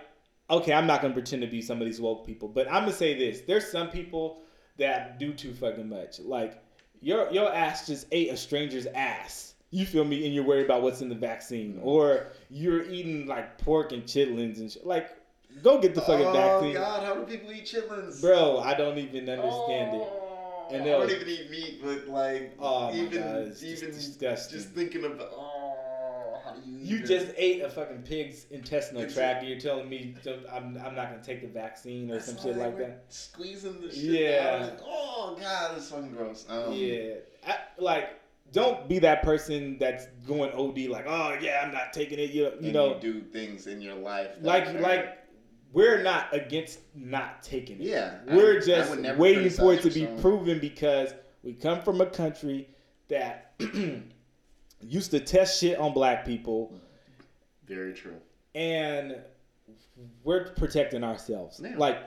okay, 0.50 0.72
I'm 0.72 0.86
not 0.86 1.02
gonna 1.02 1.14
pretend 1.14 1.42
to 1.42 1.48
be 1.48 1.62
some 1.62 1.80
of 1.80 1.86
these 1.86 2.00
woke 2.00 2.26
people, 2.26 2.48
but 2.48 2.66
I'm 2.68 2.84
gonna 2.84 2.92
say 2.92 3.18
this: 3.18 3.42
there's 3.42 3.70
some 3.70 3.88
people 3.88 4.42
that 4.78 5.18
do 5.18 5.32
too 5.32 5.54
fucking 5.54 5.88
much. 5.88 6.20
Like 6.20 6.62
your 7.00 7.30
your 7.30 7.52
ass 7.52 7.86
just 7.86 8.06
ate 8.12 8.30
a 8.30 8.36
stranger's 8.36 8.86
ass 8.86 9.52
you 9.72 9.86
feel 9.86 10.04
me? 10.04 10.26
And 10.26 10.34
you're 10.34 10.44
worried 10.44 10.66
about 10.66 10.82
what's 10.82 11.00
in 11.00 11.08
the 11.08 11.14
vaccine, 11.14 11.74
mm-hmm. 11.74 11.88
or 11.88 12.26
you're 12.50 12.84
eating 12.84 13.26
like 13.26 13.58
pork 13.58 13.92
and 13.92 14.04
chitlins 14.04 14.58
and 14.58 14.70
shit. 14.70 14.86
Like, 14.86 15.10
Go 15.62 15.78
get 15.80 15.94
the 15.94 16.00
fucking 16.00 16.26
oh, 16.26 16.32
vaccine. 16.32 16.76
Oh 16.76 16.80
God, 16.80 17.04
how 17.04 17.14
do 17.14 17.24
people 17.24 17.52
eat 17.52 17.66
chitlins? 17.66 18.20
Bro, 18.22 18.60
I 18.60 18.74
don't 18.74 18.96
even 18.98 19.28
understand 19.28 19.90
oh, 19.94 20.68
it. 20.70 20.74
And 20.74 20.84
I 20.84 20.86
don't 20.86 21.10
even 21.10 21.28
eat 21.28 21.50
meat, 21.50 21.80
but 21.82 22.08
like, 22.08 22.54
oh 22.58 22.94
even 22.94 23.20
God, 23.20 23.56
even 23.62 23.92
just, 23.92 24.50
just 24.50 24.68
thinking 24.70 25.04
about. 25.04 25.28
Oh, 25.32 25.51
you? 26.82 27.04
Just 27.04 27.32
ate 27.36 27.62
a 27.62 27.70
fucking 27.70 28.02
pig's 28.02 28.46
intestinal 28.50 29.08
tract. 29.10 29.44
A, 29.44 29.46
you're 29.46 29.60
telling 29.60 29.88
me 29.88 30.14
I'm, 30.52 30.78
I'm 30.78 30.94
not 30.94 31.10
gonna 31.10 31.22
take 31.22 31.42
the 31.42 31.48
vaccine 31.48 32.10
or 32.10 32.20
some 32.20 32.36
shit 32.36 32.56
like 32.56 32.76
that. 32.78 33.04
Squeezing 33.08 33.80
the 33.80 33.92
shit. 33.92 34.04
Yeah. 34.04 34.58
Like, 34.62 34.80
oh 34.84 35.36
God, 35.40 35.76
it's 35.76 35.90
fucking 35.90 36.12
gross. 36.12 36.46
Um, 36.48 36.72
yeah, 36.72 37.14
I, 37.46 37.56
like 37.78 38.10
don't 38.52 38.86
be 38.88 38.98
that 38.98 39.22
person 39.22 39.78
that's 39.78 40.06
going 40.26 40.52
OD 40.52 40.90
like, 40.90 41.06
oh 41.08 41.36
yeah, 41.40 41.62
I'm 41.64 41.72
not 41.72 41.92
taking 41.92 42.18
it. 42.18 42.30
You, 42.30 42.44
you 42.44 42.56
and 42.60 42.72
know, 42.72 42.94
you 42.94 43.00
do 43.00 43.20
things 43.22 43.66
in 43.66 43.80
your 43.80 43.94
life 43.94 44.30
like 44.40 44.78
like 44.80 45.18
we're 45.72 46.02
not 46.02 46.34
against 46.34 46.80
not 46.94 47.42
taking 47.42 47.80
it. 47.80 47.86
Yeah. 47.86 48.18
We're 48.26 48.58
I, 48.58 48.64
just 48.64 48.92
I 48.92 49.14
waiting 49.14 49.50
for 49.50 49.74
it 49.74 49.82
to 49.82 49.90
be 49.90 50.06
proven 50.20 50.58
because 50.58 51.14
we 51.42 51.54
come 51.54 51.80
from 51.80 52.00
a 52.00 52.06
country 52.06 52.68
that 53.08 53.54
used 54.82 55.10
to 55.12 55.20
test 55.20 55.60
shit 55.60 55.78
on 55.78 55.92
black 55.92 56.24
people. 56.24 56.72
Very 57.66 57.92
true. 57.92 58.16
And 58.54 59.16
we're 60.24 60.48
protecting 60.52 61.04
ourselves. 61.04 61.60
Like, 61.60 61.98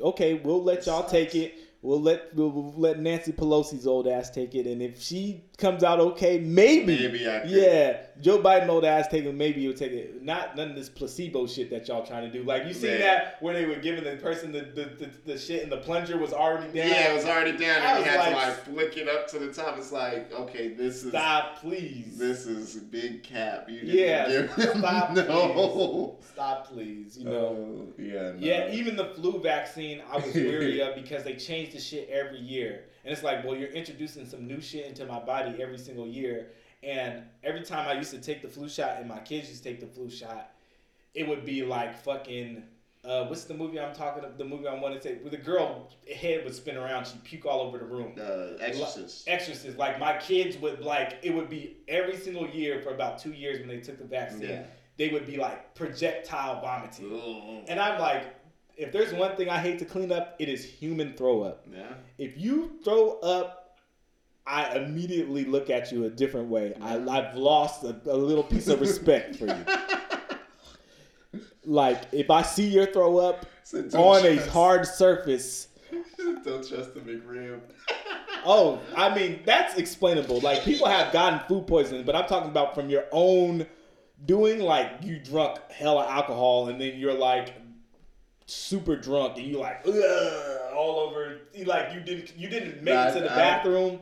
okay, 0.00 0.34
we'll 0.34 0.62
let 0.62 0.86
y'all 0.86 1.00
sucks. 1.02 1.12
take 1.12 1.34
it 1.34 1.54
We'll 1.84 2.00
let 2.00 2.34
we'll, 2.34 2.72
let 2.78 2.98
Nancy 2.98 3.30
Pelosi's 3.30 3.86
old 3.86 4.08
ass 4.08 4.30
take 4.30 4.54
it, 4.54 4.66
and 4.66 4.80
if 4.80 5.02
she 5.02 5.44
comes 5.58 5.84
out 5.84 6.00
okay, 6.00 6.38
maybe, 6.38 6.96
maybe 6.96 7.28
I 7.28 7.40
could. 7.40 7.50
yeah, 7.50 7.98
Joe 8.22 8.38
Biden 8.38 8.68
old 8.68 8.86
ass 8.86 9.06
take 9.08 9.26
it, 9.26 9.34
maybe 9.34 9.60
you'll 9.60 9.74
take 9.74 9.92
it. 9.92 10.22
Not 10.22 10.56
none 10.56 10.70
of 10.70 10.76
this 10.76 10.88
placebo 10.88 11.46
shit 11.46 11.68
that 11.68 11.86
y'all 11.86 12.04
trying 12.04 12.24
to 12.24 12.32
do. 12.32 12.42
Like 12.42 12.64
you 12.64 12.72
seen 12.72 12.92
Man. 12.92 13.00
that 13.00 13.36
where 13.42 13.52
they 13.52 13.66
were 13.66 13.76
giving 13.76 14.02
the 14.02 14.16
person 14.16 14.50
the, 14.50 14.60
the, 14.60 14.84
the, 14.98 15.10
the, 15.26 15.38
shit 15.38 15.62
and 15.62 15.70
the 15.70 15.76
plunger 15.76 16.16
was 16.16 16.32
already 16.32 16.68
down. 16.68 16.88
Yeah, 16.88 17.12
it 17.12 17.16
was 17.16 17.26
already 17.26 17.52
down, 17.52 17.82
and 17.82 17.98
he 17.98 18.10
had 18.10 18.18
like, 18.18 18.30
to 18.30 18.34
like 18.34 18.64
flick 18.64 18.96
it 18.96 19.06
up 19.06 19.28
to 19.28 19.38
the 19.38 19.52
top. 19.52 19.76
It's 19.76 19.92
like 19.92 20.32
okay, 20.32 20.68
this 20.68 21.04
is 21.04 21.10
stop, 21.10 21.60
please. 21.60 22.16
This 22.16 22.46
is 22.46 22.76
big 22.76 23.22
cap. 23.24 23.68
You 23.68 23.80
yeah, 23.82 24.46
stop, 24.56 25.12
no. 25.12 26.16
please. 26.16 26.30
Stop, 26.32 26.66
please. 26.66 27.18
You 27.18 27.24
know, 27.26 27.86
uh, 27.98 28.02
yeah, 28.02 28.32
no. 28.32 28.36
yeah. 28.38 28.72
Even 28.72 28.96
the 28.96 29.04
flu 29.04 29.38
vaccine, 29.38 30.00
I 30.10 30.16
was 30.16 30.32
weary 30.32 30.80
of 30.82 30.94
because 30.94 31.24
they 31.24 31.34
changed 31.34 31.73
the 31.74 31.80
shit 31.80 32.08
every 32.08 32.40
year. 32.40 32.84
And 33.04 33.12
it's 33.12 33.22
like, 33.22 33.44
well, 33.44 33.54
you're 33.54 33.70
introducing 33.70 34.26
some 34.26 34.46
new 34.46 34.60
shit 34.60 34.86
into 34.86 35.04
my 35.06 35.20
body 35.20 35.62
every 35.62 35.78
single 35.78 36.06
year. 36.06 36.48
And 36.82 37.22
every 37.42 37.62
time 37.62 37.88
I 37.88 37.92
used 37.94 38.10
to 38.12 38.20
take 38.20 38.42
the 38.42 38.48
flu 38.48 38.68
shot 38.68 38.98
and 38.98 39.08
my 39.08 39.18
kids 39.18 39.48
used 39.48 39.62
to 39.62 39.68
take 39.68 39.80
the 39.80 39.86
flu 39.86 40.10
shot, 40.10 40.50
it 41.14 41.28
would 41.28 41.44
be 41.44 41.64
like 41.64 41.96
fucking 42.02 42.64
uh, 43.04 43.26
what's 43.26 43.44
the 43.44 43.54
movie 43.54 43.78
I'm 43.78 43.94
talking 43.94 44.20
about? 44.20 44.38
The 44.38 44.44
movie 44.44 44.66
I 44.66 44.74
want 44.74 44.94
to 44.94 45.00
say 45.00 45.16
where 45.16 45.30
the 45.30 45.36
girl 45.36 45.90
head 46.14 46.42
would 46.44 46.54
spin 46.54 46.76
around, 46.76 47.06
she'd 47.06 47.22
puke 47.22 47.44
all 47.44 47.60
over 47.60 47.76
the 47.76 47.84
room. 47.84 48.14
Uh, 48.18 48.56
Exorcist. 48.60 49.28
Exorcist. 49.28 49.76
Like 49.76 49.98
my 49.98 50.16
kids 50.16 50.56
would 50.58 50.80
like 50.80 51.18
it 51.22 51.34
would 51.34 51.50
be 51.50 51.76
every 51.86 52.16
single 52.16 52.48
year 52.48 52.80
for 52.80 52.94
about 52.94 53.18
two 53.18 53.32
years 53.32 53.58
when 53.58 53.68
they 53.68 53.80
took 53.80 53.98
the 53.98 54.04
vaccine. 54.04 54.48
Yeah. 54.48 54.62
They 54.96 55.08
would 55.08 55.26
be 55.26 55.36
like 55.36 55.74
projectile 55.74 56.60
vomiting, 56.60 57.06
Ooh. 57.06 57.64
and 57.66 57.80
I'm 57.80 58.00
like, 58.00 58.32
if 58.76 58.92
there's 58.92 59.12
one 59.12 59.36
thing 59.36 59.48
I 59.48 59.58
hate 59.58 59.78
to 59.80 59.84
clean 59.84 60.12
up, 60.12 60.36
it 60.38 60.48
is 60.48 60.64
human 60.64 61.14
throw 61.14 61.42
up. 61.42 61.66
Yeah. 61.72 61.94
If 62.18 62.36
you 62.36 62.78
throw 62.84 63.18
up, 63.20 63.78
I 64.46 64.76
immediately 64.76 65.44
look 65.44 65.70
at 65.70 65.90
you 65.90 66.04
a 66.04 66.10
different 66.10 66.48
way. 66.48 66.74
I, 66.80 66.92
have 66.92 67.34
lost 67.36 67.84
a, 67.84 67.96
a, 68.06 68.16
little 68.16 68.42
piece 68.42 68.68
of 68.68 68.80
respect 68.80 69.36
for 69.36 69.46
you. 69.46 69.64
like 71.64 72.02
if 72.12 72.30
I 72.30 72.42
see 72.42 72.66
your 72.66 72.86
throw 72.86 73.18
up 73.18 73.46
so 73.62 73.78
on 73.78 74.22
trust. 74.22 74.46
a 74.46 74.50
hard 74.50 74.86
surface. 74.86 75.68
don't 76.44 76.66
trust 76.68 76.94
the 76.94 77.00
McRib. 77.00 77.60
oh, 78.44 78.80
I 78.94 79.14
mean 79.14 79.40
that's 79.46 79.78
explainable. 79.78 80.40
Like 80.40 80.62
people 80.62 80.86
have 80.88 81.12
gotten 81.12 81.40
food 81.48 81.66
poisoning, 81.66 82.04
but 82.04 82.14
I'm 82.14 82.26
talking 82.26 82.50
about 82.50 82.74
from 82.74 82.90
your 82.90 83.04
own 83.12 83.66
doing. 84.26 84.60
Like 84.60 84.98
you 85.00 85.18
drunk 85.18 85.58
hella 85.70 86.06
alcohol, 86.06 86.68
and 86.68 86.78
then 86.78 86.98
you're 86.98 87.14
like 87.14 87.54
super 88.46 88.96
drunk 88.96 89.38
and 89.38 89.46
you 89.46 89.58
like 89.58 89.86
all 90.74 90.98
over 91.00 91.38
you 91.54 91.64
like 91.64 91.94
you 91.94 92.00
didn't 92.00 92.36
you 92.36 92.48
didn't 92.48 92.82
make 92.82 92.94
it 92.94 93.14
to 93.14 93.20
the 93.20 93.32
I, 93.32 93.36
bathroom. 93.36 94.00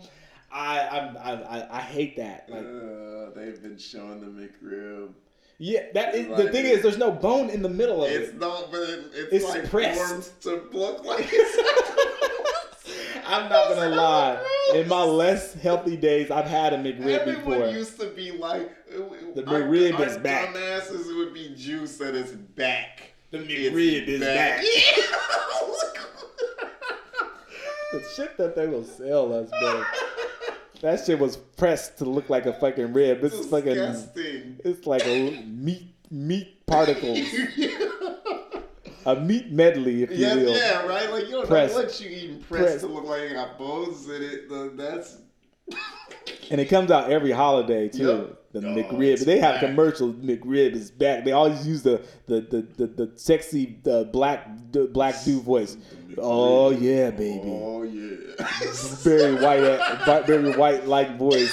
I, 0.51 0.81
I 0.81 1.33
I 1.33 1.79
I 1.79 1.81
hate 1.81 2.17
that. 2.17 2.49
Like 2.49 2.61
uh, 2.61 3.35
they've 3.35 3.63
been 3.63 3.79
showing 3.79 4.21
the 4.21 4.27
McRib. 4.27 5.13
Yeah, 5.59 5.83
that 5.95 6.15
is, 6.15 6.27
like, 6.27 6.37
the 6.39 6.51
thing 6.51 6.65
is, 6.65 6.83
there's 6.83 6.99
no 6.99 7.13
bone 7.13 7.49
in 7.49 7.63
the 7.63 7.69
middle 7.69 8.05
of 8.05 8.11
it's 8.11 8.31
it. 8.31 8.33
It's 8.33 8.41
not, 8.41 8.73
but 8.73 8.81
it, 8.81 9.05
it's, 9.15 9.33
it's 9.33 9.45
like 9.45 9.71
pressed 9.71 10.43
to 10.43 10.69
look 10.73 11.05
like. 11.05 11.33
I'm 13.25 13.49
not 13.49 13.69
gonna 13.69 13.95
lie. 13.95 14.45
In 14.75 14.89
my 14.89 15.05
less 15.05 15.55
healthy 15.55 15.97
days, 15.97 16.31
I've 16.31 16.47
had 16.47 16.73
a 16.73 16.79
McRib 16.79 17.21
Everyone 17.21 17.61
before. 17.61 17.69
used 17.69 18.01
to 18.01 18.07
be 18.07 18.33
like, 18.33 18.73
the 19.35 19.43
McRib 19.43 20.01
is 20.01 20.19
back. 20.19 20.53
Dumbasses 20.53 21.17
would 21.17 21.33
be 21.33 21.55
juice 21.55 22.01
at 22.01 22.15
its 22.15 22.33
back. 22.33 23.12
The 23.33 23.39
McRib 23.39 24.07
is 24.09 24.21
back. 24.21 24.59
back. 24.59 24.63
the 27.93 28.05
shit 28.15 28.37
that 28.37 28.55
they 28.55 28.67
will 28.67 28.85
sell 28.85 29.33
us, 29.33 29.49
bro. 29.59 29.83
That 30.83 31.03
shit 31.03 31.19
was 31.19 31.39
pressed 31.39 31.97
to 31.99 32.05
look 32.05 32.29
like 32.29 32.45
a 32.45 32.53
fucking 32.53 32.93
rib. 32.93 33.23
This 33.23 33.33
is 33.33 33.47
fucking. 33.47 33.75
It's 33.75 34.87
like 34.87 35.07
a 35.07 35.41
meat 35.47 35.95
meat 36.11 36.67
particles. 36.67 37.21
a 39.07 39.17
meat 39.17 39.51
medley, 39.51 40.03
if 40.03 40.11
you 40.11 40.19
yeah, 40.19 40.35
will. 40.35 40.55
Yeah, 40.55 40.87
right. 40.87 41.11
Like 41.11 41.25
you 41.25 41.31
don't 41.31 41.47
pressed. 41.47 41.75
know 41.75 41.85
what 41.85 42.01
you 42.03 42.11
eating 42.11 42.43
pressed, 42.43 42.65
pressed. 42.65 42.81
to 42.81 42.87
look 42.89 43.05
like 43.05 43.23
it 43.23 43.33
got 43.33 43.57
bones 43.57 44.07
in 44.11 44.23
it. 44.23 44.77
That's. 44.77 45.22
And 46.51 46.61
it 46.61 46.67
comes 46.67 46.91
out 46.91 47.11
every 47.11 47.33
holiday 47.33 47.89
too. 47.89 48.07
Yep. 48.07 48.39
The 48.53 48.59
oh, 48.59 48.75
McRib. 48.75 49.25
They 49.25 49.39
have 49.39 49.61
back. 49.61 49.71
commercials. 49.71 50.15
McRib 50.17 50.75
is 50.75 50.91
back. 50.91 51.25
They 51.25 51.33
always 51.33 51.67
use 51.67 51.83
the 51.83 52.03
the 52.27 52.41
the 52.43 52.69
the, 52.77 52.87
the 52.87 53.13
sexy 53.17 53.79
the 53.83 54.09
black 54.13 54.47
the 54.73 54.87
black 54.87 55.25
dude 55.25 55.43
voice. 55.43 55.79
Oh 56.19 56.71
yeah, 56.71 57.11
baby. 57.11 57.43
Oh 57.47 57.83
yeah. 57.83 58.17
very 59.03 59.35
white, 59.43 59.63
uh, 59.63 60.23
very 60.27 60.53
white 60.53 60.87
like 60.87 61.17
voice. 61.17 61.51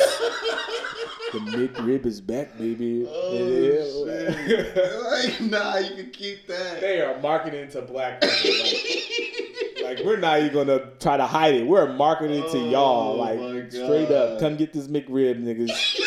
The 1.31 1.39
McRib 1.39 2.07
is 2.07 2.21
back, 2.21 2.57
baby. 2.57 3.05
Oh, 3.07 4.07
shit. 4.07 4.75
like, 5.11 5.41
nah, 5.41 5.77
you 5.77 5.95
can 5.95 6.09
keep 6.09 6.47
that. 6.47 6.81
They 6.81 7.01
are 7.01 7.19
marketing 7.21 7.69
to 7.69 7.83
black 7.83 8.19
people. 8.21 8.63
Like, 8.63 9.68
like, 9.90 10.06
we're 10.06 10.18
not 10.18 10.40
even 10.40 10.53
gonna 10.53 10.91
try 10.99 11.18
to 11.18 11.26
hide 11.26 11.56
it. 11.56 11.68
We're 11.68 11.91
marketing 11.94 12.44
to 12.44 12.57
oh 12.57 12.70
y'all. 12.70 13.14
Oh, 13.14 13.16
like 13.16 13.72
straight 13.72 14.11
up, 14.11 14.40
come 14.40 14.56
get 14.56 14.74
this 14.74 14.88
McRib, 14.88 15.41
niggas. 15.41 15.99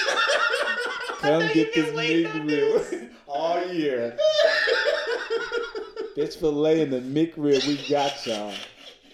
Come 1.23 1.49
get 1.55 1.73
this 1.73 1.89
McRib 1.95 3.11
all 3.29 3.65
year. 3.73 4.17
Fish 6.17 6.35
fillet 6.35 6.83
and 6.83 6.93
the 6.93 6.99
McRib, 6.99 7.65
we 7.65 7.77
got 7.89 8.27
y'all. 8.27 8.53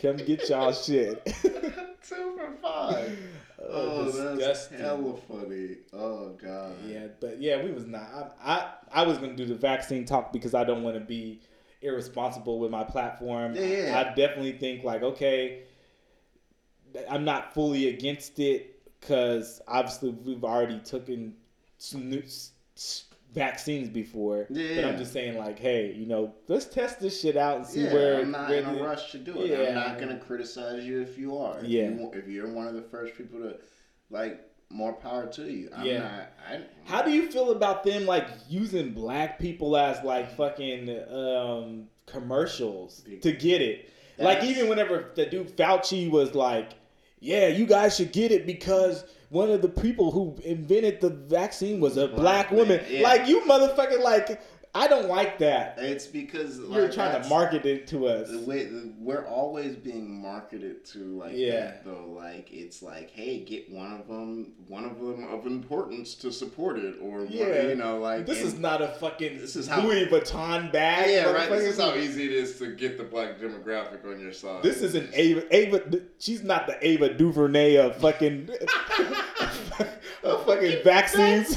Come 0.00 0.16
get 0.16 0.48
y'all 0.48 0.72
shit. 0.72 1.22
Two 1.26 2.38
for 2.38 2.56
five. 2.62 3.18
Oh, 3.60 4.10
oh 4.10 4.36
that's 4.36 4.68
hella 4.68 5.18
funny. 5.28 5.76
Oh 5.92 6.30
god. 6.40 6.72
Yeah, 6.86 7.08
but 7.20 7.42
yeah, 7.42 7.62
we 7.62 7.72
was 7.72 7.86
not. 7.86 8.34
I 8.42 8.54
I, 8.54 9.02
I 9.02 9.06
was 9.06 9.18
gonna 9.18 9.36
do 9.36 9.44
the 9.44 9.54
vaccine 9.54 10.06
talk 10.06 10.32
because 10.32 10.54
I 10.54 10.64
don't 10.64 10.82
want 10.82 10.96
to 10.96 11.04
be 11.04 11.40
irresponsible 11.82 12.58
with 12.58 12.70
my 12.70 12.84
platform. 12.84 13.54
Yeah, 13.54 13.62
yeah. 13.62 13.98
I 13.98 14.14
definitely 14.14 14.52
think 14.52 14.84
like 14.84 15.02
okay, 15.02 15.64
I'm 17.08 17.24
not 17.24 17.54
fully 17.54 17.88
against 17.88 18.38
it 18.38 18.80
because 19.00 19.60
obviously 19.68 20.10
we've 20.10 20.44
already 20.44 20.78
taken 20.80 21.34
some 21.78 22.10
vaccines 23.32 23.88
before. 23.88 24.46
Yeah. 24.50 24.76
But 24.76 24.84
I'm 24.86 24.98
just 24.98 25.12
saying, 25.12 25.38
like, 25.38 25.58
hey, 25.58 25.92
you 25.92 26.06
know, 26.06 26.34
let's 26.48 26.66
test 26.66 27.00
this 27.00 27.20
shit 27.20 27.36
out 27.36 27.58
and 27.58 27.66
see 27.66 27.84
yeah, 27.84 27.92
where. 27.92 28.20
I'm 28.20 28.30
not 28.30 28.48
where 28.48 28.58
in 28.58 28.64
a 28.66 28.82
rush 28.82 29.12
to 29.12 29.18
do 29.18 29.42
it. 29.42 29.50
Yeah. 29.50 29.68
I'm 29.68 29.74
not 29.74 29.98
gonna 29.98 30.18
criticize 30.18 30.84
you 30.84 31.00
if 31.00 31.18
you 31.18 31.36
are. 31.38 31.58
If 31.60 31.68
yeah. 31.68 31.88
You, 31.88 32.10
if 32.14 32.28
you're 32.28 32.48
one 32.48 32.66
of 32.66 32.74
the 32.74 32.82
first 32.82 33.16
people 33.16 33.40
to, 33.40 33.56
like, 34.10 34.47
more 34.70 34.92
power 34.92 35.26
to 35.26 35.50
you. 35.50 35.70
I'm 35.74 35.86
yeah. 35.86 35.98
Not, 35.98 36.32
I, 36.48 36.60
How 36.84 37.02
do 37.02 37.10
you 37.10 37.30
feel 37.30 37.52
about 37.52 37.84
them 37.84 38.06
like 38.06 38.26
using 38.48 38.92
black 38.92 39.38
people 39.38 39.76
as 39.76 40.02
like 40.04 40.36
fucking 40.36 40.90
um, 41.10 41.84
commercials 42.06 43.04
to 43.22 43.32
get 43.32 43.62
it? 43.62 43.90
Like 44.18 44.42
even 44.42 44.68
whenever 44.68 45.12
the 45.14 45.26
dude 45.26 45.56
Fauci 45.56 46.10
was 46.10 46.34
like, 46.34 46.72
"Yeah, 47.20 47.46
you 47.46 47.66
guys 47.66 47.96
should 47.96 48.12
get 48.12 48.32
it 48.32 48.46
because." 48.46 49.04
one 49.30 49.50
of 49.50 49.60
the 49.60 49.68
people 49.68 50.10
who 50.10 50.36
invented 50.42 51.00
the 51.00 51.10
vaccine 51.10 51.80
was 51.80 51.96
a 51.96 52.08
black, 52.08 52.48
black 52.48 52.50
woman. 52.50 52.80
Yeah. 52.88 53.02
Like 53.02 53.28
you 53.28 53.42
motherfucker, 53.42 54.00
like 54.00 54.40
I 54.74 54.86
don't 54.86 55.08
like 55.08 55.38
that. 55.38 55.78
It's 55.78 56.06
because 56.06 56.58
you're 56.58 56.90
trying 56.90 57.20
to 57.20 57.28
market 57.28 57.64
it 57.64 57.86
to 57.88 58.06
us. 58.06 58.30
The 58.30 58.40
way 58.40 58.68
we're 58.98 59.26
always 59.26 59.76
being 59.76 60.20
marketed 60.20 60.84
to, 60.86 60.98
like 60.98 61.32
yeah. 61.34 61.60
That, 61.60 61.84
though, 61.84 62.06
like 62.16 62.52
it's 62.52 62.82
like, 62.82 63.10
hey, 63.10 63.40
get 63.40 63.70
one 63.70 63.92
of 63.92 64.06
them, 64.06 64.52
one 64.66 64.84
of 64.84 64.98
them 64.98 65.26
of 65.32 65.46
importance 65.46 66.14
to 66.16 66.30
support 66.30 66.78
it, 66.78 66.96
or 67.00 67.24
yeah, 67.24 67.46
one, 67.46 67.68
you 67.68 67.74
know, 67.76 67.98
like 67.98 68.26
this 68.26 68.42
is 68.42 68.58
not 68.58 68.82
a 68.82 68.88
fucking 68.88 69.38
this 69.38 69.56
is 69.56 69.66
how, 69.66 69.80
Louis 69.80 70.06
Vuitton 70.06 70.70
bag. 70.70 71.10
Yeah, 71.10 71.32
right. 71.32 71.48
This 71.48 71.74
is 71.74 71.80
how 71.80 71.94
easy 71.94 72.24
it 72.24 72.32
is 72.32 72.58
to 72.58 72.74
get 72.74 72.98
the 72.98 73.04
black 73.04 73.38
demographic 73.38 74.04
on 74.04 74.20
your 74.20 74.32
side. 74.32 74.62
This 74.62 74.82
is 74.82 74.94
an 74.94 75.08
Ava. 75.12 75.54
Ava, 75.54 76.00
she's 76.18 76.42
not 76.42 76.66
the 76.66 76.76
Ava 76.86 77.14
DuVernay 77.14 77.76
of 77.76 77.96
fucking, 77.96 78.50
of 80.22 80.46
fucking 80.46 80.84
vaccines. 80.84 81.56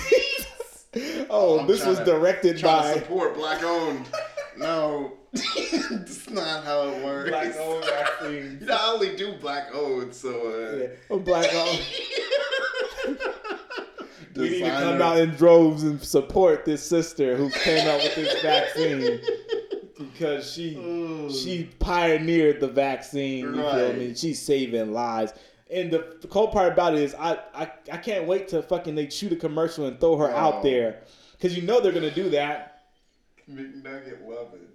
oh, 1.30 1.60
I'm 1.60 1.68
this 1.68 1.86
was 1.86 2.00
to, 2.00 2.06
directed 2.06 2.62
by. 2.62 2.96
support 2.96 3.36
black 3.36 3.64
owned. 3.64 4.06
no, 4.58 5.14
that's 5.32 6.30
not 6.30 6.66
how 6.66 6.90
it 6.90 7.04
works. 7.04 7.30
Black 7.30 7.56
owned 7.58 7.86
vaccines. 7.86 8.62
You 8.62 8.68
know, 8.68 8.78
I 8.78 8.92
only 8.92 9.16
do 9.16 9.34
black 9.40 9.74
owned, 9.74 10.14
so. 10.14 10.30
Uh... 10.30 10.76
Yeah, 10.76 10.88
I'm 11.10 11.24
black 11.24 11.54
owned. 11.54 11.86
we 14.36 14.50
need 14.50 14.60
to 14.60 14.70
come 14.70 15.02
out 15.02 15.18
in 15.18 15.30
droves 15.32 15.84
and 15.84 16.02
support 16.04 16.66
this 16.66 16.84
sister 16.84 17.38
who 17.38 17.50
came 17.52 17.88
out 17.88 18.04
with 18.04 18.16
this 18.16 18.42
vaccine 18.42 19.22
because 19.98 20.52
she 20.52 20.76
Ooh. 20.76 21.32
she 21.32 21.70
pioneered 21.80 22.60
the 22.60 22.68
vaccine. 22.68 23.56
You 23.56 23.64
right. 23.64 23.76
feel 23.76 23.94
me? 23.94 24.16
She's 24.16 24.42
saving 24.42 24.92
lives. 24.92 25.34
And 25.72 25.90
the, 25.90 26.18
the 26.22 26.28
cold 26.28 26.52
part 26.52 26.74
about 26.74 26.96
it 26.96 27.02
is, 27.02 27.16
I, 27.16 27.40
I 27.54 27.72
I 27.92 27.98
can't 27.98 28.28
wait 28.28 28.50
to 28.50 28.62
fucking 28.62 28.96
they 28.96 29.10
shoot 29.10 29.32
a 29.32 29.38
commercial 29.38 29.86
and 29.86 30.00
throw 30.00 30.18
her 30.18 30.30
oh. 30.30 30.36
out 30.36 30.64
there, 30.64 31.04
because 31.34 31.56
you 31.56 31.64
know 31.64 31.80
they're 31.80 31.94
gonna 31.94 32.12
do 32.12 32.30
that. 32.32 32.84
McNugget 33.50 34.28
loving. 34.28 34.68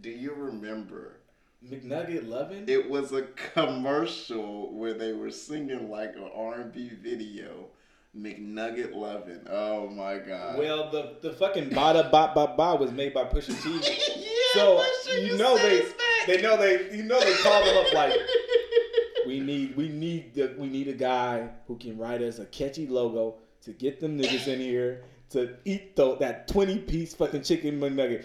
Do 0.00 0.10
you 0.10 0.34
remember? 0.34 1.18
McNugget 1.64 2.28
loving. 2.28 2.64
It 2.66 2.90
was 2.90 3.12
a 3.12 3.22
commercial 3.54 4.72
where 4.74 4.94
they 4.94 5.12
were 5.12 5.30
singing 5.30 5.90
like 5.90 6.16
an 6.16 6.28
R 6.34 6.54
and 6.54 6.72
B 6.72 6.90
video. 6.90 7.68
McNugget 8.16 8.94
loving. 8.94 9.40
Oh 9.48 9.88
my 9.88 10.18
god. 10.18 10.58
Well, 10.58 10.90
the 10.90 11.14
the 11.22 11.32
fucking 11.32 11.70
Bada 11.70 12.10
Ba 12.10 12.32
Ba 12.34 12.54
Ba 12.56 12.76
was 12.76 12.90
made 12.90 13.14
by 13.14 13.24
Pusha 13.24 13.60
T. 13.62 13.70
yeah, 14.20 14.28
so 14.54 14.84
Pusha, 15.06 15.26
you 15.26 15.38
know 15.38 15.56
they 15.56 15.86
they 16.26 16.42
know 16.42 16.56
they 16.56 16.94
you 16.94 17.04
know 17.04 17.18
they 17.20 17.32
called 17.34 17.64
him 17.64 17.76
up 17.78 17.92
like 17.94 18.12
we 19.32 19.40
need 19.40 19.76
we 19.76 19.88
need 19.88 20.34
the, 20.34 20.54
we 20.58 20.68
need 20.68 20.88
a 20.88 20.92
guy 20.92 21.48
who 21.66 21.76
can 21.76 21.96
write 21.96 22.20
us 22.22 22.38
a 22.38 22.44
catchy 22.46 22.86
logo 22.86 23.36
to 23.62 23.72
get 23.72 24.00
them 24.00 24.18
niggas 24.18 24.46
in 24.46 24.60
here 24.60 25.04
to 25.30 25.56
eat 25.64 25.96
the, 25.96 26.16
that 26.16 26.48
twenty 26.48 26.78
piece 26.78 27.14
fucking 27.14 27.42
chicken 27.42 27.80
McNugget. 27.80 28.24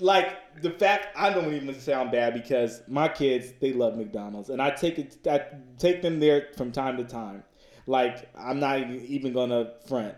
Like 0.00 0.60
the 0.62 0.70
fact 0.70 1.16
I 1.16 1.30
don't 1.30 1.52
even 1.54 1.78
sound 1.78 2.10
bad 2.10 2.34
because 2.34 2.82
my 2.88 3.08
kids 3.08 3.52
they 3.60 3.72
love 3.72 3.96
McDonald's 3.96 4.50
and 4.50 4.60
I 4.60 4.70
take 4.70 4.98
it 4.98 5.16
I 5.26 5.42
take 5.78 6.02
them 6.02 6.18
there 6.18 6.48
from 6.56 6.72
time 6.72 6.96
to 6.96 7.04
time. 7.04 7.44
Like 7.86 8.28
I'm 8.36 8.58
not 8.58 8.80
even 8.90 9.32
gonna 9.32 9.72
front 9.86 10.14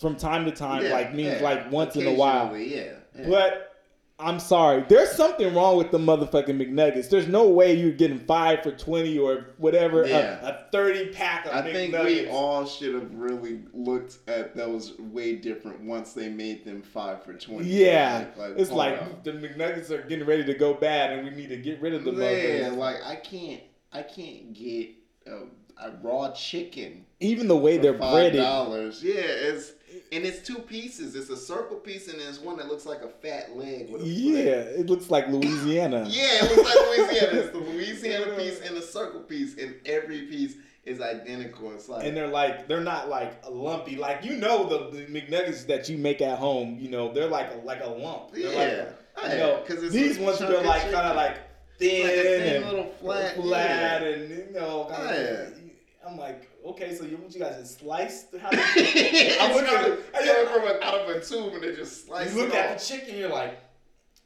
from 0.00 0.16
time 0.16 0.44
to 0.44 0.50
time. 0.50 0.84
Yeah, 0.84 0.92
like 0.92 1.14
means 1.14 1.40
yeah. 1.40 1.44
like 1.44 1.70
once 1.70 1.94
in 1.94 2.06
a 2.06 2.14
while. 2.14 2.56
Yeah, 2.56 2.92
yeah. 3.16 3.28
But 3.28 3.73
I'm 4.16 4.38
sorry. 4.38 4.84
There's 4.88 5.10
something 5.10 5.52
wrong 5.54 5.76
with 5.76 5.90
the 5.90 5.98
motherfucking 5.98 6.46
McNuggets. 6.46 7.10
There's 7.10 7.26
no 7.26 7.48
way 7.48 7.74
you're 7.74 7.90
getting 7.90 8.20
five 8.20 8.62
for 8.62 8.70
twenty 8.70 9.18
or 9.18 9.46
whatever. 9.58 10.06
Yeah. 10.06 10.38
A, 10.40 10.50
a 10.50 10.66
thirty 10.70 11.08
pack 11.08 11.46
of 11.46 11.52
I 11.52 11.62
McNuggets. 11.62 11.72
think 11.72 12.04
we 12.04 12.28
all 12.28 12.64
should 12.64 12.94
have 12.94 13.12
really 13.12 13.62
looked 13.72 14.18
at 14.28 14.54
those 14.54 14.96
way 15.00 15.34
different 15.34 15.80
once 15.80 16.12
they 16.12 16.28
made 16.28 16.64
them 16.64 16.80
five 16.80 17.24
for 17.24 17.34
twenty. 17.34 17.66
Yeah, 17.66 18.26
like, 18.36 18.50
like, 18.50 18.58
it's 18.58 18.70
like 18.70 19.24
the 19.24 19.32
McNuggets 19.32 19.90
are 19.90 20.02
getting 20.02 20.26
ready 20.26 20.44
to 20.44 20.54
go 20.54 20.74
bad, 20.74 21.12
and 21.12 21.24
we 21.24 21.34
need 21.34 21.48
to 21.48 21.56
get 21.56 21.80
rid 21.80 21.92
of 21.94 22.04
them. 22.04 22.20
Yeah, 22.20 22.72
like 22.72 22.98
I 23.04 23.16
can't, 23.16 23.62
I 23.92 24.02
can't 24.02 24.52
get 24.52 24.90
a, 25.26 25.40
a 25.84 25.90
raw 26.02 26.30
chicken. 26.30 27.04
Even 27.18 27.48
the 27.48 27.56
way 27.56 27.78
they're 27.78 27.94
breaded. 27.94 28.36
Dollars. 28.36 29.02
Yeah, 29.02 29.14
it's 29.16 29.72
and 30.14 30.24
it's 30.24 30.46
two 30.46 30.58
pieces. 30.58 31.16
It's 31.16 31.30
a 31.30 31.36
circle 31.36 31.76
piece 31.76 32.08
and 32.08 32.20
there's 32.20 32.38
one 32.38 32.56
that 32.58 32.68
looks 32.68 32.86
like 32.86 33.02
a 33.02 33.08
fat 33.08 33.56
leg. 33.56 33.90
With 33.90 34.02
a 34.02 34.06
yeah, 34.06 34.54
it 34.54 34.86
looks 34.86 35.10
like 35.10 35.28
Louisiana. 35.28 36.06
yeah, 36.10 36.44
it 36.44 36.56
looks 36.56 36.74
like 36.74 36.98
Louisiana. 36.98 37.38
It's 37.38 37.52
the 37.52 37.58
Louisiana 37.72 38.36
piece 38.36 38.60
and 38.60 38.76
the 38.76 38.82
circle 38.82 39.20
piece, 39.20 39.56
and 39.58 39.74
every 39.86 40.22
piece 40.22 40.56
is 40.84 41.00
identical. 41.00 41.72
It's 41.72 41.88
like, 41.88 42.06
and 42.06 42.16
they're 42.16 42.28
like 42.28 42.68
they're 42.68 42.80
not 42.80 43.08
like 43.08 43.42
a 43.44 43.50
lumpy. 43.50 43.96
Like 43.96 44.24
you 44.24 44.36
know 44.36 44.68
the, 44.68 44.96
the 44.96 45.06
McNuggets 45.06 45.66
that 45.66 45.88
you 45.88 45.98
make 45.98 46.20
at 46.20 46.38
home. 46.38 46.78
You 46.80 46.90
know 46.90 47.12
they're 47.12 47.28
like 47.28 47.50
a, 47.52 47.56
like 47.64 47.82
a 47.82 47.88
lump. 47.88 48.32
They're 48.32 48.52
yeah, 48.52 48.86
like, 49.22 49.32
you 49.32 49.38
know, 49.38 49.62
because 49.66 49.92
these 49.92 50.18
ones 50.18 50.40
are 50.40 50.62
like 50.62 50.82
kind 50.82 51.08
of 51.08 51.16
like 51.16 51.38
thin, 51.78 52.06
like 52.06 52.14
thin 52.14 52.56
and 52.56 52.66
little 52.66 52.92
flat, 53.00 53.34
flat, 53.36 54.02
yeah. 54.02 54.08
and 54.08 54.30
you 54.30 54.46
know, 54.52 54.86
kind 54.90 55.16
of. 55.16 55.48
Yeah. 55.48 55.60
I'm 56.06 56.18
like, 56.18 56.50
okay, 56.64 56.94
so 56.94 57.04
you 57.04 57.16
what 57.16 57.34
you 57.34 57.40
guys 57.40 57.56
just 57.56 57.80
sliced? 57.80 58.34
How 58.40 58.50
did 58.50 58.60
you, 58.60 59.36
I 59.40 59.52
look 59.54 59.68
at 59.68 59.88
it, 59.88 60.48
from 60.48 60.68
a, 60.68 60.84
out 60.84 61.00
of 61.00 61.16
a 61.16 61.20
tube 61.20 61.54
and 61.54 61.62
they 61.62 61.74
just 61.74 62.06
slice. 62.06 62.34
You 62.34 62.42
look 62.42 62.54
at 62.54 62.78
the 62.78 62.84
chicken, 62.84 63.16
you're 63.16 63.28
like, 63.28 63.60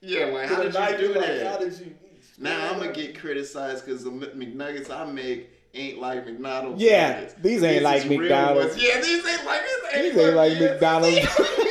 yeah, 0.00 0.26
like 0.26 0.48
how 0.48 0.62
did 0.62 0.74
you 0.74 1.08
do 1.08 1.14
that? 1.14 1.46
How 1.46 1.58
did 1.58 1.78
you? 1.78 1.94
Now 2.38 2.70
I'm 2.70 2.78
gonna 2.78 2.92
get 2.92 3.18
criticized 3.18 3.84
because 3.84 4.04
the 4.04 4.10
McNuggets 4.10 4.90
I 4.90 5.10
make 5.10 5.50
ain't 5.74 5.98
like 5.98 6.24
McDonald's. 6.24 6.80
Yeah, 6.80 7.12
nuggets. 7.12 7.34
these 7.34 7.62
ain't 7.62 7.74
these 7.74 7.82
like 7.82 8.08
McDonald's. 8.08 8.82
Yeah, 8.82 9.00
these 9.00 9.26
ain't 9.26 9.44
like 9.44 9.60
these 9.62 10.04
ain't, 10.04 10.14
these 10.14 10.24
ain't 10.24 10.36
like 10.36 10.60
McDonald's. 10.60 11.18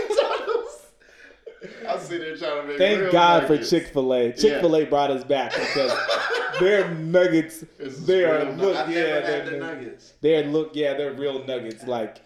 I'm 1.98 2.04
sitting 2.04 2.28
there 2.28 2.38
trying 2.38 2.62
to 2.62 2.68
make. 2.68 2.78
Thank 2.78 3.12
God 3.12 3.44
nuggets. 3.44 3.70
for 3.70 3.80
Chick 3.80 3.94
Fil 3.94 4.14
A. 4.14 4.32
Chick 4.32 4.62
Fil 4.62 4.76
A 4.76 4.80
yeah. 4.80 4.86
brought 4.86 5.12
us 5.12 5.24
back 5.24 5.52
because 5.52 5.92
their 6.60 6.94
nuggets. 6.94 7.64
They 7.80 8.24
are 8.26 8.52
look. 8.54 8.76
I've 8.76 8.90
yeah, 8.92 9.22
they're 9.22 9.60
nuggets. 9.60 10.14
They're 10.22 10.44
look. 10.44 10.72
Yeah, 10.74 10.94
they're 10.94 11.14
real 11.14 11.46
nuggets. 11.46 11.86
Like 11.86 12.18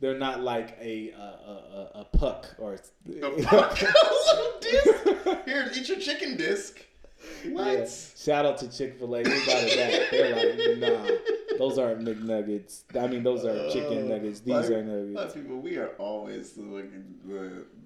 they're 0.00 0.18
not 0.18 0.40
like 0.40 0.76
a 0.80 1.10
a, 1.10 1.20
a, 1.20 1.90
a 1.94 2.04
puck 2.16 2.54
or 2.58 2.74
a 2.74 3.42
puck. 3.42 3.78
Here, 5.44 5.70
eat 5.74 5.88
your 5.88 5.98
chicken 5.98 6.36
disc. 6.36 6.84
What? 7.50 7.78
Yeah. 7.78 7.88
Shout 8.16 8.46
out 8.46 8.58
to 8.58 8.68
Chick 8.68 8.98
Fil 8.98 9.14
A. 9.14 9.22
They 9.22 9.30
got 9.46 9.62
it 9.64 9.76
back. 9.76 10.10
They're 10.10 10.34
like, 10.34 10.78
nah, 10.78 11.58
those 11.58 11.78
aren't 11.78 12.04
McNuggets. 12.04 12.82
I 12.98 13.06
mean, 13.06 13.22
those 13.22 13.44
are 13.44 13.70
chicken 13.70 14.04
uh, 14.04 14.14
nuggets. 14.14 14.40
These 14.40 14.54
like, 14.54 14.70
are 14.70 14.82
nuggets. 14.82 15.34
people, 15.34 15.60
we 15.60 15.76
are 15.76 15.90
always 15.98 16.56
looking 16.56 17.14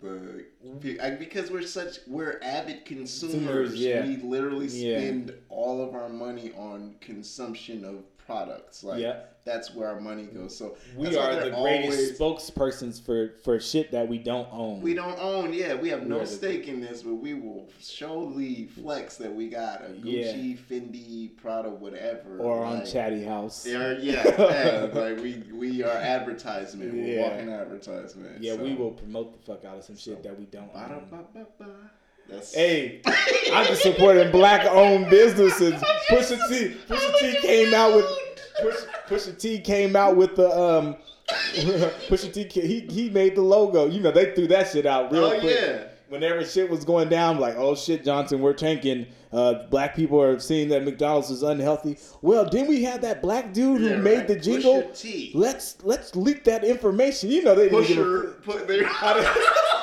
the 0.03 0.45
the 0.81 1.17
because 1.19 1.51
we're 1.51 1.63
such 1.63 1.99
we're 2.07 2.41
avid 2.43 2.85
consumers. 2.85 3.71
consumers 3.71 3.75
yeah. 3.77 4.07
We 4.07 4.17
literally 4.17 4.69
spend 4.69 5.31
yeah. 5.31 5.35
all 5.49 5.87
of 5.87 5.95
our 5.95 6.09
money 6.09 6.53
on 6.57 6.97
consumption 7.01 7.85
of 7.85 8.05
products. 8.27 8.85
Like 8.85 9.01
yeah. 9.01 9.21
that's 9.45 9.75
where 9.75 9.89
our 9.89 10.01
money 10.01 10.25
goes. 10.25 10.57
So 10.57 10.77
we 10.97 11.17
are 11.17 11.35
the 11.35 11.51
greatest 11.51 12.21
always, 12.21 12.51
spokespersons 12.51 13.05
for 13.05 13.35
for 13.45 13.59
shit 13.61 13.91
that 13.93 14.09
we 14.09 14.19
don't 14.19 14.49
own. 14.53 14.81
We 14.81 14.95
don't 14.95 15.19
own. 15.19 15.53
Yeah, 15.53 15.75
we 15.75 15.89
have 15.91 16.03
we 16.03 16.09
no 16.09 16.25
stake 16.25 16.67
the, 16.67 16.73
in 16.73 16.81
this, 16.81 17.03
but 17.03 17.15
we 17.15 17.35
will 17.35 17.69
surely 17.81 18.67
flex 18.67 19.17
that 19.17 19.33
we 19.33 19.49
got 19.49 19.83
a 19.83 19.89
Gucci, 19.89 20.51
yeah. 20.51 20.79
Fendi, 20.79 21.37
Prada, 21.37 21.71
whatever. 21.71 22.39
Or 22.39 22.61
like, 22.61 22.81
on 22.81 22.87
Chatty 22.87 23.25
House. 23.25 23.67
Yeah, 23.67 23.97
yeah, 23.99 24.23
yeah. 24.39 24.89
like 24.93 25.19
we 25.19 25.43
we 25.53 25.83
are 25.83 25.97
advertisement. 25.97 26.93
We're 26.93 27.17
yeah. 27.17 27.23
walking 27.23 27.51
advertisement. 27.51 28.43
Yeah, 28.43 28.57
so. 28.57 28.63
we 28.63 28.75
will 28.75 28.93
promote 28.93 29.33
the 29.33 29.53
fuck 29.53 29.65
out 29.65 29.79
of 29.79 29.85
some 29.85 29.97
shit 29.97 30.23
so, 30.23 30.29
that 30.29 30.39
we 30.39 30.47
don't 30.47 30.71
own. 30.75 31.91
That's... 32.33 32.55
Hey, 32.55 33.03
I'm 33.53 33.67
just 33.67 33.83
supporting 33.83 34.31
black-owned 34.31 35.11
businesses. 35.11 35.75
Pusha 36.09 36.39
T, 36.49 36.75
Pusha 36.89 37.19
T 37.19 37.37
came 37.41 37.75
out 37.75 37.95
with 37.95 38.07
Push, 38.61 38.77
Pusha 39.09 39.39
T 39.39 39.61
came 39.61 39.97
out 39.97 40.17
with 40.17 40.37
the 40.37 40.49
um. 40.51 40.97
Pusha 41.29 42.33
T, 42.33 42.45
he 42.49 42.81
he 42.81 43.11
made 43.11 43.37
the 43.37 43.43
logo. 43.43 43.87
You 43.87 44.01
know 44.01 44.11
they 44.11 44.35
threw 44.35 44.47
that 44.49 44.71
shit 44.71 44.87
out 44.87 45.13
real 45.13 45.25
oh, 45.25 45.41
quick. 45.41 45.55
yeah. 45.61 45.85
whenever 46.09 46.45
shit 46.45 46.69
was 46.69 46.85
going 46.85 47.09
down, 47.09 47.39
like, 47.39 47.57
oh 47.57 47.75
shit, 47.75 48.05
Johnson, 48.05 48.41
we're 48.41 48.53
tanking. 48.53 49.07
Uh, 49.33 49.67
black 49.69 49.97
people 49.97 50.21
are 50.21 50.39
seeing 50.39 50.69
that 50.69 50.85
McDonald's 50.85 51.31
is 51.31 51.43
unhealthy. 51.43 51.99
Well, 52.21 52.45
didn't 52.45 52.69
we 52.69 52.83
have 52.85 53.01
that 53.01 53.23
black 53.23 53.55
dude 53.55 53.81
who 53.81 53.89
yeah, 53.89 53.97
made 53.97 54.19
right. 54.19 54.29
the 54.29 54.37
jingle? 54.37 54.93
Let's 55.35 55.77
let's 55.83 56.15
leak 56.17 56.45
that 56.45 56.65
information. 56.65 57.31
You 57.31 57.43
know 57.43 57.55
they 57.55 57.69
didn't 57.69 57.87
Pusher, 57.87 58.37
put 58.43 58.69
their 58.69 58.85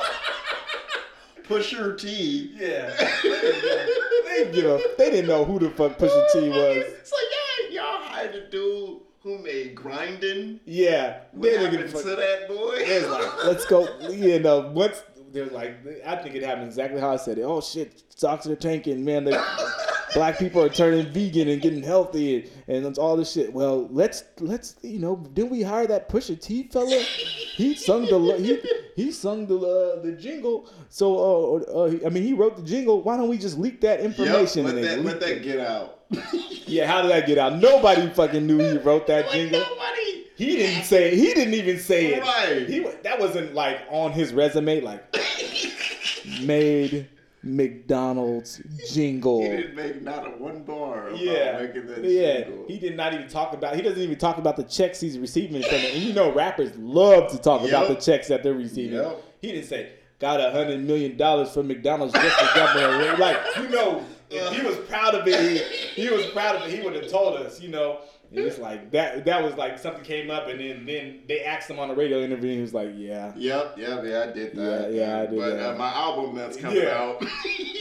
Pusher 1.49 1.95
T. 1.95 2.51
Yeah. 2.55 2.93
they, 3.23 4.51
you 4.53 4.61
know, 4.61 4.79
they 4.99 5.09
didn't 5.09 5.27
know 5.27 5.43
who 5.43 5.57
the 5.57 5.71
fuck 5.71 5.97
Pusher 5.97 6.25
T 6.31 6.47
was. 6.47 6.77
It's 6.77 7.11
like, 7.11 7.71
yeah, 7.71 7.81
y'all 7.81 8.01
hired 8.03 8.35
a 8.35 8.49
dude 8.51 8.99
who 9.23 9.39
made 9.39 9.73
grinding. 9.73 10.59
Yeah, 10.65 11.21
what 11.31 11.51
happened 11.51 11.89
to 11.89 12.03
that 12.03 12.47
boy? 12.47 12.75
It's 12.75 13.07
like, 13.07 13.45
let's 13.45 13.65
go. 13.65 13.87
You 14.09 14.39
know, 14.39 14.69
once 14.69 15.03
they're 15.31 15.47
like, 15.47 15.75
I 16.05 16.17
think 16.17 16.35
it 16.35 16.43
happened 16.43 16.67
exactly 16.67 17.01
how 17.01 17.13
I 17.13 17.15
said 17.15 17.39
it. 17.39 17.41
Oh 17.41 17.61
shit, 17.61 18.03
stocks 18.09 18.45
are 18.45 18.55
tanking, 18.55 19.03
man. 19.03 19.23
They, 19.23 19.35
black 20.13 20.37
people 20.37 20.61
are 20.61 20.69
turning 20.69 21.11
vegan 21.11 21.47
and 21.49 21.61
getting 21.63 21.81
healthy 21.81 22.49
and, 22.67 22.85
and 22.85 22.97
all 22.99 23.17
this 23.17 23.31
shit. 23.31 23.51
Well, 23.51 23.87
let's 23.89 24.23
let's 24.39 24.75
you 24.83 24.99
know, 24.99 25.15
didn't 25.33 25.49
we 25.49 25.63
hire 25.63 25.87
that 25.87 26.09
Pusha 26.09 26.39
T 26.39 26.69
fella? 26.71 27.03
He 27.59 27.75
sung 27.75 28.05
the 28.05 28.17
he 28.37 29.03
he 29.03 29.11
sung 29.11 29.45
the 29.45 29.57
uh, 29.57 30.01
the 30.01 30.13
jingle. 30.13 30.69
So 30.87 31.05
uh, 31.19 31.79
uh, 31.79 32.05
I 32.05 32.09
mean, 32.09 32.23
he 32.23 32.31
wrote 32.31 32.55
the 32.55 32.63
jingle. 32.63 33.01
Why 33.01 33.17
don't 33.17 33.27
we 33.27 33.37
just 33.37 33.57
leak 33.59 33.81
that 33.81 33.99
information? 33.99 34.65
Yep, 34.65 34.75
let 34.75 34.81
that, 34.83 35.03
let 35.03 35.19
that 35.19 35.43
get 35.43 35.59
out. 35.59 36.05
yeah, 36.65 36.87
how 36.87 37.01
did 37.01 37.11
that 37.11 37.27
get 37.27 37.37
out? 37.37 37.57
Nobody 37.57 38.07
fucking 38.11 38.47
knew 38.47 38.59
he 38.59 38.77
wrote 38.77 39.07
that 39.07 39.25
like 39.25 39.33
jingle. 39.33 39.59
Nobody. 39.59 40.27
He 40.37 40.55
didn't 40.55 40.85
say. 40.85 41.17
He 41.17 41.33
didn't 41.33 41.53
even 41.53 41.79
say 41.79 42.13
it. 42.13 42.23
Right. 42.23 42.69
He 42.69 42.79
that 43.03 43.19
wasn't 43.19 43.53
like 43.53 43.81
on 43.89 44.13
his 44.13 44.31
resume. 44.31 44.79
Like 44.79 45.03
made 46.41 47.09
McDonald's 47.43 48.61
jingle. 48.91 49.41
He 49.49 49.49
didn't 49.49 49.75
make 49.75 50.01
not 50.01 50.27
a 50.27 50.31
one 50.31 50.63
bar 50.63 51.11
yeah. 51.15 51.61
making 51.61 51.87
that 51.87 52.03
yeah. 52.03 52.41
Jingle. 52.41 52.65
He 52.67 52.77
did 52.79 52.97
not 52.97 53.13
even 53.13 53.27
talk 53.27 53.53
about. 53.53 53.75
He 53.75 53.81
doesn't 53.81 54.01
even 54.01 54.17
talk 54.17 54.37
about 54.37 54.57
the 54.57 54.63
checks 54.63 54.99
he's 54.99 55.17
receiving 55.17 55.61
from 55.61 55.75
it. 55.75 55.95
And 55.95 56.03
you 56.03 56.13
know, 56.13 56.33
rappers 56.33 56.75
love 56.77 57.31
to 57.31 57.37
talk 57.37 57.61
yep. 57.61 57.69
about 57.69 57.87
the 57.87 57.95
checks 57.95 58.27
that 58.27 58.43
they're 58.43 58.53
receiving. 58.53 58.97
Yep. 58.97 59.23
He 59.41 59.51
didn't 59.51 59.67
say 59.67 59.91
got 60.19 60.41
a 60.41 60.51
hundred 60.51 60.81
million 60.81 61.15
dollars 61.17 61.51
from 61.51 61.67
McDonald's 61.67 62.13
just 62.13 62.37
for 62.37 62.55
governor. 62.55 63.17
like 63.17 63.37
you 63.57 63.69
know, 63.69 64.03
if 64.29 64.53
he 64.53 64.65
was 64.65 64.77
proud 64.87 65.15
of 65.15 65.27
it, 65.27 65.39
he, 65.39 66.03
he 66.03 66.09
was 66.09 66.25
proud 66.27 66.57
of 66.57 66.63
it. 66.63 66.77
He 66.77 66.81
would 66.81 66.95
have 66.95 67.09
told 67.09 67.37
us. 67.37 67.61
You 67.61 67.69
know, 67.69 67.99
and 68.18 68.18
it's 68.31 68.59
like 68.59 68.91
that. 68.91 69.25
That 69.25 69.43
was 69.43 69.55
like 69.55 69.79
something 69.79 70.03
came 70.03 70.29
up, 70.29 70.47
and 70.47 70.59
then 70.59 70.85
then 70.85 71.21
they 71.27 71.43
asked 71.43 71.69
him 71.69 71.79
on 71.79 71.89
a 71.89 71.95
radio 71.95 72.19
interview, 72.19 72.49
and 72.49 72.57
he 72.57 72.61
was 72.61 72.73
like, 72.73 72.91
"Yeah, 72.95 73.33
yep, 73.35 73.75
yep, 73.77 74.03
yeah, 74.05 74.25
I 74.29 74.31
did 74.31 74.55
that. 74.55 74.91
Yeah, 74.93 75.07
yeah, 75.07 75.21
I 75.21 75.25
did 75.25 75.39
but, 75.39 75.55
that. 75.55 75.75
Uh, 75.75 75.77
my 75.77 75.91
album 75.93 76.35
that's 76.35 76.57
coming 76.57 76.83
yeah. 76.83 76.97
out. 76.97 77.19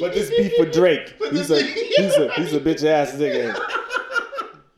but 0.01 0.15
this 0.15 0.31
beef 0.31 0.53
with 0.59 0.73
Drake, 0.73 1.15
he's 1.31 1.51
a 1.51 1.63
he's 1.63 2.17
a 2.17 2.33
he's 2.33 2.55
a 2.55 2.61
bitch 2.61 2.85
ass 2.85 3.13
nigga. 3.13 3.59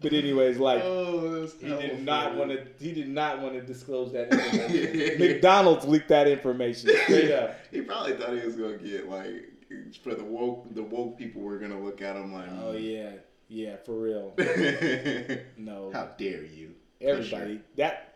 But 0.03 0.15
anyways, 0.15 0.57
like 0.57 0.83
oh, 0.83 1.47
he 1.61 1.69
did 1.69 2.03
not 2.07 2.35
want 2.35 2.51
to. 2.51 2.67
He 2.79 2.93
did 2.93 3.09
not 3.09 3.43
want 3.43 3.53
to 3.55 3.61
disclose 3.61 4.13
that 4.13 4.33
information. 4.33 5.19
McDonald's 5.19 5.85
leaked 5.85 6.09
that 6.09 6.27
information 6.27 6.91
straight 7.03 7.33
up. 7.33 7.57
he 7.71 7.83
probably 7.83 8.15
thought 8.15 8.33
he 8.33 8.41
was 8.41 8.57
gonna 8.57 8.79
get 8.79 9.11
like 9.11 9.53
for 10.03 10.15
the 10.15 10.25
woke. 10.25 10.75
The 10.75 10.83
woke 10.83 11.19
people 11.19 11.43
were 11.43 11.59
gonna 11.59 11.79
look 11.79 12.01
at 12.01 12.17
him 12.17 12.33
like, 12.33 12.49
oh 12.63 12.73
yeah, 12.73 13.11
yeah, 13.51 13.77
for 13.85 13.93
real. 13.93 14.33
no. 15.59 15.91
How 15.93 16.11
dare 16.17 16.45
you? 16.45 16.71
Everybody. 17.01 17.55
Sure. 17.55 17.63
That 17.77 18.15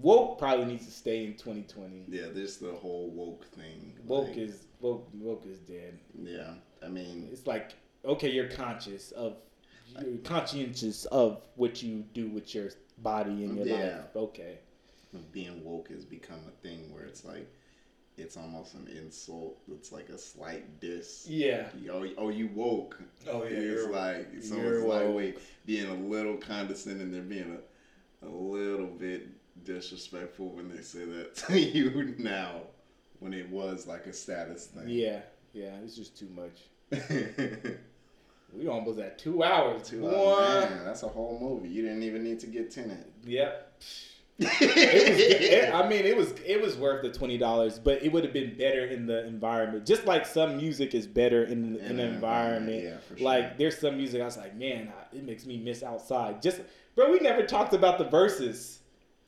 woke 0.00 0.38
probably 0.38 0.66
needs 0.66 0.86
to 0.86 0.92
stay 0.92 1.24
in 1.24 1.32
2020. 1.32 2.04
Yeah, 2.08 2.26
this 2.32 2.58
the 2.58 2.72
whole 2.72 3.10
woke 3.10 3.44
thing. 3.46 3.92
Woke 4.06 4.28
like, 4.28 4.36
is 4.38 4.66
woke 4.80 5.08
woke 5.14 5.44
is 5.46 5.58
dead. 5.58 5.98
Yeah. 6.16 6.54
I 6.82 6.88
mean, 6.88 7.28
it's 7.32 7.46
like 7.46 7.72
okay, 8.04 8.30
you're 8.30 8.48
conscious 8.48 9.10
of 9.12 9.36
you're 10.00 10.18
conscientious 10.18 11.04
of 11.06 11.42
what 11.56 11.82
you 11.82 12.04
do 12.14 12.28
with 12.28 12.54
your 12.54 12.70
body 12.98 13.44
and 13.44 13.56
your 13.56 13.66
yeah. 13.66 13.96
life. 13.96 14.16
Okay. 14.16 14.58
Being 15.32 15.62
woke 15.64 15.88
has 15.90 16.04
become 16.04 16.40
a 16.48 16.66
thing 16.66 16.92
where 16.94 17.02
it's 17.02 17.24
like 17.24 17.46
it's 18.18 18.36
almost 18.36 18.74
an 18.74 18.88
insult. 18.88 19.58
It's 19.70 19.92
like 19.92 20.08
a 20.10 20.18
slight 20.18 20.80
diss. 20.80 21.26
Yeah. 21.28 21.68
Oh, 21.90 22.06
oh 22.18 22.28
you 22.28 22.50
woke. 22.54 23.00
Oh 23.28 23.44
yeah. 23.44 23.50
It's 23.50 23.88
like 23.88 24.42
someone's 24.42 24.84
like 24.84 25.08
wait, 25.08 25.38
being 25.64 25.88
a 25.88 25.94
little 25.94 26.36
condescending. 26.36 27.10
They're 27.10 27.22
being 27.22 27.58
a, 28.22 28.26
a 28.26 28.28
little 28.28 28.86
bit 28.86 29.28
disrespectful 29.64 30.50
when 30.50 30.68
they 30.68 30.82
say 30.82 31.04
that 31.04 31.34
to 31.48 31.58
you 31.58 32.14
now, 32.18 32.62
when 33.20 33.32
it 33.32 33.48
was 33.48 33.86
like 33.86 34.06
a 34.06 34.12
status 34.12 34.66
thing. 34.66 34.88
Yeah. 34.88 35.20
Yeah. 35.52 35.76
It's 35.82 35.96
just 35.96 36.18
too 36.18 36.28
much. 36.28 36.58
we 38.52 38.68
almost 38.68 38.98
at 38.98 39.18
two 39.18 39.42
hours. 39.42 39.88
Two 39.88 40.06
hours. 40.06 40.70
Man, 40.70 40.84
that's 40.84 41.02
a 41.02 41.08
whole 41.08 41.38
movie. 41.40 41.70
You 41.70 41.82
didn't 41.82 42.02
even 42.02 42.22
need 42.22 42.40
to 42.40 42.46
get 42.46 42.70
Tenet. 42.70 43.10
Yep 43.24 43.82
it 44.38 45.72
was, 45.72 45.74
I 45.74 45.88
mean, 45.88 46.04
it 46.04 46.16
was 46.16 46.32
it 46.44 46.60
was 46.60 46.76
worth 46.76 47.02
the 47.02 47.10
twenty 47.10 47.38
dollars, 47.38 47.78
but 47.78 48.02
it 48.02 48.12
would 48.12 48.24
have 48.24 48.32
been 48.32 48.56
better 48.56 48.84
in 48.84 49.06
the 49.06 49.26
environment. 49.26 49.86
Just 49.86 50.06
like 50.06 50.26
some 50.26 50.56
music 50.56 50.94
is 50.94 51.06
better 51.06 51.44
in, 51.44 51.76
in, 51.76 51.84
in 51.84 51.96
the 51.98 52.04
environment. 52.04 52.82
Yeah, 52.82 52.96
sure. 53.08 53.24
Like 53.24 53.58
there's 53.58 53.78
some 53.78 53.96
music 53.96 54.20
I 54.22 54.24
was 54.24 54.36
like, 54.36 54.56
man, 54.56 54.92
it 55.12 55.24
makes 55.24 55.46
me 55.46 55.58
miss 55.58 55.82
outside. 55.82 56.42
Just, 56.42 56.60
bro, 56.94 57.10
we 57.10 57.20
never 57.20 57.42
talked 57.42 57.74
about 57.74 57.98
the 57.98 58.04
verses. 58.04 58.80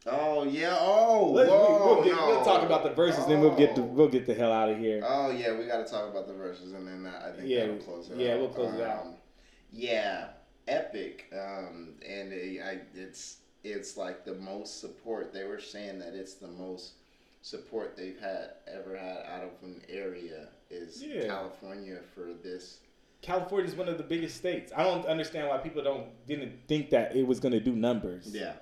Oh 0.06 0.44
yeah. 0.44 0.76
Oh, 0.78 1.30
Let's, 1.32 1.50
whoa, 1.50 1.94
we'll, 1.94 2.04
get, 2.04 2.14
no. 2.14 2.26
we'll 2.26 2.44
talk 2.44 2.62
about 2.62 2.82
the 2.82 2.90
verses, 2.90 3.24
oh. 3.24 3.28
then 3.28 3.40
we'll 3.40 3.56
get 3.56 3.74
the 3.74 3.82
we'll 3.82 4.08
get 4.08 4.26
the 4.26 4.34
hell 4.34 4.52
out 4.52 4.68
of 4.68 4.78
here. 4.78 5.02
Oh 5.06 5.30
yeah, 5.30 5.56
we 5.56 5.66
got 5.66 5.84
to 5.86 5.90
talk 5.90 6.10
about 6.10 6.26
the 6.26 6.34
verses, 6.34 6.72
and 6.72 6.86
then 6.86 7.06
I 7.06 7.30
think 7.30 7.48
yeah, 7.48 7.60
that'll 7.60 7.76
close 7.76 8.10
it. 8.10 8.18
Yeah, 8.18 8.34
out. 8.34 8.40
we'll 8.40 8.48
close 8.48 8.74
um, 8.74 8.80
it 8.80 8.86
out. 8.86 9.06
Yeah, 9.72 10.26
epic. 10.68 11.32
Um, 11.32 11.94
and 12.06 12.32
it, 12.32 12.62
I, 12.62 12.80
it's 12.94 13.38
it's 13.64 13.96
like 13.96 14.24
the 14.24 14.34
most 14.34 14.80
support. 14.80 15.32
They 15.32 15.44
were 15.44 15.60
saying 15.60 15.98
that 16.00 16.14
it's 16.14 16.34
the 16.34 16.48
most 16.48 16.92
support 17.42 17.96
they've 17.96 18.20
had 18.20 18.50
ever 18.66 18.96
had 18.96 19.18
out 19.26 19.44
of 19.44 19.50
an 19.62 19.80
area 19.88 20.48
is 20.70 21.02
yeah. 21.02 21.26
California 21.26 21.98
for 22.14 22.32
this. 22.42 22.78
California 23.22 23.70
is 23.70 23.76
one 23.76 23.88
of 23.88 23.96
the 23.96 24.04
biggest 24.04 24.36
states. 24.36 24.70
I 24.76 24.84
don't 24.84 25.06
understand 25.06 25.48
why 25.48 25.58
people 25.58 25.82
don't 25.82 26.06
didn't 26.26 26.52
think 26.68 26.90
that 26.90 27.16
it 27.16 27.26
was 27.26 27.40
going 27.40 27.52
to 27.52 27.60
do 27.60 27.74
numbers. 27.74 28.28
Yeah. 28.30 28.52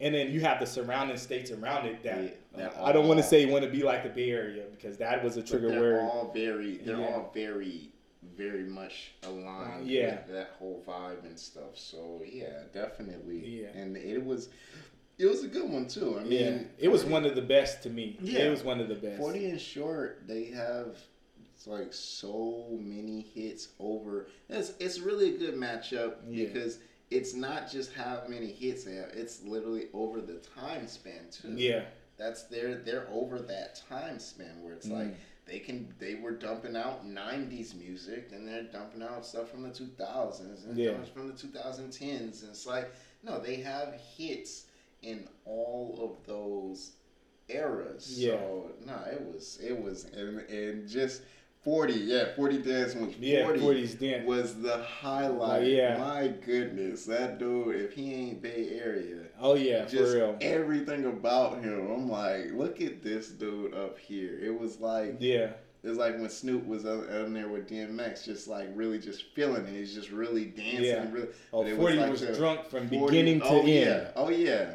And 0.00 0.14
then 0.14 0.30
you 0.30 0.40
have 0.40 0.58
the 0.60 0.66
surrounding 0.66 1.18
states 1.18 1.50
around 1.50 1.86
it 1.86 2.02
that, 2.04 2.38
yeah, 2.56 2.68
uh, 2.68 2.84
I 2.84 2.92
don't 2.92 3.06
want 3.06 3.20
to 3.20 3.22
say 3.22 3.44
want 3.44 3.64
to 3.64 3.70
be 3.70 3.82
like 3.82 4.02
the 4.02 4.08
Bay 4.08 4.30
Area 4.30 4.64
because 4.74 4.96
that 4.96 5.22
was 5.22 5.36
a 5.36 5.42
trigger 5.42 5.68
where 5.68 5.80
they're 5.80 5.92
word. 5.92 6.00
All 6.00 6.32
very, 6.32 6.78
they're 6.78 6.98
yeah. 6.98 7.06
all 7.06 7.30
very 7.34 7.90
very 8.36 8.64
much 8.64 9.12
aligned 9.22 9.86
yeah. 9.86 10.16
with 10.16 10.28
that 10.28 10.50
whole 10.58 10.82
vibe 10.86 11.24
and 11.24 11.38
stuff. 11.38 11.76
So 11.76 12.22
yeah, 12.26 12.64
definitely. 12.72 13.62
Yeah. 13.62 13.68
And 13.80 13.96
it 13.96 14.24
was 14.24 14.48
it 15.18 15.26
was 15.26 15.44
a 15.44 15.48
good 15.48 15.68
one 15.68 15.86
too. 15.86 16.18
I 16.18 16.24
mean, 16.24 16.30
yeah, 16.30 16.62
it 16.78 16.90
was 16.90 17.04
one 17.04 17.24
of 17.24 17.34
the 17.34 17.42
best 17.42 17.82
to 17.84 17.90
me. 17.90 18.16
Yeah, 18.20 18.40
it 18.40 18.50
was 18.50 18.62
one 18.62 18.80
of 18.80 18.88
the 18.88 18.94
best. 18.94 19.18
Forty 19.18 19.50
and 19.50 19.60
short, 19.60 20.22
they 20.26 20.46
have 20.46 20.96
it's 21.54 21.66
like 21.66 21.92
so 21.92 22.66
many 22.80 23.20
hits 23.34 23.68
over. 23.78 24.28
It's 24.48 24.72
it's 24.80 24.98
really 24.98 25.34
a 25.34 25.38
good 25.38 25.54
matchup 25.54 26.14
yeah. 26.26 26.46
because 26.46 26.78
it's 27.10 27.34
not 27.34 27.70
just 27.70 27.92
how 27.92 28.22
many 28.28 28.50
hits 28.50 28.84
they 28.84 28.94
have. 28.94 29.10
It's 29.10 29.42
literally 29.42 29.88
over 29.92 30.22
the 30.22 30.40
time 30.58 30.88
span 30.88 31.28
too. 31.30 31.52
Yeah, 31.54 31.82
that's 32.16 32.44
they're 32.44 32.76
they're 32.76 33.06
over 33.10 33.40
that 33.40 33.82
time 33.90 34.18
span 34.18 34.62
where 34.62 34.72
it's 34.72 34.88
mm. 34.88 34.98
like 34.98 35.16
they 35.50 35.58
can 35.58 35.92
they 35.98 36.14
were 36.14 36.30
dumping 36.30 36.76
out 36.76 37.04
90s 37.04 37.74
music 37.74 38.30
and 38.32 38.46
they're 38.46 38.62
dumping 38.62 39.02
out 39.02 39.26
stuff 39.26 39.50
from 39.50 39.62
the 39.62 39.70
2000s 39.70 40.66
and 40.66 40.76
yeah. 40.76 40.92
from 41.12 41.26
the 41.26 41.34
2010s 41.34 42.42
and 42.42 42.50
it's 42.50 42.66
like 42.66 42.92
no 43.24 43.40
they 43.40 43.56
have 43.56 43.94
hits 44.16 44.66
in 45.02 45.26
all 45.44 45.98
of 46.00 46.26
those 46.26 46.92
eras 47.48 48.14
yeah. 48.16 48.32
so 48.32 48.70
no 48.86 48.94
it 49.10 49.20
was 49.20 49.58
it 49.62 49.82
was 49.82 50.04
and, 50.04 50.38
and 50.48 50.88
just 50.88 51.22
40, 51.62 51.92
yeah, 51.92 52.34
40 52.36 52.58
dance 52.62 52.94
was 52.94 53.12
40 53.12 53.16
yeah, 53.18 53.46
40s 53.48 53.98
dance. 53.98 54.26
was 54.26 54.54
the 54.62 54.78
highlight. 54.78 55.62
Oh, 55.62 55.66
yeah. 55.66 55.98
My 55.98 56.28
goodness, 56.28 57.04
that 57.04 57.38
dude, 57.38 57.76
if 57.76 57.92
he 57.92 58.14
ain't 58.14 58.40
Bay 58.40 58.80
Area. 58.82 59.24
Oh 59.40 59.54
yeah, 59.54 59.84
just 59.84 60.12
for 60.12 60.18
real. 60.18 60.36
Everything 60.40 61.06
about 61.06 61.62
him. 61.62 61.90
I'm 61.90 62.08
like, 62.08 62.52
look 62.52 62.80
at 62.80 63.02
this 63.02 63.28
dude 63.28 63.74
up 63.74 63.98
here. 63.98 64.38
It 64.40 64.58
was 64.58 64.80
like 64.80 65.16
Yeah. 65.20 65.50
It 65.82 65.88
was 65.88 65.96
like 65.96 66.18
when 66.18 66.28
Snoop 66.28 66.66
was 66.66 66.84
on 66.84 67.32
there 67.32 67.48
with 67.48 67.66
DMX, 67.70 68.24
just 68.24 68.46
like 68.48 68.68
really 68.74 68.98
just 68.98 69.32
feeling 69.34 69.64
it. 69.64 69.72
He's 69.72 69.94
just 69.94 70.10
really 70.10 70.44
dancing. 70.44 70.84
Yeah. 70.84 71.10
Really, 71.10 71.28
oh, 71.54 71.64
40 71.64 71.76
was, 71.76 71.96
like 71.96 72.10
was 72.10 72.38
drunk 72.38 72.66
from 72.66 72.88
40, 72.88 73.06
beginning 73.06 73.40
to 73.40 73.46
oh, 73.46 73.58
end. 73.60 73.68
Yeah. 73.68 74.10
Oh 74.14 74.28
yeah 74.28 74.74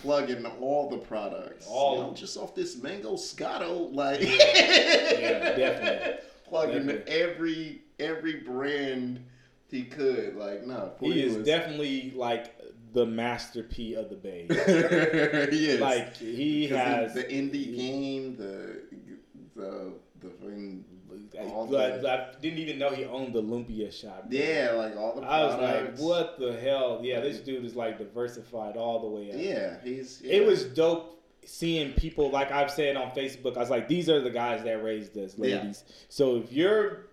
plugging 0.00 0.46
all 0.46 0.88
the 0.88 0.98
products. 0.98 1.66
All 1.68 1.96
you 1.96 2.02
know, 2.02 2.14
just 2.14 2.36
off 2.36 2.54
this 2.54 2.76
Mangoscato, 2.76 3.94
like 3.94 4.20
yeah, 4.22 5.56
definitely 5.56 6.24
plugging 6.48 6.86
definitely. 6.86 7.12
every 7.12 7.82
every 7.98 8.34
brand 8.40 9.24
he 9.68 9.84
could. 9.84 10.36
Like 10.36 10.66
no, 10.66 10.92
he 11.00 11.22
is 11.22 11.36
was, 11.36 11.46
definitely 11.46 12.12
like 12.14 12.54
the 12.92 13.06
master 13.06 13.62
P 13.62 13.94
of 13.94 14.10
the 14.10 14.16
Bay. 14.16 14.46
he 15.50 15.70
is 15.70 15.80
like 15.80 16.16
he 16.16 16.68
has 16.68 17.14
the, 17.14 17.24
indie 17.24 17.76
game, 17.76 18.36
the 18.36 18.82
the 19.56 19.92
the 20.20 20.28
thing. 20.28 20.84
All 21.38 21.76
I, 21.76 21.98
the, 21.98 22.10
I 22.10 22.40
didn't 22.40 22.58
even 22.58 22.78
know 22.78 22.90
he 22.90 23.04
owned 23.04 23.34
the 23.34 23.42
Lumpia 23.42 23.92
shop. 23.92 24.30
Bro. 24.30 24.38
Yeah, 24.38 24.72
like 24.72 24.96
all 24.96 25.20
the. 25.20 25.26
I 25.26 25.44
was 25.44 25.56
like, 25.56 25.98
what 25.98 26.38
the 26.38 26.58
hell? 26.58 27.00
Yeah, 27.02 27.20
this 27.20 27.40
dude 27.40 27.64
is 27.64 27.74
like 27.74 27.98
diversified 27.98 28.76
all 28.76 29.00
the 29.00 29.08
way 29.08 29.30
up. 29.30 29.36
Yeah, 29.38 29.76
he's. 29.82 30.20
Yeah. 30.22 30.36
It 30.36 30.46
was 30.46 30.64
dope 30.64 31.22
seeing 31.44 31.92
people 31.94 32.30
like 32.30 32.50
I've 32.50 32.70
said 32.70 32.96
on 32.96 33.10
Facebook. 33.10 33.56
I 33.56 33.60
was 33.60 33.70
like, 33.70 33.88
these 33.88 34.08
are 34.08 34.20
the 34.20 34.30
guys 34.30 34.62
that 34.64 34.82
raised 34.82 35.16
us, 35.18 35.38
ladies. 35.38 35.84
Yeah. 35.86 35.94
So 36.08 36.36
if 36.36 36.52
you're 36.52 37.06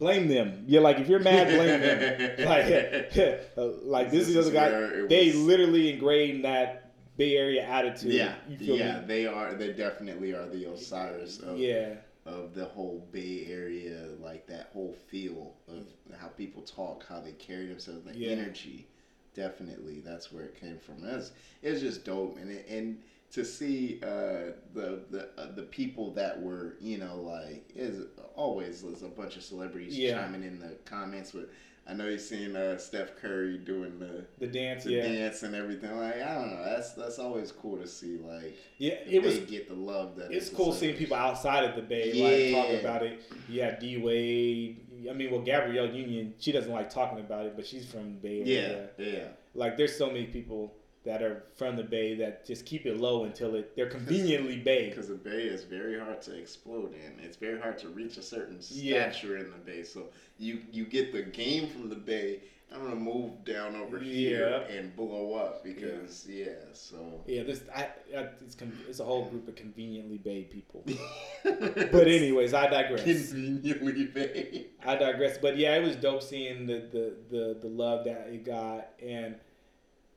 blame 0.00 0.26
them. 0.26 0.64
You're 0.66 0.82
like 0.82 0.98
if 0.98 1.08
you're 1.08 1.20
mad, 1.20 1.46
blame 1.48 1.80
them. 1.80 2.48
like, 2.48 3.46
uh, 3.56 3.66
like 3.84 4.10
this, 4.10 4.26
this 4.26 4.36
is 4.36 4.46
the 4.46 4.52
guy. 4.52 4.70
They 5.06 5.32
literally 5.32 5.92
ingrained 5.92 6.44
that 6.44 6.92
Bay 7.16 7.36
Area 7.36 7.62
attitude. 7.62 8.14
Yeah, 8.14 8.34
yeah, 8.58 9.00
me? 9.00 9.06
they 9.06 9.26
are. 9.26 9.54
They 9.54 9.72
definitely 9.72 10.32
are 10.32 10.48
the 10.48 10.72
Osiris 10.72 11.38
of 11.38 11.58
yeah 11.58 11.94
of 12.26 12.54
the 12.54 12.64
whole 12.64 13.06
Bay 13.12 13.46
Area, 13.48 14.08
like 14.20 14.46
that 14.46 14.70
whole 14.72 14.94
feel 15.08 15.54
of 15.68 15.86
how 16.18 16.28
people 16.28 16.62
talk, 16.62 17.04
how 17.08 17.20
they 17.20 17.32
carry 17.32 17.66
themselves, 17.66 18.04
the 18.04 18.16
yeah. 18.16 18.30
energy. 18.30 18.86
Definitely, 19.34 20.00
that's 20.00 20.32
where 20.32 20.44
it 20.44 20.60
came 20.60 20.78
from. 20.78 21.04
It's 21.04 21.32
it's 21.62 21.80
just 21.80 22.04
dope, 22.04 22.36
and 22.36 22.50
it, 22.50 22.66
and 22.68 22.98
to 23.32 23.44
see 23.44 24.00
uh, 24.02 24.52
the 24.74 25.00
the 25.10 25.28
uh, 25.38 25.52
the 25.54 25.62
people 25.62 26.12
that 26.14 26.40
were 26.40 26.76
you 26.80 26.98
know 26.98 27.16
like 27.16 27.70
is 27.74 28.06
always 28.34 28.82
there's 28.82 29.02
a 29.02 29.08
bunch 29.08 29.36
of 29.36 29.42
celebrities 29.42 29.96
yeah. 29.96 30.20
chiming 30.20 30.42
in 30.42 30.58
the 30.58 30.76
comments 30.84 31.32
with 31.32 31.46
I 31.90 31.94
know 31.94 32.06
you've 32.06 32.20
seen 32.20 32.54
uh, 32.54 32.78
Steph 32.78 33.16
Curry 33.16 33.58
doing 33.58 33.98
the 33.98 34.24
the 34.38 34.46
dance, 34.46 34.84
the 34.84 34.92
yeah. 34.92 35.02
dance 35.02 35.42
and 35.42 35.54
everything. 35.54 35.96
Like 35.96 36.22
I 36.22 36.34
don't 36.34 36.54
know, 36.54 36.64
that's 36.64 36.92
that's 36.92 37.18
always 37.18 37.50
cool 37.50 37.78
to 37.78 37.86
see. 37.86 38.18
Like 38.18 38.56
yeah, 38.78 38.94
it 39.06 39.22
was 39.22 39.38
get 39.38 39.68
the 39.68 39.74
love 39.74 40.16
that 40.16 40.30
it's 40.30 40.48
cool 40.48 40.72
seeing 40.72 40.96
people 40.96 41.16
outside 41.16 41.64
of 41.64 41.74
the 41.74 41.82
Bay 41.82 42.12
yeah. 42.12 42.54
like 42.54 42.64
talking 42.64 42.80
about 42.80 43.02
it. 43.02 43.22
Yeah, 43.48 43.78
D 43.78 43.96
Wade. 43.96 44.86
I 45.08 45.14
mean, 45.14 45.30
well, 45.30 45.40
Gabrielle 45.40 45.90
Union, 45.90 46.34
she 46.38 46.52
doesn't 46.52 46.70
like 46.70 46.90
talking 46.90 47.18
about 47.18 47.46
it, 47.46 47.56
but 47.56 47.66
she's 47.66 47.90
from 47.90 48.18
Bay 48.18 48.42
Area. 48.42 48.88
Yeah, 48.98 49.06
yeah. 49.06 49.24
Like 49.54 49.76
there's 49.76 49.96
so 49.96 50.08
many 50.08 50.26
people 50.26 50.74
that 51.04 51.22
are 51.22 51.44
from 51.56 51.76
the 51.76 51.82
Bay 51.82 52.14
that 52.16 52.46
just 52.46 52.66
keep 52.66 52.84
it 52.84 52.98
low 52.98 53.24
until 53.24 53.54
it 53.54 53.74
they're 53.74 53.88
conveniently 53.88 54.56
Bay. 54.56 54.90
Because 54.90 55.08
the 55.08 55.14
Bay 55.14 55.42
is 55.42 55.64
very 55.64 55.98
hard 55.98 56.20
to 56.22 56.38
explode 56.38 56.92
in. 56.92 57.24
It's 57.24 57.36
very 57.36 57.58
hard 57.58 57.78
to 57.78 57.88
reach 57.88 58.16
a 58.18 58.22
certain 58.22 58.60
stature 58.60 59.36
yeah. 59.36 59.44
in 59.44 59.50
the 59.50 59.58
Bay. 59.58 59.82
So 59.82 60.08
you 60.38 60.60
you 60.70 60.84
get 60.84 61.12
the 61.12 61.22
game 61.22 61.68
from 61.68 61.88
the 61.88 61.96
Bay. 61.96 62.40
I'm 62.72 62.84
gonna 62.84 62.94
move 62.94 63.44
down 63.44 63.74
over 63.74 63.98
yeah. 63.98 64.04
here 64.04 64.66
and 64.70 64.94
blow 64.94 65.34
up 65.34 65.64
because 65.64 66.26
yeah. 66.28 66.44
yeah 66.44 66.52
so 66.72 67.22
yeah, 67.26 67.42
this 67.42 67.62
I, 67.74 67.88
I 68.16 68.28
it's, 68.40 68.56
it's 68.88 69.00
a 69.00 69.04
whole 69.04 69.24
group 69.24 69.48
of 69.48 69.56
conveniently 69.56 70.18
Bay 70.18 70.44
people. 70.44 70.84
but 71.42 72.06
anyways, 72.06 72.54
I 72.54 72.68
digress. 72.68 73.02
Conveniently 73.02 74.04
Bay. 74.04 74.66
I 74.86 74.96
digress. 74.96 75.38
But 75.38 75.56
yeah, 75.56 75.76
it 75.76 75.82
was 75.82 75.96
dope 75.96 76.22
seeing 76.22 76.66
the 76.66 76.86
the 76.92 77.14
the, 77.30 77.58
the 77.62 77.68
love 77.68 78.04
that 78.04 78.28
it 78.28 78.44
got 78.44 78.90
and 79.02 79.34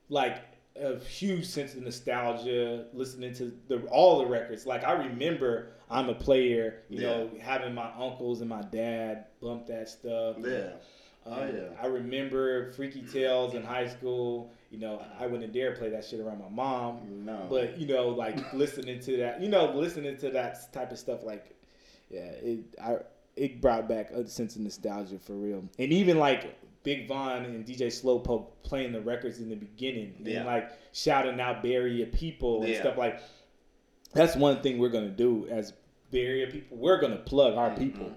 like 0.09 0.52
a 0.75 0.97
huge 0.99 1.45
sense 1.45 1.75
of 1.75 1.83
nostalgia 1.83 2.85
listening 2.93 3.33
to 3.35 3.53
the 3.67 3.79
all 3.87 4.19
the 4.19 4.25
records. 4.25 4.65
Like 4.65 4.83
I 4.83 4.93
remember 4.93 5.69
I'm 5.89 6.09
a 6.09 6.15
player, 6.15 6.81
you 6.89 7.01
yeah. 7.01 7.07
know, 7.07 7.29
having 7.39 7.73
my 7.73 7.91
uncles 7.97 8.41
and 8.41 8.49
my 8.49 8.63
dad 8.63 9.25
bump 9.41 9.67
that 9.67 9.89
stuff. 9.89 10.37
Yeah. 10.39 10.71
Um, 11.25 11.33
oh 11.33 11.45
yeah. 11.45 11.81
I 11.81 11.85
remember 11.85 12.71
Freaky 12.71 13.01
Tales 13.01 13.53
in 13.53 13.63
high 13.63 13.87
school. 13.87 14.51
You 14.71 14.79
know, 14.79 15.05
I 15.19 15.27
wouldn't 15.27 15.53
dare 15.53 15.73
play 15.73 15.89
that 15.89 16.03
shit 16.03 16.19
around 16.19 16.39
my 16.39 16.49
mom. 16.49 17.25
No. 17.25 17.45
But 17.49 17.77
you 17.77 17.87
know, 17.87 18.09
like 18.09 18.53
listening 18.53 18.99
to 19.01 19.17
that, 19.17 19.41
you 19.41 19.49
know, 19.49 19.71
listening 19.73 20.17
to 20.17 20.31
that 20.31 20.73
type 20.73 20.91
of 20.91 20.97
stuff, 20.97 21.23
like, 21.23 21.55
yeah, 22.09 22.31
it 22.41 22.59
I 22.83 22.97
it 23.35 23.61
brought 23.61 23.87
back 23.87 24.11
a 24.11 24.27
sense 24.27 24.55
of 24.55 24.63
nostalgia 24.63 25.19
for 25.19 25.33
real. 25.33 25.63
And 25.79 25.93
even 25.93 26.17
like 26.17 26.57
Big 26.83 27.07
Von 27.07 27.45
and 27.45 27.65
DJ 27.65 27.87
Slowpoke 27.87 28.47
playing 28.63 28.91
the 28.91 29.01
records 29.01 29.39
in 29.39 29.49
the 29.49 29.55
beginning 29.55 30.15
yeah. 30.19 30.37
and 30.37 30.45
like 30.45 30.71
shouting 30.91 31.39
out 31.39 31.63
Bay 31.63 31.75
Area 31.75 32.05
people 32.05 32.61
and 32.61 32.73
yeah. 32.73 32.79
stuff 32.81 32.97
like. 32.97 33.21
That's 34.13 34.35
one 34.35 34.61
thing 34.61 34.77
we're 34.77 34.89
gonna 34.89 35.09
do 35.09 35.47
as 35.49 35.73
Bay 36.11 36.25
Area 36.25 36.47
people. 36.47 36.77
We're 36.77 37.01
gonna 37.01 37.17
plug 37.17 37.55
our 37.55 37.69
mm-hmm. 37.69 37.83
people. 37.83 38.11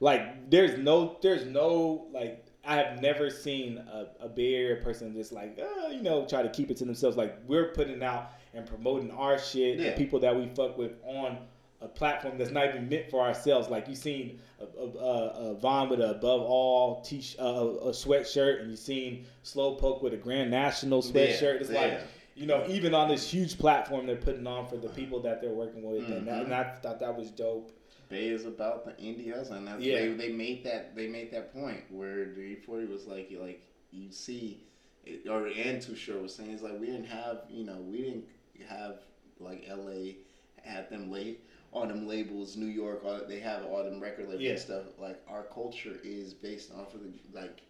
Like 0.00 0.50
there's 0.50 0.78
no 0.78 1.18
there's 1.20 1.44
no 1.46 2.06
like 2.12 2.46
I 2.64 2.76
have 2.76 3.00
never 3.00 3.28
seen 3.28 3.78
a, 3.78 4.06
a 4.20 4.30
Area 4.38 4.82
person 4.82 5.12
just 5.14 5.32
like 5.32 5.60
uh, 5.60 5.88
you 5.88 6.02
know 6.02 6.26
try 6.26 6.42
to 6.42 6.48
keep 6.48 6.70
it 6.70 6.76
to 6.78 6.84
themselves. 6.84 7.16
Like 7.16 7.38
we're 7.46 7.72
putting 7.72 8.02
out 8.02 8.32
and 8.54 8.66
promoting 8.66 9.10
our 9.10 9.38
shit, 9.38 9.78
yeah. 9.78 9.90
the 9.90 9.96
people 9.96 10.20
that 10.20 10.34
we 10.34 10.48
fuck 10.54 10.76
with 10.78 10.92
on 11.04 11.38
a 11.82 11.88
platform 11.88 12.38
that's 12.38 12.50
not 12.50 12.68
even 12.68 12.88
meant 12.88 13.10
for 13.10 13.20
ourselves. 13.20 13.68
Like 13.68 13.88
you 13.88 13.94
seen 13.94 14.40
a, 14.60 14.64
a, 14.64 15.50
a 15.50 15.54
Von 15.54 15.88
with 15.88 16.00
a 16.00 16.10
above 16.10 16.42
all 16.42 17.00
t 17.02 17.24
uh, 17.38 17.42
a 17.44 17.90
sweatshirt, 17.90 18.60
and 18.60 18.70
you 18.70 18.76
seen 18.76 19.26
Slowpoke 19.44 20.02
with 20.02 20.14
a 20.14 20.16
Grand 20.16 20.50
National 20.50 21.02
sweatshirt. 21.02 21.60
It's 21.60 21.70
yeah. 21.70 21.80
like 21.80 22.00
you 22.34 22.46
know, 22.46 22.64
even 22.68 22.94
on 22.94 23.08
this 23.08 23.28
huge 23.28 23.58
platform 23.58 24.06
they're 24.06 24.16
putting 24.16 24.46
on 24.46 24.66
for 24.66 24.76
the 24.76 24.88
people 24.88 25.20
that 25.20 25.40
they're 25.40 25.50
working 25.50 25.82
with, 25.82 26.02
mm-hmm. 26.02 26.12
and, 26.12 26.28
that, 26.28 26.44
and, 26.44 26.54
I 26.54 26.64
thought 26.64 27.00
that 27.00 27.16
was 27.16 27.30
dope. 27.30 27.72
Bay 28.08 28.28
is 28.28 28.46
about 28.46 28.84
the 28.84 29.30
hustle, 29.30 29.56
and 29.56 29.66
that's, 29.66 29.82
yeah. 29.82 30.00
they, 30.00 30.08
they 30.12 30.32
made 30.32 30.64
that 30.64 30.94
they 30.94 31.08
made 31.08 31.32
that 31.32 31.52
point 31.52 31.80
where 31.90 32.26
the 32.26 32.56
E40 32.56 32.88
was 32.88 33.06
like 33.06 33.32
like 33.38 33.62
you 33.90 34.10
see, 34.10 34.64
it, 35.04 35.28
or 35.28 35.46
and 35.46 35.80
Too 35.80 35.96
Short 35.96 36.22
was 36.22 36.34
saying 36.34 36.50
it's 36.50 36.62
like 36.62 36.78
we 36.78 36.86
didn't 36.86 37.06
have 37.06 37.42
you 37.50 37.64
know 37.64 37.76
we 37.76 38.02
didn't 38.02 38.24
have 38.68 38.96
like 39.38 39.66
L.A. 39.68 40.16
had 40.62 40.88
them 40.90 41.10
late 41.10 41.40
all 41.72 41.86
them 41.86 42.06
labels, 42.06 42.56
New 42.56 42.66
York, 42.66 43.02
all, 43.04 43.20
they 43.26 43.40
have 43.40 43.64
all 43.64 43.82
them 43.82 44.00
record 44.00 44.26
labels 44.26 44.42
yeah. 44.42 44.50
and 44.50 44.58
stuff. 44.58 44.82
Like 44.98 45.20
our 45.28 45.44
culture 45.44 45.96
is 46.04 46.34
based 46.34 46.70
off 46.72 46.94
of 46.94 47.02
the 47.02 47.12
like 47.32 47.62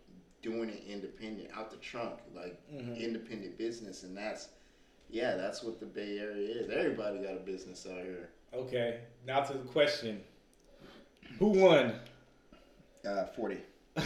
doing 0.43 0.69
it 0.69 0.83
independent, 0.87 1.49
out 1.57 1.71
the 1.71 1.77
trunk, 1.77 2.19
like 2.35 2.61
mm-hmm. 2.71 2.95
independent 2.95 3.57
business, 3.57 4.03
and 4.03 4.17
that's 4.17 4.49
yeah, 5.09 5.37
that's 5.37 5.63
what 5.63 5.79
the 5.79 5.87
Bay 5.87 6.19
Area 6.19 6.49
is. 6.49 6.71
Everybody 6.71 7.19
got 7.19 7.35
a 7.35 7.41
business 7.41 7.87
out 7.87 8.03
here. 8.03 8.31
Okay, 8.53 9.01
now 9.27 9.41
to 9.41 9.53
the 9.53 9.61
question: 9.61 10.21
Who 11.39 11.49
won? 11.49 11.95
Uh, 13.07 13.27
Forty. 13.27 13.59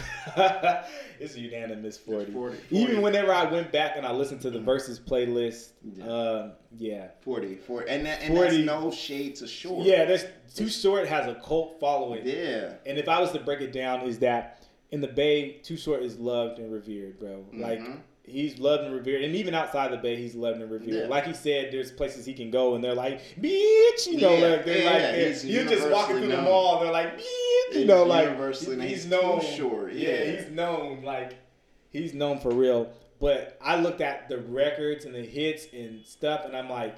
it's 1.19 1.35
a 1.35 1.39
unanimous 1.39 1.97
40. 1.97 2.31
40, 2.31 2.57
40. 2.57 2.75
Even 2.75 3.01
whenever 3.01 3.33
I 3.33 3.45
went 3.49 3.71
back 3.71 3.93
and 3.95 4.05
I 4.05 4.11
listened 4.11 4.41
to 4.41 4.49
the 4.49 4.59
verses 4.59 4.99
playlist, 4.99 5.71
yeah, 5.83 6.05
uh, 6.05 6.51
yeah. 6.77 7.07
40, 7.21 7.55
40. 7.55 7.89
And, 7.89 8.05
that, 8.05 8.21
and 8.21 8.35
40, 8.35 8.65
no 8.65 8.91
shade 8.91 9.35
to 9.37 9.47
short. 9.47 9.85
Yeah, 9.85 10.05
there's 10.05 10.25
Too 10.53 10.67
Short 10.67 11.07
has 11.07 11.27
a 11.27 11.35
cult 11.35 11.79
following. 11.79 12.25
Yeah. 12.25 12.73
And 12.85 12.97
if 12.97 13.07
I 13.07 13.19
was 13.19 13.31
to 13.31 13.39
break 13.39 13.61
it 13.61 13.71
down, 13.71 14.01
is 14.01 14.19
that 14.19 14.67
in 14.91 15.01
the 15.01 15.07
Bay, 15.07 15.59
Too 15.63 15.77
Short 15.77 16.03
is 16.03 16.19
loved 16.19 16.59
and 16.59 16.71
revered, 16.71 17.19
bro. 17.19 17.45
Mm-hmm. 17.53 17.95
He's 18.29 18.59
loved 18.59 18.83
and 18.83 18.93
revered, 18.93 19.23
and 19.23 19.33
even 19.35 19.53
outside 19.53 19.93
the 19.93 19.97
Bay, 19.97 20.17
he's 20.17 20.35
loved 20.35 20.59
and 20.59 20.69
revered. 20.69 20.93
Yeah. 20.93 21.07
Like 21.07 21.25
he 21.25 21.33
said, 21.33 21.71
there's 21.71 21.91
places 21.91 22.25
he 22.25 22.33
can 22.33 22.51
go, 22.51 22.75
and 22.75 22.83
they're 22.83 22.93
like, 22.93 23.21
"Bitch," 23.39 24.05
you 24.05 24.19
know, 24.19 24.35
yeah, 24.35 24.47
like 24.47 24.65
they're 24.65 24.77
yeah, 24.79 24.91
like, 24.91 25.01
they're, 25.01 25.45
you're 25.45 25.65
just 25.65 25.89
walking 25.89 26.17
through 26.17 26.27
known. 26.27 26.43
the 26.43 26.49
mall, 26.49 26.81
they're 26.81 26.91
like, 26.91 27.17
"Bitch," 27.17 27.75
you 27.75 27.85
know, 27.85 28.03
like 28.03 28.25
universally, 28.25 28.85
he's, 28.85 29.05
known. 29.05 29.39
Sure, 29.39 29.89
yeah. 29.89 30.25
he's 30.25 30.51
known, 30.51 31.03
like 31.03 31.37
he's 31.89 32.13
known 32.13 32.39
for 32.39 32.51
real. 32.51 32.91
But 33.21 33.57
I 33.61 33.79
looked 33.79 34.01
at 34.01 34.27
the 34.27 34.39
records 34.39 35.05
and 35.05 35.15
the 35.15 35.23
hits 35.23 35.67
and 35.71 36.05
stuff, 36.05 36.43
and 36.43 36.55
I'm 36.55 36.69
like, 36.69 36.97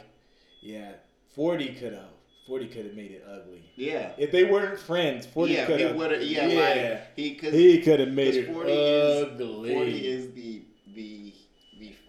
yeah, 0.62 0.94
forty 1.36 1.76
could 1.76 1.94
have. 1.94 2.10
40 2.48 2.68
could 2.70 2.86
have 2.86 2.96
made 2.96 3.12
it 3.12 3.24
ugly. 3.30 3.64
Yeah. 3.76 4.12
If 4.18 4.32
they 4.32 4.44
weren't 4.44 4.80
friends, 4.80 5.28
40 5.28 5.54
yeah, 5.54 5.66
could 5.68 5.80
have. 5.82 6.24
Yeah, 6.24 6.48
yeah. 6.48 6.90
Like, 6.90 7.16
he, 7.16 7.34
he 7.36 7.80
could 7.80 8.00
have 8.00 8.10
made 8.10 8.34
it 8.34 8.52
40 8.52 8.72
ugly. 8.72 9.70
Is, 9.70 9.76
40 9.76 10.08
is 10.08 10.32
the 10.32 10.64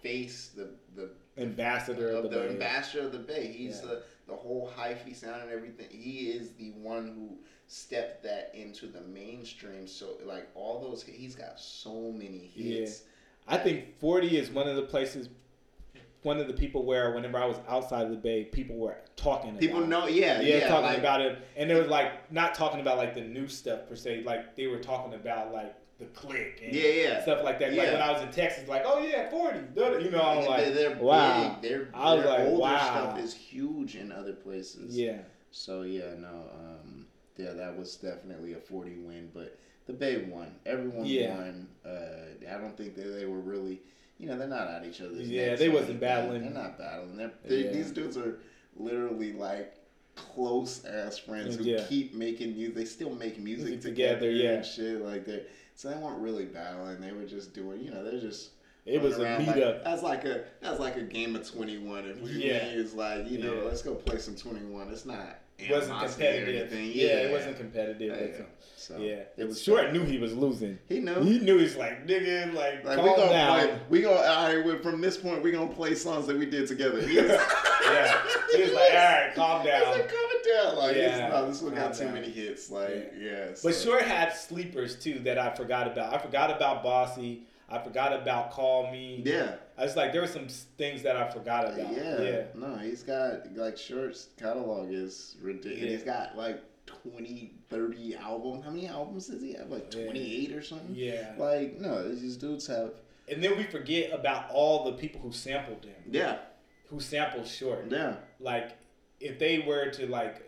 face, 0.01 0.51
the 0.55 0.69
the 0.95 1.09
ambassador 1.37 2.09
of, 2.09 2.25
of 2.25 2.31
the, 2.31 2.39
the 2.39 2.49
ambassador 2.49 3.05
of 3.05 3.11
the 3.11 3.19
Bay. 3.19 3.53
He's 3.55 3.81
yeah. 3.81 3.89
the 3.89 4.03
the 4.27 4.35
whole 4.35 4.71
hyphy 4.77 5.15
sound 5.15 5.41
and 5.41 5.51
everything. 5.51 5.87
He 5.89 6.29
is 6.29 6.51
the 6.51 6.71
one 6.71 7.07
who 7.07 7.37
stepped 7.67 8.23
that 8.23 8.51
into 8.53 8.87
the 8.87 9.01
mainstream. 9.01 9.87
So 9.87 10.17
like 10.25 10.47
all 10.55 10.81
those, 10.81 11.03
he's 11.03 11.35
got 11.35 11.59
so 11.59 12.11
many 12.11 12.51
hits. 12.53 13.03
Yeah. 13.47 13.55
I 13.55 13.57
think 13.57 13.99
Forty 13.99 14.37
is 14.37 14.49
one 14.49 14.67
of 14.67 14.75
the 14.75 14.83
places 14.83 15.29
one 16.23 16.39
of 16.39 16.47
the 16.47 16.53
people 16.53 16.85
where 16.85 17.13
whenever 17.13 17.37
I 17.37 17.45
was 17.45 17.57
outside 17.67 18.05
of 18.05 18.11
the 18.11 18.17
Bay, 18.17 18.43
people 18.43 18.75
were 18.75 18.97
talking. 19.15 19.57
People 19.57 19.85
know, 19.85 20.07
yeah, 20.07 20.39
yeah, 20.39 20.57
yeah 20.57 20.67
talking 20.67 20.85
like, 20.85 20.99
about 20.99 21.21
it, 21.21 21.39
and 21.55 21.71
it 21.71 21.75
was 21.75 21.87
like 21.87 22.31
not 22.31 22.53
talking 22.53 22.79
about 22.79 22.97
like 22.97 23.15
the 23.15 23.21
new 23.21 23.47
stuff 23.47 23.87
per 23.87 23.95
se. 23.95 24.23
Like 24.23 24.55
they 24.55 24.67
were 24.67 24.77
talking 24.77 25.13
about 25.13 25.51
like 25.51 25.75
the 26.01 26.07
click 26.07 26.61
and 26.65 26.73
yeah, 26.73 26.87
yeah. 26.87 27.21
stuff 27.21 27.43
like 27.43 27.59
that. 27.59 27.73
Yeah. 27.73 27.83
Like 27.83 27.93
when 27.93 28.01
I 28.01 28.11
was 28.11 28.23
in 28.23 28.31
Texas, 28.31 28.67
like, 28.67 28.81
oh 28.85 28.99
yeah, 28.99 29.29
forty, 29.29 29.59
you 30.03 30.09
know, 30.09 30.21
I'm 30.21 30.45
like, 30.47 30.73
they're 30.73 30.97
wow. 30.97 31.59
Big. 31.61 31.71
They're, 31.71 31.87
I 31.93 32.15
was 32.15 32.25
like, 32.25 32.39
older 32.39 32.61
wow. 32.61 32.77
stuff 32.77 33.19
is 33.19 33.33
huge 33.33 33.95
in 33.95 34.11
other 34.11 34.33
places. 34.33 34.97
Yeah. 34.97 35.19
So 35.51 35.83
yeah, 35.83 36.15
no, 36.19 36.49
um, 36.59 37.05
yeah, 37.37 37.53
that 37.53 37.77
was 37.77 37.95
definitely 37.97 38.53
a 38.53 38.57
forty 38.57 38.95
win, 38.95 39.29
but 39.33 39.57
the 39.85 39.93
Bay 39.93 40.23
won. 40.27 40.55
Everyone 40.65 41.05
yeah. 41.05 41.35
won. 41.35 41.67
Uh, 41.85 42.49
I 42.51 42.57
don't 42.57 42.75
think 42.75 42.95
that 42.95 43.07
they 43.17 43.25
were 43.25 43.39
really, 43.39 43.79
you 44.17 44.27
know, 44.27 44.37
they're 44.39 44.47
not 44.47 44.67
at 44.67 44.85
each 44.85 45.01
other's. 45.01 45.29
Yeah, 45.29 45.55
they 45.55 45.69
wasn't 45.69 45.99
battling. 45.99 46.41
They're 46.41 46.51
not 46.51 46.79
battling. 46.79 47.15
They're, 47.15 47.31
they're, 47.45 47.59
yeah. 47.59 47.71
These 47.71 47.91
dudes 47.91 48.17
are 48.17 48.39
literally 48.75 49.33
like 49.33 49.75
close 50.15 50.83
ass 50.85 51.19
friends 51.19 51.57
who 51.57 51.63
yeah. 51.63 51.85
keep 51.87 52.15
making 52.15 52.55
music. 52.55 52.75
They 52.75 52.85
still 52.85 53.13
make 53.13 53.39
music, 53.39 53.65
music 53.65 53.81
together, 53.81 54.19
together, 54.19 54.31
yeah, 54.31 54.51
and 54.53 54.65
shit 54.65 55.05
like 55.05 55.25
that. 55.25 55.47
So 55.75 55.89
they 55.89 55.97
weren't 55.97 56.19
really 56.19 56.45
battling. 56.45 57.01
They 57.01 57.11
were 57.11 57.25
just 57.25 57.53
doing, 57.53 57.81
you 57.81 57.91
know, 57.91 58.03
they're 58.03 58.19
just. 58.19 58.51
It 58.85 59.01
was 59.01 59.17
a 59.17 59.25
meetup. 59.25 59.47
Like, 59.47 59.83
that's 59.83 60.03
like 60.03 60.25
a 60.25 60.43
that's 60.59 60.79
like 60.79 60.95
a 60.95 61.03
game 61.03 61.35
of 61.35 61.47
twenty 61.47 61.77
one. 61.77 62.05
If 62.05 62.19
we 62.19 62.31
yeah. 62.31 62.65
is 62.65 62.95
like 62.95 63.29
you 63.29 63.37
know, 63.37 63.53
yeah. 63.53 63.63
let's 63.63 63.83
go 63.83 63.93
play 63.93 64.17
some 64.17 64.35
twenty 64.35 64.65
one. 64.65 64.89
It's 64.89 65.05
not 65.05 65.37
wasn't 65.69 65.99
competitive. 65.99 66.71
Yeah. 66.71 67.05
yeah. 67.05 67.13
it 67.21 67.31
wasn't 67.31 67.57
competitive. 67.57 68.37
Yeah. 68.37 68.45
So 68.75 68.97
yeah, 68.97 69.23
it 69.37 69.47
was 69.47 69.61
short. 69.61 69.93
Knew 69.93 70.03
he 70.03 70.17
was 70.17 70.33
losing. 70.33 70.79
He 70.89 70.99
knew. 70.99 71.21
He 71.21 71.39
knew 71.39 71.59
he's 71.59 71.75
like 71.75 72.07
nigga, 72.07 72.53
like, 72.53 72.83
like 72.83 72.95
calm 72.97 73.05
we 73.05 73.15
gonna 73.15 73.31
down. 73.31 73.59
Play, 73.59 73.79
we 73.89 74.01
gonna 74.01 74.15
all 74.15 74.55
right. 74.55 74.81
From 74.83 75.01
this 75.01 75.17
point, 75.17 75.43
we 75.43 75.51
gonna 75.51 75.71
play 75.71 75.93
songs 75.93 76.27
that 76.27 76.37
we 76.37 76.45
did 76.45 76.67
together. 76.67 77.01
He 77.01 77.15
yeah, 77.15 78.21
he 78.53 78.61
was 78.63 78.73
like, 78.73 78.91
all 78.91 78.97
right, 78.97 79.31
calm 79.35 79.65
down. 79.65 79.91
Like, 79.91 80.09
calm 80.09 80.30
down. 80.53 80.75
Like, 80.77 80.95
yeah, 80.95 81.29
no, 81.29 81.47
this 81.47 81.61
one 81.61 81.75
got 81.75 81.93
too 81.93 82.05
down. 82.05 82.13
many 82.13 82.29
hits. 82.29 82.69
Like, 82.69 83.13
yeah. 83.19 83.29
yeah 83.29 83.53
so. 83.53 83.69
But 83.69 83.75
Short 83.75 84.03
had 84.03 84.33
sleepers 84.33 84.95
too 84.95 85.19
that 85.19 85.37
I 85.37 85.53
forgot 85.55 85.87
about. 85.87 86.13
I 86.13 86.17
forgot 86.17 86.51
about 86.51 86.83
Bossy. 86.83 87.43
I 87.71 87.79
forgot 87.79 88.13
about 88.13 88.51
Call 88.51 88.91
Me. 88.91 89.21
Yeah. 89.25 89.55
I 89.77 89.83
was 89.83 89.95
like, 89.95 90.11
there 90.11 90.21
were 90.21 90.27
some 90.27 90.47
things 90.77 91.03
that 91.03 91.15
I 91.15 91.29
forgot 91.31 91.65
about. 91.65 91.93
Yeah. 91.93 92.21
Yeah. 92.21 92.43
No, 92.53 92.75
he's 92.77 93.01
got 93.01 93.55
like 93.55 93.77
Short's 93.77 94.27
catalog 94.37 94.91
is 94.91 95.37
ridiculous. 95.41 95.81
Yeah. 95.81 95.89
He's 95.89 96.03
got 96.03 96.37
like 96.37 96.61
20, 96.85 97.53
30 97.69 98.15
albums. 98.15 98.65
How 98.65 98.71
many 98.71 98.87
albums 98.87 99.27
does 99.27 99.41
he 99.41 99.53
have? 99.53 99.69
Like 99.69 99.89
28 99.89 100.51
or 100.51 100.61
something? 100.61 100.93
Yeah. 100.93 101.33
Like, 101.37 101.79
no, 101.79 102.13
these 102.13 102.35
dudes 102.35 102.67
have. 102.67 102.91
And 103.29 103.41
then 103.41 103.57
we 103.57 103.63
forget 103.63 104.11
about 104.11 104.51
all 104.51 104.83
the 104.83 104.93
people 104.93 105.21
who 105.21 105.31
sampled 105.31 105.85
him. 105.85 105.95
Yeah. 106.09 106.39
Who 106.89 106.99
sampled 106.99 107.47
Short. 107.47 107.85
Yeah. 107.89 108.15
Like, 108.41 108.71
if 109.21 109.39
they 109.39 109.59
were 109.59 109.89
to, 109.91 110.07
like, 110.07 110.43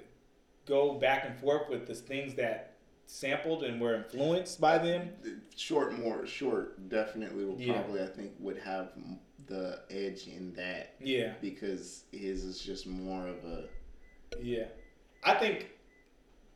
go 0.65 0.93
back 0.95 1.25
and 1.25 1.37
forth 1.37 1.69
with 1.69 1.87
the 1.87 1.95
things 1.95 2.35
that 2.35 2.73
sampled 3.05 3.63
and 3.63 3.79
were 3.79 3.95
influenced 3.95 4.59
by 4.59 4.77
them. 4.77 5.09
Short, 5.55 5.97
more 5.97 6.25
short, 6.25 6.89
definitely 6.89 7.45
will 7.45 7.59
yeah. 7.59 7.73
probably 7.73 8.01
I 8.01 8.07
think 8.07 8.31
would 8.39 8.57
have 8.57 8.89
the 9.47 9.81
edge 9.89 10.27
in 10.27 10.53
that. 10.55 10.95
Yeah, 10.99 11.33
because 11.41 12.03
his 12.11 12.43
is 12.43 12.59
just 12.59 12.87
more 12.87 13.27
of 13.27 13.43
a. 13.45 13.65
Yeah, 14.41 14.65
I 15.23 15.35
think. 15.35 15.69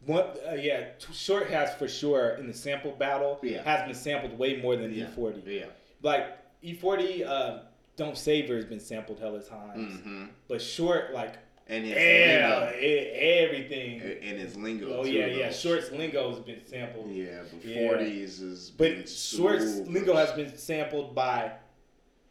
What 0.06 0.40
uh, 0.48 0.54
yeah, 0.54 0.90
short 1.12 1.50
has 1.50 1.74
for 1.74 1.88
sure 1.88 2.36
in 2.36 2.46
the 2.46 2.54
sample 2.54 2.92
battle 2.92 3.40
yeah. 3.42 3.64
has 3.64 3.84
been 3.84 3.96
sampled 3.96 4.38
way 4.38 4.62
more 4.62 4.76
than 4.76 4.94
yeah. 4.94 5.08
E40. 5.08 5.42
Yeah, 5.46 5.66
like 6.04 6.38
E40, 6.64 7.26
uh, 7.28 7.60
Don't 7.96 8.16
Save 8.16 8.48
Her 8.48 8.56
has 8.56 8.66
been 8.66 8.80
sampled 8.80 9.20
hella 9.20 9.42
times, 9.42 9.94
mm-hmm. 9.94 10.26
but 10.48 10.62
short 10.62 11.14
like 11.14 11.40
and 11.70 11.86
his 11.86 11.96
yeah, 11.96 12.72
everything. 12.76 14.02
And 14.02 14.40
his 14.40 14.56
lingo. 14.56 15.00
Oh 15.00 15.04
too, 15.04 15.12
yeah, 15.12 15.26
yeah. 15.28 15.52
Shorts 15.52 15.92
lingo 15.92 16.30
has 16.30 16.40
been 16.40 16.66
sampled. 16.66 17.12
Yeah, 17.12 17.42
but 17.52 17.62
forties 17.62 18.42
yeah. 18.42 18.48
is. 18.48 18.72
But 18.72 19.10
Shorts 19.10 19.80
lingo 19.88 20.16
has 20.16 20.32
been 20.32 20.58
sampled 20.58 21.14
by 21.14 21.54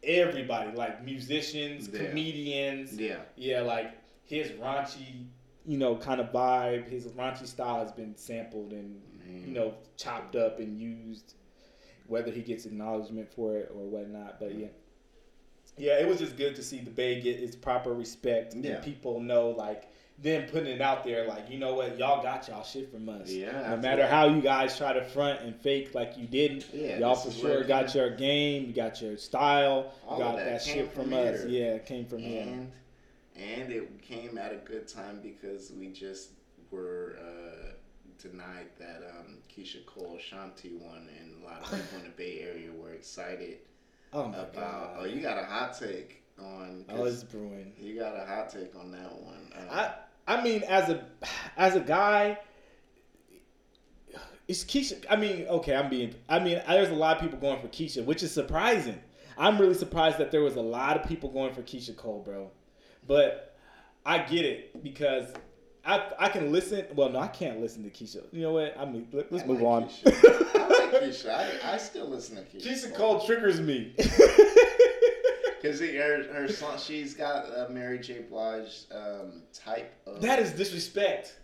everybody, 0.03 0.75
like 0.75 1.03
musicians, 1.03 1.89
yeah. 1.89 2.07
comedians. 2.07 2.93
Yeah. 2.93 3.17
Yeah, 3.35 3.61
like 3.61 3.97
his 4.23 4.51
raunchy, 4.51 5.25
you 5.65 5.77
know, 5.77 5.95
kind 5.95 6.19
of 6.19 6.31
vibe. 6.31 6.89
His 6.89 7.05
raunchy 7.07 7.47
style 7.47 7.79
has 7.79 7.91
been 7.91 8.15
sampled 8.15 8.71
and 8.71 9.01
Man. 9.25 9.43
you 9.47 9.53
know 9.53 9.75
chopped 9.97 10.35
up 10.35 10.59
and 10.59 10.79
used. 10.79 11.35
Whether 12.07 12.31
he 12.31 12.41
gets 12.41 12.65
acknowledgement 12.65 13.29
for 13.33 13.57
it 13.57 13.69
or 13.75 13.83
whatnot, 13.83 14.39
but 14.39 14.57
yeah. 14.57 14.67
Yeah, 15.77 15.99
it 15.99 16.07
was 16.07 16.19
just 16.19 16.37
good 16.37 16.55
to 16.55 16.63
see 16.63 16.79
the 16.79 16.89
Bay 16.89 17.21
get 17.21 17.39
its 17.39 17.55
proper 17.55 17.93
respect 17.93 18.55
yeah. 18.55 18.71
and 18.71 18.83
people 18.83 19.19
know 19.19 19.49
like 19.49 19.91
them 20.19 20.49
putting 20.49 20.73
it 20.73 20.81
out 20.81 21.05
there 21.05 21.27
like 21.27 21.47
you 21.49 21.59
know 21.59 21.75
what 21.75 21.97
y'all 21.99 22.23
got 22.23 22.47
y'all 22.47 22.63
shit 22.63 22.91
from 22.91 23.07
us. 23.07 23.29
Yeah. 23.29 23.51
No 23.51 23.57
absolutely. 23.57 23.81
matter 23.89 24.07
how 24.07 24.27
you 24.27 24.41
guys 24.41 24.77
try 24.77 24.93
to 24.93 25.03
front 25.03 25.41
and 25.41 25.55
fake 25.55 25.93
like 25.93 26.17
you 26.17 26.25
didn't, 26.25 26.65
yeah, 26.73 26.97
y'all 26.99 27.15
for 27.15 27.31
sure 27.31 27.63
got 27.63 27.93
your 27.93 28.09
game, 28.09 28.65
you 28.65 28.73
got 28.73 29.01
your 29.01 29.17
style, 29.17 29.93
All 30.07 30.17
got 30.17 30.37
that, 30.37 30.45
that 30.45 30.61
shit 30.61 30.91
from, 30.93 31.05
from 31.05 31.13
us. 31.13 31.45
Yeah, 31.45 31.75
it 31.75 31.85
came 31.85 32.05
from 32.05 32.23
and, 32.23 32.71
And 33.35 33.71
it 33.71 34.01
came 34.01 34.37
at 34.37 34.51
a 34.51 34.57
good 34.57 34.87
time 34.87 35.19
because 35.21 35.71
we 35.77 35.89
just 35.89 36.31
were 36.71 37.19
uh, 37.21 37.73
denied 38.19 38.69
that 38.79 39.03
um, 39.19 39.37
Keyshia 39.55 39.85
Cole 39.85 40.17
Shanti 40.17 40.79
won, 40.79 41.07
and 41.19 41.43
a 41.43 41.45
lot 41.45 41.61
of 41.61 41.71
people 41.71 41.99
in 41.99 42.03
the 42.05 42.09
Bay 42.09 42.39
Area 42.41 42.71
were 42.71 42.93
excited 42.93 43.59
Oh 44.13 44.27
my 44.27 44.37
about, 44.37 44.53
god! 44.53 44.89
Oh, 44.99 45.05
you 45.05 45.21
got 45.21 45.37
a 45.37 45.45
hot 45.45 45.77
take 45.77 46.23
on? 46.39 46.85
Oh, 46.89 47.03
it's 47.05 47.23
brewing. 47.23 47.73
You 47.79 47.99
got 47.99 48.15
a 48.15 48.25
hot 48.25 48.49
take 48.49 48.75
on 48.75 48.91
that 48.91 49.13
one. 49.21 49.51
Um, 49.55 49.67
I 49.69 49.93
I 50.27 50.43
mean, 50.43 50.63
as 50.63 50.89
a 50.89 51.05
as 51.55 51.75
a 51.75 51.79
guy, 51.79 52.37
it's 54.47 54.63
Keyshia. 54.63 55.05
I 55.09 55.15
mean, 55.15 55.45
okay, 55.47 55.75
I'm 55.75 55.89
being. 55.89 56.15
I 56.29 56.39
mean, 56.39 56.61
there's 56.67 56.89
a 56.89 56.95
lot 56.95 57.17
of 57.17 57.21
people 57.21 57.39
going 57.39 57.61
for 57.61 57.67
Keyshia, 57.67 58.05
which 58.05 58.23
is 58.23 58.31
surprising. 58.31 58.99
I'm 59.37 59.57
really 59.57 59.75
surprised 59.75 60.17
that 60.17 60.31
there 60.31 60.41
was 60.41 60.55
a 60.55 60.61
lot 60.61 60.97
of 60.97 61.07
people 61.07 61.29
going 61.29 61.53
for 61.53 61.61
Keyshia 61.61 61.95
Cole, 61.95 62.21
bro. 62.23 62.49
But 63.05 63.55
I 64.05 64.19
get 64.19 64.45
it 64.45 64.83
because 64.83 65.27
I 65.87 66.03
I 66.19 66.29
can 66.29 66.51
listen. 66.51 66.85
Well, 66.95 67.09
no, 67.09 67.19
I 67.19 67.27
can't 67.27 67.61
listen 67.61 67.83
to 67.83 67.89
Keyshia. 67.89 68.23
You 68.31 68.41
know 68.41 68.51
what? 68.51 68.77
I 68.77 68.85
mean, 68.85 69.07
let, 69.13 69.31
us 69.31 69.45
move 69.45 69.61
like 69.61 69.83
on. 69.83 69.83
I 70.05 70.89
like 70.91 71.01
Keyshia. 71.01 71.29
I, 71.63 71.73
I, 71.73 71.77
still 71.77 72.07
listen 72.07 72.35
to 72.35 72.43
Keyshia. 72.43 72.67
Keyshia 72.67 72.93
Cole 72.95 73.25
triggers 73.25 73.61
me. 73.61 73.95
Because 75.59 75.79
her 75.79 76.23
her 76.33 76.47
song, 76.47 76.77
she's 76.77 77.15
got 77.15 77.45
a 77.45 77.67
Mary 77.69 77.97
J. 77.99 78.19
Blige 78.29 78.83
um, 78.91 79.41
type 79.53 79.91
of. 80.05 80.21
That 80.21 80.39
is 80.39 80.51
disrespect. 80.51 81.35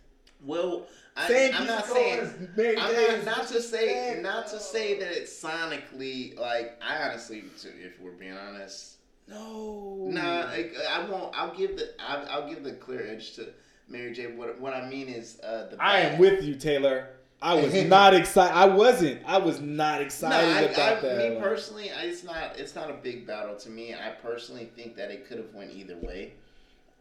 Well, 0.45 0.86
I, 1.18 1.32
am 1.32 1.65
not 1.65 1.88
saying. 1.88 2.30
I'm 2.60 3.26
not, 3.26 3.26
not 3.26 3.48
to 3.48 3.61
say 3.61 4.20
not 4.22 4.48
to 4.49 4.60
say 4.60 4.99
that 4.99 5.11
it's 5.11 5.41
sonically 5.41 6.38
like. 6.40 6.80
I 6.82 7.10
honestly, 7.10 7.44
if 7.84 7.99
we're 7.99 8.11
being 8.11 8.38
honest. 8.38 8.98
No. 9.28 10.10
Nah, 10.10 10.48
I, 10.48 10.70
I 10.90 11.10
won't. 11.10 11.36
I'll 11.36 11.56
give 11.56 11.76
the. 11.76 11.90
I'll, 11.99 12.28
I'll 12.30 12.49
give 12.49 12.64
the 12.64 12.74
clear 12.74 13.07
edge 13.07 13.34
to 13.36 13.48
Mary 13.88 14.14
J. 14.14 14.28
What 14.28 14.60
what 14.60 14.74
I 14.74 14.88
mean 14.88 15.10
is 15.10 15.40
uh, 15.42 15.68
the. 15.70 15.78
I 15.82 16.00
am 16.00 16.20
with 16.20 16.44
you, 16.44 16.56
Taylor. 16.56 17.10
I 17.42 17.56
was 17.56 17.74
not 17.86 18.14
excited. 18.14 18.56
I 18.56 18.66
wasn't. 18.66 19.22
I 19.26 19.38
was 19.38 19.60
not 19.60 20.02
excited 20.02 20.48
no, 20.48 20.56
I, 20.56 20.62
about 20.62 20.98
I, 20.98 21.02
that. 21.02 21.34
Me 21.34 21.40
personally, 21.40 21.92
I, 21.92 22.04
it's 22.04 22.24
not. 22.24 22.58
It's 22.58 22.76
not 22.76 22.90
a 22.90 22.94
big 22.94 23.28
battle 23.28 23.56
to 23.58 23.70
me. 23.70 23.94
I 23.94 24.12
personally 24.22 24.70
think 24.76 24.96
that 24.96 25.12
it 25.12 25.28
could 25.28 25.38
have 25.38 25.54
went 25.54 25.72
either 25.72 25.98
way. 25.98 26.34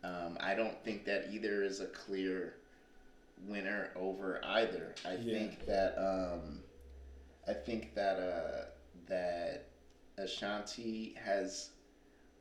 Um, 0.05 0.37
I 0.41 0.55
don't 0.55 0.83
think 0.85 1.05
that 1.05 1.29
either 1.33 1.63
is 1.63 1.81
a 1.81 1.87
clear 1.87 2.55
winner 3.47 3.91
over 3.95 4.41
either. 4.45 4.95
I 5.07 5.15
yeah. 5.15 5.39
think 5.39 5.67
that. 5.67 5.97
Um, 5.97 6.61
I 7.49 7.53
think 7.53 7.95
that 7.95 8.19
uh, 8.19 8.65
that 9.09 9.69
Ashanti 10.19 11.15
has 11.25 11.71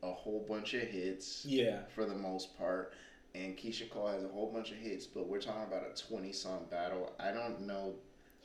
a 0.03 0.11
whole 0.11 0.43
bunch 0.47 0.73
of 0.73 0.81
hits. 0.81 1.45
Yeah. 1.45 1.81
For 1.93 2.05
the 2.05 2.15
most 2.15 2.57
part 2.57 2.93
and 3.35 3.57
Keyshia 3.57 3.89
Cole 3.89 4.07
has 4.07 4.23
a 4.23 4.27
whole 4.27 4.51
bunch 4.51 4.71
of 4.71 4.77
hits, 4.77 5.05
but 5.05 5.27
we're 5.27 5.39
talking 5.41 5.63
about 5.63 5.83
a 5.83 6.07
20 6.09 6.31
song 6.31 6.65
battle. 6.69 7.11
I 7.19 7.31
don't 7.31 7.61
know 7.61 7.93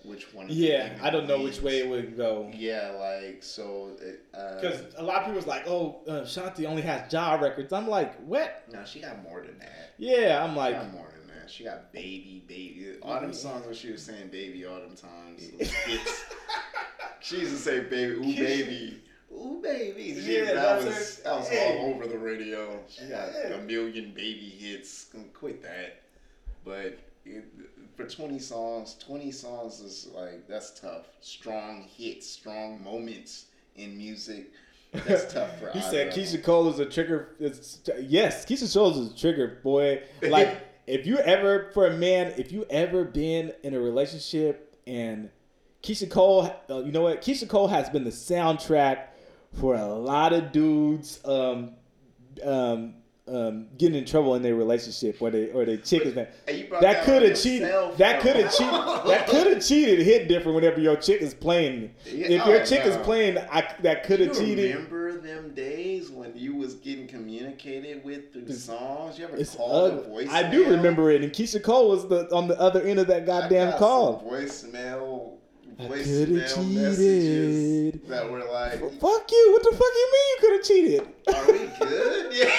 which 0.04 0.32
one. 0.32 0.46
Yeah, 0.48 0.96
I 1.02 1.10
don't 1.10 1.26
know 1.26 1.40
which 1.40 1.60
way 1.60 1.78
it 1.78 1.88
would 1.88 2.16
go. 2.16 2.50
Yeah, 2.54 2.90
like 2.98 3.42
so. 3.42 3.96
Because 4.30 4.80
uh, 4.80 4.98
a 4.98 5.02
lot 5.02 5.22
of 5.22 5.26
people's 5.26 5.46
like, 5.46 5.66
"Oh, 5.66 6.00
uh, 6.06 6.22
Shanti 6.22 6.66
only 6.66 6.82
has 6.82 7.12
Ja 7.12 7.34
records." 7.34 7.72
I'm 7.72 7.88
like, 7.88 8.14
"What?" 8.20 8.64
No, 8.72 8.84
she 8.84 9.00
got 9.00 9.22
more 9.22 9.42
than 9.42 9.58
that. 9.58 9.94
Yeah, 9.98 10.44
I'm 10.44 10.54
like, 10.54 10.76
she 10.76 10.82
got 10.82 10.92
more 10.92 11.08
than 11.18 11.36
that. 11.36 11.50
She 11.50 11.64
got 11.64 11.92
baby, 11.92 12.44
baby. 12.46 12.96
All 13.02 13.20
them 13.20 13.32
songs 13.32 13.64
where 13.66 13.74
she 13.74 13.90
was 13.90 14.02
saying 14.02 14.28
"baby" 14.28 14.64
all 14.66 14.80
them 14.80 14.96
times. 14.96 15.50
she 17.20 17.40
used 17.40 17.52
to 17.52 17.58
say 17.58 17.80
"baby," 17.80 18.12
ooh, 18.12 18.36
baby. 18.36 19.02
Ooh, 19.36 19.60
baby. 19.62 20.20
She, 20.20 20.38
yeah, 20.38 20.54
that 20.54 20.84
was, 20.84 21.18
that 21.18 21.38
was 21.38 21.48
hey. 21.48 21.78
all 21.78 21.90
over 21.90 22.06
the 22.06 22.18
radio. 22.18 22.80
She 22.88 23.06
got 23.06 23.28
a 23.52 23.58
million 23.58 24.12
baby 24.12 24.54
hits. 24.58 25.06
Quit 25.34 25.62
that. 25.62 26.02
But 26.64 26.98
it, 27.24 27.44
for 27.96 28.06
20 28.06 28.38
songs, 28.38 28.96
20 29.06 29.30
songs 29.30 29.80
is 29.80 30.08
like, 30.14 30.46
that's 30.48 30.78
tough. 30.78 31.06
Strong 31.20 31.88
hits, 31.96 32.26
strong 32.26 32.82
moments 32.82 33.46
in 33.76 33.96
music. 33.96 34.50
That's 34.92 35.32
tough 35.32 35.58
for 35.58 35.70
He 35.70 35.80
said 35.80 36.12
Keyshia 36.12 36.42
Cole 36.42 36.68
is 36.68 36.78
a 36.78 36.86
trigger. 36.86 37.34
It's, 37.38 37.80
yes, 38.00 38.44
Keyshia 38.46 38.72
Cole 38.72 38.98
is 39.02 39.12
a 39.12 39.16
trigger, 39.16 39.60
boy. 39.62 40.02
Like, 40.22 40.62
if 40.86 41.06
you 41.06 41.18
ever, 41.18 41.70
for 41.74 41.86
a 41.88 41.96
man, 41.96 42.32
if 42.38 42.52
you 42.52 42.64
ever 42.70 43.04
been 43.04 43.52
in 43.62 43.74
a 43.74 43.80
relationship 43.80 44.76
and 44.86 45.30
Keyshia 45.82 46.10
Cole, 46.10 46.50
uh, 46.70 46.78
you 46.78 46.92
know 46.92 47.02
what? 47.02 47.22
Keyshia 47.22 47.48
Cole 47.48 47.68
has 47.68 47.90
been 47.90 48.04
the 48.04 48.10
soundtrack 48.10 49.08
for 49.58 49.74
a 49.74 49.86
lot 49.86 50.32
of 50.32 50.52
dudes 50.52 51.20
um, 51.24 51.72
um, 52.44 52.94
um, 53.28 53.66
getting 53.76 53.98
in 53.98 54.04
trouble 54.04 54.34
in 54.36 54.42
their 54.42 54.54
relationship 54.54 55.20
or 55.20 55.30
they 55.30 55.50
or 55.50 55.64
their 55.64 55.78
chick 55.78 56.02
is 56.02 56.14
that 56.14 56.46
that 56.80 57.04
could 57.04 57.22
have 57.22 57.40
cheated 57.40 57.68
that 57.96 58.20
could 58.20 58.36
have 58.36 58.52
cheated 58.56 58.72
that 58.74 59.26
could 59.28 59.46
have 59.48 59.66
cheated 59.66 60.04
hit 60.06 60.28
different 60.28 60.54
whenever 60.54 60.80
your 60.80 60.96
chick 60.96 61.20
is 61.20 61.34
playing 61.34 61.92
yeah, 62.04 62.26
if 62.26 62.46
your 62.46 62.60
oh, 62.60 62.64
chick 62.64 62.84
no. 62.84 62.90
is 62.92 62.96
playing 62.98 63.38
I, 63.50 63.74
that 63.80 64.04
could 64.04 64.20
have 64.20 64.36
cheated 64.36 64.74
remember 64.74 65.06
them 65.26 65.54
days 65.54 66.10
when 66.10 66.36
you 66.36 66.54
was 66.54 66.74
getting 66.74 67.06
communicated 67.06 68.04
with 68.04 68.32
through 68.32 68.44
it's, 68.46 68.64
songs? 68.64 69.18
You 69.18 69.26
ever 69.26 69.44
called 69.44 70.06
voicemail? 70.06 70.28
I 70.30 70.50
do 70.50 70.70
remember 70.70 71.10
it, 71.10 71.22
and 71.22 71.32
Keyshia 71.32 71.62
Cole 71.62 71.90
was 71.90 72.08
the 72.08 72.32
on 72.34 72.48
the 72.48 72.58
other 72.58 72.82
end 72.82 72.98
of 72.98 73.08
that 73.08 73.26
goddamn 73.26 73.78
call. 73.78 74.22
voicemail 74.22 75.38
voicemail 75.78 76.74
messages 76.74 78.00
that 78.08 78.30
were 78.30 78.44
like, 78.44 78.80
"Fuck 79.00 79.30
you! 79.30 79.52
What 79.52 79.62
the 79.62 79.72
fuck 79.72 79.94
you 79.94 80.12
mean 80.12 80.26
you 80.30 80.38
could 80.40 80.52
have 80.52 80.64
cheated? 80.64 81.00
Are 81.34 81.46
we 81.52 81.58
good? 81.78 82.34
yeah. 82.34 82.50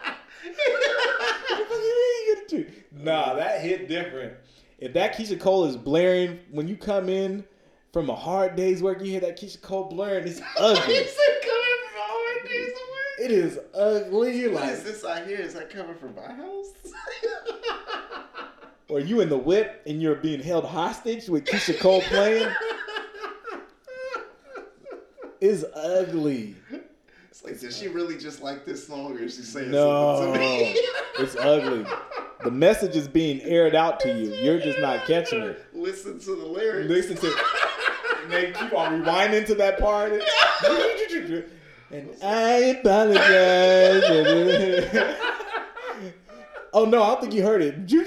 what 0.42 0.80
the 0.80 1.64
fuck 1.68 1.82
you 1.82 1.94
mean 2.00 2.14
you 2.16 2.24
could 2.26 2.38
have 2.38 2.48
cheated? 2.48 2.74
Nah, 2.92 3.34
that 3.34 3.60
hit 3.60 3.88
different. 3.88 4.34
If 4.78 4.92
that 4.94 5.14
Keyshia 5.14 5.38
Cole 5.38 5.64
is 5.66 5.76
blaring 5.76 6.40
when 6.50 6.66
you 6.66 6.76
come 6.76 7.08
in 7.08 7.44
from 7.92 8.08
a 8.08 8.14
hard 8.14 8.56
day's 8.56 8.82
work, 8.82 9.00
you 9.00 9.06
hear 9.10 9.20
that 9.20 9.38
Keyshia 9.40 9.60
Cole 9.62 9.84
blaring. 9.84 10.26
It's 10.26 10.40
ugly. 10.58 11.06
It 13.22 13.30
is 13.32 13.58
ugly. 13.74 14.48
What 14.48 14.62
like, 14.62 14.72
is 14.72 14.82
this 14.82 15.04
I 15.04 15.24
hear? 15.26 15.38
Is 15.38 15.52
that 15.52 15.68
coming 15.68 15.94
from 15.96 16.14
my 16.14 16.32
house? 16.32 16.72
or 18.90 19.00
you 19.00 19.20
in 19.20 19.28
the 19.28 19.38
whip 19.38 19.82
and 19.86 20.02
you're 20.02 20.16
being 20.16 20.42
held 20.42 20.64
hostage 20.64 21.28
with 21.28 21.44
Keyshia 21.44 21.78
Cole 21.78 22.02
playing. 22.02 22.48
is 25.40 25.64
ugly. 25.74 26.56
It's 27.30 27.44
like, 27.44 27.60
does 27.60 27.78
she 27.78 27.88
really 27.88 28.18
just 28.18 28.42
like 28.42 28.66
this 28.66 28.86
song, 28.86 29.16
or 29.16 29.22
is 29.22 29.36
she 29.36 29.42
saying 29.42 29.70
no, 29.70 30.16
something 30.16 30.34
to 30.34 30.40
me? 30.40 30.78
it's 31.18 31.36
ugly. 31.36 31.86
The 32.44 32.50
message 32.50 32.96
is 32.96 33.08
being 33.08 33.40
aired 33.42 33.74
out 33.74 34.00
to 34.00 34.08
you. 34.08 34.34
You're 34.34 34.60
just 34.60 34.78
not 34.78 35.06
catching 35.06 35.42
it. 35.42 35.64
Listen 35.72 36.18
to 36.20 36.36
the 36.36 36.46
lyrics. 36.46 36.90
Listen 36.90 37.16
to. 37.16 37.34
and 38.22 38.32
they 38.32 38.52
keep 38.52 38.72
on 38.74 39.02
rewinding 39.02 39.46
to 39.46 39.54
that 39.56 39.78
part. 39.78 40.12
and 41.90 42.10
I 42.22 42.78
apologize. 42.80 44.02
Oh 46.72 46.84
no, 46.84 47.02
I 47.02 47.08
don't 47.08 47.20
think 47.22 47.34
you 47.34 47.42
heard 47.42 47.62
it. 47.62 47.74
run 47.76 48.04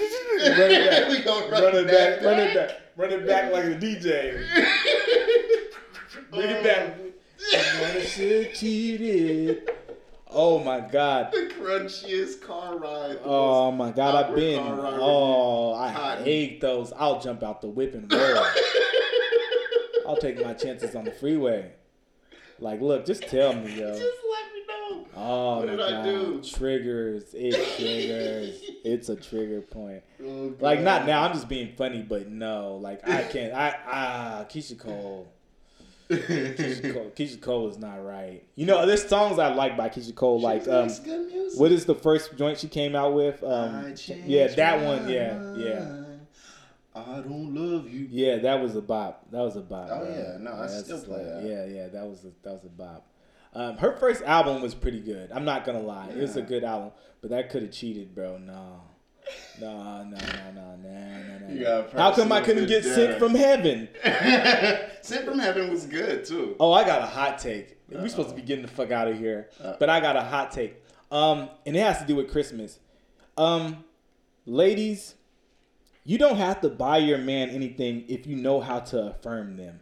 it 0.71 1.25
back. 1.25 1.51
run, 1.51 1.61
run 1.63 1.75
it 1.75 1.87
back, 1.87 2.19
back. 2.19 2.23
Run 2.25 2.39
it 2.39 2.53
back. 2.55 2.69
Run 2.95 3.11
it 3.11 3.27
back 3.27 3.51
like 3.51 3.65
a 3.65 3.75
DJ. 3.75 4.45
Bring 6.31 6.49
it 6.49 6.63
back. 6.63 6.97
Cheated. 8.55 9.69
Oh 10.35 10.57
my 10.57 10.79
god. 10.79 11.31
The 11.31 11.51
crunchiest 11.59 12.41
car 12.41 12.79
ride. 12.79 13.19
Oh 13.23 13.69
my 13.71 13.91
god, 13.91 14.15
I've 14.15 14.35
been. 14.35 14.63
Oh, 14.67 15.75
I 15.75 15.93
Cotton. 15.93 16.25
hate 16.25 16.59
those. 16.59 16.91
I'll 16.93 17.19
jump 17.21 17.43
out 17.43 17.61
the 17.61 17.67
whip 17.67 17.93
and 17.93 18.11
roll. 18.11 18.43
I'll 20.07 20.17
take 20.17 20.43
my 20.43 20.55
chances 20.55 20.95
on 20.95 21.05
the 21.05 21.11
freeway. 21.11 21.73
Like, 22.57 22.81
look, 22.81 23.05
just 23.05 23.21
tell 23.27 23.53
me, 23.53 23.79
yo. 23.79 23.91
Just 23.91 24.01
let 24.01 24.01
me 24.01 24.07
know. 24.07 24.42
Oh 25.15 25.57
what 25.59 25.67
my 25.67 25.75
god. 25.75 26.43
Triggers. 26.43 27.33
It 27.33 27.53
triggers. 27.77 28.61
it's 28.83 29.09
a 29.09 29.15
trigger 29.15 29.61
point. 29.61 30.03
Oh, 30.23 30.53
like 30.59 30.81
not 30.81 31.05
now. 31.05 31.23
I'm 31.23 31.33
just 31.33 31.47
being 31.47 31.73
funny, 31.75 32.01
but 32.01 32.29
no. 32.29 32.77
Like 32.77 33.07
I 33.07 33.23
can't. 33.31 33.53
I 33.53 33.75
ah 33.87 34.45
Keyshia 34.49 34.77
Cole. 34.79 35.31
Keyshia, 36.09 36.93
Cole, 36.93 37.11
Keyshia 37.15 37.41
Cole 37.41 37.69
is 37.69 37.77
not 37.77 38.03
right. 38.03 38.43
You 38.55 38.65
know, 38.65 38.85
there's 38.85 39.07
songs 39.07 39.39
I 39.39 39.53
like 39.53 39.77
by 39.77 39.89
Keyshia 39.89 40.15
Cole. 40.15 40.39
She 40.39 40.45
like, 40.45 40.67
um, 40.67 40.89
what 41.55 41.71
is 41.71 41.85
the 41.85 41.95
first 41.95 42.35
joint 42.37 42.59
she 42.59 42.67
came 42.67 42.95
out 42.95 43.13
with? 43.13 43.43
Um, 43.43 43.95
yeah, 44.25 44.47
that 44.47 44.83
one. 44.83 45.09
Yeah, 45.09 45.55
yeah. 45.55 46.03
I 46.95 47.21
don't 47.21 47.55
love 47.55 47.89
you. 47.89 48.07
Yeah, 48.11 48.37
that 48.37 48.61
was 48.61 48.75
a 48.75 48.81
bop. 48.81 49.25
That 49.31 49.39
was 49.41 49.55
a 49.55 49.61
bop. 49.61 49.89
Oh 49.91 50.03
yeah, 50.03 50.37
no, 50.39 50.53
I 50.53 50.67
still 50.67 51.01
play 51.01 51.23
that. 51.23 51.43
Yeah, 51.43 51.65
yeah, 51.65 51.87
that 51.87 52.05
was 52.05 52.23
a, 52.23 52.31
that 52.43 52.53
was 52.53 52.65
a 52.65 52.69
bop. 52.69 53.07
Um, 53.55 53.77
her 53.77 53.95
first 53.97 54.23
album 54.23 54.61
was 54.61 54.73
pretty 54.73 54.99
good. 54.99 55.31
I'm 55.31 55.45
not 55.45 55.65
gonna 55.65 55.81
lie, 55.81 56.07
yeah. 56.09 56.17
it 56.17 56.21
was 56.21 56.35
a 56.35 56.41
good 56.41 56.63
album, 56.63 56.91
but 57.21 57.29
that 57.31 57.49
could 57.49 57.61
have 57.63 57.71
cheated, 57.71 58.13
bro. 58.15 58.37
No. 58.37 58.81
No, 59.61 60.03
no, 60.03 60.17
no, 60.17 60.51
no, 60.53 60.75
no, 60.75 61.47
no, 61.47 61.87
How 61.93 62.13
come 62.13 62.31
I 62.31 62.41
couldn't 62.41 62.67
get 62.67 62.83
dinner. 62.83 62.95
sent 62.95 63.19
from 63.19 63.35
heaven? 63.35 63.87
sent 65.01 65.25
from 65.25 65.39
heaven 65.39 65.69
was 65.71 65.85
good 65.85 66.25
too. 66.25 66.55
Oh, 66.59 66.73
I 66.73 66.83
got 66.83 67.01
a 67.01 67.05
hot 67.05 67.39
take. 67.39 67.77
Uh-oh. 67.91 68.01
We're 68.01 68.09
supposed 68.09 68.29
to 68.29 68.35
be 68.35 68.41
getting 68.41 68.65
the 68.65 68.71
fuck 68.71 68.91
out 68.91 69.07
of 69.07 69.17
here, 69.17 69.49
Uh-oh. 69.63 69.77
but 69.79 69.89
I 69.89 70.01
got 70.01 70.17
a 70.17 70.21
hot 70.21 70.51
take. 70.51 70.83
Um, 71.11 71.49
and 71.65 71.75
it 71.75 71.79
has 71.79 71.99
to 71.99 72.05
do 72.05 72.15
with 72.15 72.31
Christmas. 72.31 72.79
Um, 73.37 73.85
ladies, 74.45 75.15
you 76.03 76.17
don't 76.17 76.37
have 76.37 76.59
to 76.61 76.69
buy 76.69 76.97
your 76.97 77.19
man 77.19 77.49
anything 77.49 78.03
if 78.09 78.27
you 78.27 78.35
know 78.35 78.59
how 78.59 78.79
to 78.79 79.07
affirm 79.07 79.55
them. 79.55 79.79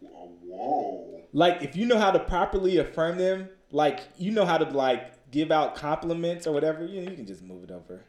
Whoa. 0.00 1.13
Like 1.34 1.62
if 1.62 1.76
you 1.76 1.84
know 1.84 1.98
how 1.98 2.12
to 2.12 2.20
properly 2.20 2.78
affirm 2.78 3.18
them, 3.18 3.48
like 3.72 4.00
you 4.16 4.30
know 4.30 4.46
how 4.46 4.56
to 4.56 4.64
like 4.70 5.30
give 5.32 5.50
out 5.50 5.74
compliments 5.74 6.46
or 6.46 6.52
whatever, 6.52 6.86
you, 6.86 7.02
know, 7.02 7.10
you 7.10 7.16
can 7.16 7.26
just 7.26 7.42
move 7.42 7.64
it 7.64 7.72
over. 7.72 8.04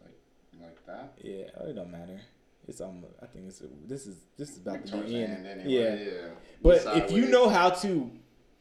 Like, 0.00 0.62
like 0.62 0.86
that? 0.86 1.12
Yeah, 1.20 1.68
it 1.68 1.74
don't 1.74 1.90
matter. 1.90 2.20
It's 2.68 2.80
um, 2.80 3.04
I 3.20 3.26
think 3.26 3.48
it's 3.48 3.60
this 3.88 4.06
is 4.06 4.18
this 4.38 4.50
is 4.50 4.58
about 4.58 4.86
to 4.86 4.98
be 4.98 5.16
in. 5.16 5.44
Anyway, 5.44 5.64
yeah. 5.66 5.94
yeah. 5.94 6.28
But 6.62 6.86
if 6.96 7.10
you 7.10 7.26
know 7.26 7.48
how 7.48 7.70
to 7.70 8.08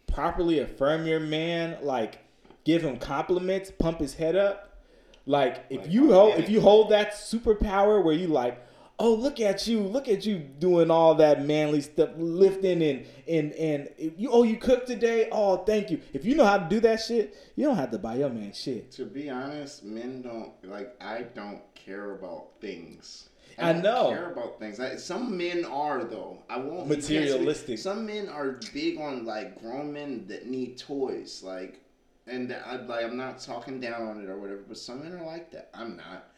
properly 0.07 0.57
affirm 0.57 1.06
your 1.06 1.19
man, 1.19 1.77
like 1.84 2.18
give 2.64 2.81
him 2.81 2.98
compliments, 2.98 3.72
pump 3.72 3.99
his 3.99 4.15
head 4.15 4.36
up, 4.36 4.81
like 5.27 5.65
if 5.69 5.81
like, 5.81 5.91
you 5.91 6.11
hold 6.11 6.40
if 6.40 6.49
you 6.49 6.61
hold 6.61 6.90
that 6.90 7.11
superpower 7.11 8.03
where 8.03 8.15
you 8.15 8.26
like, 8.26 8.60
oh 8.99 9.13
look 9.13 9.39
at 9.39 9.65
you, 9.67 9.81
look 9.81 10.07
at 10.07 10.26
you 10.26 10.38
doing 10.38 10.91
all 10.91 11.15
that 11.15 11.45
manly 11.45 11.81
stuff, 11.81 12.09
lifting 12.17 12.84
and 12.84 13.05
and 13.27 13.53
and 13.53 13.89
you 14.17 14.30
oh 14.31 14.43
you 14.43 14.57
cooked 14.57 14.88
today, 14.88 15.30
oh 15.31 15.57
thank 15.57 15.89
you. 15.89 16.01
If 16.13 16.26
you 16.26 16.35
know 16.35 16.45
how 16.45 16.57
to 16.57 16.69
do 16.69 16.80
that 16.81 16.97
shit, 17.01 17.35
you 17.55 17.65
don't 17.65 17.77
have 17.77 17.91
to 17.91 17.97
buy 17.97 18.15
your 18.15 18.30
man 18.30 18.53
shit. 18.53 18.91
To 18.93 19.05
be 19.05 19.30
honest, 19.30 19.84
men 19.84 20.21
don't 20.21 20.51
like 20.63 20.95
I 21.01 21.23
don't 21.23 21.61
care 21.73 22.11
about 22.11 22.49
things. 22.61 23.30
I, 23.57 23.71
I 23.71 23.73
know. 23.73 24.09
Care 24.09 24.31
about 24.31 24.59
things. 24.59 24.80
I, 24.80 24.95
some 24.95 25.35
men 25.38 25.65
are 25.65 26.03
though. 26.03 26.43
I 26.49 26.57
won't 26.57 26.88
materialistic. 26.88 27.80
Some 27.80 28.05
men 28.05 28.30
are 28.30 28.59
big 28.73 28.99
on 28.99 29.26
like 29.26 29.61
grown 29.61 29.93
men 29.93 30.27
that 30.27 30.47
need 30.47 30.77
toys. 30.77 31.41
Like 31.43 31.81
and 32.27 32.55
I 32.65 32.77
like 32.77 33.03
I'm 33.03 33.17
not 33.17 33.39
talking 33.39 33.80
down 33.80 34.03
on 34.03 34.23
it 34.23 34.30
or 34.30 34.38
whatever, 34.38 34.63
but 34.67 34.77
some 34.77 35.03
men 35.03 35.13
are 35.13 35.26
like 35.26 35.51
that. 35.51 35.69
I'm 35.73 35.97
not. 35.97 36.28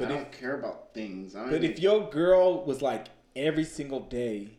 But 0.00 0.10
I 0.10 0.14
if, 0.14 0.18
don't 0.18 0.32
care 0.32 0.58
about 0.58 0.94
things. 0.94 1.34
but 1.34 1.48
even, 1.48 1.64
if 1.64 1.78
your 1.78 2.08
girl 2.10 2.64
was 2.64 2.82
like 2.82 3.06
every 3.36 3.64
single 3.64 4.00
day, 4.00 4.50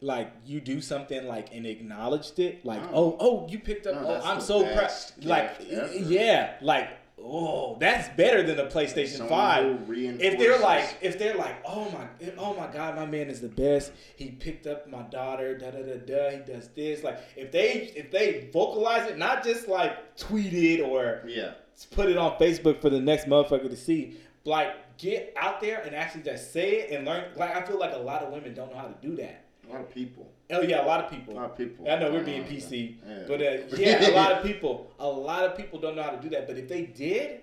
like 0.00 0.32
you 0.46 0.60
do 0.60 0.80
something 0.80 1.26
like 1.26 1.52
and 1.52 1.66
acknowledged 1.66 2.38
it, 2.38 2.64
like 2.64 2.82
oh 2.92 2.94
oh, 2.94 3.16
oh 3.20 3.48
you 3.48 3.58
picked 3.58 3.86
up, 3.86 4.00
no, 4.00 4.08
oh 4.08 4.20
I'm 4.22 4.40
so 4.40 4.62
proud, 4.62 4.90
like 5.22 5.60
ever. 5.70 5.94
yeah, 5.94 6.54
like 6.62 6.88
oh, 7.22 7.76
that's 7.80 8.14
better 8.16 8.42
than 8.42 8.56
the 8.56 8.66
PlayStation 8.66 9.28
Five. 9.28 9.88
If 9.88 10.38
they're 10.38 10.58
like, 10.58 10.98
if 11.00 11.18
they're 11.18 11.36
like, 11.36 11.56
oh 11.66 11.90
my, 11.90 12.06
oh 12.38 12.54
my 12.54 12.66
God, 12.68 12.96
my 12.96 13.06
man 13.06 13.28
is 13.28 13.40
the 13.40 13.48
best. 13.48 13.92
He 14.16 14.30
picked 14.30 14.66
up 14.66 14.88
my 14.88 15.02
daughter. 15.02 15.56
Da 15.56 15.70
da 15.70 15.82
da 15.82 15.96
da. 15.96 16.30
He 16.30 16.52
does 16.52 16.68
this. 16.68 17.02
Like, 17.02 17.18
if 17.36 17.52
they 17.52 17.92
if 17.96 18.10
they 18.10 18.48
vocalize 18.52 19.10
it, 19.10 19.18
not 19.18 19.44
just 19.44 19.68
like 19.68 20.16
tweet 20.16 20.52
it 20.52 20.80
or 20.80 21.22
yeah, 21.26 21.52
put 21.90 22.08
it 22.08 22.16
on 22.16 22.38
Facebook 22.38 22.80
for 22.80 22.90
the 22.90 23.00
next 23.00 23.26
motherfucker 23.26 23.68
to 23.68 23.76
see. 23.76 24.16
Like, 24.44 24.98
get 24.98 25.34
out 25.36 25.60
there 25.60 25.82
and 25.82 25.94
actually 25.94 26.22
just 26.22 26.52
say 26.52 26.80
it 26.80 26.90
and 26.90 27.06
learn. 27.06 27.24
Like, 27.36 27.56
I 27.56 27.62
feel 27.62 27.78
like 27.78 27.92
a 27.92 27.98
lot 27.98 28.22
of 28.22 28.32
women 28.32 28.54
don't 28.54 28.70
know 28.72 28.78
how 28.78 28.86
to 28.86 29.06
do 29.06 29.16
that. 29.16 29.44
A 29.68 29.72
lot 29.72 29.80
of 29.82 29.90
people. 29.90 30.30
Oh 30.50 30.62
yeah, 30.62 30.82
a 30.82 30.86
lot 30.86 31.04
of 31.04 31.10
people. 31.10 31.34
A 31.34 31.36
lot 31.36 31.50
of 31.50 31.56
people. 31.56 31.90
I 31.90 31.98
know 31.98 32.10
we're 32.10 32.24
being 32.24 32.44
PC, 32.44 32.96
yeah. 33.06 33.24
but 33.26 33.42
uh, 33.42 33.76
yeah, 33.76 34.08
a 34.08 34.14
lot 34.14 34.32
of 34.32 34.42
people. 34.42 34.90
A 34.98 35.06
lot 35.06 35.44
of 35.44 35.56
people 35.56 35.78
don't 35.78 35.94
know 35.94 36.02
how 36.02 36.10
to 36.10 36.20
do 36.20 36.30
that. 36.30 36.46
But 36.46 36.56
if 36.56 36.68
they 36.68 36.86
did, 36.86 37.42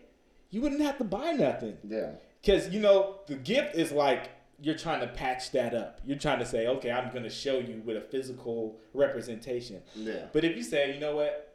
you 0.49 0.61
wouldn't 0.61 0.81
have 0.81 0.97
to 0.97 1.03
buy 1.03 1.34
nothing. 1.34 1.77
Yeah. 1.88 2.11
Because 2.41 2.69
you 2.69 2.80
know 2.80 3.19
the 3.27 3.35
gift 3.35 3.76
is 3.76 3.91
like 3.91 4.30
you're 4.59 4.77
trying 4.77 5.01
to 5.01 5.07
patch 5.07 5.51
that 5.51 5.73
up. 5.73 5.99
You're 6.05 6.17
trying 6.17 6.39
to 6.39 6.45
say, 6.45 6.67
okay, 6.67 6.91
I'm 6.91 7.11
going 7.11 7.23
to 7.23 7.30
show 7.30 7.59
you 7.59 7.81
with 7.85 7.97
a 7.97 8.01
physical 8.01 8.77
representation. 8.93 9.81
Yeah. 9.95 10.26
But 10.31 10.43
if 10.45 10.55
you 10.55 10.63
say, 10.63 10.93
you 10.93 10.99
know 10.99 11.15
what, 11.15 11.55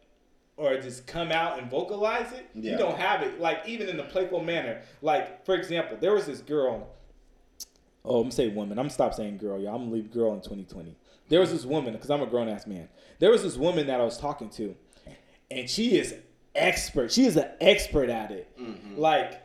or 0.61 0.77
just 0.77 1.07
come 1.07 1.33
out 1.33 1.59
and 1.59 1.71
vocalize 1.71 2.31
it, 2.33 2.51
yeah. 2.55 2.73
you 2.73 2.79
don't 2.79 2.99
have 2.99 3.23
it. 3.23 3.41
Like 3.41 3.67
even 3.67 3.89
in 3.89 3.99
a 3.99 4.05
playful 4.05 4.45
manner. 4.45 4.83
Like 5.01 5.45
for 5.47 5.55
example, 5.55 5.97
there 5.99 6.13
was 6.13 6.27
this 6.27 6.41
girl. 6.41 6.87
Oh, 8.05 8.17
I'm 8.17 8.23
gonna 8.25 8.33
say 8.33 8.49
woman. 8.49 8.79
I'm 8.79 8.85
gonna 8.85 8.91
stop 8.91 9.15
saying 9.15 9.39
girl, 9.39 9.59
y'all. 9.59 9.75
I'm 9.75 9.85
gonna 9.85 9.95
leave 9.95 10.13
girl 10.13 10.35
in 10.35 10.41
2020. 10.41 10.95
There 11.31 11.41
was 11.41 11.51
this 11.51 11.65
woman, 11.65 11.95
because 11.95 12.11
I'm 12.11 12.21
a 12.21 12.27
grown 12.27 12.49
ass 12.49 12.67
man. 12.67 12.89
There 13.21 13.31
was 13.31 13.43
this 13.43 13.57
woman 13.57 13.87
that 13.87 14.01
I 14.01 14.05
was 14.05 14.19
talking 14.19 14.51
to, 14.51 14.77
and 15.51 15.71
she 15.71 15.97
is 15.97 16.15
expert. 16.55 17.11
She 17.11 17.25
is 17.25 17.37
an 17.37 17.49
expert 17.61 18.11
at 18.11 18.31
it. 18.31 18.51
Mm-hmm. 18.61 19.01
Like 19.01 19.41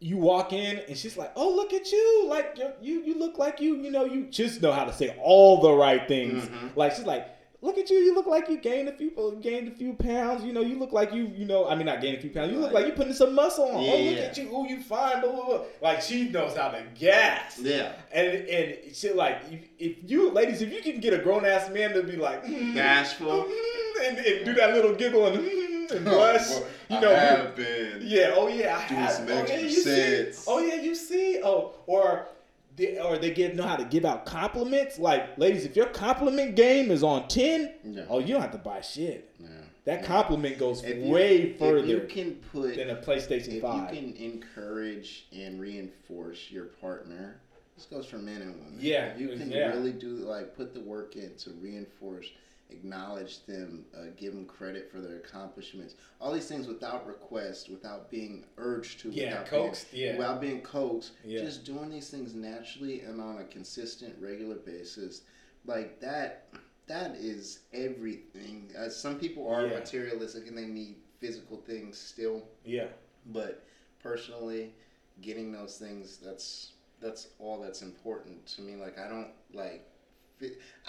you 0.00 0.16
walk 0.16 0.54
in 0.54 0.78
and 0.88 0.96
she's 0.96 1.18
like, 1.18 1.32
"Oh, 1.36 1.54
look 1.54 1.74
at 1.74 1.92
you! 1.92 2.26
Like 2.26 2.56
you, 2.56 2.72
you, 2.80 3.02
you 3.04 3.18
look 3.18 3.36
like 3.36 3.60
you. 3.60 3.76
You 3.76 3.90
know, 3.90 4.06
you 4.06 4.28
just 4.30 4.62
know 4.62 4.72
how 4.72 4.84
to 4.86 4.92
say 4.94 5.14
all 5.20 5.60
the 5.60 5.72
right 5.72 6.08
things." 6.08 6.44
Mm-hmm. 6.44 6.68
Like 6.74 6.94
she's 6.94 7.04
like, 7.04 7.28
look 7.62 7.78
at 7.78 7.88
you. 7.88 7.98
You 7.98 8.14
look 8.14 8.26
like 8.26 8.48
you 8.48 8.58
gained 8.58 8.88
a 8.88 8.92
few 8.92 9.38
gained 9.40 9.68
a 9.68 9.70
few 9.70 9.94
pounds. 9.94 10.44
You 10.44 10.52
know, 10.52 10.60
you 10.60 10.78
look 10.78 10.92
like 10.92 11.14
you 11.14 11.32
you 11.34 11.46
know. 11.46 11.66
I 11.66 11.74
mean, 11.74 11.86
not 11.86 12.02
gained 12.02 12.18
a 12.18 12.20
few 12.20 12.30
pounds. 12.30 12.52
You 12.52 12.58
look 12.58 12.72
like 12.72 12.86
you 12.86 12.92
putting 12.92 13.14
some 13.14 13.34
muscle 13.34 13.64
on. 13.64 13.82
Yeah. 13.82 13.92
Oh, 13.92 14.02
look 14.02 14.18
at 14.18 14.36
you. 14.36 14.50
Oh, 14.52 14.64
you 14.66 14.82
fine. 14.82 15.20
Blah, 15.20 15.32
blah, 15.32 15.46
blah. 15.46 15.60
Like 15.80 16.02
she 16.02 16.28
knows 16.28 16.56
how 16.56 16.68
to 16.68 16.84
gas. 16.94 17.58
Yeah. 17.58 17.92
And 18.10 18.28
and 18.48 18.94
she 18.94 19.12
like 19.12 19.40
if, 19.50 19.60
if 19.78 20.10
you 20.10 20.30
ladies, 20.30 20.60
if 20.60 20.72
you 20.72 20.82
can 20.82 21.00
get 21.00 21.14
a 21.14 21.18
grown 21.18 21.46
ass 21.46 21.70
man 21.70 21.94
to 21.94 22.02
be 22.02 22.16
like 22.16 22.44
mm, 22.44 22.74
bashful 22.74 23.44
mm, 23.44 24.08
and, 24.08 24.18
and, 24.18 24.44
do 24.44 24.52
that 24.54 24.74
little 24.74 24.94
giggle 24.94 25.26
and. 25.26 25.38
Mm, 25.38 25.72
and 25.90 26.04
blush, 26.04 26.48
well, 26.48 26.64
you 26.88 27.00
know, 27.00 27.10
I 27.10 27.18
have 27.18 27.56
been. 27.56 28.00
Yeah. 28.02 28.32
Oh 28.34 28.48
yeah. 28.48 28.78
I 28.78 28.88
doing 28.88 29.00
have. 29.00 29.12
some 29.12 29.28
extra 29.28 29.56
oh, 29.56 29.60
yeah, 29.60 29.66
you 29.66 29.80
sets. 29.80 30.38
See? 30.38 30.44
Oh 30.48 30.58
yeah. 30.58 30.74
You 30.76 30.94
see. 30.94 31.40
Oh, 31.44 31.74
or 31.86 32.28
they, 32.76 32.98
or 32.98 33.18
they 33.18 33.32
get 33.32 33.54
know 33.54 33.66
how 33.66 33.76
to 33.76 33.84
give 33.84 34.04
out 34.04 34.26
compliments. 34.26 34.98
Like, 34.98 35.36
ladies, 35.38 35.64
if 35.64 35.76
your 35.76 35.86
compliment 35.86 36.56
game 36.56 36.90
is 36.90 37.02
on 37.02 37.28
ten, 37.28 38.06
oh, 38.08 38.18
you 38.18 38.28
don't 38.28 38.42
have 38.42 38.52
to 38.52 38.58
buy 38.58 38.80
shit. 38.80 39.28
That 39.84 40.04
compliment 40.04 40.58
goes 40.58 40.84
if 40.84 41.02
way 41.02 41.48
you, 41.48 41.54
further. 41.58 41.86
You 41.86 42.06
can 42.08 42.34
put 42.52 42.76
than 42.76 42.90
a 42.90 42.96
PlayStation 42.96 43.54
if 43.54 43.62
Five. 43.62 43.92
You 43.92 44.00
can 44.00 44.16
encourage 44.16 45.26
and 45.32 45.60
reinforce 45.60 46.50
your 46.50 46.66
partner, 46.66 47.40
this 47.76 47.86
goes 47.86 48.06
for 48.06 48.18
men 48.18 48.42
and 48.42 48.54
women. 48.54 48.78
Yeah, 48.78 49.06
if 49.06 49.20
you 49.20 49.28
can 49.30 49.50
yeah. 49.50 49.68
really 49.68 49.92
do 49.92 50.08
like 50.08 50.56
put 50.56 50.72
the 50.72 50.80
work 50.80 51.16
in 51.16 51.34
to 51.38 51.50
reinforce 51.60 52.26
acknowledge 52.72 53.44
them, 53.46 53.84
uh, 53.96 54.06
give 54.16 54.32
them 54.34 54.44
credit 54.46 54.90
for 54.90 55.00
their 55.00 55.16
accomplishments. 55.16 55.94
All 56.20 56.32
these 56.32 56.46
things 56.46 56.66
without 56.66 57.06
request, 57.06 57.68
without 57.68 58.10
being 58.10 58.44
urged 58.58 59.00
to, 59.00 59.10
yeah, 59.10 59.30
without 59.30 59.46
coaxed, 59.46 59.92
being, 59.92 60.04
yeah, 60.04 60.16
without 60.16 60.40
being 60.40 60.60
coaxed. 60.62 61.12
Yeah. 61.24 61.40
Just 61.40 61.64
doing 61.64 61.90
these 61.90 62.10
things 62.10 62.34
naturally 62.34 63.00
and 63.00 63.20
on 63.20 63.38
a 63.38 63.44
consistent, 63.44 64.14
regular 64.20 64.56
basis, 64.56 65.22
like 65.66 66.00
that. 66.00 66.48
That 66.88 67.14
is 67.14 67.60
everything. 67.72 68.72
Uh, 68.78 68.88
some 68.88 69.18
people 69.18 69.48
are 69.48 69.66
yeah. 69.66 69.78
materialistic 69.78 70.48
and 70.48 70.58
they 70.58 70.66
need 70.66 70.96
physical 71.20 71.58
things 71.58 71.96
still. 71.96 72.42
Yeah. 72.64 72.86
But 73.26 73.64
personally, 74.02 74.74
getting 75.20 75.52
those 75.52 75.78
things 75.78 76.18
that's 76.18 76.72
that's 77.00 77.28
all 77.38 77.60
that's 77.60 77.82
important 77.82 78.46
to 78.46 78.62
me. 78.62 78.76
Like 78.76 78.98
I 78.98 79.08
don't 79.08 79.30
like 79.52 79.86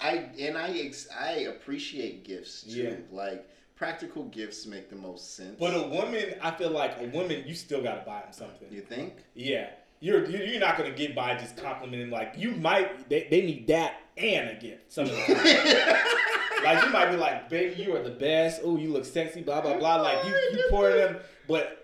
I 0.00 0.28
and 0.38 0.56
I 0.56 0.70
ex, 0.70 1.08
I 1.18 1.30
appreciate 1.54 2.24
gifts 2.24 2.62
too. 2.62 2.70
Yeah. 2.70 2.94
Like 3.10 3.48
practical 3.76 4.24
gifts 4.24 4.66
make 4.66 4.88
the 4.90 4.96
most 4.96 5.36
sense. 5.36 5.56
But 5.58 5.74
a 5.74 5.88
woman, 5.88 6.34
I 6.42 6.50
feel 6.52 6.70
like 6.70 7.00
a 7.00 7.06
woman, 7.08 7.44
you 7.46 7.54
still 7.54 7.82
gotta 7.82 8.02
buy 8.04 8.20
them 8.22 8.32
something. 8.32 8.68
You 8.70 8.82
think? 8.82 9.14
Yeah. 9.34 9.70
You're 10.00 10.28
you're 10.28 10.60
not 10.60 10.76
gonna 10.76 10.90
get 10.90 11.14
by 11.14 11.36
just 11.36 11.56
complimenting 11.56 12.10
like 12.10 12.34
you 12.36 12.52
might 12.52 13.08
they, 13.08 13.26
they 13.30 13.42
need 13.42 13.66
that 13.68 14.00
and 14.16 14.50
a 14.50 14.54
gift 14.54 14.92
some 14.92 15.06
of 15.06 15.10
the 15.10 16.04
like 16.64 16.84
you 16.84 16.90
might 16.90 17.10
be 17.10 17.16
like, 17.16 17.48
baby, 17.48 17.82
you 17.82 17.94
are 17.94 18.02
the 18.02 18.10
best. 18.10 18.60
Oh, 18.64 18.76
you 18.76 18.90
look 18.90 19.04
sexy, 19.04 19.42
blah 19.42 19.60
blah 19.60 19.78
blah. 19.78 19.96
Like 19.96 20.24
you 20.26 20.32
you 20.32 20.64
pour 20.70 20.90
them, 20.90 21.18
but 21.46 21.83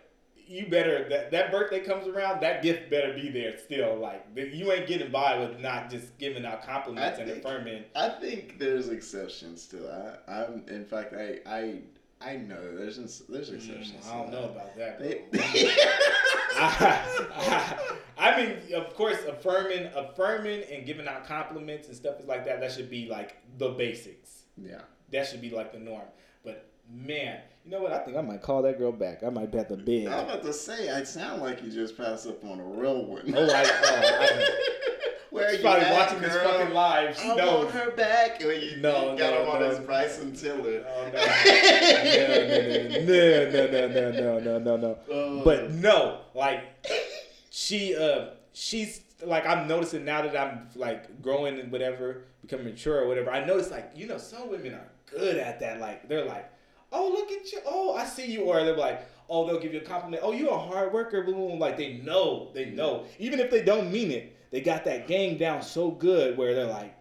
you 0.51 0.67
better 0.67 1.09
that 1.09 1.31
that 1.31 1.53
birthday 1.53 1.79
comes 1.79 2.09
around, 2.09 2.41
that 2.41 2.61
gift 2.63 2.91
better 2.91 3.15
be 3.15 3.31
there 3.31 3.57
still. 3.57 3.97
Like 3.97 4.27
you 4.35 4.73
ain't 4.73 4.89
getting 4.89 5.13
by 5.13 5.39
with 5.39 5.61
not 5.61 5.89
just 5.89 6.19
giving 6.19 6.45
out 6.45 6.67
compliments 6.67 7.19
think, 7.19 7.31
and 7.31 7.39
affirming. 7.39 7.85
I 7.95 8.09
think 8.09 8.59
there's 8.59 8.89
exceptions 8.89 9.67
to 9.69 9.77
that. 9.77 10.25
I'm 10.27 10.65
in 10.69 10.85
fact 10.85 11.15
I 11.15 11.39
I 11.47 11.79
I 12.21 12.37
know 12.37 12.77
there's 12.77 12.97
there's 12.97 13.51
mm, 13.51 13.55
exceptions. 13.55 14.05
Mm, 14.07 14.13
I 14.13 14.17
don't 14.17 14.31
know 14.33 14.43
that. 14.43 14.51
about 14.51 14.77
that. 14.77 14.99
They, 14.99 15.25
I, 16.57 17.97
I, 18.19 18.33
I, 18.33 18.37
mean, 18.37 18.75
of 18.75 18.95
course, 18.95 19.19
affirming, 19.27 19.89
affirming, 19.95 20.65
and 20.65 20.85
giving 20.85 21.07
out 21.07 21.27
compliments 21.27 21.87
and 21.87 21.97
stuff 21.97 22.19
is 22.19 22.27
like 22.27 22.45
that. 22.45 22.61
That 22.61 22.73
should 22.73 22.91
be 22.91 23.07
like 23.07 23.37
the 23.57 23.71
basics. 23.71 24.43
Yeah, 24.57 24.83
that 25.13 25.29
should 25.29 25.41
be 25.41 25.51
like 25.51 25.73
the 25.73 25.79
norm. 25.79 26.07
But 26.45 26.71
man, 26.91 27.41
you 27.65 27.71
know 27.71 27.83
what? 27.83 27.93
I 27.93 27.99
think 27.99 28.17
I 28.17 28.23
might 28.23 28.43
call 28.43 28.63
that 28.63 28.79
girl 28.79 28.93
back. 28.93 29.23
I 29.23 29.31
might 29.31 29.51
bet 29.51 29.69
the 29.69 29.77
bid. 29.77 30.09
I'm 30.09 30.25
about 30.25 30.43
to 30.45 30.53
say, 30.53 30.91
I 30.91 31.03
sound 31.05 31.43
like 31.43 31.63
you 31.63 31.71
just 31.71 31.97
passed 31.97 32.27
up 32.27 32.45
on 32.45 32.61
a 32.61 32.65
real 32.65 33.05
one. 33.05 33.33
Oh, 33.37 33.45
I, 33.45 33.63
oh, 33.65 34.19
I 34.21 34.59
Where 35.31 35.53
She's 35.53 35.61
probably 35.61 35.85
at, 35.85 35.93
watching 35.93 36.19
girl? 36.19 36.29
this 36.29 36.43
fucking 36.43 36.75
live. 36.75 37.17
She 37.17 37.31
I 37.31 37.37
knows. 37.37 37.65
want 37.65 37.77
her 37.77 37.91
back. 37.93 38.41
When 38.41 38.61
you, 38.61 38.79
no, 38.79 39.13
you 39.13 39.19
got 39.19 39.33
no, 39.33 39.43
him 39.43 39.49
on 39.49 39.61
no. 39.61 39.71
his 39.71 39.79
Bryson 39.79 40.35
Tiller. 40.35 40.85
Oh, 40.89 41.11
no. 41.13 41.21
no, 43.07 43.51
no, 43.51 43.67
no, 43.71 43.89
no, 43.89 44.11
no, 44.11 44.39
no, 44.41 44.59
no, 44.59 44.77
no, 44.77 44.99
no. 45.09 45.43
But 45.45 45.71
no, 45.71 46.23
like 46.35 46.65
she, 47.51 47.95
uh, 47.95 48.31
she's 48.53 49.03
like 49.25 49.47
I'm 49.47 49.69
noticing 49.69 50.05
now 50.05 50.23
that 50.23 50.37
I'm 50.37 50.69
like 50.75 51.23
growing 51.23 51.61
and 51.61 51.71
whatever, 51.71 52.25
becoming 52.43 52.67
mature 52.67 53.01
or 53.01 53.07
whatever. 53.07 53.31
I 53.31 53.45
notice 53.45 53.71
like 53.71 53.93
you 53.95 54.07
know 54.07 54.19
some 54.19 54.51
women 54.51 54.75
are 54.75 54.89
good 55.11 55.37
at 55.37 55.61
that. 55.61 55.81
Like 55.81 56.09
they're 56.09 56.25
like 56.25 56.51
oh 56.93 57.09
look 57.09 57.31
at 57.31 57.51
you, 57.53 57.61
oh 57.67 57.95
I 57.95 58.05
see 58.05 58.27
you, 58.27 58.43
or 58.43 58.63
they're 58.65 58.77
like, 58.77 59.07
oh 59.29 59.47
they'll 59.47 59.61
give 59.61 59.73
you 59.73 59.81
a 59.81 59.85
compliment, 59.85 60.23
oh 60.25 60.33
you're 60.33 60.51
a 60.51 60.59
hard 60.59 60.93
worker, 60.93 61.23
boom, 61.23 61.59
like 61.59 61.77
they 61.77 61.95
know, 61.95 62.51
they 62.55 62.67
know, 62.67 63.05
even 63.19 63.41
if 63.41 63.51
they 63.51 63.63
don't 63.63 63.93
mean 63.93 64.11
it, 64.11 64.37
they 64.51 64.61
got 64.61 64.85
that 64.85 65.07
game 65.07 65.39
down 65.39 65.63
so 65.63 65.91
good 65.91 66.37
where 66.37 66.55
they're 66.55 66.67
like, 66.67 66.97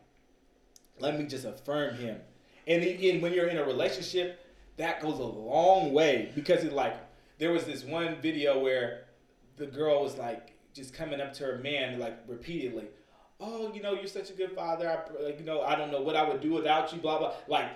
let 1.00 1.18
me 1.18 1.26
just 1.26 1.46
affirm 1.46 1.96
him, 1.96 2.20
and, 2.68 2.84
and 2.84 3.22
when 3.22 3.34
you're 3.34 3.48
in 3.48 3.58
a 3.58 3.64
relationship, 3.64 4.46
that 4.78 5.02
goes 5.02 5.20
a 5.20 5.24
long 5.24 5.92
way 5.92 6.32
because 6.36 6.64
it 6.64 6.72
like 6.74 6.96
there 7.38 7.52
was 7.52 7.66
this 7.66 7.84
one 7.84 8.16
video 8.22 8.60
where 8.60 9.06
the 9.58 9.66
girl 9.66 10.04
was 10.04 10.18
like 10.18 10.54
just 10.74 10.94
coming 10.94 11.20
up 11.20 11.34
to 11.34 11.44
her 11.44 11.58
man 11.58 12.00
like 12.00 12.18
repeatedly 12.28 12.86
oh, 13.40 13.72
you 13.74 13.82
know, 13.82 13.94
you're 13.94 14.08
such 14.08 14.30
a 14.30 14.34
good 14.34 14.52
father. 14.52 14.90
I, 14.90 15.24
like, 15.24 15.40
you 15.40 15.46
know, 15.46 15.62
I 15.62 15.76
don't 15.76 15.92
know 15.92 16.02
what 16.02 16.16
I 16.16 16.28
would 16.28 16.42
do 16.42 16.52
without 16.52 16.92
you. 16.94 17.00
Blah 17.00 17.20
blah. 17.20 17.34
Like 17.48 17.72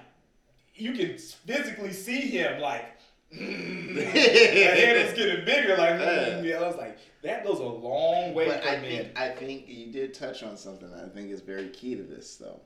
you 0.76 0.94
can 0.94 1.18
physically 1.18 1.94
see 1.94 2.22
him 2.22 2.62
like 2.62 2.86
mm, 3.34 3.96
the 3.96 4.02
head 4.04 4.98
is 4.98 5.14
getting 5.18 5.46
bigger. 5.46 5.78
Like 5.78 6.00
mm, 6.00 6.56
I 6.56 6.68
was 6.68 6.76
like, 6.76 6.98
that 7.24 7.46
goes 7.46 7.60
a 7.60 7.64
long 7.64 8.34
way. 8.34 8.48
But 8.48 8.64
I 8.66 8.80
think 8.80 9.20
I 9.20 9.30
think 9.30 9.68
you 9.68 9.92
did 9.92 10.14
touch 10.14 10.44
on 10.44 10.58
something 10.58 10.90
that 10.92 11.06
I 11.06 11.10
think 11.10 11.32
is 11.32 11.42
very 11.42 11.70
key 11.70 11.96
to 11.96 12.04
this 12.04 12.36
though. 12.36 12.60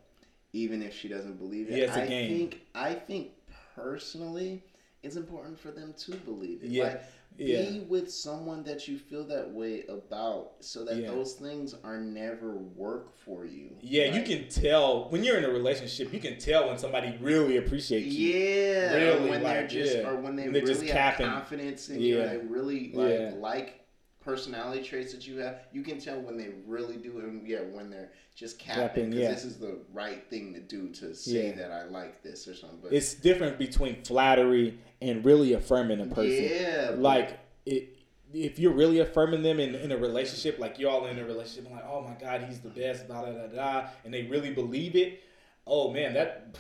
Even 0.54 0.82
if 0.82 0.96
she 0.96 1.08
doesn't 1.08 1.38
believe 1.38 1.70
it, 1.70 1.78
yeah, 1.78 1.94
I 1.94 2.06
game. 2.06 2.30
think 2.30 2.62
I 2.74 2.94
think 2.94 3.32
personally, 3.76 4.64
it's 5.04 5.16
important 5.16 5.60
for 5.60 5.72
them 5.72 5.94
to 6.06 6.16
believe 6.16 6.64
it. 6.64 6.70
Yeah. 6.70 6.84
Like, 6.84 7.04
yeah. 7.38 7.62
be 7.62 7.80
with 7.82 8.12
someone 8.12 8.64
that 8.64 8.88
you 8.88 8.98
feel 8.98 9.26
that 9.26 9.50
way 9.50 9.84
about 9.90 10.54
so 10.60 10.84
that 10.84 10.98
yeah. 10.98 11.08
those 11.08 11.34
things 11.34 11.76
are 11.84 12.00
never 12.00 12.58
work 12.58 13.16
for 13.16 13.46
you 13.46 13.70
yeah 13.82 14.06
you 14.06 14.24
can 14.24 14.50
tell 14.50 15.10
when 15.10 15.24
you're 15.24 15.38
in 15.38 15.46
a 15.46 15.50
relationship 15.50 16.14
you 16.14 16.20
can 16.20 16.38
tell 16.38 16.68
when 16.68 16.78
somebody 16.78 17.18
really 17.22 17.58
appreciates 17.58 18.08
you 18.08 18.34
yeah 18.34 18.94
really 18.94 19.30
when 19.30 19.44
like, 19.44 19.54
they're 19.54 19.68
just 19.68 19.98
yeah. 19.98 20.08
or 20.08 20.16
when 20.18 20.36
they 20.36 20.48
they're 20.48 20.64
really 20.64 20.90
have 20.90 21.16
confidence 21.16 21.90
in 21.90 22.00
you 22.00 22.22
and 22.22 22.30
they 22.30 22.46
really 22.48 22.92
like 22.94 23.36
like 23.40 23.87
personality 24.28 24.84
traits 24.84 25.14
that 25.14 25.26
you 25.26 25.38
have 25.38 25.62
you 25.72 25.82
can 25.82 26.02
tell 26.02 26.20
when 26.20 26.36
they 26.36 26.50
really 26.66 26.98
do 26.98 27.20
and 27.20 27.48
yeah 27.48 27.60
when 27.72 27.90
they're 27.90 28.12
just 28.36 28.60
capping 28.60 29.10
because 29.10 29.36
this 29.36 29.46
is 29.46 29.58
the 29.58 29.80
right 29.94 30.30
thing 30.30 30.54
to 30.54 30.60
do 30.60 30.90
to 30.90 31.16
say 31.16 31.52
that 31.54 31.72
I 31.72 31.86
like 31.86 32.22
this 32.22 32.46
or 32.48 32.54
something. 32.54 32.80
But 32.84 32.92
it's 32.92 33.14
different 33.16 33.58
between 33.58 34.04
flattery 34.04 34.78
and 35.02 35.26
really 35.26 35.54
affirming 35.54 36.02
a 36.02 36.06
person. 36.06 36.50
Yeah, 36.52 36.92
like 36.98 37.40
it. 37.66 37.94
If 38.34 38.60
you're 38.60 38.74
really 38.74 39.00
affirming 39.00 39.42
them 39.42 39.62
in, 39.62 39.74
in 39.74 39.94
a 39.94 39.98
relationship, 39.98 40.60
like 40.60 40.78
y'all 40.78 41.06
in 41.06 41.18
a 41.18 41.24
relationship, 41.24 41.72
like, 41.72 41.86
oh 41.90 42.02
my 42.02 42.14
God, 42.20 42.44
he's 42.44 42.60
the 42.60 42.70
best, 42.70 43.08
blah, 43.08 43.22
blah, 43.22 43.32
blah, 43.32 43.48
blah, 43.48 43.88
and 44.04 44.14
they 44.14 44.24
really 44.24 44.54
believe 44.54 44.98
it, 44.98 45.24
oh 45.66 45.92
man, 45.94 46.14
that 46.14 46.58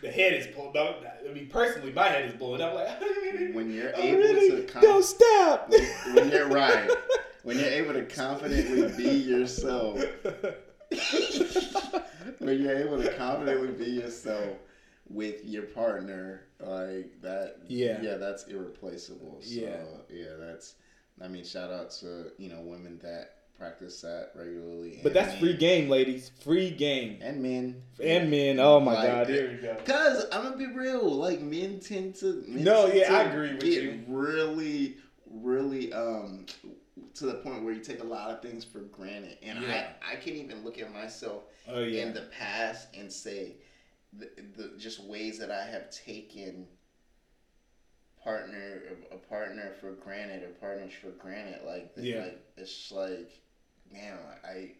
the 0.00 0.10
head 0.10 0.34
is 0.34 0.46
pulled 0.48 0.76
up. 0.76 1.02
I 1.28 1.32
mean, 1.32 1.48
personally, 1.48 1.92
my 1.92 2.08
head 2.08 2.26
is 2.26 2.34
blowing 2.34 2.60
up. 2.60 2.74
Like 2.74 3.00
when 3.52 3.72
you're 3.72 3.92
able 3.94 4.18
really, 4.18 4.66
to, 4.66 4.80
don't 4.80 5.04
stop. 5.04 5.70
When, 5.70 6.14
when, 6.14 6.30
you're 6.30 6.48
right, 6.48 6.90
when 7.42 7.58
you're 7.58 7.68
able 7.68 7.94
to 7.94 8.04
confidently 8.04 8.92
be 8.96 9.10
yourself, 9.10 9.98
when 12.38 12.60
you're 12.60 12.76
able 12.76 13.02
to 13.02 13.12
confidently 13.16 13.72
be 13.72 13.90
yourself 13.92 14.56
with 15.08 15.44
your 15.44 15.64
partner, 15.64 16.42
like 16.60 17.20
that. 17.22 17.56
Yeah, 17.68 18.00
yeah, 18.02 18.16
that's 18.16 18.44
irreplaceable. 18.44 19.38
So, 19.40 19.60
yeah, 19.60 19.82
yeah, 20.10 20.34
that's. 20.38 20.74
I 21.22 21.28
mean, 21.28 21.44
shout 21.44 21.72
out 21.72 21.90
to 22.00 22.32
you 22.38 22.50
know 22.50 22.60
women 22.60 22.98
that 23.02 23.35
practice 23.58 24.00
that 24.02 24.32
regularly. 24.34 25.00
But 25.02 25.14
that's 25.14 25.32
men. 25.32 25.40
free 25.40 25.56
game, 25.56 25.88
ladies. 25.88 26.30
Free 26.42 26.70
game. 26.70 27.18
And 27.20 27.42
men. 27.42 27.82
And 28.02 28.30
men. 28.30 28.60
Oh 28.60 28.80
my 28.80 28.94
like, 28.94 29.08
God. 29.08 29.28
Here 29.28 29.50
we 29.50 29.66
go. 29.66 29.76
Cause 29.84 30.26
I'm 30.32 30.42
gonna 30.42 30.56
be 30.56 30.66
real. 30.66 31.10
Like 31.10 31.40
men 31.40 31.80
tend 31.80 32.16
to. 32.16 32.44
Men 32.46 32.64
no, 32.64 32.86
tend 32.86 32.98
yeah, 32.98 33.08
to 33.08 33.14
I 33.14 33.22
agree 33.22 33.54
with 33.54 33.64
you. 33.64 34.04
Really, 34.08 34.96
really, 35.30 35.92
um, 35.92 36.46
to 37.14 37.26
the 37.26 37.34
point 37.34 37.64
where 37.64 37.72
you 37.72 37.80
take 37.80 38.00
a 38.02 38.06
lot 38.06 38.30
of 38.30 38.42
things 38.42 38.64
for 38.64 38.80
granted, 38.80 39.38
and 39.42 39.62
yeah. 39.62 39.88
I, 40.02 40.12
I 40.12 40.16
can't 40.16 40.36
even 40.36 40.64
look 40.64 40.78
at 40.78 40.92
myself 40.92 41.44
oh, 41.68 41.80
yeah. 41.80 42.02
in 42.02 42.14
the 42.14 42.28
past 42.38 42.88
and 42.94 43.10
say, 43.10 43.56
the, 44.12 44.28
the 44.56 44.72
just 44.78 45.02
ways 45.02 45.38
that 45.38 45.50
I 45.50 45.64
have 45.64 45.90
taken 45.90 46.66
partner 48.22 48.82
a 49.12 49.16
partner 49.16 49.72
for 49.80 49.92
granted 49.92 50.42
or 50.42 50.48
partners 50.48 50.92
for 51.00 51.10
granted 51.10 51.60
like 51.64 51.92
yeah. 51.96 52.22
like 52.22 52.40
it's 52.56 52.90
like 52.90 53.40
man 53.92 54.18
I 54.44 54.72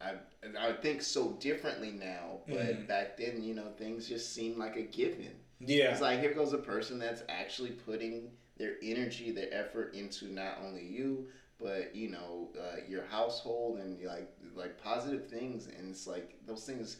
I 0.00 0.14
I 0.58 0.72
think 0.72 1.02
so 1.02 1.32
differently 1.40 1.90
now, 1.90 2.40
but 2.46 2.58
mm-hmm. 2.58 2.86
back 2.86 3.16
then, 3.16 3.42
you 3.42 3.54
know, 3.54 3.68
things 3.78 4.08
just 4.08 4.34
seemed 4.34 4.58
like 4.58 4.76
a 4.76 4.82
given. 4.82 5.32
Yeah, 5.60 5.92
it's 5.92 6.00
like 6.00 6.20
here 6.20 6.34
goes 6.34 6.52
a 6.52 6.58
person 6.58 6.98
that's 6.98 7.22
actually 7.28 7.70
putting 7.70 8.30
their 8.58 8.74
energy, 8.82 9.30
their 9.30 9.52
effort 9.52 9.94
into 9.94 10.26
not 10.26 10.58
only 10.64 10.84
you, 10.84 11.26
but 11.58 11.94
you 11.94 12.10
know, 12.10 12.48
uh, 12.58 12.76
your 12.88 13.04
household 13.06 13.78
and 13.78 14.02
like 14.02 14.30
like 14.54 14.82
positive 14.82 15.28
things, 15.28 15.66
and 15.66 15.90
it's 15.90 16.06
like 16.06 16.36
those 16.46 16.64
things, 16.64 16.98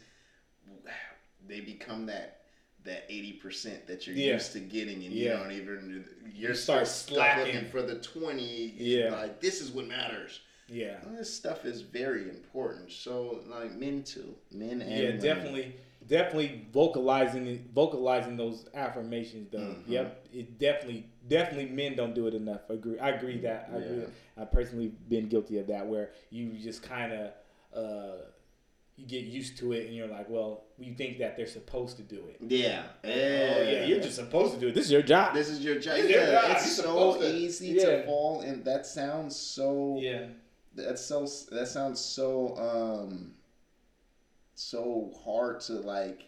they 1.47 1.59
become 1.59 2.07
that 2.07 2.41
that 2.83 3.05
eighty 3.09 3.33
percent 3.33 3.85
that 3.85 4.07
you're 4.07 4.15
yeah. 4.15 4.33
used 4.33 4.53
to 4.53 4.59
getting, 4.59 5.03
and 5.03 5.13
yeah. 5.13 5.33
you 5.33 5.37
don't 5.37 5.51
even 5.51 6.05
you're 6.33 6.49
you 6.49 6.55
start 6.55 6.87
slacking 6.87 7.69
for 7.69 7.83
the 7.83 7.95
twenty. 7.99 8.73
Yeah, 8.77 9.11
like 9.11 9.39
this 9.39 9.61
is 9.61 9.69
what 9.69 9.87
matters. 9.87 10.41
Yeah, 10.69 10.97
this 11.15 11.33
stuff 11.33 11.65
is 11.65 11.81
very 11.81 12.29
important. 12.29 12.91
So 12.91 13.39
like 13.47 13.75
men 13.75 14.03
too, 14.03 14.35
men 14.51 14.81
and 14.81 14.91
yeah, 14.91 15.03
women. 15.05 15.21
definitely, 15.21 15.75
definitely 16.07 16.65
vocalizing 16.73 17.69
vocalizing 17.73 18.35
those 18.35 18.65
affirmations 18.73 19.49
though. 19.51 19.59
Mm-hmm. 19.59 19.91
Yep, 19.91 20.27
it 20.33 20.59
definitely 20.59 21.05
definitely 21.27 21.69
men 21.69 21.95
don't 21.95 22.13
do 22.13 22.27
it 22.27 22.33
enough. 22.33 22.61
I 22.69 22.73
agree. 22.73 22.99
I 22.99 23.09
agree 23.09 23.37
that. 23.39 23.69
I 23.73 23.77
yeah. 23.77 23.85
agree. 23.85 24.03
I 24.37 24.45
personally 24.45 24.91
been 25.07 25.29
guilty 25.29 25.57
of 25.59 25.67
that 25.67 25.85
where 25.87 26.11
you 26.29 26.51
just 26.53 26.83
kind 26.83 27.13
of. 27.13 27.31
Uh, 27.73 28.21
you 28.97 29.05
get 29.05 29.25
used 29.25 29.59
to 29.59 29.73
it 29.73 29.85
and 29.85 29.95
you're 29.95 30.07
like, 30.07 30.27
well, 30.27 30.63
you 30.79 30.91
think 30.95 31.19
that 31.19 31.37
they're 31.37 31.45
supposed 31.45 31.97
to 31.97 32.03
do 32.03 32.23
it. 32.29 32.37
Yeah. 32.41 32.81
yeah. 33.03 33.11
Oh 33.11 33.61
yeah, 33.61 33.85
you're 33.85 33.99
just 33.99 34.15
supposed 34.15 34.55
to 34.55 34.59
do 34.59 34.69
it. 34.69 34.73
This 34.73 34.85
is 34.85 34.91
your 34.91 35.03
job. 35.03 35.35
This 35.35 35.49
is 35.49 35.63
your 35.63 35.77
job. 35.77 35.97
Yeah, 35.97 36.03
your 36.03 36.41
job. 36.41 36.51
it's 36.51 36.75
so 36.75 37.21
easy 37.21 37.75
to, 37.75 37.85
to 37.85 38.05
fall 38.05 38.41
and 38.41 38.65
that 38.65 38.87
sounds 38.87 39.35
so 39.35 39.99
Yeah. 40.01 40.25
That's 40.77 41.03
so 41.03 41.27
that 41.51 41.67
sounds 41.67 41.99
so 41.99 42.55
um 42.57 43.33
so 44.53 45.11
hard 45.23 45.59
to 45.61 45.73
like 45.73 46.25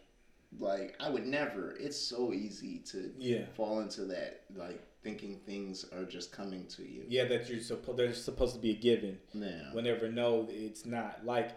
like 0.57 0.95
I 0.99 1.09
would 1.09 1.25
never. 1.25 1.75
It's 1.79 1.97
so 1.97 2.33
easy 2.33 2.79
to 2.91 3.11
yeah. 3.17 3.45
fall 3.55 3.79
into 3.81 4.05
that 4.05 4.41
like 4.55 4.81
thinking 5.03 5.39
things 5.45 5.85
are 5.93 6.05
just 6.05 6.31
coming 6.31 6.65
to 6.67 6.83
you. 6.83 7.03
Yeah, 7.07 7.25
that 7.25 7.49
you're 7.49 7.61
supposed 7.61 7.97
they're 7.97 8.13
supposed 8.13 8.55
to 8.55 8.59
be 8.59 8.71
a 8.71 8.75
given. 8.75 9.19
Yeah. 9.33 9.71
Whenever 9.73 10.11
no, 10.11 10.47
it's 10.49 10.85
not. 10.85 11.23
Like 11.23 11.51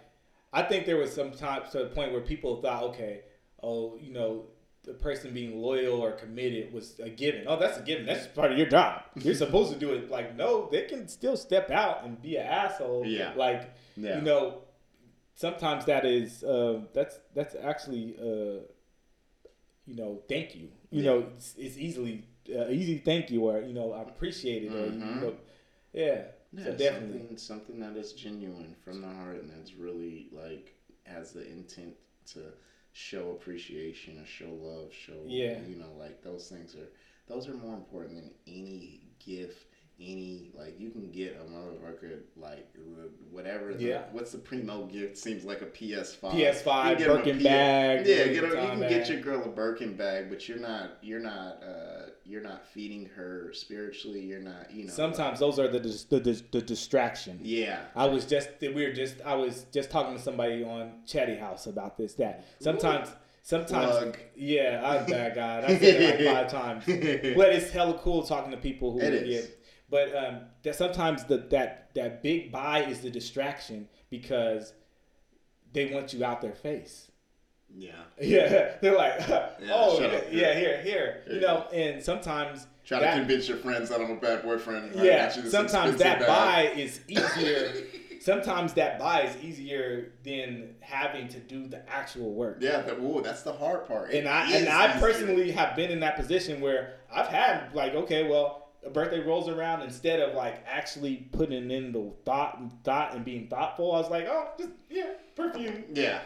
I 0.52 0.62
think 0.62 0.84
there 0.84 0.98
was 0.98 1.12
some 1.12 1.32
time 1.32 1.62
to 1.72 1.78
the 1.78 1.86
point 1.86 2.12
where 2.12 2.20
people 2.20 2.60
thought, 2.60 2.82
okay, 2.84 3.22
oh, 3.62 3.96
you 4.00 4.12
know, 4.12 4.44
the 4.84 4.94
person 4.94 5.32
being 5.32 5.60
loyal 5.60 6.00
or 6.00 6.12
committed 6.12 6.72
was 6.72 6.98
a 6.98 7.08
given. 7.08 7.44
Oh, 7.46 7.58
that's 7.58 7.78
a 7.78 7.82
given. 7.82 8.04
That's 8.04 8.26
part 8.26 8.50
of 8.50 8.58
your 8.58 8.68
job. 8.68 9.02
You're 9.14 9.34
supposed 9.46 9.72
to 9.72 9.78
do 9.78 9.92
it. 9.92 10.10
Like, 10.10 10.36
no, 10.36 10.68
they 10.70 10.82
can 10.82 11.06
still 11.08 11.36
step 11.36 11.70
out 11.70 12.04
and 12.04 12.20
be 12.20 12.36
an 12.36 12.46
asshole. 12.46 13.06
Yeah. 13.06 13.32
Like, 13.36 13.74
yeah. 13.96 14.16
you 14.16 14.22
know, 14.22 14.62
sometimes 15.36 15.84
that 15.84 16.04
is 16.04 16.42
uh, 16.42 16.80
that's 16.92 17.18
that's 17.34 17.54
actually 17.54 18.16
uh, 18.20 18.62
you 19.86 19.96
know, 19.96 20.22
thank 20.28 20.54
you. 20.54 20.68
You 20.90 21.02
yeah. 21.02 21.10
know, 21.10 21.26
it's, 21.36 21.54
it's 21.56 21.76
easily 21.76 22.24
uh, 22.54 22.68
easy 22.68 22.98
thank 22.98 23.30
you 23.30 23.42
or 23.42 23.60
you 23.60 23.74
know, 23.74 23.92
I 23.92 24.02
appreciate 24.02 24.64
it 24.64 24.72
mm-hmm. 24.72 25.02
or 25.02 25.14
you 25.14 25.20
know, 25.20 25.34
yeah. 25.92 26.22
Yeah, 26.54 26.64
so 26.64 26.72
definitely 26.72 27.18
something, 27.18 27.38
something 27.38 27.80
that 27.80 27.96
is 27.96 28.12
genuine 28.12 28.76
from 28.84 29.00
the 29.00 29.08
heart 29.08 29.36
and 29.36 29.50
that's 29.50 29.72
really 29.72 30.28
like 30.32 30.74
has 31.04 31.32
the 31.32 31.48
intent 31.48 31.94
to 32.32 32.40
show 32.92 33.30
appreciation 33.30 34.18
or 34.20 34.26
show 34.26 34.50
love, 34.50 34.92
show 34.92 35.24
yeah, 35.26 35.58
you 35.66 35.76
know, 35.76 35.92
like 35.98 36.22
those 36.22 36.48
things 36.48 36.74
are 36.74 36.88
those 37.26 37.48
are 37.48 37.54
more 37.54 37.74
important 37.74 38.16
than 38.16 38.30
any 38.46 39.00
gift 39.24 39.66
any 40.00 40.50
like 40.56 40.78
you 40.78 40.90
can 40.90 41.10
get 41.10 41.40
a 41.40 41.50
motherfucker 41.50 42.20
like 42.36 42.68
whatever. 43.30 43.74
The, 43.74 43.84
yeah. 43.84 44.02
What's 44.12 44.32
the 44.32 44.38
primo 44.38 44.86
gift? 44.86 45.16
Seems 45.16 45.44
like 45.44 45.62
a 45.62 45.66
PS5. 45.66 46.20
PS5 46.20 46.98
Birkin 46.98 47.38
P- 47.38 47.44
bag. 47.44 48.06
Yeah, 48.06 48.26
get 48.28 48.44
a, 48.44 48.46
you 48.46 48.68
can 48.68 48.80
bag. 48.80 48.90
get 48.90 49.08
your 49.08 49.20
girl 49.20 49.44
a 49.44 49.48
Birkin 49.48 49.96
bag, 49.96 50.28
but 50.28 50.48
you're 50.48 50.58
not 50.58 50.98
you're 51.02 51.20
not 51.20 51.62
uh, 51.62 52.10
you're 52.24 52.42
not 52.42 52.66
feeding 52.66 53.06
her 53.14 53.52
spiritually. 53.52 54.20
You're 54.20 54.40
not 54.40 54.70
you 54.72 54.86
know. 54.86 54.92
Sometimes 54.92 55.40
like, 55.40 55.56
those 55.56 55.58
are 55.58 55.68
the, 55.68 55.78
the 55.78 56.20
the, 56.20 56.42
the 56.50 56.62
distraction. 56.62 57.38
Yeah. 57.42 57.80
I 57.94 58.06
was 58.06 58.24
just 58.24 58.48
we 58.60 58.86
were 58.86 58.92
just 58.92 59.16
I 59.24 59.34
was 59.34 59.66
just 59.72 59.90
talking 59.90 60.16
to 60.16 60.22
somebody 60.22 60.64
on 60.64 60.92
Chatty 61.06 61.36
House 61.36 61.66
about 61.66 61.96
this 61.96 62.14
that 62.14 62.44
sometimes. 62.60 63.08
Ooh. 63.08 63.12
Sometimes, 63.44 63.90
Plug. 63.90 64.18
yeah, 64.36 64.80
I'm 64.84 65.04
bad 65.04 65.34
guy. 65.34 65.64
I 65.66 65.76
said 65.80 66.00
it 66.00 66.24
like 66.24 66.48
five 66.48 66.52
times, 66.52 66.84
but 66.86 67.48
it's 67.48 67.72
hella 67.72 67.98
cool 67.98 68.22
talking 68.22 68.52
to 68.52 68.56
people 68.56 68.92
who 68.92 69.00
it 69.00 69.26
yeah, 69.26 69.40
but 69.92 70.16
um, 70.16 70.40
that 70.62 70.74
sometimes 70.74 71.24
the, 71.24 71.36
that 71.50 71.90
that 71.94 72.22
big 72.22 72.50
buy 72.50 72.82
is 72.84 73.00
the 73.00 73.10
distraction 73.10 73.88
because 74.08 74.72
they 75.74 75.92
want 75.92 76.14
you 76.14 76.24
out 76.24 76.40
their 76.40 76.54
face. 76.54 77.10
Yeah. 77.76 77.90
Yeah. 78.18 78.76
They're 78.80 78.96
like, 78.96 79.28
oh, 79.70 80.00
yeah, 80.00 80.22
yeah, 80.30 80.58
here, 80.58 80.80
here. 80.82 81.22
You 81.30 81.40
know, 81.40 81.66
and 81.74 82.02
sometimes. 82.02 82.66
Try 82.86 83.00
that, 83.00 83.12
to 83.12 83.18
convince 83.20 83.48
your 83.48 83.58
friends 83.58 83.90
that 83.90 84.00
I'm 84.00 84.10
a 84.10 84.16
bad 84.16 84.42
boyfriend. 84.42 84.94
Yeah. 84.94 85.28
Sometimes 85.28 85.98
that 85.98 86.20
bag. 86.20 86.26
buy 86.26 86.72
is 86.74 87.00
easier. 87.08 87.72
sometimes 88.20 88.72
that 88.72 88.98
buy 88.98 89.22
is 89.22 89.36
easier 89.44 90.12
than 90.24 90.74
having 90.80 91.28
to 91.28 91.38
do 91.38 91.66
the 91.68 91.86
actual 91.88 92.32
work. 92.32 92.58
Yeah, 92.60 92.80
that, 92.80 92.98
ooh, 92.98 93.20
that's 93.22 93.42
the 93.42 93.52
hard 93.52 93.86
part. 93.86 94.10
It 94.10 94.20
and 94.20 94.28
I 94.28 94.50
and 94.52 94.68
I 94.70 94.98
personally 94.98 95.52
have 95.52 95.76
been 95.76 95.90
in 95.90 96.00
that 96.00 96.16
position 96.16 96.62
where 96.62 96.94
I've 97.12 97.28
had 97.28 97.74
like, 97.74 97.94
okay, 97.94 98.26
well, 98.28 98.61
a 98.84 98.90
birthday 98.90 99.20
rolls 99.20 99.48
around, 99.48 99.82
instead 99.82 100.20
of 100.20 100.34
like 100.34 100.64
actually 100.66 101.28
putting 101.32 101.70
in 101.70 101.92
the 101.92 102.12
thought 102.24 102.58
and 102.58 102.72
thought 102.84 103.14
and 103.14 103.24
being 103.24 103.48
thoughtful, 103.48 103.92
I 103.92 104.00
was 104.00 104.10
like, 104.10 104.26
oh, 104.28 104.48
just 104.58 104.70
yeah, 104.90 105.12
perfume. 105.36 105.84
Yeah. 105.92 106.20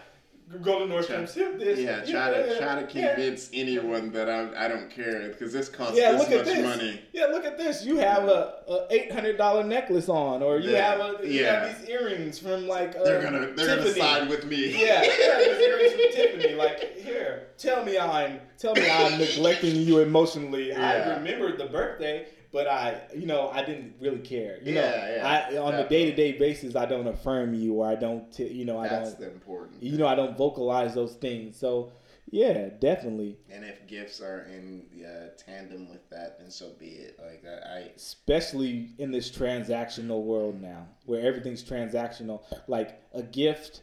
Go 0.63 0.79
to 0.79 0.85
Nordstrom's. 0.85 1.35
This. 1.35 1.81
Yeah, 1.81 2.05
try 2.05 2.31
yeah, 2.31 2.31
to 2.31 2.53
yeah, 2.53 2.59
try 2.61 2.81
to 2.81 2.87
convince 2.87 3.53
yeah. 3.53 3.63
anyone 3.63 4.13
that 4.13 4.31
I, 4.31 4.67
I 4.67 4.69
don't 4.69 4.89
care 4.89 5.31
because 5.31 5.53
this 5.53 5.69
costs 5.69 5.99
yeah, 5.99 6.13
this 6.13 6.31
much 6.31 6.45
this. 6.45 6.63
money. 6.63 7.01
Yeah, 7.13 7.27
look 7.27 7.45
at 7.45 7.59
this. 7.59 7.85
You 7.85 7.97
have 7.97 8.29
a, 8.29 8.55
a 8.69 8.87
eight 8.91 9.11
hundred 9.11 9.39
dollar 9.39 9.65
necklace 9.65 10.09
on, 10.09 10.45
or 10.45 10.61
you 10.61 10.77
have 10.77 11.01
a 11.01 11.29
you 11.29 11.45
have 11.45 11.77
these 11.81 11.89
earrings 11.89 12.39
from 12.39 12.69
like 12.69 12.95
uh, 12.95 13.03
they're 13.03 13.21
gonna 13.21 13.55
they're 13.57 13.77
Tiffany. 13.77 13.99
gonna 13.99 14.19
side 14.21 14.29
with 14.29 14.47
me. 14.47 14.71
Yeah, 14.71 15.03
yeah, 15.03 15.39
these 15.39 15.59
earrings 15.59 15.93
from 15.93 16.01
Tiffany. 16.13 16.55
Like 16.55 16.97
here, 16.99 17.49
tell 17.59 17.85
me 17.85 17.99
I'm 17.99 18.39
tell 18.57 18.75
me 18.75 18.89
I'm 18.89 19.19
neglecting 19.19 19.75
you 19.75 19.99
emotionally. 19.99 20.73
I 20.73 21.17
remembered 21.17 21.59
the 21.59 21.67
birthday 21.67 22.29
but 22.57 22.69
I, 22.69 23.03
you 23.15 23.27
know, 23.27 23.51
I 23.51 23.63
didn't 23.63 23.97
really 24.01 24.21
care. 24.21 24.57
You 24.63 24.73
yeah, 24.73 24.81
know, 24.81 25.15
yeah. 25.17 25.51
I 25.53 25.59
on 25.59 25.75
a 25.75 25.87
day 25.87 26.07
to 26.07 26.17
day 26.17 26.33
basis, 26.33 26.75
I 26.75 26.87
don't 26.87 27.07
affirm 27.07 27.53
you 27.53 27.75
or 27.75 27.87
I 27.87 27.97
don't, 27.97 28.33
t- 28.33 28.49
you 28.49 28.65
know, 28.65 28.79
I 28.79 28.89
That's 28.89 29.11
don't. 29.11 29.21
That's 29.21 29.35
important. 29.35 29.83
You 29.83 29.99
know, 29.99 30.07
I 30.07 30.15
don't 30.15 30.39
vocalize 30.39 30.95
those 30.95 31.17
things. 31.17 31.59
So, 31.59 31.93
yeah, 32.31 32.71
definitely. 32.81 33.37
And 33.51 33.63
if 33.63 33.87
gifts 33.87 34.23
are 34.23 34.47
in 34.51 34.87
uh, 35.05 35.35
tandem 35.37 35.91
with 35.91 36.09
that, 36.09 36.39
then 36.39 36.51
so 36.51 36.71
be 36.81 36.87
it. 36.87 37.21
Like 37.23 37.45
I, 37.47 37.91
especially 37.95 38.89
in 38.97 39.11
this 39.11 39.31
transactional 39.31 40.23
world 40.23 40.59
now, 40.59 40.87
where 41.05 41.27
everything's 41.27 41.63
transactional. 41.63 42.41
Like 42.69 42.99
a 43.13 43.23
gift 43.23 43.83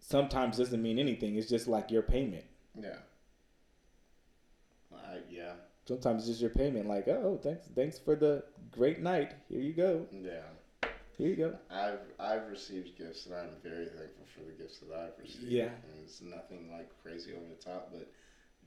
sometimes 0.00 0.58
doesn't 0.58 0.82
mean 0.82 0.98
anything. 0.98 1.36
It's 1.36 1.48
just 1.48 1.66
like 1.66 1.90
your 1.90 2.02
payment. 2.02 2.44
Yeah. 2.78 2.96
Sometimes 5.84 6.22
it's 6.22 6.28
just 6.28 6.40
your 6.40 6.50
payment. 6.50 6.86
Like, 6.86 7.08
oh, 7.08 7.38
thanks, 7.42 7.66
thanks 7.74 7.98
for 7.98 8.14
the 8.14 8.44
great 8.70 9.00
night. 9.00 9.32
Here 9.48 9.60
you 9.60 9.72
go. 9.72 10.06
Yeah. 10.12 10.88
Here 11.18 11.28
you 11.28 11.36
go. 11.36 11.56
I've 11.70 12.00
I've 12.18 12.48
received 12.48 12.96
gifts 12.96 13.26
and 13.26 13.34
I'm 13.34 13.50
very 13.62 13.86
thankful 13.86 14.24
for 14.34 14.40
the 14.40 14.52
gifts 14.52 14.78
that 14.78 14.96
I've 14.96 15.18
received. 15.22 15.44
Yeah. 15.44 15.64
And 15.64 16.02
it's 16.02 16.22
nothing 16.22 16.70
like 16.72 16.90
crazy 17.02 17.32
over 17.32 17.44
the 17.48 17.62
top, 17.62 17.90
but 17.92 18.10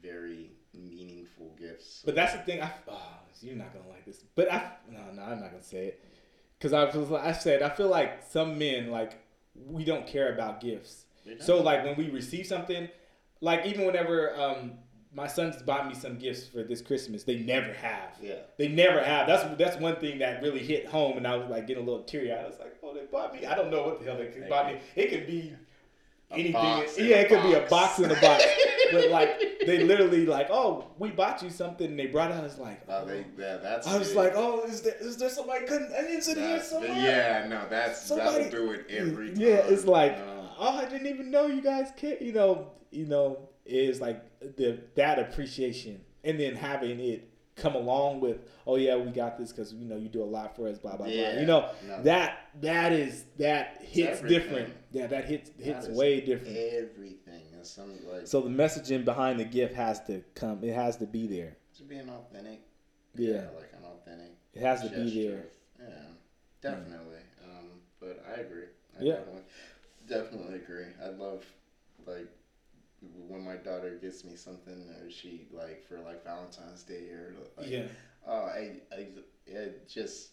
very 0.01 0.51
meaningful 0.73 1.55
gifts. 1.59 2.01
So. 2.01 2.05
But 2.05 2.15
that's 2.15 2.33
the 2.33 2.39
thing. 2.39 2.61
I 2.61 2.71
oh, 2.87 3.01
you're 3.41 3.55
not 3.55 3.73
gonna 3.73 3.89
like 3.89 4.05
this, 4.05 4.23
but 4.35 4.51
I 4.51 4.71
no 4.89 4.99
no 5.13 5.23
I'm 5.23 5.41
not 5.41 5.51
gonna 5.51 5.63
say 5.63 5.87
it 5.87 6.03
because 6.57 6.73
I 6.73 6.85
was 6.85 7.11
I 7.11 7.31
said 7.31 7.61
I 7.61 7.69
feel 7.69 7.89
like 7.89 8.23
some 8.29 8.57
men 8.57 8.91
like 8.91 9.17
we 9.55 9.83
don't 9.83 10.05
care 10.05 10.33
about 10.33 10.61
gifts. 10.61 11.05
So 11.39 11.61
like 11.61 11.83
when 11.83 11.95
we 11.95 12.09
receive 12.09 12.45
something, 12.45 12.87
like 13.41 13.65
even 13.65 13.85
whenever 13.85 14.39
um, 14.39 14.73
my 15.15 15.27
sons 15.27 15.61
bought 15.61 15.87
me 15.87 15.95
some 15.95 16.17
gifts 16.17 16.45
for 16.45 16.61
this 16.61 16.81
Christmas. 16.81 17.23
They 17.23 17.37
never 17.37 17.71
have. 17.73 18.17
Yeah. 18.21 18.39
They 18.57 18.67
never 18.67 19.01
have. 19.01 19.27
That's 19.27 19.57
that's 19.57 19.77
one 19.77 19.95
thing 19.95 20.19
that 20.19 20.43
really 20.43 20.59
hit 20.59 20.85
home, 20.85 21.17
and 21.17 21.25
I 21.25 21.37
was 21.37 21.49
like 21.49 21.67
getting 21.67 21.83
a 21.83 21.85
little 21.85 22.03
teary 22.03 22.33
eyed. 22.33 22.43
I 22.43 22.47
was 22.47 22.59
like, 22.59 22.75
oh, 22.83 22.93
they 22.93 23.05
bought 23.05 23.33
me. 23.33 23.45
I 23.45 23.55
don't 23.55 23.71
know 23.71 23.83
what 23.83 23.99
the 23.99 24.05
hell 24.05 24.17
they 24.17 24.27
could 24.27 24.49
buy 24.49 24.73
me. 24.73 24.79
It 24.95 25.09
could 25.09 25.25
be 25.25 25.53
a 26.31 26.33
anything. 26.33 27.07
Yeah, 27.07 27.21
it 27.21 27.29
could 27.29 27.37
box. 27.37 27.47
be 27.47 27.53
a 27.53 27.69
box 27.69 27.99
in 27.99 28.11
a 28.11 28.21
box. 28.21 28.43
but 28.91 29.09
like 29.09 29.39
they 29.65 29.85
literally 29.85 30.25
like, 30.25 30.49
oh, 30.49 30.87
we 30.99 31.11
bought 31.11 31.41
you 31.41 31.49
something, 31.49 31.87
and 31.87 31.97
they 31.97 32.07
brought 32.07 32.31
it. 32.31 32.33
I 32.33 32.41
was 32.41 32.57
like, 32.57 32.81
oh, 32.89 33.05
they, 33.05 33.25
yeah, 33.39 33.55
that's. 33.55 33.87
I 33.87 33.97
was 33.97 34.11
it. 34.11 34.17
like, 34.17 34.33
oh, 34.35 34.65
is 34.65 34.81
there 34.81 34.95
is 34.99 35.15
there 35.15 35.29
somebody 35.29 35.65
cutting 35.65 35.93
onions 35.97 36.27
in 36.27 36.37
here 36.37 36.61
somewhere? 36.61 36.91
Yeah, 36.91 37.47
no, 37.47 37.65
that's 37.69 38.05
somebody, 38.05 38.43
that'll 38.43 38.65
do 38.65 38.71
it 38.71 38.85
every 38.89 39.29
time. 39.29 39.39
Yeah, 39.39 39.55
it's 39.55 39.85
like, 39.85 40.17
oh, 40.59 40.77
I 40.77 40.83
didn't 40.89 41.07
even 41.07 41.31
know 41.31 41.47
you 41.47 41.61
guys 41.61 41.87
care. 41.95 42.21
You 42.21 42.33
know, 42.33 42.71
you 42.91 43.05
know 43.05 43.44
is 43.65 43.99
like 43.99 44.23
the 44.39 44.79
that 44.95 45.19
appreciation 45.19 46.01
and 46.23 46.39
then 46.39 46.55
having 46.55 46.99
it 46.99 47.29
come 47.55 47.75
along 47.75 48.19
with, 48.19 48.39
oh 48.67 48.75
yeah, 48.75 48.95
we 48.97 49.11
got 49.11 49.37
this 49.37 49.51
because 49.51 49.73
you 49.73 49.87
know 49.87 49.95
you 49.95 50.09
do 50.09 50.21
a 50.21 50.25
lot 50.25 50.55
for 50.55 50.67
us, 50.67 50.77
blah 50.77 50.97
blah 50.97 51.07
yeah, 51.07 51.31
blah. 51.31 51.39
You 51.39 51.47
know 51.47 51.69
no. 51.87 52.03
that 52.03 52.49
that 52.61 52.91
is 52.91 53.25
that 53.37 53.81
hits 53.81 54.21
different. 54.21 54.73
Yeah, 54.91 55.07
that 55.07 55.25
hits 55.25 55.51
hits 55.57 55.87
that 55.87 55.95
way 55.95 56.21
different. 56.21 56.57
Everything. 56.57 57.41
Some, 57.63 57.97
like, 58.11 58.27
so 58.27 58.41
the 58.41 58.49
messaging 58.49 59.03
behind 59.03 59.39
the 59.39 59.43
gift 59.43 59.73
has 59.73 59.99
to 60.05 60.21
come. 60.35 60.63
It 60.63 60.75
has 60.75 60.97
to 60.97 61.07
be 61.07 61.25
there. 61.25 61.57
To 61.77 61.83
being 61.83 62.07
authentic. 62.07 62.61
Yeah. 63.15 63.33
yeah 63.33 63.39
like 63.55 63.71
an 63.73 63.85
authentic. 63.85 64.33
It 64.53 64.61
has 64.61 64.81
to 64.83 64.89
be 64.89 65.27
there. 65.27 65.45
Yeah, 65.79 65.87
definitely. 66.61 67.17
Mm. 67.43 67.57
Um, 67.57 67.65
but 67.99 68.23
I 68.29 68.41
agree. 68.41 68.65
I 68.99 69.03
yeah. 69.03 69.13
Definitely, 69.13 69.41
definitely 70.07 70.55
agree. 70.57 70.85
I 71.03 71.09
love 71.09 71.43
like 72.05 72.27
when 73.01 73.43
my 73.43 73.55
daughter 73.55 73.97
gets 74.01 74.23
me 74.23 74.35
something 74.35 74.87
or 75.01 75.09
she 75.09 75.47
like 75.51 75.87
for 75.87 75.99
like 75.99 76.23
Valentine's 76.23 76.83
Day 76.83 77.09
or 77.09 77.33
like, 77.57 77.69
yeah. 77.69 77.83
Oh, 78.27 78.45
I, 78.45 78.77
I 78.91 79.07
it 79.45 79.87
just 79.87 80.29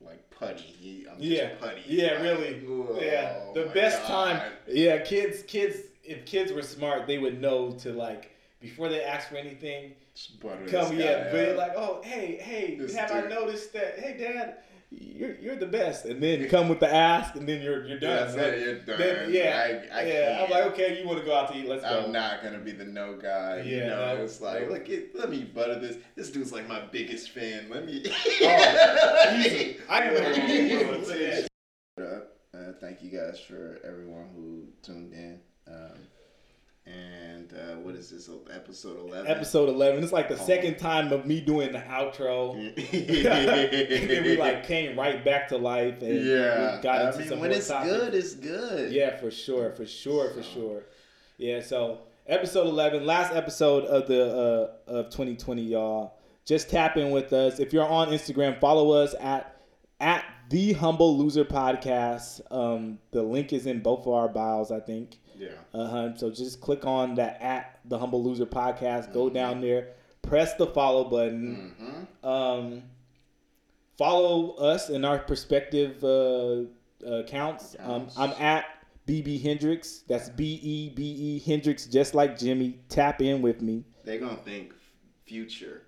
like 0.00 0.28
putty. 0.30 1.06
I'm 1.10 1.16
yeah, 1.18 1.50
putty. 1.60 1.82
Yeah, 1.86 2.12
like, 2.14 2.22
really. 2.22 2.62
Yeah, 3.06 3.44
the 3.54 3.70
best 3.72 4.02
God. 4.02 4.38
time. 4.38 4.52
Yeah, 4.68 4.98
kids, 4.98 5.42
kids. 5.44 5.78
If 6.02 6.26
kids 6.26 6.52
were 6.52 6.62
smart, 6.62 7.06
they 7.06 7.18
would 7.18 7.40
know 7.40 7.72
to 7.80 7.92
like 7.92 8.30
before 8.60 8.88
they 8.88 9.02
ask 9.02 9.28
for 9.28 9.36
anything. 9.36 9.92
Come, 10.68 10.96
yeah, 10.96 11.28
but 11.32 11.56
like, 11.56 11.72
oh, 11.76 12.00
hey, 12.04 12.38
hey, 12.40 12.76
this 12.76 12.94
have 12.94 13.10
dude. 13.10 13.24
I 13.24 13.28
noticed 13.28 13.72
that? 13.72 13.98
Hey, 13.98 14.16
Dad, 14.16 14.58
you're 14.90 15.34
you're 15.36 15.56
the 15.56 15.66
best, 15.66 16.04
and 16.04 16.22
then 16.22 16.40
you 16.40 16.48
come 16.48 16.68
with 16.68 16.80
the 16.80 16.92
ask, 16.92 17.34
and 17.34 17.48
then 17.48 17.62
you're 17.62 17.84
you're 17.86 17.98
done. 17.98 18.34
That's 18.34 18.34
it, 18.34 18.60
you're 18.60 18.74
done. 18.80 18.98
Then, 18.98 19.32
yeah, 19.32 19.88
I, 19.92 20.00
I 20.00 20.04
yeah. 20.04 20.38
Can't. 20.38 20.42
I'm 20.44 20.50
like, 20.50 20.72
okay, 20.72 21.00
you 21.00 21.06
want 21.06 21.18
to 21.20 21.24
go 21.24 21.36
out 21.36 21.52
to 21.52 21.58
eat? 21.58 21.68
Let's 21.68 21.82
go. 21.82 22.04
I'm 22.04 22.12
not 22.12 22.42
gonna 22.42 22.58
be 22.58 22.72
the 22.72 22.84
no 22.84 23.16
guy. 23.16 23.58
Yeah, 23.58 23.62
you 23.64 23.80
know, 23.80 24.16
no, 24.16 24.24
it's 24.24 24.40
like, 24.40 24.70
look, 24.70 24.88
it, 24.88 25.16
let 25.16 25.30
me 25.30 25.44
butter 25.44 25.78
this. 25.78 25.96
This 26.16 26.30
dude's 26.30 26.52
like 26.52 26.68
my 26.68 26.80
biggest 26.92 27.30
fan. 27.30 27.68
Let 27.70 27.86
me. 27.86 28.04
oh, 28.06 29.34
easy. 29.44 29.78
I 29.88 30.00
know. 30.00 31.46
Uh, 32.54 32.72
thank 32.80 33.02
you 33.02 33.10
guys 33.10 33.40
for 33.40 33.80
everyone 33.84 34.28
who 34.34 34.68
tuned 34.80 35.12
in. 35.12 35.40
Um, 35.66 35.98
and 36.86 37.50
uh, 37.54 37.76
what 37.76 37.94
is 37.94 38.10
this 38.10 38.28
episode 38.54 38.98
11 39.08 39.30
episode 39.30 39.68
11 39.70 40.02
it's 40.02 40.12
like 40.12 40.28
the 40.28 40.38
oh. 40.38 40.46
second 40.46 40.76
time 40.76 41.12
of 41.12 41.24
me 41.24 41.40
doing 41.40 41.72
the 41.72 41.78
outro. 41.78 42.54
And 44.04 44.10
then 44.10 44.24
we 44.24 44.36
like 44.36 44.64
came 44.66 44.98
right 44.98 45.24
back 45.24 45.48
to 45.48 45.56
life 45.56 46.02
and 46.02 46.24
yeah. 46.24 46.80
got 46.82 47.06
into 47.06 47.16
I 47.16 47.18
mean, 47.20 47.28
some 47.28 47.40
when 47.40 47.52
it's 47.52 47.68
topics. 47.68 47.90
good 47.90 48.14
it's 48.14 48.34
good. 48.34 48.92
Yeah 48.92 49.16
for 49.16 49.30
sure 49.30 49.70
for 49.72 49.86
sure 49.86 50.28
so. 50.28 50.34
for 50.34 50.42
sure. 50.42 50.82
Yeah 51.38 51.62
so 51.62 52.00
episode 52.26 52.66
11 52.66 53.06
last 53.06 53.32
episode 53.32 53.84
of 53.84 54.06
the 54.06 54.70
uh, 54.86 54.90
of 54.90 55.06
2020 55.06 55.62
y'all. 55.62 56.18
Just 56.44 56.68
tap 56.68 56.98
in 56.98 57.10
with 57.10 57.32
us. 57.32 57.60
If 57.60 57.72
you're 57.72 57.88
on 57.88 58.08
instagram 58.08 58.60
follow 58.60 58.90
us 58.90 59.14
at 59.20 59.62
at 60.00 60.24
the 60.50 60.74
humble 60.74 61.16
loser 61.16 61.46
podcast. 61.46 62.42
Um 62.50 62.98
the 63.10 63.22
link 63.22 63.54
is 63.54 63.64
in 63.64 63.80
both 63.80 64.06
of 64.06 64.12
our 64.12 64.28
bios 64.28 64.70
i 64.70 64.80
think 64.80 65.16
yeah. 65.36 65.48
Uh 65.72 65.88
huh. 65.88 66.16
So 66.16 66.30
just 66.30 66.60
click 66.60 66.86
on 66.86 67.14
that 67.16 67.40
at 67.40 67.80
the 67.84 67.98
Humble 67.98 68.22
Loser 68.22 68.46
podcast. 68.46 69.12
Go 69.12 69.26
mm-hmm. 69.26 69.34
down 69.34 69.60
there, 69.60 69.88
press 70.22 70.54
the 70.54 70.66
follow 70.66 71.04
button. 71.04 71.74
Mm-hmm. 71.80 72.26
Um, 72.26 72.82
follow 73.96 74.54
us 74.54 74.90
in 74.90 75.04
our 75.04 75.18
perspective 75.18 76.02
uh, 76.04 76.64
accounts. 77.06 77.76
Um, 77.80 78.08
I'm 78.16 78.30
at 78.32 78.64
BB 79.06 79.42
Hendrix. 79.42 80.02
That's 80.08 80.28
B 80.30 80.60
E 80.62 80.90
B 80.90 81.02
E 81.02 81.38
Hendrix, 81.40 81.86
just 81.86 82.14
like 82.14 82.36
Jimi. 82.36 82.76
Tap 82.88 83.20
in 83.20 83.42
with 83.42 83.60
me. 83.60 83.84
They're 84.04 84.20
gonna 84.20 84.36
think 84.36 84.72
future. 85.26 85.82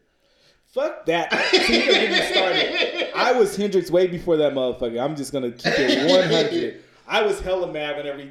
Fuck 0.76 1.06
that. 1.06 1.28
I 3.16 3.32
was 3.32 3.56
Hendrix 3.56 3.90
way 3.90 4.06
before 4.06 4.36
that 4.36 4.52
motherfucker. 4.52 5.02
I'm 5.02 5.16
just 5.16 5.32
gonna 5.32 5.50
keep 5.50 5.72
it 5.78 6.10
100. 6.10 6.82
I 7.08 7.22
was 7.22 7.40
hella 7.40 7.72
mad 7.72 7.96
whenever 7.96 8.18
he 8.18 8.30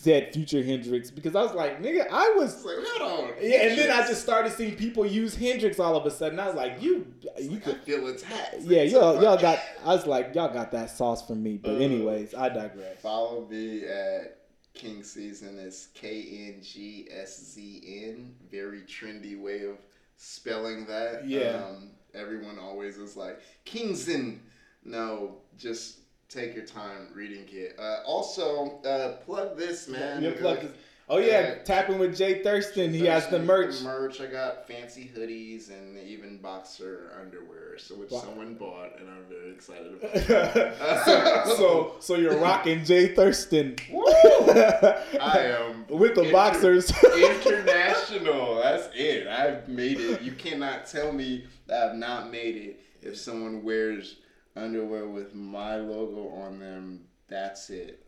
said 0.00 0.32
Future 0.32 0.62
Hendrix 0.62 1.10
because 1.10 1.36
I 1.36 1.42
was 1.42 1.52
like, 1.52 1.82
nigga, 1.82 2.06
I 2.10 2.30
was 2.30 2.64
like, 2.64 2.76
hold 2.80 3.20
on. 3.20 3.34
Yeah, 3.40 3.66
and 3.66 3.78
then 3.78 3.90
I 3.90 4.06
just 4.06 4.22
started 4.22 4.50
seeing 4.52 4.74
people 4.74 5.04
use 5.04 5.36
Hendrix 5.36 5.78
all 5.78 5.94
of 5.94 6.06
a 6.06 6.10
sudden. 6.10 6.40
I 6.40 6.46
was 6.46 6.56
like, 6.56 6.80
you, 6.80 7.06
you 7.38 7.58
could 7.58 7.76
feel 7.82 8.06
attacked. 8.06 8.60
Yeah, 8.60 8.82
y'all, 8.82 9.22
y'all 9.22 9.36
got. 9.36 9.58
I 9.84 9.94
was 9.94 10.06
like, 10.06 10.34
y'all 10.34 10.52
got 10.52 10.72
that 10.72 10.90
sauce 10.90 11.26
from 11.26 11.42
me. 11.42 11.58
But 11.58 11.72
uh, 11.72 11.78
anyways, 11.78 12.34
I 12.34 12.48
digress. 12.48 13.00
Follow 13.02 13.46
me 13.46 13.84
at 13.84 14.38
King 14.72 15.02
Season. 15.02 15.58
It's 15.58 15.88
K 15.88 16.48
N 16.48 16.62
G 16.62 17.08
S 17.10 17.52
Z 17.52 17.82
N. 18.06 18.34
Very 18.50 18.80
trendy 18.82 19.38
way 19.38 19.66
of 19.66 19.76
spelling 20.16 20.86
that. 20.86 21.28
Yeah. 21.28 21.62
Um, 21.62 21.90
everyone 22.14 22.58
always 22.58 22.96
is 22.96 23.16
like 23.16 23.40
Kingson. 23.66 24.38
No, 24.82 25.36
just 25.58 25.98
take 26.30 26.54
your 26.54 26.64
time 26.64 27.08
reading 27.12 27.44
it. 27.50 27.76
Uh, 27.78 27.98
also, 28.06 28.80
uh, 28.84 29.16
plug 29.24 29.58
this, 29.58 29.88
man. 29.88 30.22
Yeah, 30.22 30.32
plug 30.38 30.60
this. 30.60 30.72
Oh 31.12 31.18
yeah, 31.18 31.56
uh, 31.60 31.64
tapping 31.64 31.98
with 31.98 32.16
Jay 32.16 32.40
Thurston. 32.40 32.94
He 32.94 33.04
has 33.06 33.26
the 33.26 33.40
merch. 33.40 33.78
The 33.78 33.84
merch. 33.84 34.20
I 34.20 34.26
got 34.26 34.68
fancy 34.68 35.10
hoodies 35.12 35.68
and 35.68 35.98
even 35.98 36.38
boxer 36.38 37.10
underwear, 37.20 37.78
so 37.78 37.96
which 37.96 38.12
wow. 38.12 38.20
someone 38.20 38.54
bought, 38.54 38.96
and 38.96 39.10
I'm 39.10 39.24
very 39.28 39.50
excited 39.50 39.92
about. 40.00 41.04
so, 41.46 41.56
so, 41.56 41.94
so 41.98 42.14
you're 42.14 42.38
rocking 42.38 42.84
Jay 42.84 43.12
Thurston. 43.12 43.74
I 43.90 45.56
am 45.58 45.84
with 45.88 46.14
the 46.14 46.20
inter- 46.20 46.32
boxers. 46.32 46.92
international. 47.12 48.60
That's 48.62 48.88
it. 48.94 49.26
I've 49.26 49.68
made 49.68 49.98
it. 49.98 50.22
You 50.22 50.30
cannot 50.30 50.86
tell 50.86 51.10
me 51.10 51.44
that 51.66 51.88
I've 51.88 51.96
not 51.96 52.30
made 52.30 52.54
it 52.54 52.80
if 53.02 53.18
someone 53.18 53.64
wears 53.64 54.19
underwear 54.56 55.06
with 55.06 55.34
my 55.34 55.76
logo 55.76 56.28
on 56.28 56.58
them. 56.58 57.06
That's 57.28 57.70
it. 57.70 58.04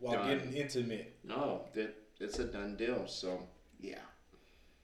While 0.00 0.14
done. 0.14 0.28
getting 0.28 0.52
intimate. 0.54 1.16
No, 1.24 1.62
that 1.74 1.96
it's 2.20 2.38
a 2.38 2.44
done 2.44 2.76
deal. 2.76 3.06
So 3.06 3.40
yeah. 3.80 3.98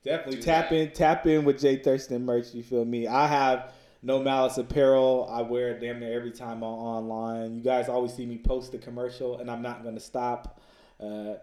Definitely 0.02 0.36
Do 0.36 0.42
tap 0.42 0.70
that. 0.70 0.76
in, 0.76 0.90
tap 0.92 1.26
in 1.26 1.44
with 1.44 1.60
Jay 1.60 1.76
Thurston 1.76 2.24
merch. 2.24 2.54
You 2.54 2.62
feel 2.62 2.84
me? 2.84 3.06
I 3.06 3.26
have 3.26 3.72
no 4.02 4.22
malice 4.22 4.56
apparel. 4.56 5.28
I 5.30 5.42
wear 5.42 5.70
it 5.70 5.80
damn 5.80 6.00
near 6.00 6.12
every 6.12 6.30
time 6.30 6.58
I'm 6.58 6.62
online. 6.62 7.54
You 7.54 7.62
guys 7.62 7.88
always 7.88 8.14
see 8.14 8.24
me 8.24 8.38
post 8.38 8.72
a 8.74 8.78
commercial, 8.78 9.38
and 9.38 9.50
I'm 9.50 9.62
not 9.62 9.84
gonna 9.84 10.00
stop. 10.00 10.60
Uh, 10.98 11.34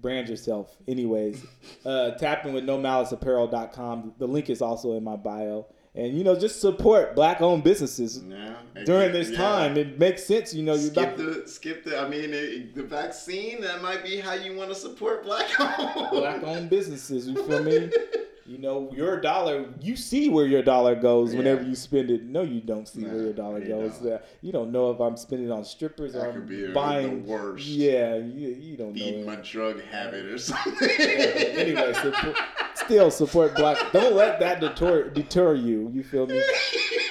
brand 0.00 0.28
yourself, 0.28 0.76
anyways. 0.86 1.44
uh, 1.86 2.10
tap 2.12 2.44
in 2.44 2.52
with 2.52 2.64
nomaliceapparel.com. 2.64 4.14
The 4.18 4.26
link 4.26 4.50
is 4.50 4.60
also 4.60 4.92
in 4.92 5.04
my 5.04 5.16
bio 5.16 5.66
and 5.94 6.16
you 6.16 6.24
know 6.24 6.38
just 6.38 6.60
support 6.60 7.14
black 7.14 7.40
owned 7.40 7.62
businesses 7.62 8.22
yeah. 8.26 8.54
during 8.84 9.12
this 9.12 9.30
yeah. 9.30 9.36
time 9.36 9.76
it 9.76 9.98
makes 9.98 10.24
sense 10.24 10.54
you 10.54 10.62
know 10.62 10.74
you 10.74 10.88
skip 10.88 11.16
the 11.16 11.42
skip 11.46 11.84
the 11.84 11.98
i 11.98 12.08
mean 12.08 12.32
it, 12.32 12.74
the 12.74 12.82
vaccine 12.82 13.60
that 13.60 13.82
might 13.82 14.02
be 14.02 14.18
how 14.18 14.32
you 14.32 14.56
want 14.56 14.70
to 14.70 14.74
support 14.74 15.22
black 15.24 15.48
owned 15.60 16.10
black 16.10 16.42
owned 16.42 16.70
businesses 16.70 17.28
you 17.28 17.46
feel 17.46 17.62
me 17.62 17.90
you 18.46 18.58
know 18.58 18.90
your 18.92 19.20
dollar 19.20 19.66
you 19.80 19.96
see 19.96 20.28
where 20.28 20.46
your 20.46 20.62
dollar 20.62 20.94
goes 20.94 21.32
yeah. 21.32 21.38
whenever 21.38 21.62
you 21.62 21.74
spend 21.74 22.10
it. 22.10 22.24
No 22.24 22.42
you 22.42 22.60
don't 22.60 22.86
see 22.88 23.02
nah, 23.02 23.12
where 23.12 23.22
your 23.22 23.32
dollar 23.32 23.60
goes. 23.60 23.98
don't. 23.98 24.22
You 24.40 24.52
don't 24.52 24.72
know 24.72 24.90
if 24.90 25.00
i'm 25.00 25.16
spending 25.16 25.48
it 25.48 25.52
on 25.52 25.64
strippers 25.64 26.12
that 26.12 26.26
or 26.26 26.30
I'm 26.30 26.72
buying 26.72 27.24
the 27.24 27.30
worst. 27.30 27.66
Yeah 27.66 28.16
you, 28.16 28.48
you 28.48 28.76
don't 28.76 28.94
Feed 28.94 29.18
know 29.18 29.26
my 29.26 29.36
drug 29.36 29.82
habit 29.84 30.26
or 30.26 30.38
something. 30.38 30.90
Anyway 30.90 31.92
support, 31.92 32.36
still 32.74 33.10
support 33.10 33.54
black 33.54 33.78
don't 33.92 34.14
let 34.14 34.40
that 34.40 34.60
deter 34.60 35.08
deter 35.10 35.54
you 35.54 35.90
you 35.92 36.02
feel 36.02 36.26
me? 36.26 36.42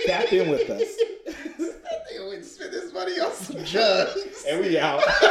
Tap 0.06 0.32
in 0.34 0.49
with 0.49 0.70
us. 0.70 0.84
Spend 2.41 2.74
this 2.74 2.91
money 2.91 3.20
on 3.20 3.32
some 3.34 3.64
drugs. 3.64 4.45
And 4.48 4.62
we 4.62 4.80
out. 4.80 5.03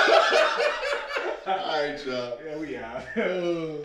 All 1.46 1.56
right 1.56 2.06
y'all. 2.06 2.38
Yeah 2.44 2.56
we 2.58 2.76
out 2.76 3.02
oh. 3.16 3.84